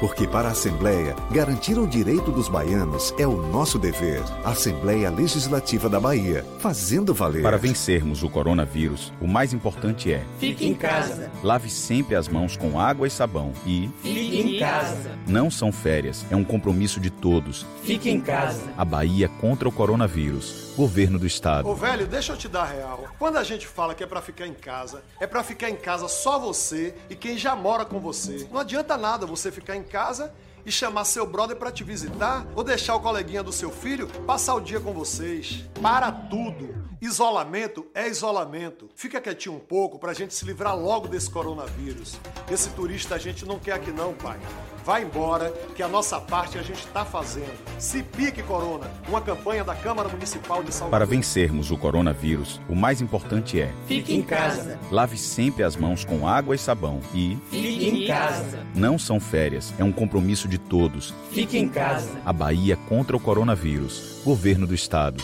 Porque 0.00 0.26
para 0.26 0.48
a 0.48 0.52
Assembleia, 0.52 1.16
garantir 1.30 1.78
o 1.78 1.86
direito 1.86 2.30
dos 2.30 2.48
baianos 2.48 3.14
é 3.18 3.26
o 3.26 3.36
nosso 3.50 3.78
dever. 3.78 4.22
Assembleia 4.44 5.10
Legislativa 5.10 5.88
da 5.88 5.98
Bahia, 5.98 6.44
fazendo 6.58 7.14
valer. 7.14 7.42
Para 7.42 7.56
vencermos 7.56 8.22
o 8.22 8.28
coronavírus, 8.28 9.12
o 9.20 9.26
mais 9.26 9.54
importante 9.54 10.12
é: 10.12 10.22
Fique 10.38 10.66
em 10.66 10.74
casa. 10.74 11.30
lave 11.42 11.70
sempre 11.70 12.14
as 12.14 12.28
mãos 12.28 12.56
com 12.56 12.78
água 12.78 13.06
e 13.06 13.10
sabão 13.10 13.52
e 13.66 13.88
Fique 14.02 14.40
em 14.40 14.58
casa. 14.58 15.12
não 15.26 15.50
são 15.50 15.72
férias, 15.72 16.26
é 16.30 16.36
um 16.36 16.44
compromisso 16.44 17.00
de 17.00 17.08
todos. 17.10 17.64
Fique 17.82 18.10
em 18.10 18.20
casa. 18.20 18.60
A 18.76 18.84
Bahia 18.84 19.28
contra 19.40 19.66
o 19.68 19.72
coronavírus. 19.72 20.65
Governo 20.76 21.18
do 21.18 21.26
Estado. 21.26 21.66
Ô 21.66 21.74
velho, 21.74 22.06
deixa 22.06 22.34
eu 22.34 22.36
te 22.36 22.48
dar 22.48 22.64
real. 22.64 23.06
Quando 23.18 23.38
a 23.38 23.42
gente 23.42 23.66
fala 23.66 23.94
que 23.94 24.04
é 24.04 24.06
pra 24.06 24.20
ficar 24.20 24.46
em 24.46 24.52
casa, 24.52 25.02
é 25.18 25.26
pra 25.26 25.42
ficar 25.42 25.70
em 25.70 25.76
casa 25.76 26.06
só 26.06 26.38
você 26.38 26.94
e 27.08 27.16
quem 27.16 27.38
já 27.38 27.56
mora 27.56 27.86
com 27.86 27.98
você. 27.98 28.46
Não 28.52 28.60
adianta 28.60 28.94
nada 28.98 29.24
você 29.24 29.50
ficar 29.50 29.74
em 29.74 29.82
casa 29.82 30.34
e 30.66 30.72
chamar 30.72 31.04
seu 31.04 31.24
brother 31.26 31.56
pra 31.56 31.70
te 31.70 31.84
visitar 31.84 32.44
ou 32.54 32.64
deixar 32.64 32.96
o 32.96 33.00
coleguinha 33.00 33.42
do 33.42 33.52
seu 33.52 33.70
filho 33.70 34.08
passar 34.26 34.54
o 34.56 34.60
dia 34.60 34.80
com 34.80 34.92
vocês. 34.92 35.64
Para 35.80 36.10
tudo. 36.10 36.84
Isolamento 37.00 37.86
é 37.94 38.08
isolamento. 38.08 38.88
Fica 38.96 39.20
quietinho 39.20 39.54
um 39.54 39.60
pouco 39.60 39.98
pra 39.98 40.12
gente 40.12 40.34
se 40.34 40.44
livrar 40.44 40.76
logo 40.76 41.06
desse 41.06 41.30
coronavírus. 41.30 42.18
Esse 42.50 42.70
turista 42.70 43.14
a 43.14 43.18
gente 43.18 43.44
não 43.46 43.58
quer 43.58 43.72
aqui 43.72 43.92
não, 43.92 44.12
pai. 44.12 44.38
Vai 44.84 45.02
embora, 45.02 45.50
que 45.74 45.82
a 45.82 45.88
nossa 45.88 46.20
parte 46.20 46.58
a 46.58 46.62
gente 46.62 46.86
tá 46.88 47.04
fazendo. 47.04 47.52
Se 47.78 48.02
pique, 48.04 48.40
Corona. 48.42 48.88
Uma 49.08 49.20
campanha 49.20 49.64
da 49.64 49.74
Câmara 49.74 50.08
Municipal 50.08 50.62
de 50.62 50.72
Salvador. 50.72 50.90
Para 50.90 51.04
vencermos 51.04 51.70
o 51.72 51.76
coronavírus, 51.76 52.60
o 52.68 52.74
mais 52.74 53.00
importante 53.00 53.60
é: 53.60 53.72
Fique 53.86 54.14
em 54.14 54.22
casa. 54.22 54.78
lave 54.90 55.18
sempre 55.18 55.64
as 55.64 55.74
mãos 55.76 56.04
com 56.04 56.26
água 56.28 56.54
e 56.54 56.58
sabão 56.58 57.00
e 57.12 57.36
Fique 57.50 57.88
em 57.88 58.06
casa. 58.06 58.64
não 58.74 58.96
são 58.96 59.18
férias, 59.18 59.74
é 59.76 59.82
um 59.82 59.90
compromisso 59.92 60.46
de 60.46 60.55
todos. 60.58 61.14
Fique 61.30 61.58
em 61.58 61.68
casa. 61.68 62.10
A 62.24 62.32
Bahia 62.32 62.76
contra 62.88 63.16
o 63.16 63.20
coronavírus. 63.20 64.20
Governo 64.24 64.66
do 64.66 64.74
Estado. 64.74 65.22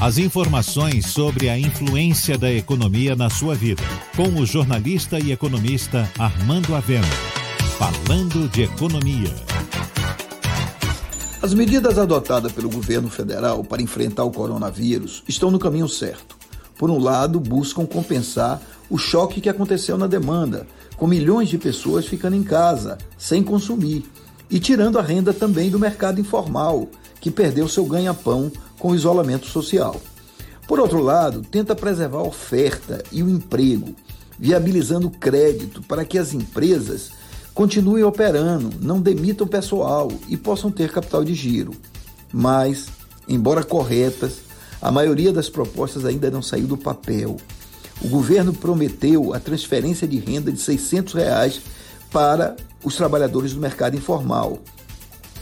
As 0.00 0.18
informações 0.18 1.06
sobre 1.06 1.48
a 1.48 1.58
influência 1.58 2.36
da 2.36 2.52
economia 2.52 3.14
na 3.14 3.30
sua 3.30 3.54
vida. 3.54 3.82
Com 4.16 4.40
o 4.40 4.44
jornalista 4.44 5.18
e 5.18 5.32
economista 5.32 6.10
Armando 6.18 6.74
Avena. 6.74 7.06
Falando 7.78 8.48
de 8.48 8.62
economia. 8.62 9.32
As 11.40 11.52
medidas 11.52 11.98
adotadas 11.98 12.52
pelo 12.52 12.70
governo 12.70 13.10
federal 13.10 13.62
para 13.62 13.82
enfrentar 13.82 14.24
o 14.24 14.30
coronavírus 14.30 15.22
estão 15.28 15.50
no 15.50 15.58
caminho 15.58 15.88
certo. 15.88 16.36
Por 16.76 16.90
um 16.90 16.98
lado, 16.98 17.38
buscam 17.38 17.86
compensar 17.86 18.60
o 18.88 18.98
choque 18.98 19.40
que 19.40 19.48
aconteceu 19.48 19.96
na 19.96 20.06
demanda, 20.06 20.66
com 20.96 21.06
milhões 21.06 21.48
de 21.48 21.58
pessoas 21.58 22.06
ficando 22.06 22.36
em 22.36 22.42
casa, 22.42 22.98
sem 23.18 23.42
consumir, 23.42 24.04
e 24.50 24.58
tirando 24.58 24.98
a 24.98 25.02
renda 25.02 25.32
também 25.32 25.70
do 25.70 25.78
mercado 25.78 26.20
informal, 26.20 26.88
que 27.20 27.30
perdeu 27.30 27.68
seu 27.68 27.84
ganha-pão 27.86 28.50
com 28.78 28.90
o 28.90 28.94
isolamento 28.94 29.46
social. 29.46 30.00
Por 30.66 30.80
outro 30.80 31.00
lado, 31.00 31.42
tenta 31.42 31.74
preservar 31.74 32.18
a 32.18 32.26
oferta 32.26 33.02
e 33.12 33.22
o 33.22 33.28
emprego, 33.28 33.94
viabilizando 34.38 35.10
crédito 35.10 35.82
para 35.82 36.04
que 36.04 36.18
as 36.18 36.32
empresas 36.32 37.10
continuem 37.52 38.02
operando, 38.02 38.70
não 38.80 39.00
demitam 39.00 39.46
pessoal 39.46 40.10
e 40.28 40.36
possam 40.36 40.70
ter 40.70 40.90
capital 40.90 41.24
de 41.24 41.34
giro. 41.34 41.72
Mas, 42.32 42.86
embora 43.28 43.62
corretas, 43.62 44.38
a 44.82 44.90
maioria 44.90 45.32
das 45.32 45.48
propostas 45.48 46.04
ainda 46.04 46.30
não 46.30 46.42
saiu 46.42 46.66
do 46.66 46.76
papel. 46.76 47.36
O 48.02 48.08
governo 48.08 48.52
prometeu 48.52 49.32
a 49.32 49.40
transferência 49.40 50.06
de 50.06 50.18
renda 50.18 50.50
de 50.50 50.60
600 50.60 51.14
reais 51.14 51.60
para 52.14 52.54
os 52.84 52.94
trabalhadores 52.94 53.54
do 53.54 53.60
mercado 53.60 53.96
informal, 53.96 54.60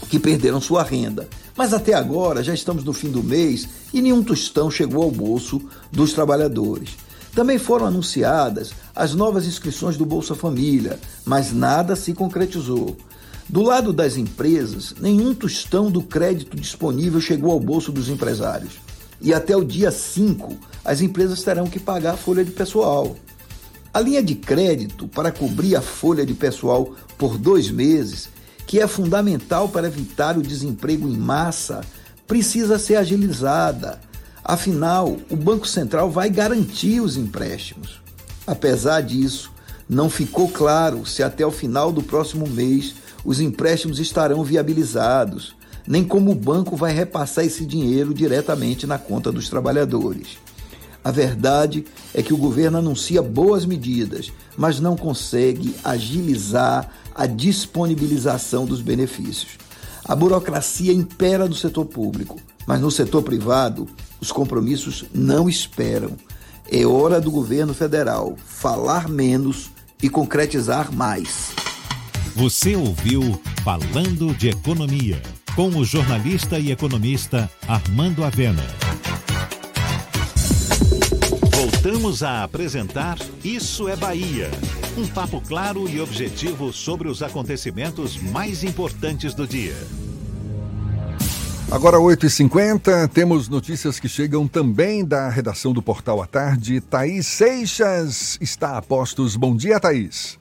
que 0.09 0.19
perderam 0.19 0.59
sua 0.59 0.82
renda. 0.82 1.28
Mas 1.55 1.74
até 1.74 1.93
agora 1.93 2.43
já 2.43 2.55
estamos 2.55 2.82
no 2.82 2.94
fim 2.94 3.11
do 3.11 3.23
mês 3.23 3.69
e 3.93 4.01
nenhum 4.01 4.23
tostão 4.23 4.70
chegou 4.70 5.03
ao 5.03 5.11
bolso 5.11 5.61
dos 5.93 6.15
trabalhadores. 6.15 6.97
Também 7.35 7.59
foram 7.59 7.85
anunciadas 7.85 8.73
as 8.97 9.15
novas 9.15 9.47
inscrições 9.47 9.99
do 9.99 10.07
Bolsa 10.07 10.35
Família, 10.35 10.99
mas 11.27 11.53
nada 11.53 11.94
se 11.94 12.15
concretizou. 12.15 12.97
Do 13.47 13.61
lado 13.61 13.93
das 13.93 14.16
empresas, 14.16 14.94
nenhum 14.99 15.35
tostão 15.35 15.90
do 15.90 16.01
crédito 16.01 16.57
disponível 16.57 17.20
chegou 17.20 17.53
ao 17.53 17.61
bolso 17.61 17.93
dos 17.93 18.09
empresários. 18.09 18.81
E 19.20 19.35
até 19.35 19.55
o 19.55 19.62
dia 19.62 19.90
5, 19.90 20.57
as 20.82 21.03
empresas 21.03 21.43
terão 21.43 21.66
que 21.66 21.78
pagar 21.78 22.15
a 22.15 22.16
folha 22.16 22.43
de 22.43 22.51
pessoal. 22.51 23.15
A 23.94 24.01
linha 24.01 24.23
de 24.23 24.35
crédito 24.35 25.06
para 25.06 25.31
cobrir 25.31 25.77
a 25.77 25.82
folha 25.82 26.24
de 26.24 26.32
pessoal 26.32 26.94
por 27.19 27.36
dois 27.36 27.70
meses, 27.70 28.31
que 28.66 28.81
é 28.81 28.86
fundamental 28.86 29.69
para 29.69 29.86
evitar 29.86 30.39
o 30.39 30.43
desemprego 30.43 31.06
em 31.06 31.16
massa, 31.16 31.82
precisa 32.27 32.78
ser 32.78 32.97
agilizada. 32.97 34.01
Afinal, 34.43 35.19
o 35.28 35.36
Banco 35.36 35.69
Central 35.69 36.10
vai 36.10 36.31
garantir 36.31 37.02
os 37.02 37.19
empréstimos. 37.19 38.01
Apesar 38.47 39.02
disso, 39.02 39.52
não 39.86 40.09
ficou 40.09 40.48
claro 40.48 41.05
se 41.05 41.23
até 41.23 41.44
o 41.44 41.51
final 41.51 41.93
do 41.93 42.02
próximo 42.02 42.48
mês 42.48 42.94
os 43.23 43.40
empréstimos 43.40 43.98
estarão 43.98 44.43
viabilizados, 44.43 45.55
nem 45.86 46.02
como 46.02 46.31
o 46.31 46.35
banco 46.35 46.77
vai 46.77 46.94
repassar 46.94 47.44
esse 47.44 47.66
dinheiro 47.66 48.14
diretamente 48.14 48.86
na 48.86 48.97
conta 48.97 49.31
dos 49.31 49.51
trabalhadores. 49.51 50.39
A 51.05 51.11
verdade 51.11 51.85
é 52.15 52.23
que 52.23 52.33
o 52.33 52.37
governo 52.37 52.79
anuncia 52.79 53.20
boas 53.20 53.65
medidas, 53.65 54.33
mas 54.57 54.79
não 54.79 54.97
consegue 54.97 55.74
agilizar 55.83 56.89
a 57.15 57.27
disponibilização 57.27 58.65
dos 58.65 58.81
benefícios. 58.81 59.59
A 60.05 60.15
burocracia 60.15 60.93
impera 60.93 61.49
no 61.49 61.55
setor 61.55 61.87
público, 61.87 62.41
mas 62.66 62.81
no 62.81 62.91
setor 62.91 63.23
privado, 63.23 63.89
os 64.20 64.31
compromissos 64.31 65.05
não 65.12 65.49
esperam. 65.49 66.12
É 66.70 66.87
hora 66.87 67.20
do 67.20 67.31
governo 67.31 67.74
federal 67.74 68.37
falar 68.47 69.09
menos 69.09 69.70
e 70.03 70.09
concretizar 70.09 70.93
mais. 70.93 71.53
Você 72.35 72.74
ouviu 72.74 73.41
Falando 73.62 74.35
de 74.35 74.49
Economia, 74.49 75.20
com 75.55 75.69
o 75.69 75.85
jornalista 75.85 76.59
e 76.59 76.73
economista 76.73 77.49
Armando 77.69 78.24
Avena. 78.24 78.65
Voltamos 81.82 82.22
a 82.22 82.44
apresentar 82.44 83.16
Isso 83.44 83.88
é 83.88 83.96
Bahia. 83.96 84.46
Um 84.96 85.04
papo 85.12 85.42
claro 85.44 85.88
e 85.88 86.00
objetivo 86.00 86.72
sobre 86.72 87.09
os 87.09 87.24
acontecimentos 87.24 88.16
mais 88.22 88.62
importantes 88.62 89.34
do 89.34 89.48
dia. 89.48 89.74
Agora 91.72 91.96
8h50, 91.96 93.12
temos 93.12 93.48
notícias 93.48 93.98
que 93.98 94.09
chegam 94.09 94.46
também 94.46 95.04
da 95.04 95.28
redação 95.28 95.72
do 95.72 95.82
Portal 95.82 96.22
à 96.22 96.26
Tarde. 96.28 96.80
Thaís 96.80 97.26
Seixas 97.26 98.38
está 98.40 98.78
a 98.78 98.82
postos. 98.82 99.34
Bom 99.34 99.56
dia, 99.56 99.80
Thaís. 99.80 100.38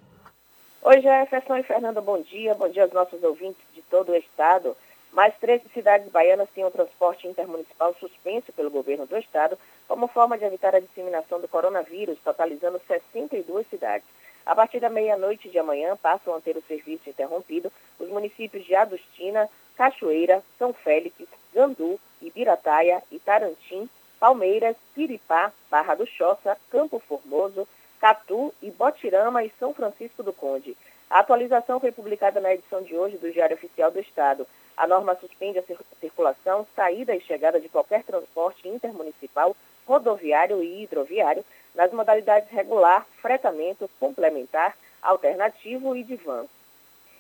Oi, 0.84 1.02
Jefferson 1.02 1.58
e 1.58 1.64
Fernando, 1.64 2.04
bom 2.04 2.22
dia. 2.22 2.54
Bom 2.54 2.70
dia 2.70 2.84
aos 2.84 2.94
nossos 2.94 3.24
ouvintes 3.24 3.64
de 3.74 3.82
todo 3.90 4.12
o 4.12 4.16
estado. 4.16 4.78
Mais 5.12 5.34
13 5.42 5.64
cidades 5.74 6.08
baianas 6.12 6.48
têm 6.54 6.64
o 6.64 6.72
transporte 6.72 7.28
intermunicipal 7.28 7.96
suspenso 8.00 8.54
pelo 8.54 8.70
governo 8.70 9.08
do 9.08 9.18
estado 9.18 9.58
como 9.92 10.08
forma 10.08 10.38
de 10.38 10.46
evitar 10.46 10.74
a 10.74 10.80
disseminação 10.80 11.42
do 11.42 11.50
coronavírus, 11.50 12.18
totalizando 12.24 12.80
62 12.88 13.68
cidades. 13.68 14.08
A 14.46 14.56
partir 14.56 14.80
da 14.80 14.90
meia-noite 14.90 15.50
de 15.50 15.60
amanhã, 15.60 15.98
passam 15.98 16.34
a 16.34 16.40
ter 16.40 16.56
o 16.56 16.64
serviço 16.66 17.10
interrompido 17.10 17.70
os 18.00 18.08
municípios 18.08 18.64
de 18.64 18.74
Adustina, 18.74 19.50
Cachoeira, 19.76 20.42
São 20.58 20.72
Félix, 20.72 21.14
Gandu, 21.54 22.00
Ibirataia, 22.22 23.04
Itarantim, 23.12 23.90
Palmeiras, 24.18 24.78
Piripá, 24.96 25.52
Barra 25.70 25.96
do 25.96 26.08
Choça, 26.08 26.58
Campo 26.70 26.98
Formoso, 27.00 27.68
Catu, 28.00 28.54
Ibotirama 28.62 29.44
e 29.44 29.52
São 29.60 29.74
Francisco 29.74 30.24
do 30.24 30.32
Conde. 30.32 30.74
A 31.10 31.20
atualização 31.20 31.82
foi 31.82 31.92
publicada 31.92 32.40
na 32.40 32.54
edição 32.54 32.82
de 32.82 32.96
hoje 32.96 33.18
do 33.18 33.30
Diário 33.30 33.58
Oficial 33.58 33.92
do 33.92 34.00
Estado. 34.00 34.48
A 34.78 34.88
norma 34.88 35.16
suspende 35.16 35.60
a 35.60 35.64
circulação, 36.00 36.66
saída 36.74 37.14
e 37.14 37.20
chegada 37.20 37.60
de 37.60 37.68
qualquer 37.68 38.04
transporte 38.04 38.66
intermunicipal, 38.70 39.54
rodoviário 39.86 40.64
e 40.64 40.84
hidroviário 40.84 41.44
nas 41.74 41.92
modalidades 41.92 42.52
regular, 42.52 43.08
fretamento, 43.22 43.90
complementar, 44.00 44.78
alternativo 45.02 45.96
e 45.96 46.04
de 46.04 46.16
van. 46.16 46.46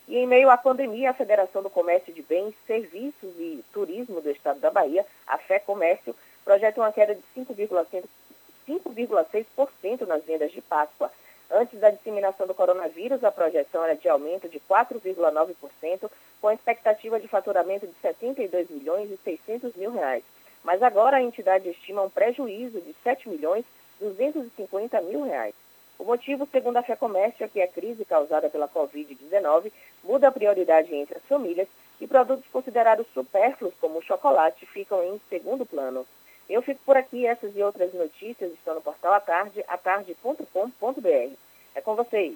E 0.07 0.17
em 0.17 0.27
meio 0.27 0.49
à 0.49 0.57
pandemia, 0.57 1.11
a 1.11 1.13
Federação 1.13 1.63
do 1.63 1.69
Comércio 1.69 2.13
de 2.13 2.21
Bens, 2.21 2.53
Serviços 2.67 3.33
e 3.39 3.63
Turismo 3.71 4.19
do 4.19 4.29
Estado 4.29 4.59
da 4.59 4.69
Bahia, 4.69 5.05
a 5.25 5.37
Fé 5.37 5.57
Comércio, 5.59 6.13
projeta 6.43 6.81
uma 6.81 6.91
queda 6.91 7.15
de 7.15 7.21
5,6% 7.37 10.05
nas 10.05 10.21
vendas 10.23 10.51
de 10.51 10.61
Páscoa. 10.61 11.09
Antes 11.49 11.79
da 11.79 11.89
disseminação 11.89 12.45
do 12.47 12.53
coronavírus, 12.53 13.23
a 13.23 13.31
projeção 13.31 13.81
era 13.83 13.95
de 13.95 14.09
aumento 14.09 14.49
de 14.49 14.59
4,9%, 14.61 16.09
com 16.41 16.51
expectativa 16.51 17.19
de 17.19 17.27
faturamento 17.27 17.85
de 17.85 17.93
72 18.01 18.69
milhões 18.69 19.11
e 19.11 19.17
600 19.17 19.75
mil 19.75 19.91
reais. 19.91 20.23
Mas 20.63 20.81
agora 20.81 21.17
a 21.17 21.23
entidade 21.23 21.69
estima 21.69 22.01
um 22.01 22.09
prejuízo 22.09 22.79
de 22.81 22.95
7 23.03 23.29
milhões 23.29 23.65
250 23.99 25.01
mil 25.01 25.23
reais. 25.23 25.53
O 25.97 26.03
motivo, 26.03 26.47
segundo 26.51 26.77
a 26.77 26.83
FEComércio, 26.83 27.45
é 27.45 27.47
que 27.47 27.61
a 27.61 27.67
crise 27.67 28.03
causada 28.03 28.49
pela 28.49 28.67
Covid-19 28.67 29.71
muda 30.03 30.27
a 30.27 30.31
prioridade 30.31 30.93
entre 30.95 31.17
as 31.17 31.23
famílias 31.25 31.67
e 31.99 32.07
produtos 32.07 32.45
considerados 32.51 33.05
supérfluos, 33.13 33.75
como 33.79 33.99
o 33.99 34.01
chocolate, 34.01 34.65
ficam 34.65 35.03
em 35.03 35.21
segundo 35.29 35.63
plano. 35.63 36.05
Eu 36.49 36.63
fico 36.63 36.81
por 36.83 36.97
aqui, 36.97 37.27
essas 37.27 37.55
e 37.55 37.61
outras 37.61 37.93
notícias 37.93 38.51
estão 38.51 38.73
no 38.73 38.81
portal 38.81 39.13
Atarde, 39.13 39.63
atarde.com.br. 39.67 41.33
É 41.75 41.81
com 41.81 41.95
vocês. 41.95 42.35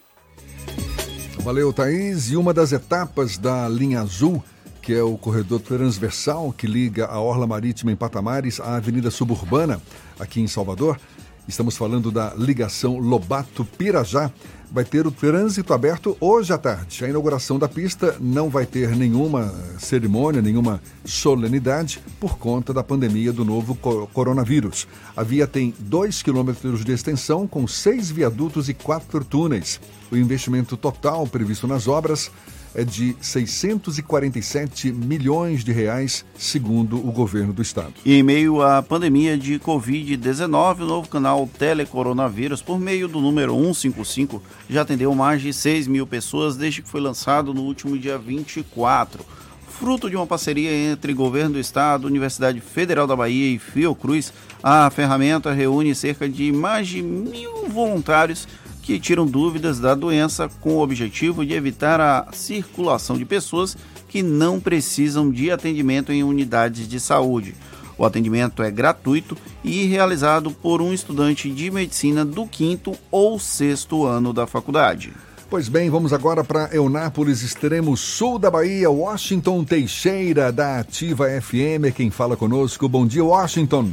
Valeu, 1.39 1.73
Thaís. 1.73 2.29
E 2.29 2.37
uma 2.37 2.53
das 2.53 2.71
etapas 2.71 3.37
da 3.37 3.67
linha 3.67 4.01
azul, 4.01 4.43
que 4.85 4.93
é 4.93 5.01
o 5.01 5.17
corredor 5.17 5.59
transversal 5.61 6.53
que 6.55 6.67
liga 6.67 7.07
a 7.07 7.19
Orla 7.19 7.47
Marítima 7.47 7.91
em 7.91 7.95
Patamares 7.95 8.59
à 8.59 8.75
Avenida 8.75 9.09
Suburbana, 9.09 9.81
aqui 10.19 10.39
em 10.39 10.45
Salvador, 10.45 10.99
Estamos 11.47 11.77
falando 11.77 12.09
da 12.09 12.33
ligação 12.35 12.97
Lobato-Pirajá. 12.97 14.31
Vai 14.71 14.83
ter 14.83 15.05
o 15.05 15.11
trânsito 15.11 15.73
aberto 15.73 16.17
hoje 16.19 16.51
à 16.51 16.57
tarde. 16.57 17.05
A 17.05 17.07
inauguração 17.07 17.59
da 17.59 17.69
pista 17.69 18.17
não 18.19 18.49
vai 18.49 18.65
ter 18.65 18.95
nenhuma 18.95 19.53
cerimônia, 19.77 20.41
nenhuma 20.41 20.81
solenidade 21.05 22.01
por 22.19 22.39
conta 22.39 22.73
da 22.73 22.83
pandemia 22.83 23.31
do 23.31 23.45
novo 23.45 23.75
coronavírus. 24.11 24.87
A 25.15 25.21
via 25.21 25.45
tem 25.45 25.71
2 25.77 26.23
quilômetros 26.23 26.83
de 26.83 26.91
extensão, 26.91 27.47
com 27.47 27.67
seis 27.67 28.09
viadutos 28.09 28.67
e 28.67 28.73
quatro 28.73 29.23
túneis. 29.23 29.79
O 30.11 30.17
investimento 30.17 30.75
total 30.75 31.27
previsto 31.27 31.67
nas 31.67 31.87
obras 31.87 32.31
é 32.75 32.83
de 32.83 33.15
647 33.21 34.91
milhões 34.91 35.63
de 35.63 35.71
reais, 35.71 36.25
segundo 36.37 36.97
o 36.97 37.11
governo 37.11 37.53
do 37.53 37.61
estado. 37.61 37.93
E 38.05 38.13
em 38.13 38.21
meio 38.21 38.61
à 38.61 38.83
pandemia 38.83 39.37
de 39.37 39.57
Covid-19, 39.59 40.81
o 40.81 40.85
novo 40.85 41.07
canal 41.07 41.49
Telecoronavírus, 41.57 42.61
por 42.61 42.79
meio 42.79 43.07
do 43.07 43.21
número 43.21 43.53
155, 43.55 44.43
já 44.69 44.81
atendeu 44.81 45.15
mais 45.15 45.41
de 45.41 45.53
6 45.53 45.87
mil 45.87 46.05
pessoas 46.05 46.57
desde 46.57 46.81
que 46.81 46.89
foi 46.89 46.99
lançado 46.99 47.53
no 47.53 47.61
último 47.61 47.97
dia 47.97 48.17
24. 48.17 49.25
Fruto 49.67 50.09
de 50.09 50.15
uma 50.15 50.25
parceria 50.25 50.71
entre 50.71 51.13
Governo 51.13 51.53
do 51.53 51.59
Estado, 51.59 52.07
Universidade 52.07 52.61
Federal 52.61 53.05
da 53.05 53.15
Bahia 53.15 53.55
e 53.55 53.59
Fiocruz, 53.59 54.31
a 54.63 54.89
ferramenta 54.89 55.51
reúne 55.51 55.93
cerca 55.93 56.29
de 56.29 56.51
mais 56.51 56.87
de 56.87 57.01
mil 57.01 57.67
voluntários 57.67 58.47
que 58.85 58.99
tiram 58.99 59.25
dúvidas 59.25 59.79
da 59.79 59.95
doença 59.95 60.47
com 60.61 60.75
o 60.75 60.79
objetivo 60.79 61.43
de 61.43 61.53
evitar 61.53 61.99
a 61.99 62.27
circulação 62.31 63.17
de 63.17 63.25
pessoas 63.25 63.75
que 64.07 64.21
não 64.21 64.59
precisam 64.59 65.31
de 65.31 65.49
atendimento 65.49 66.11
em 66.11 66.23
unidades 66.23 66.87
de 66.87 66.99
saúde. 66.99 67.55
O 67.97 68.05
atendimento 68.05 68.61
é 68.61 68.69
gratuito 68.69 69.35
e 69.63 69.85
realizado 69.85 70.51
por 70.51 70.83
um 70.83 70.93
estudante 70.93 71.49
de 71.49 71.71
medicina 71.71 72.23
do 72.23 72.45
quinto 72.45 72.93
ou 73.09 73.39
sexto 73.39 74.05
ano 74.05 74.31
da 74.31 74.45
faculdade. 74.45 75.11
Pois 75.49 75.67
bem, 75.67 75.89
vamos 75.89 76.13
agora 76.13 76.43
para 76.43 76.69
Eunápolis, 76.71 77.41
extremo 77.41 77.97
sul 77.97 78.37
da 78.37 78.51
Bahia. 78.51 78.91
Washington 78.91 79.63
Teixeira, 79.63 80.51
da 80.51 80.79
Ativa 80.79 81.25
FM, 81.41 81.91
quem 81.95 82.11
fala 82.11 82.37
conosco. 82.37 82.87
Bom 82.87 83.07
dia, 83.07 83.23
Washington. 83.23 83.91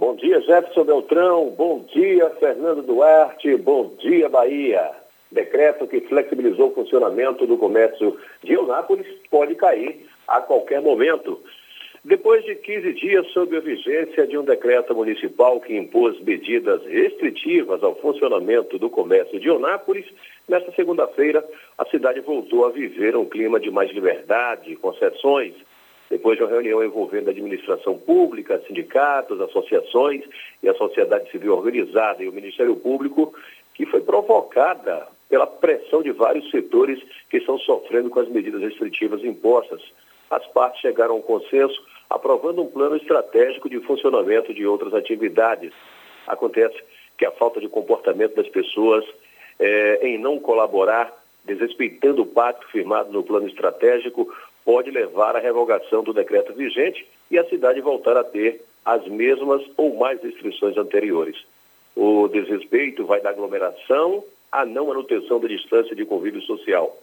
Bom 0.00 0.16
dia, 0.16 0.40
Jefferson 0.40 0.84
Beltrão. 0.84 1.50
Bom 1.50 1.84
dia, 1.92 2.30
Fernando 2.40 2.80
Duarte. 2.80 3.54
Bom 3.58 3.94
dia, 3.98 4.30
Bahia. 4.30 4.92
Decreto 5.30 5.86
que 5.86 6.00
flexibilizou 6.00 6.68
o 6.68 6.74
funcionamento 6.74 7.46
do 7.46 7.58
comércio 7.58 8.18
de 8.42 8.54
Eunápolis 8.54 9.06
pode 9.30 9.54
cair 9.56 10.06
a 10.26 10.40
qualquer 10.40 10.80
momento. 10.80 11.38
Depois 12.02 12.42
de 12.46 12.54
15 12.54 12.94
dias 12.94 13.26
sob 13.32 13.54
a 13.54 13.60
vigência 13.60 14.26
de 14.26 14.38
um 14.38 14.42
decreto 14.42 14.94
municipal 14.94 15.60
que 15.60 15.76
impôs 15.76 16.18
medidas 16.20 16.82
restritivas 16.86 17.82
ao 17.82 17.94
funcionamento 17.96 18.78
do 18.78 18.88
comércio 18.88 19.38
de 19.38 19.48
Eunápolis, 19.48 20.06
nesta 20.48 20.72
segunda-feira 20.72 21.44
a 21.76 21.84
cidade 21.84 22.20
voltou 22.20 22.64
a 22.64 22.70
viver 22.70 23.14
um 23.16 23.26
clima 23.26 23.60
de 23.60 23.70
mais 23.70 23.92
liberdade, 23.92 24.76
concessões, 24.76 25.52
depois 26.10 26.36
de 26.36 26.42
uma 26.42 26.50
reunião 26.50 26.82
envolvendo 26.82 27.28
a 27.28 27.30
administração 27.30 27.96
pública, 27.96 28.60
sindicatos, 28.66 29.40
associações 29.40 30.24
e 30.60 30.68
a 30.68 30.74
sociedade 30.74 31.30
civil 31.30 31.56
organizada 31.56 32.22
e 32.22 32.28
o 32.28 32.32
Ministério 32.32 32.74
Público, 32.74 33.32
que 33.72 33.86
foi 33.86 34.00
provocada 34.00 35.06
pela 35.28 35.46
pressão 35.46 36.02
de 36.02 36.10
vários 36.10 36.50
setores 36.50 37.00
que 37.30 37.36
estão 37.36 37.56
sofrendo 37.58 38.10
com 38.10 38.18
as 38.18 38.28
medidas 38.28 38.60
restritivas 38.60 39.22
impostas. 39.22 39.80
As 40.28 40.44
partes 40.48 40.80
chegaram 40.80 41.14
a 41.14 41.18
um 41.18 41.22
consenso 41.22 41.80
aprovando 42.10 42.60
um 42.60 42.66
plano 42.66 42.96
estratégico 42.96 43.70
de 43.70 43.78
funcionamento 43.78 44.52
de 44.52 44.66
outras 44.66 44.92
atividades. 44.92 45.72
Acontece 46.26 46.76
que 47.16 47.24
a 47.24 47.30
falta 47.30 47.60
de 47.60 47.68
comportamento 47.68 48.34
das 48.34 48.48
pessoas 48.48 49.04
é, 49.60 50.08
em 50.08 50.18
não 50.18 50.40
colaborar, 50.40 51.12
desrespeitando 51.44 52.22
o 52.22 52.26
pacto 52.26 52.66
firmado 52.68 53.12
no 53.12 53.22
plano 53.22 53.46
estratégico, 53.46 54.28
pode 54.64 54.90
levar 54.90 55.36
à 55.36 55.38
revogação 55.38 56.02
do 56.02 56.12
decreto 56.12 56.52
vigente 56.52 57.06
e 57.30 57.38
a 57.38 57.44
cidade 57.44 57.80
voltar 57.80 58.16
a 58.16 58.24
ter 58.24 58.62
as 58.84 59.06
mesmas 59.06 59.62
ou 59.76 59.96
mais 59.96 60.22
restrições 60.22 60.76
anteriores. 60.76 61.36
O 61.94 62.28
desrespeito 62.28 63.04
vai 63.04 63.20
da 63.20 63.30
aglomeração 63.30 64.24
à 64.50 64.64
não 64.64 64.86
manutenção 64.86 65.38
da 65.38 65.48
distância 65.48 65.94
de 65.94 66.04
convívio 66.04 66.40
social. 66.42 66.96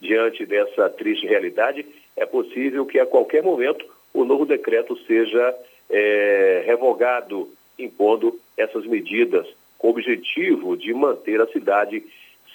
Diante 0.00 0.44
dessa 0.44 0.90
triste 0.90 1.26
realidade, 1.26 1.86
é 2.16 2.26
possível 2.26 2.84
que 2.84 2.98
a 2.98 3.06
qualquer 3.06 3.42
momento 3.42 3.84
o 4.12 4.24
novo 4.24 4.44
decreto 4.44 4.96
seja 5.06 5.54
é, 5.88 6.62
revogado, 6.66 7.48
impondo 7.78 8.38
essas 8.56 8.84
medidas 8.84 9.46
com 9.78 9.88
o 9.88 9.90
objetivo 9.90 10.76
de 10.76 10.92
manter 10.92 11.40
a 11.40 11.46
cidade 11.46 12.04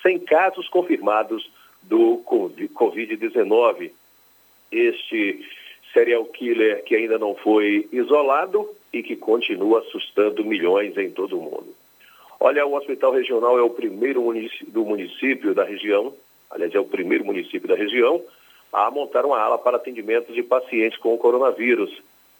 sem 0.01 0.19
casos 0.19 0.69
confirmados 0.69 1.49
do 1.84 2.21
Covid-19, 2.73 3.91
este 4.72 5.45
serial 5.94 6.26
killer 6.26 6.84
que 6.84 6.95
ainda 6.95 7.18
não 7.18 7.35
foi 7.35 7.88
isolado 7.91 8.69
e 8.94 9.02
que 9.02 9.15
continua 9.15 9.80
assustando 9.80 10.44
milhões 10.44 10.98
em 10.98 11.10
todo 11.10 11.38
o 11.38 11.41
mundo. 11.41 11.76
Olha, 12.39 12.65
o 12.65 12.76
hospital 12.76 13.11
regional 13.11 13.57
é 13.57 13.64
o 13.64 13.69
primeiro 13.69 14.22
município, 14.22 14.72
do 14.72 14.85
município 14.85 15.56
da 15.56 15.64
região, 15.64 16.14
aliás, 16.52 16.73
é 16.73 16.80
o 16.80 16.85
primeiro 16.85 17.26
município 17.26 17.68
da 17.68 17.76
região 17.76 18.22
a 18.72 18.91
montar 18.91 19.26
uma 19.26 19.39
ala 19.39 19.57
para 19.57 19.77
atendimento 19.77 20.31
de 20.31 20.44
pacientes 20.44 20.99
com 20.99 21.14
o 21.14 21.18
coronavírus. 21.18 21.91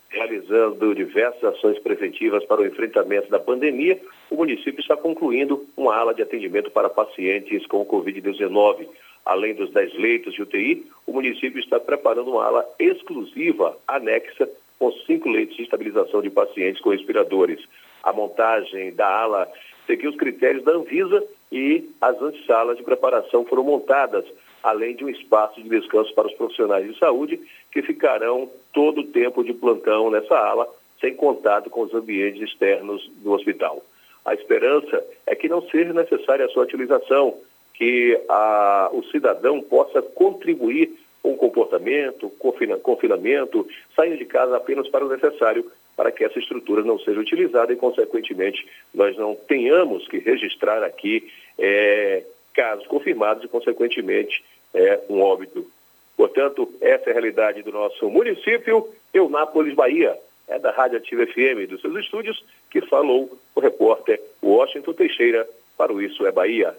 Realizando 0.10 0.96
diversas 0.96 1.44
ações 1.44 1.80
preventivas 1.80 2.46
para 2.46 2.62
o 2.62 2.66
enfrentamento 2.66 3.30
da 3.30 3.40
pandemia, 3.40 4.00
o 4.30 4.36
município 4.36 4.80
está 4.80 4.96
concluindo 4.96 5.66
uma 5.76 5.96
ala 5.96 6.14
de 6.14 6.22
atendimento 6.22 6.72
para 6.72 6.90
pacientes 6.90 7.66
com 7.66 7.86
Covid-19. 7.86 8.88
Além 9.28 9.54
dos 9.54 9.70
10 9.72 9.94
leitos 9.96 10.34
de 10.34 10.42
UTI, 10.42 10.90
o 11.06 11.12
município 11.12 11.60
está 11.60 11.78
preparando 11.82 12.32
uma 12.32 12.46
ala 12.46 12.66
exclusiva 12.80 13.78
anexa 13.86 14.48
com 14.80 14.90
cinco 15.06 15.28
leitos 15.28 15.58
de 15.58 15.64
estabilização 15.64 16.22
de 16.22 16.30
pacientes 16.30 16.82
com 16.82 16.92
respiradores. 16.92 17.60
A 18.02 18.14
montagem 18.14 18.94
da 18.94 19.06
ala 19.06 19.52
seguiu 19.86 20.12
os 20.12 20.16
critérios 20.16 20.64
da 20.64 20.72
Anvisa 20.72 21.22
e 21.52 21.90
as 22.00 22.22
antessalas 22.22 22.78
de 22.78 22.84
preparação 22.84 23.44
foram 23.44 23.66
montadas, 23.66 24.24
além 24.64 24.96
de 24.96 25.04
um 25.04 25.10
espaço 25.10 25.62
de 25.62 25.68
descanso 25.68 26.14
para 26.14 26.28
os 26.28 26.34
profissionais 26.34 26.88
de 26.88 26.98
saúde, 26.98 27.38
que 27.70 27.82
ficarão 27.82 28.50
todo 28.72 29.02
o 29.02 29.08
tempo 29.08 29.44
de 29.44 29.54
plantão 29.54 30.10
nessa 30.10 30.38
ala, 30.38 30.70
sem 31.02 31.14
contato 31.14 31.70
com 31.70 31.82
os 31.82 31.94
ambientes 31.94 32.42
externos 32.42 33.12
do 33.18 33.34
hospital. 33.34 33.84
A 34.24 34.34
esperança 34.34 35.06
é 35.26 35.36
que 35.36 35.50
não 35.50 35.62
seja 35.64 35.92
necessária 35.92 36.46
a 36.46 36.50
sua 36.50 36.64
utilização, 36.64 37.36
que 37.78 38.20
a, 38.28 38.90
o 38.92 39.04
cidadão 39.04 39.62
possa 39.62 40.02
contribuir 40.02 40.98
com 41.22 41.34
o 41.34 41.38
comportamento, 41.38 42.30
confina, 42.40 42.78
confinamento, 42.78 43.68
saindo 43.96 44.18
de 44.18 44.26
casa 44.26 44.58
apenas 44.58 44.88
para 44.88 45.06
o 45.06 45.10
necessário, 45.10 45.70
para 45.96 46.12
que 46.12 46.24
essa 46.24 46.40
estrutura 46.40 46.84
não 46.84 46.98
seja 47.00 47.20
utilizada 47.20 47.72
e, 47.72 47.76
consequentemente, 47.76 48.68
nós 48.94 49.16
não 49.18 49.36
tenhamos 49.36 50.08
que 50.08 50.18
registrar 50.18 50.84
aqui 50.84 51.32
é, 51.58 52.24
casos 52.54 52.88
confirmados 52.88 53.44
e, 53.44 53.48
consequentemente, 53.48 54.44
é, 54.74 55.00
um 55.10 55.22
óbito. 55.22 55.66
Portanto, 56.16 56.72
essa 56.82 57.10
é 57.10 57.12
a 57.12 57.14
realidade 57.14 57.62
do 57.62 57.72
nosso 57.72 58.10
município, 58.10 58.90
Eunápolis, 59.14 59.76
Bahia. 59.76 60.18
É 60.48 60.58
da 60.58 60.72
Rádio 60.72 60.98
Ativa 60.98 61.28
FM, 61.28 61.70
dos 61.70 61.82
seus 61.82 61.96
estúdios, 61.98 62.44
que 62.72 62.82
falou 62.82 63.38
o 63.54 63.60
repórter 63.60 64.20
Washington 64.42 64.94
Teixeira 64.94 65.48
para 65.78 65.92
o 65.94 66.02
Isso 66.02 66.26
é 66.26 66.32
Bahia. 66.32 66.74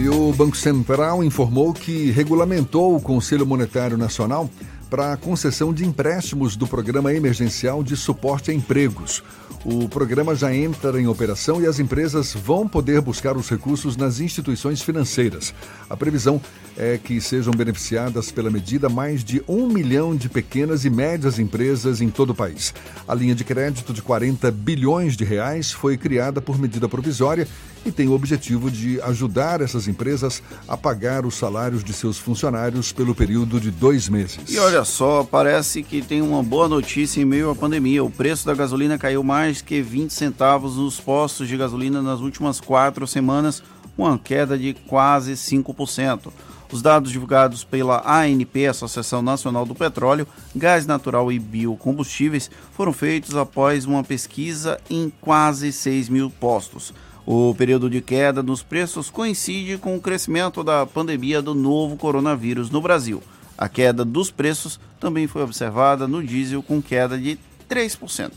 E 0.00 0.08
o 0.08 0.32
Banco 0.32 0.56
Central 0.56 1.22
informou 1.22 1.74
que 1.74 2.10
regulamentou 2.10 2.96
o 2.96 3.02
Conselho 3.02 3.46
Monetário 3.46 3.98
Nacional 3.98 4.48
para 4.88 5.12
a 5.12 5.16
concessão 5.16 5.74
de 5.74 5.84
empréstimos 5.84 6.56
do 6.56 6.66
Programa 6.66 7.12
Emergencial 7.12 7.82
de 7.82 7.94
Suporte 7.98 8.50
a 8.50 8.54
Empregos. 8.54 9.22
O 9.62 9.90
programa 9.90 10.34
já 10.34 10.54
entra 10.54 10.98
em 10.98 11.06
operação 11.06 11.60
e 11.60 11.66
as 11.66 11.78
empresas 11.78 12.32
vão 12.32 12.66
poder 12.66 13.02
buscar 13.02 13.36
os 13.36 13.50
recursos 13.50 13.94
nas 13.94 14.20
instituições 14.20 14.80
financeiras. 14.80 15.52
A 15.90 15.94
previsão 15.94 16.40
é 16.78 16.96
que 16.96 17.20
sejam 17.20 17.52
beneficiadas 17.52 18.32
pela 18.32 18.50
medida 18.50 18.88
mais 18.88 19.22
de 19.22 19.42
um 19.46 19.68
milhão 19.68 20.16
de 20.16 20.30
pequenas 20.30 20.86
e 20.86 20.90
médias 20.90 21.38
empresas 21.38 22.00
em 22.00 22.08
todo 22.08 22.30
o 22.30 22.34
país. 22.34 22.72
A 23.06 23.14
linha 23.14 23.34
de 23.34 23.44
crédito 23.44 23.92
de 23.92 24.00
40 24.00 24.50
bilhões 24.50 25.14
de 25.14 25.24
reais 25.24 25.70
foi 25.70 25.98
criada 25.98 26.40
por 26.40 26.58
medida 26.58 26.88
provisória 26.88 27.46
e 27.84 27.90
tem 27.90 28.08
o 28.08 28.12
objetivo 28.12 28.70
de 28.70 29.00
ajudar 29.02 29.60
essas 29.60 29.88
empresas 29.88 30.42
a 30.68 30.76
pagar 30.76 31.24
os 31.24 31.34
salários 31.34 31.82
de 31.82 31.92
seus 31.92 32.18
funcionários 32.18 32.92
pelo 32.92 33.14
período 33.14 33.60
de 33.60 33.70
dois 33.70 34.08
meses. 34.08 34.38
E 34.48 34.58
olha 34.58 34.84
só, 34.84 35.24
parece 35.24 35.82
que 35.82 36.02
tem 36.02 36.20
uma 36.20 36.42
boa 36.42 36.68
notícia 36.68 37.20
em 37.20 37.24
meio 37.24 37.50
à 37.50 37.54
pandemia. 37.54 38.04
O 38.04 38.10
preço 38.10 38.44
da 38.46 38.54
gasolina 38.54 38.98
caiu 38.98 39.22
mais 39.22 39.62
que 39.62 39.80
20 39.80 40.12
centavos 40.12 40.76
nos 40.76 41.00
postos 41.00 41.48
de 41.48 41.56
gasolina 41.56 42.02
nas 42.02 42.20
últimas 42.20 42.60
quatro 42.60 43.06
semanas, 43.06 43.62
uma 43.96 44.18
queda 44.18 44.58
de 44.58 44.74
quase 44.86 45.32
5%. 45.32 46.30
Os 46.72 46.82
dados 46.82 47.10
divulgados 47.10 47.64
pela 47.64 48.00
ANP, 48.06 48.66
Associação 48.68 49.20
Nacional 49.20 49.66
do 49.66 49.74
Petróleo, 49.74 50.26
Gás 50.54 50.86
Natural 50.86 51.32
e 51.32 51.38
Biocombustíveis, 51.38 52.48
foram 52.72 52.92
feitos 52.92 53.34
após 53.34 53.86
uma 53.86 54.04
pesquisa 54.04 54.78
em 54.88 55.12
quase 55.20 55.72
6 55.72 56.08
mil 56.08 56.30
postos. 56.30 56.94
O 57.32 57.54
período 57.54 57.88
de 57.88 58.00
queda 58.00 58.42
nos 58.42 58.60
preços 58.60 59.08
coincide 59.08 59.78
com 59.78 59.94
o 59.94 60.00
crescimento 60.00 60.64
da 60.64 60.84
pandemia 60.84 61.40
do 61.40 61.54
novo 61.54 61.96
coronavírus 61.96 62.70
no 62.70 62.80
Brasil. 62.80 63.22
A 63.56 63.68
queda 63.68 64.04
dos 64.04 64.32
preços 64.32 64.80
também 64.98 65.28
foi 65.28 65.40
observada 65.40 66.08
no 66.08 66.24
diesel, 66.24 66.60
com 66.60 66.82
queda 66.82 67.16
de 67.16 67.38
3%. 67.70 68.32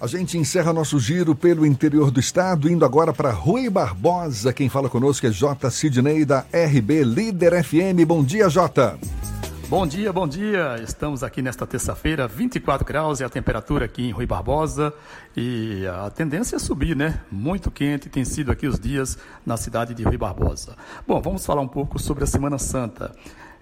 A 0.00 0.06
gente 0.06 0.38
encerra 0.38 0.72
nosso 0.72 1.00
giro 1.00 1.34
pelo 1.34 1.66
interior 1.66 2.12
do 2.12 2.20
estado, 2.20 2.70
indo 2.70 2.84
agora 2.84 3.12
para 3.12 3.32
Rui 3.32 3.68
Barbosa. 3.68 4.52
Quem 4.52 4.68
fala 4.68 4.88
conosco 4.88 5.26
é 5.26 5.32
J. 5.32 5.68
Sidney, 5.68 6.24
da 6.24 6.46
RB 6.52 7.02
Líder 7.02 7.64
FM. 7.64 8.06
Bom 8.06 8.22
dia, 8.22 8.48
J. 8.48 8.96
Bom 9.76 9.88
dia, 9.88 10.12
bom 10.12 10.28
dia. 10.28 10.76
Estamos 10.84 11.24
aqui 11.24 11.42
nesta 11.42 11.66
terça-feira, 11.66 12.28
24 12.28 12.86
graus 12.86 13.20
é 13.20 13.24
a 13.24 13.28
temperatura 13.28 13.86
aqui 13.86 14.04
em 14.04 14.12
Rui 14.12 14.24
Barbosa 14.24 14.94
e 15.36 15.84
a 15.84 16.08
tendência 16.10 16.54
é 16.54 16.58
subir, 16.60 16.94
né? 16.94 17.20
Muito 17.28 17.72
quente 17.72 18.08
tem 18.08 18.24
sido 18.24 18.52
aqui 18.52 18.68
os 18.68 18.78
dias 18.78 19.18
na 19.44 19.56
cidade 19.56 19.92
de 19.92 20.04
Rui 20.04 20.16
Barbosa. 20.16 20.76
Bom, 21.04 21.20
vamos 21.20 21.44
falar 21.44 21.60
um 21.60 21.66
pouco 21.66 21.98
sobre 21.98 22.22
a 22.22 22.26
Semana 22.28 22.56
Santa. 22.56 23.16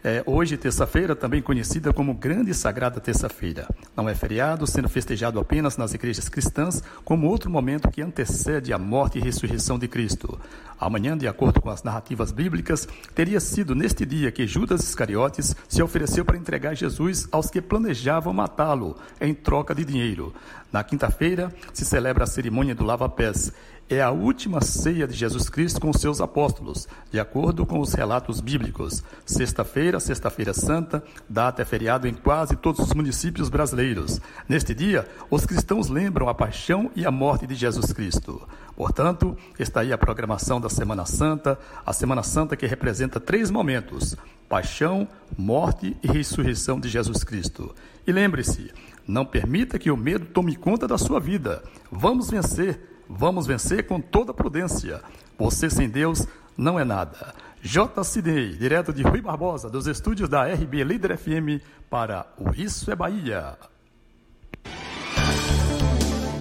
É, 0.04 0.20
hoje, 0.26 0.56
terça-feira, 0.56 1.14
também 1.14 1.40
conhecida 1.40 1.92
como 1.92 2.12
Grande 2.12 2.52
Sagrada 2.52 3.00
Terça-feira. 3.00 3.68
Não 3.96 4.08
é 4.08 4.14
feriado, 4.16 4.66
sendo 4.66 4.88
festejado 4.88 5.38
apenas 5.38 5.76
nas 5.76 5.94
igrejas 5.94 6.28
cristãs, 6.28 6.82
como 7.04 7.28
outro 7.28 7.48
momento 7.48 7.88
que 7.88 8.02
antecede 8.02 8.72
a 8.72 8.78
morte 8.78 9.18
e 9.18 9.22
ressurreição 9.22 9.78
de 9.78 9.86
Cristo. 9.86 10.40
Amanhã, 10.80 11.16
de 11.16 11.28
acordo 11.28 11.60
com 11.60 11.70
as 11.70 11.84
narrativas 11.84 12.32
bíblicas, 12.32 12.88
teria 13.14 13.38
sido 13.38 13.76
neste 13.76 14.04
dia 14.04 14.32
que 14.32 14.44
Judas 14.44 14.82
Iscariotes 14.82 15.54
se 15.68 15.80
ofereceu 15.80 16.24
para 16.24 16.36
entregar 16.36 16.74
Jesus 16.74 17.28
aos 17.30 17.48
que 17.48 17.62
planejavam 17.62 18.32
matá-lo 18.32 18.96
em 19.20 19.32
troca 19.32 19.72
de 19.72 19.84
dinheiro. 19.84 20.34
Na 20.72 20.82
quinta-feira, 20.82 21.54
se 21.72 21.84
celebra 21.84 22.24
a 22.24 22.26
cerimônia 22.26 22.74
do 22.74 22.82
lava-pés 22.82 23.52
é 23.88 24.00
a 24.00 24.10
última 24.10 24.60
ceia 24.60 25.06
de 25.06 25.14
Jesus 25.14 25.48
Cristo 25.50 25.80
com 25.80 25.92
seus 25.92 26.20
apóstolos, 26.20 26.88
de 27.10 27.20
acordo 27.20 27.66
com 27.66 27.78
os 27.78 27.92
relatos 27.92 28.40
bíblicos. 28.40 29.02
Sexta-feira, 29.26 30.00
Sexta-feira 30.00 30.54
Santa, 30.54 31.04
data 31.28 31.62
é 31.62 31.64
feriado 31.64 32.08
em 32.08 32.14
quase 32.14 32.56
todos 32.56 32.80
os 32.80 32.94
municípios 32.94 33.48
brasileiros. 33.48 34.20
Neste 34.48 34.74
dia, 34.74 35.06
os 35.30 35.44
cristãos 35.44 35.88
lembram 35.88 36.28
a 36.28 36.34
paixão 36.34 36.90
e 36.96 37.04
a 37.04 37.10
morte 37.10 37.46
de 37.46 37.54
Jesus 37.54 37.92
Cristo. 37.92 38.46
Portanto, 38.74 39.36
está 39.58 39.80
aí 39.80 39.92
a 39.92 39.98
programação 39.98 40.60
da 40.60 40.68
Semana 40.68 41.04
Santa, 41.04 41.58
a 41.84 41.92
Semana 41.92 42.22
Santa 42.22 42.56
que 42.56 42.66
representa 42.66 43.20
três 43.20 43.50
momentos: 43.50 44.16
paixão, 44.48 45.06
morte 45.36 45.96
e 46.02 46.08
ressurreição 46.08 46.80
de 46.80 46.88
Jesus 46.88 47.22
Cristo. 47.22 47.74
E 48.06 48.12
lembre-se, 48.12 48.72
não 49.06 49.24
permita 49.24 49.78
que 49.78 49.90
o 49.90 49.96
medo 49.96 50.26
tome 50.26 50.56
conta 50.56 50.88
da 50.88 50.96
sua 50.96 51.20
vida. 51.20 51.62
Vamos 51.90 52.30
vencer 52.30 52.91
Vamos 53.14 53.46
vencer 53.46 53.86
com 53.86 54.00
toda 54.00 54.32
prudência. 54.32 55.00
Você 55.38 55.68
sem 55.68 55.88
Deus 55.88 56.26
não 56.56 56.80
é 56.80 56.84
nada. 56.84 57.34
J. 57.60 58.02
Sidney, 58.02 58.56
direto 58.56 58.92
de 58.92 59.02
Rui 59.02 59.20
Barbosa, 59.20 59.68
dos 59.70 59.86
estúdios 59.86 60.28
da 60.28 60.44
RB 60.44 60.82
Líder 60.82 61.16
FM, 61.16 61.62
para 61.88 62.26
o 62.38 62.50
Isso 62.56 62.90
é 62.90 62.96
Bahia. 62.96 63.56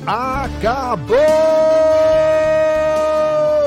Acabou, 0.08 1.16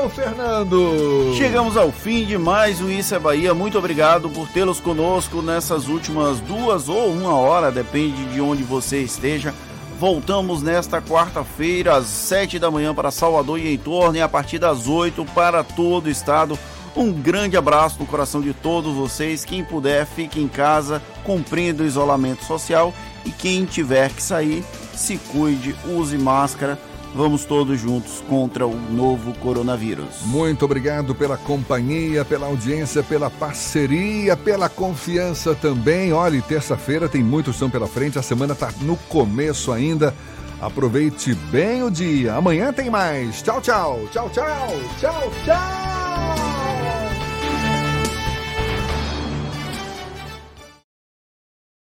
Fernando! 0.09 1.33
Chegamos 1.37 1.77
ao 1.77 1.91
fim 1.91 2.25
de 2.25 2.37
mais 2.37 2.81
um 2.81 2.89
Isso 2.89 3.15
é 3.15 3.19
Bahia. 3.19 3.53
Muito 3.53 3.77
obrigado 3.77 4.29
por 4.29 4.49
tê-los 4.49 4.81
conosco 4.81 5.41
nessas 5.41 5.87
últimas 5.87 6.39
duas 6.41 6.89
ou 6.89 7.09
uma 7.11 7.35
hora, 7.35 7.71
depende 7.71 8.25
de 8.25 8.41
onde 8.41 8.63
você 8.63 9.01
esteja. 9.01 9.53
Voltamos 9.97 10.61
nesta 10.61 11.01
quarta-feira, 11.01 11.95
às 11.95 12.07
7 12.07 12.59
da 12.59 12.69
manhã, 12.69 12.93
para 12.93 13.11
Salvador 13.11 13.59
e 13.59 13.73
em 13.73 13.77
torno, 13.77 14.17
e 14.17 14.21
a 14.21 14.27
partir 14.27 14.59
das 14.59 14.87
8 14.87 15.23
para 15.33 15.63
todo 15.63 16.07
o 16.07 16.09
estado. 16.09 16.59
Um 16.95 17.13
grande 17.13 17.55
abraço 17.55 17.97
no 17.99 18.05
coração 18.05 18.41
de 18.41 18.53
todos 18.53 18.93
vocês. 18.93 19.45
Quem 19.45 19.63
puder, 19.63 20.05
fique 20.05 20.41
em 20.41 20.49
casa, 20.49 21.01
cumprindo 21.23 21.83
o 21.83 21.85
isolamento 21.85 22.43
social. 22.43 22.93
E 23.25 23.31
quem 23.31 23.63
tiver 23.63 24.11
que 24.11 24.21
sair, 24.21 24.65
se 24.93 25.17
cuide, 25.17 25.73
use 25.85 26.17
máscara 26.17 26.77
Vamos 27.15 27.45
todos 27.45 27.79
juntos 27.79 28.21
contra 28.27 28.67
o 28.67 28.75
novo 28.91 29.33
coronavírus. 29.35 30.21
Muito 30.25 30.65
obrigado 30.65 31.15
pela 31.15 31.37
companhia, 31.37 32.25
pela 32.25 32.47
audiência, 32.47 33.01
pela 33.01 33.29
parceria, 33.29 34.35
pela 34.35 34.67
confiança 34.67 35.55
também. 35.55 36.11
Olha, 36.11 36.41
terça-feira 36.41 37.07
tem 37.07 37.23
muito 37.23 37.53
chão 37.53 37.69
pela 37.69 37.87
frente, 37.87 38.19
a 38.19 38.21
semana 38.21 38.51
está 38.51 38.69
no 38.81 38.97
começo 38.97 39.71
ainda. 39.71 40.13
Aproveite 40.59 41.33
bem 41.51 41.83
o 41.83 41.89
dia. 41.89 42.35
Amanhã 42.35 42.73
tem 42.73 42.89
mais. 42.89 43.41
Tchau, 43.41 43.61
tchau. 43.61 44.01
Tchau, 44.11 44.29
tchau. 44.29 44.67
Tchau, 44.99 45.31
tchau. 45.45 46.44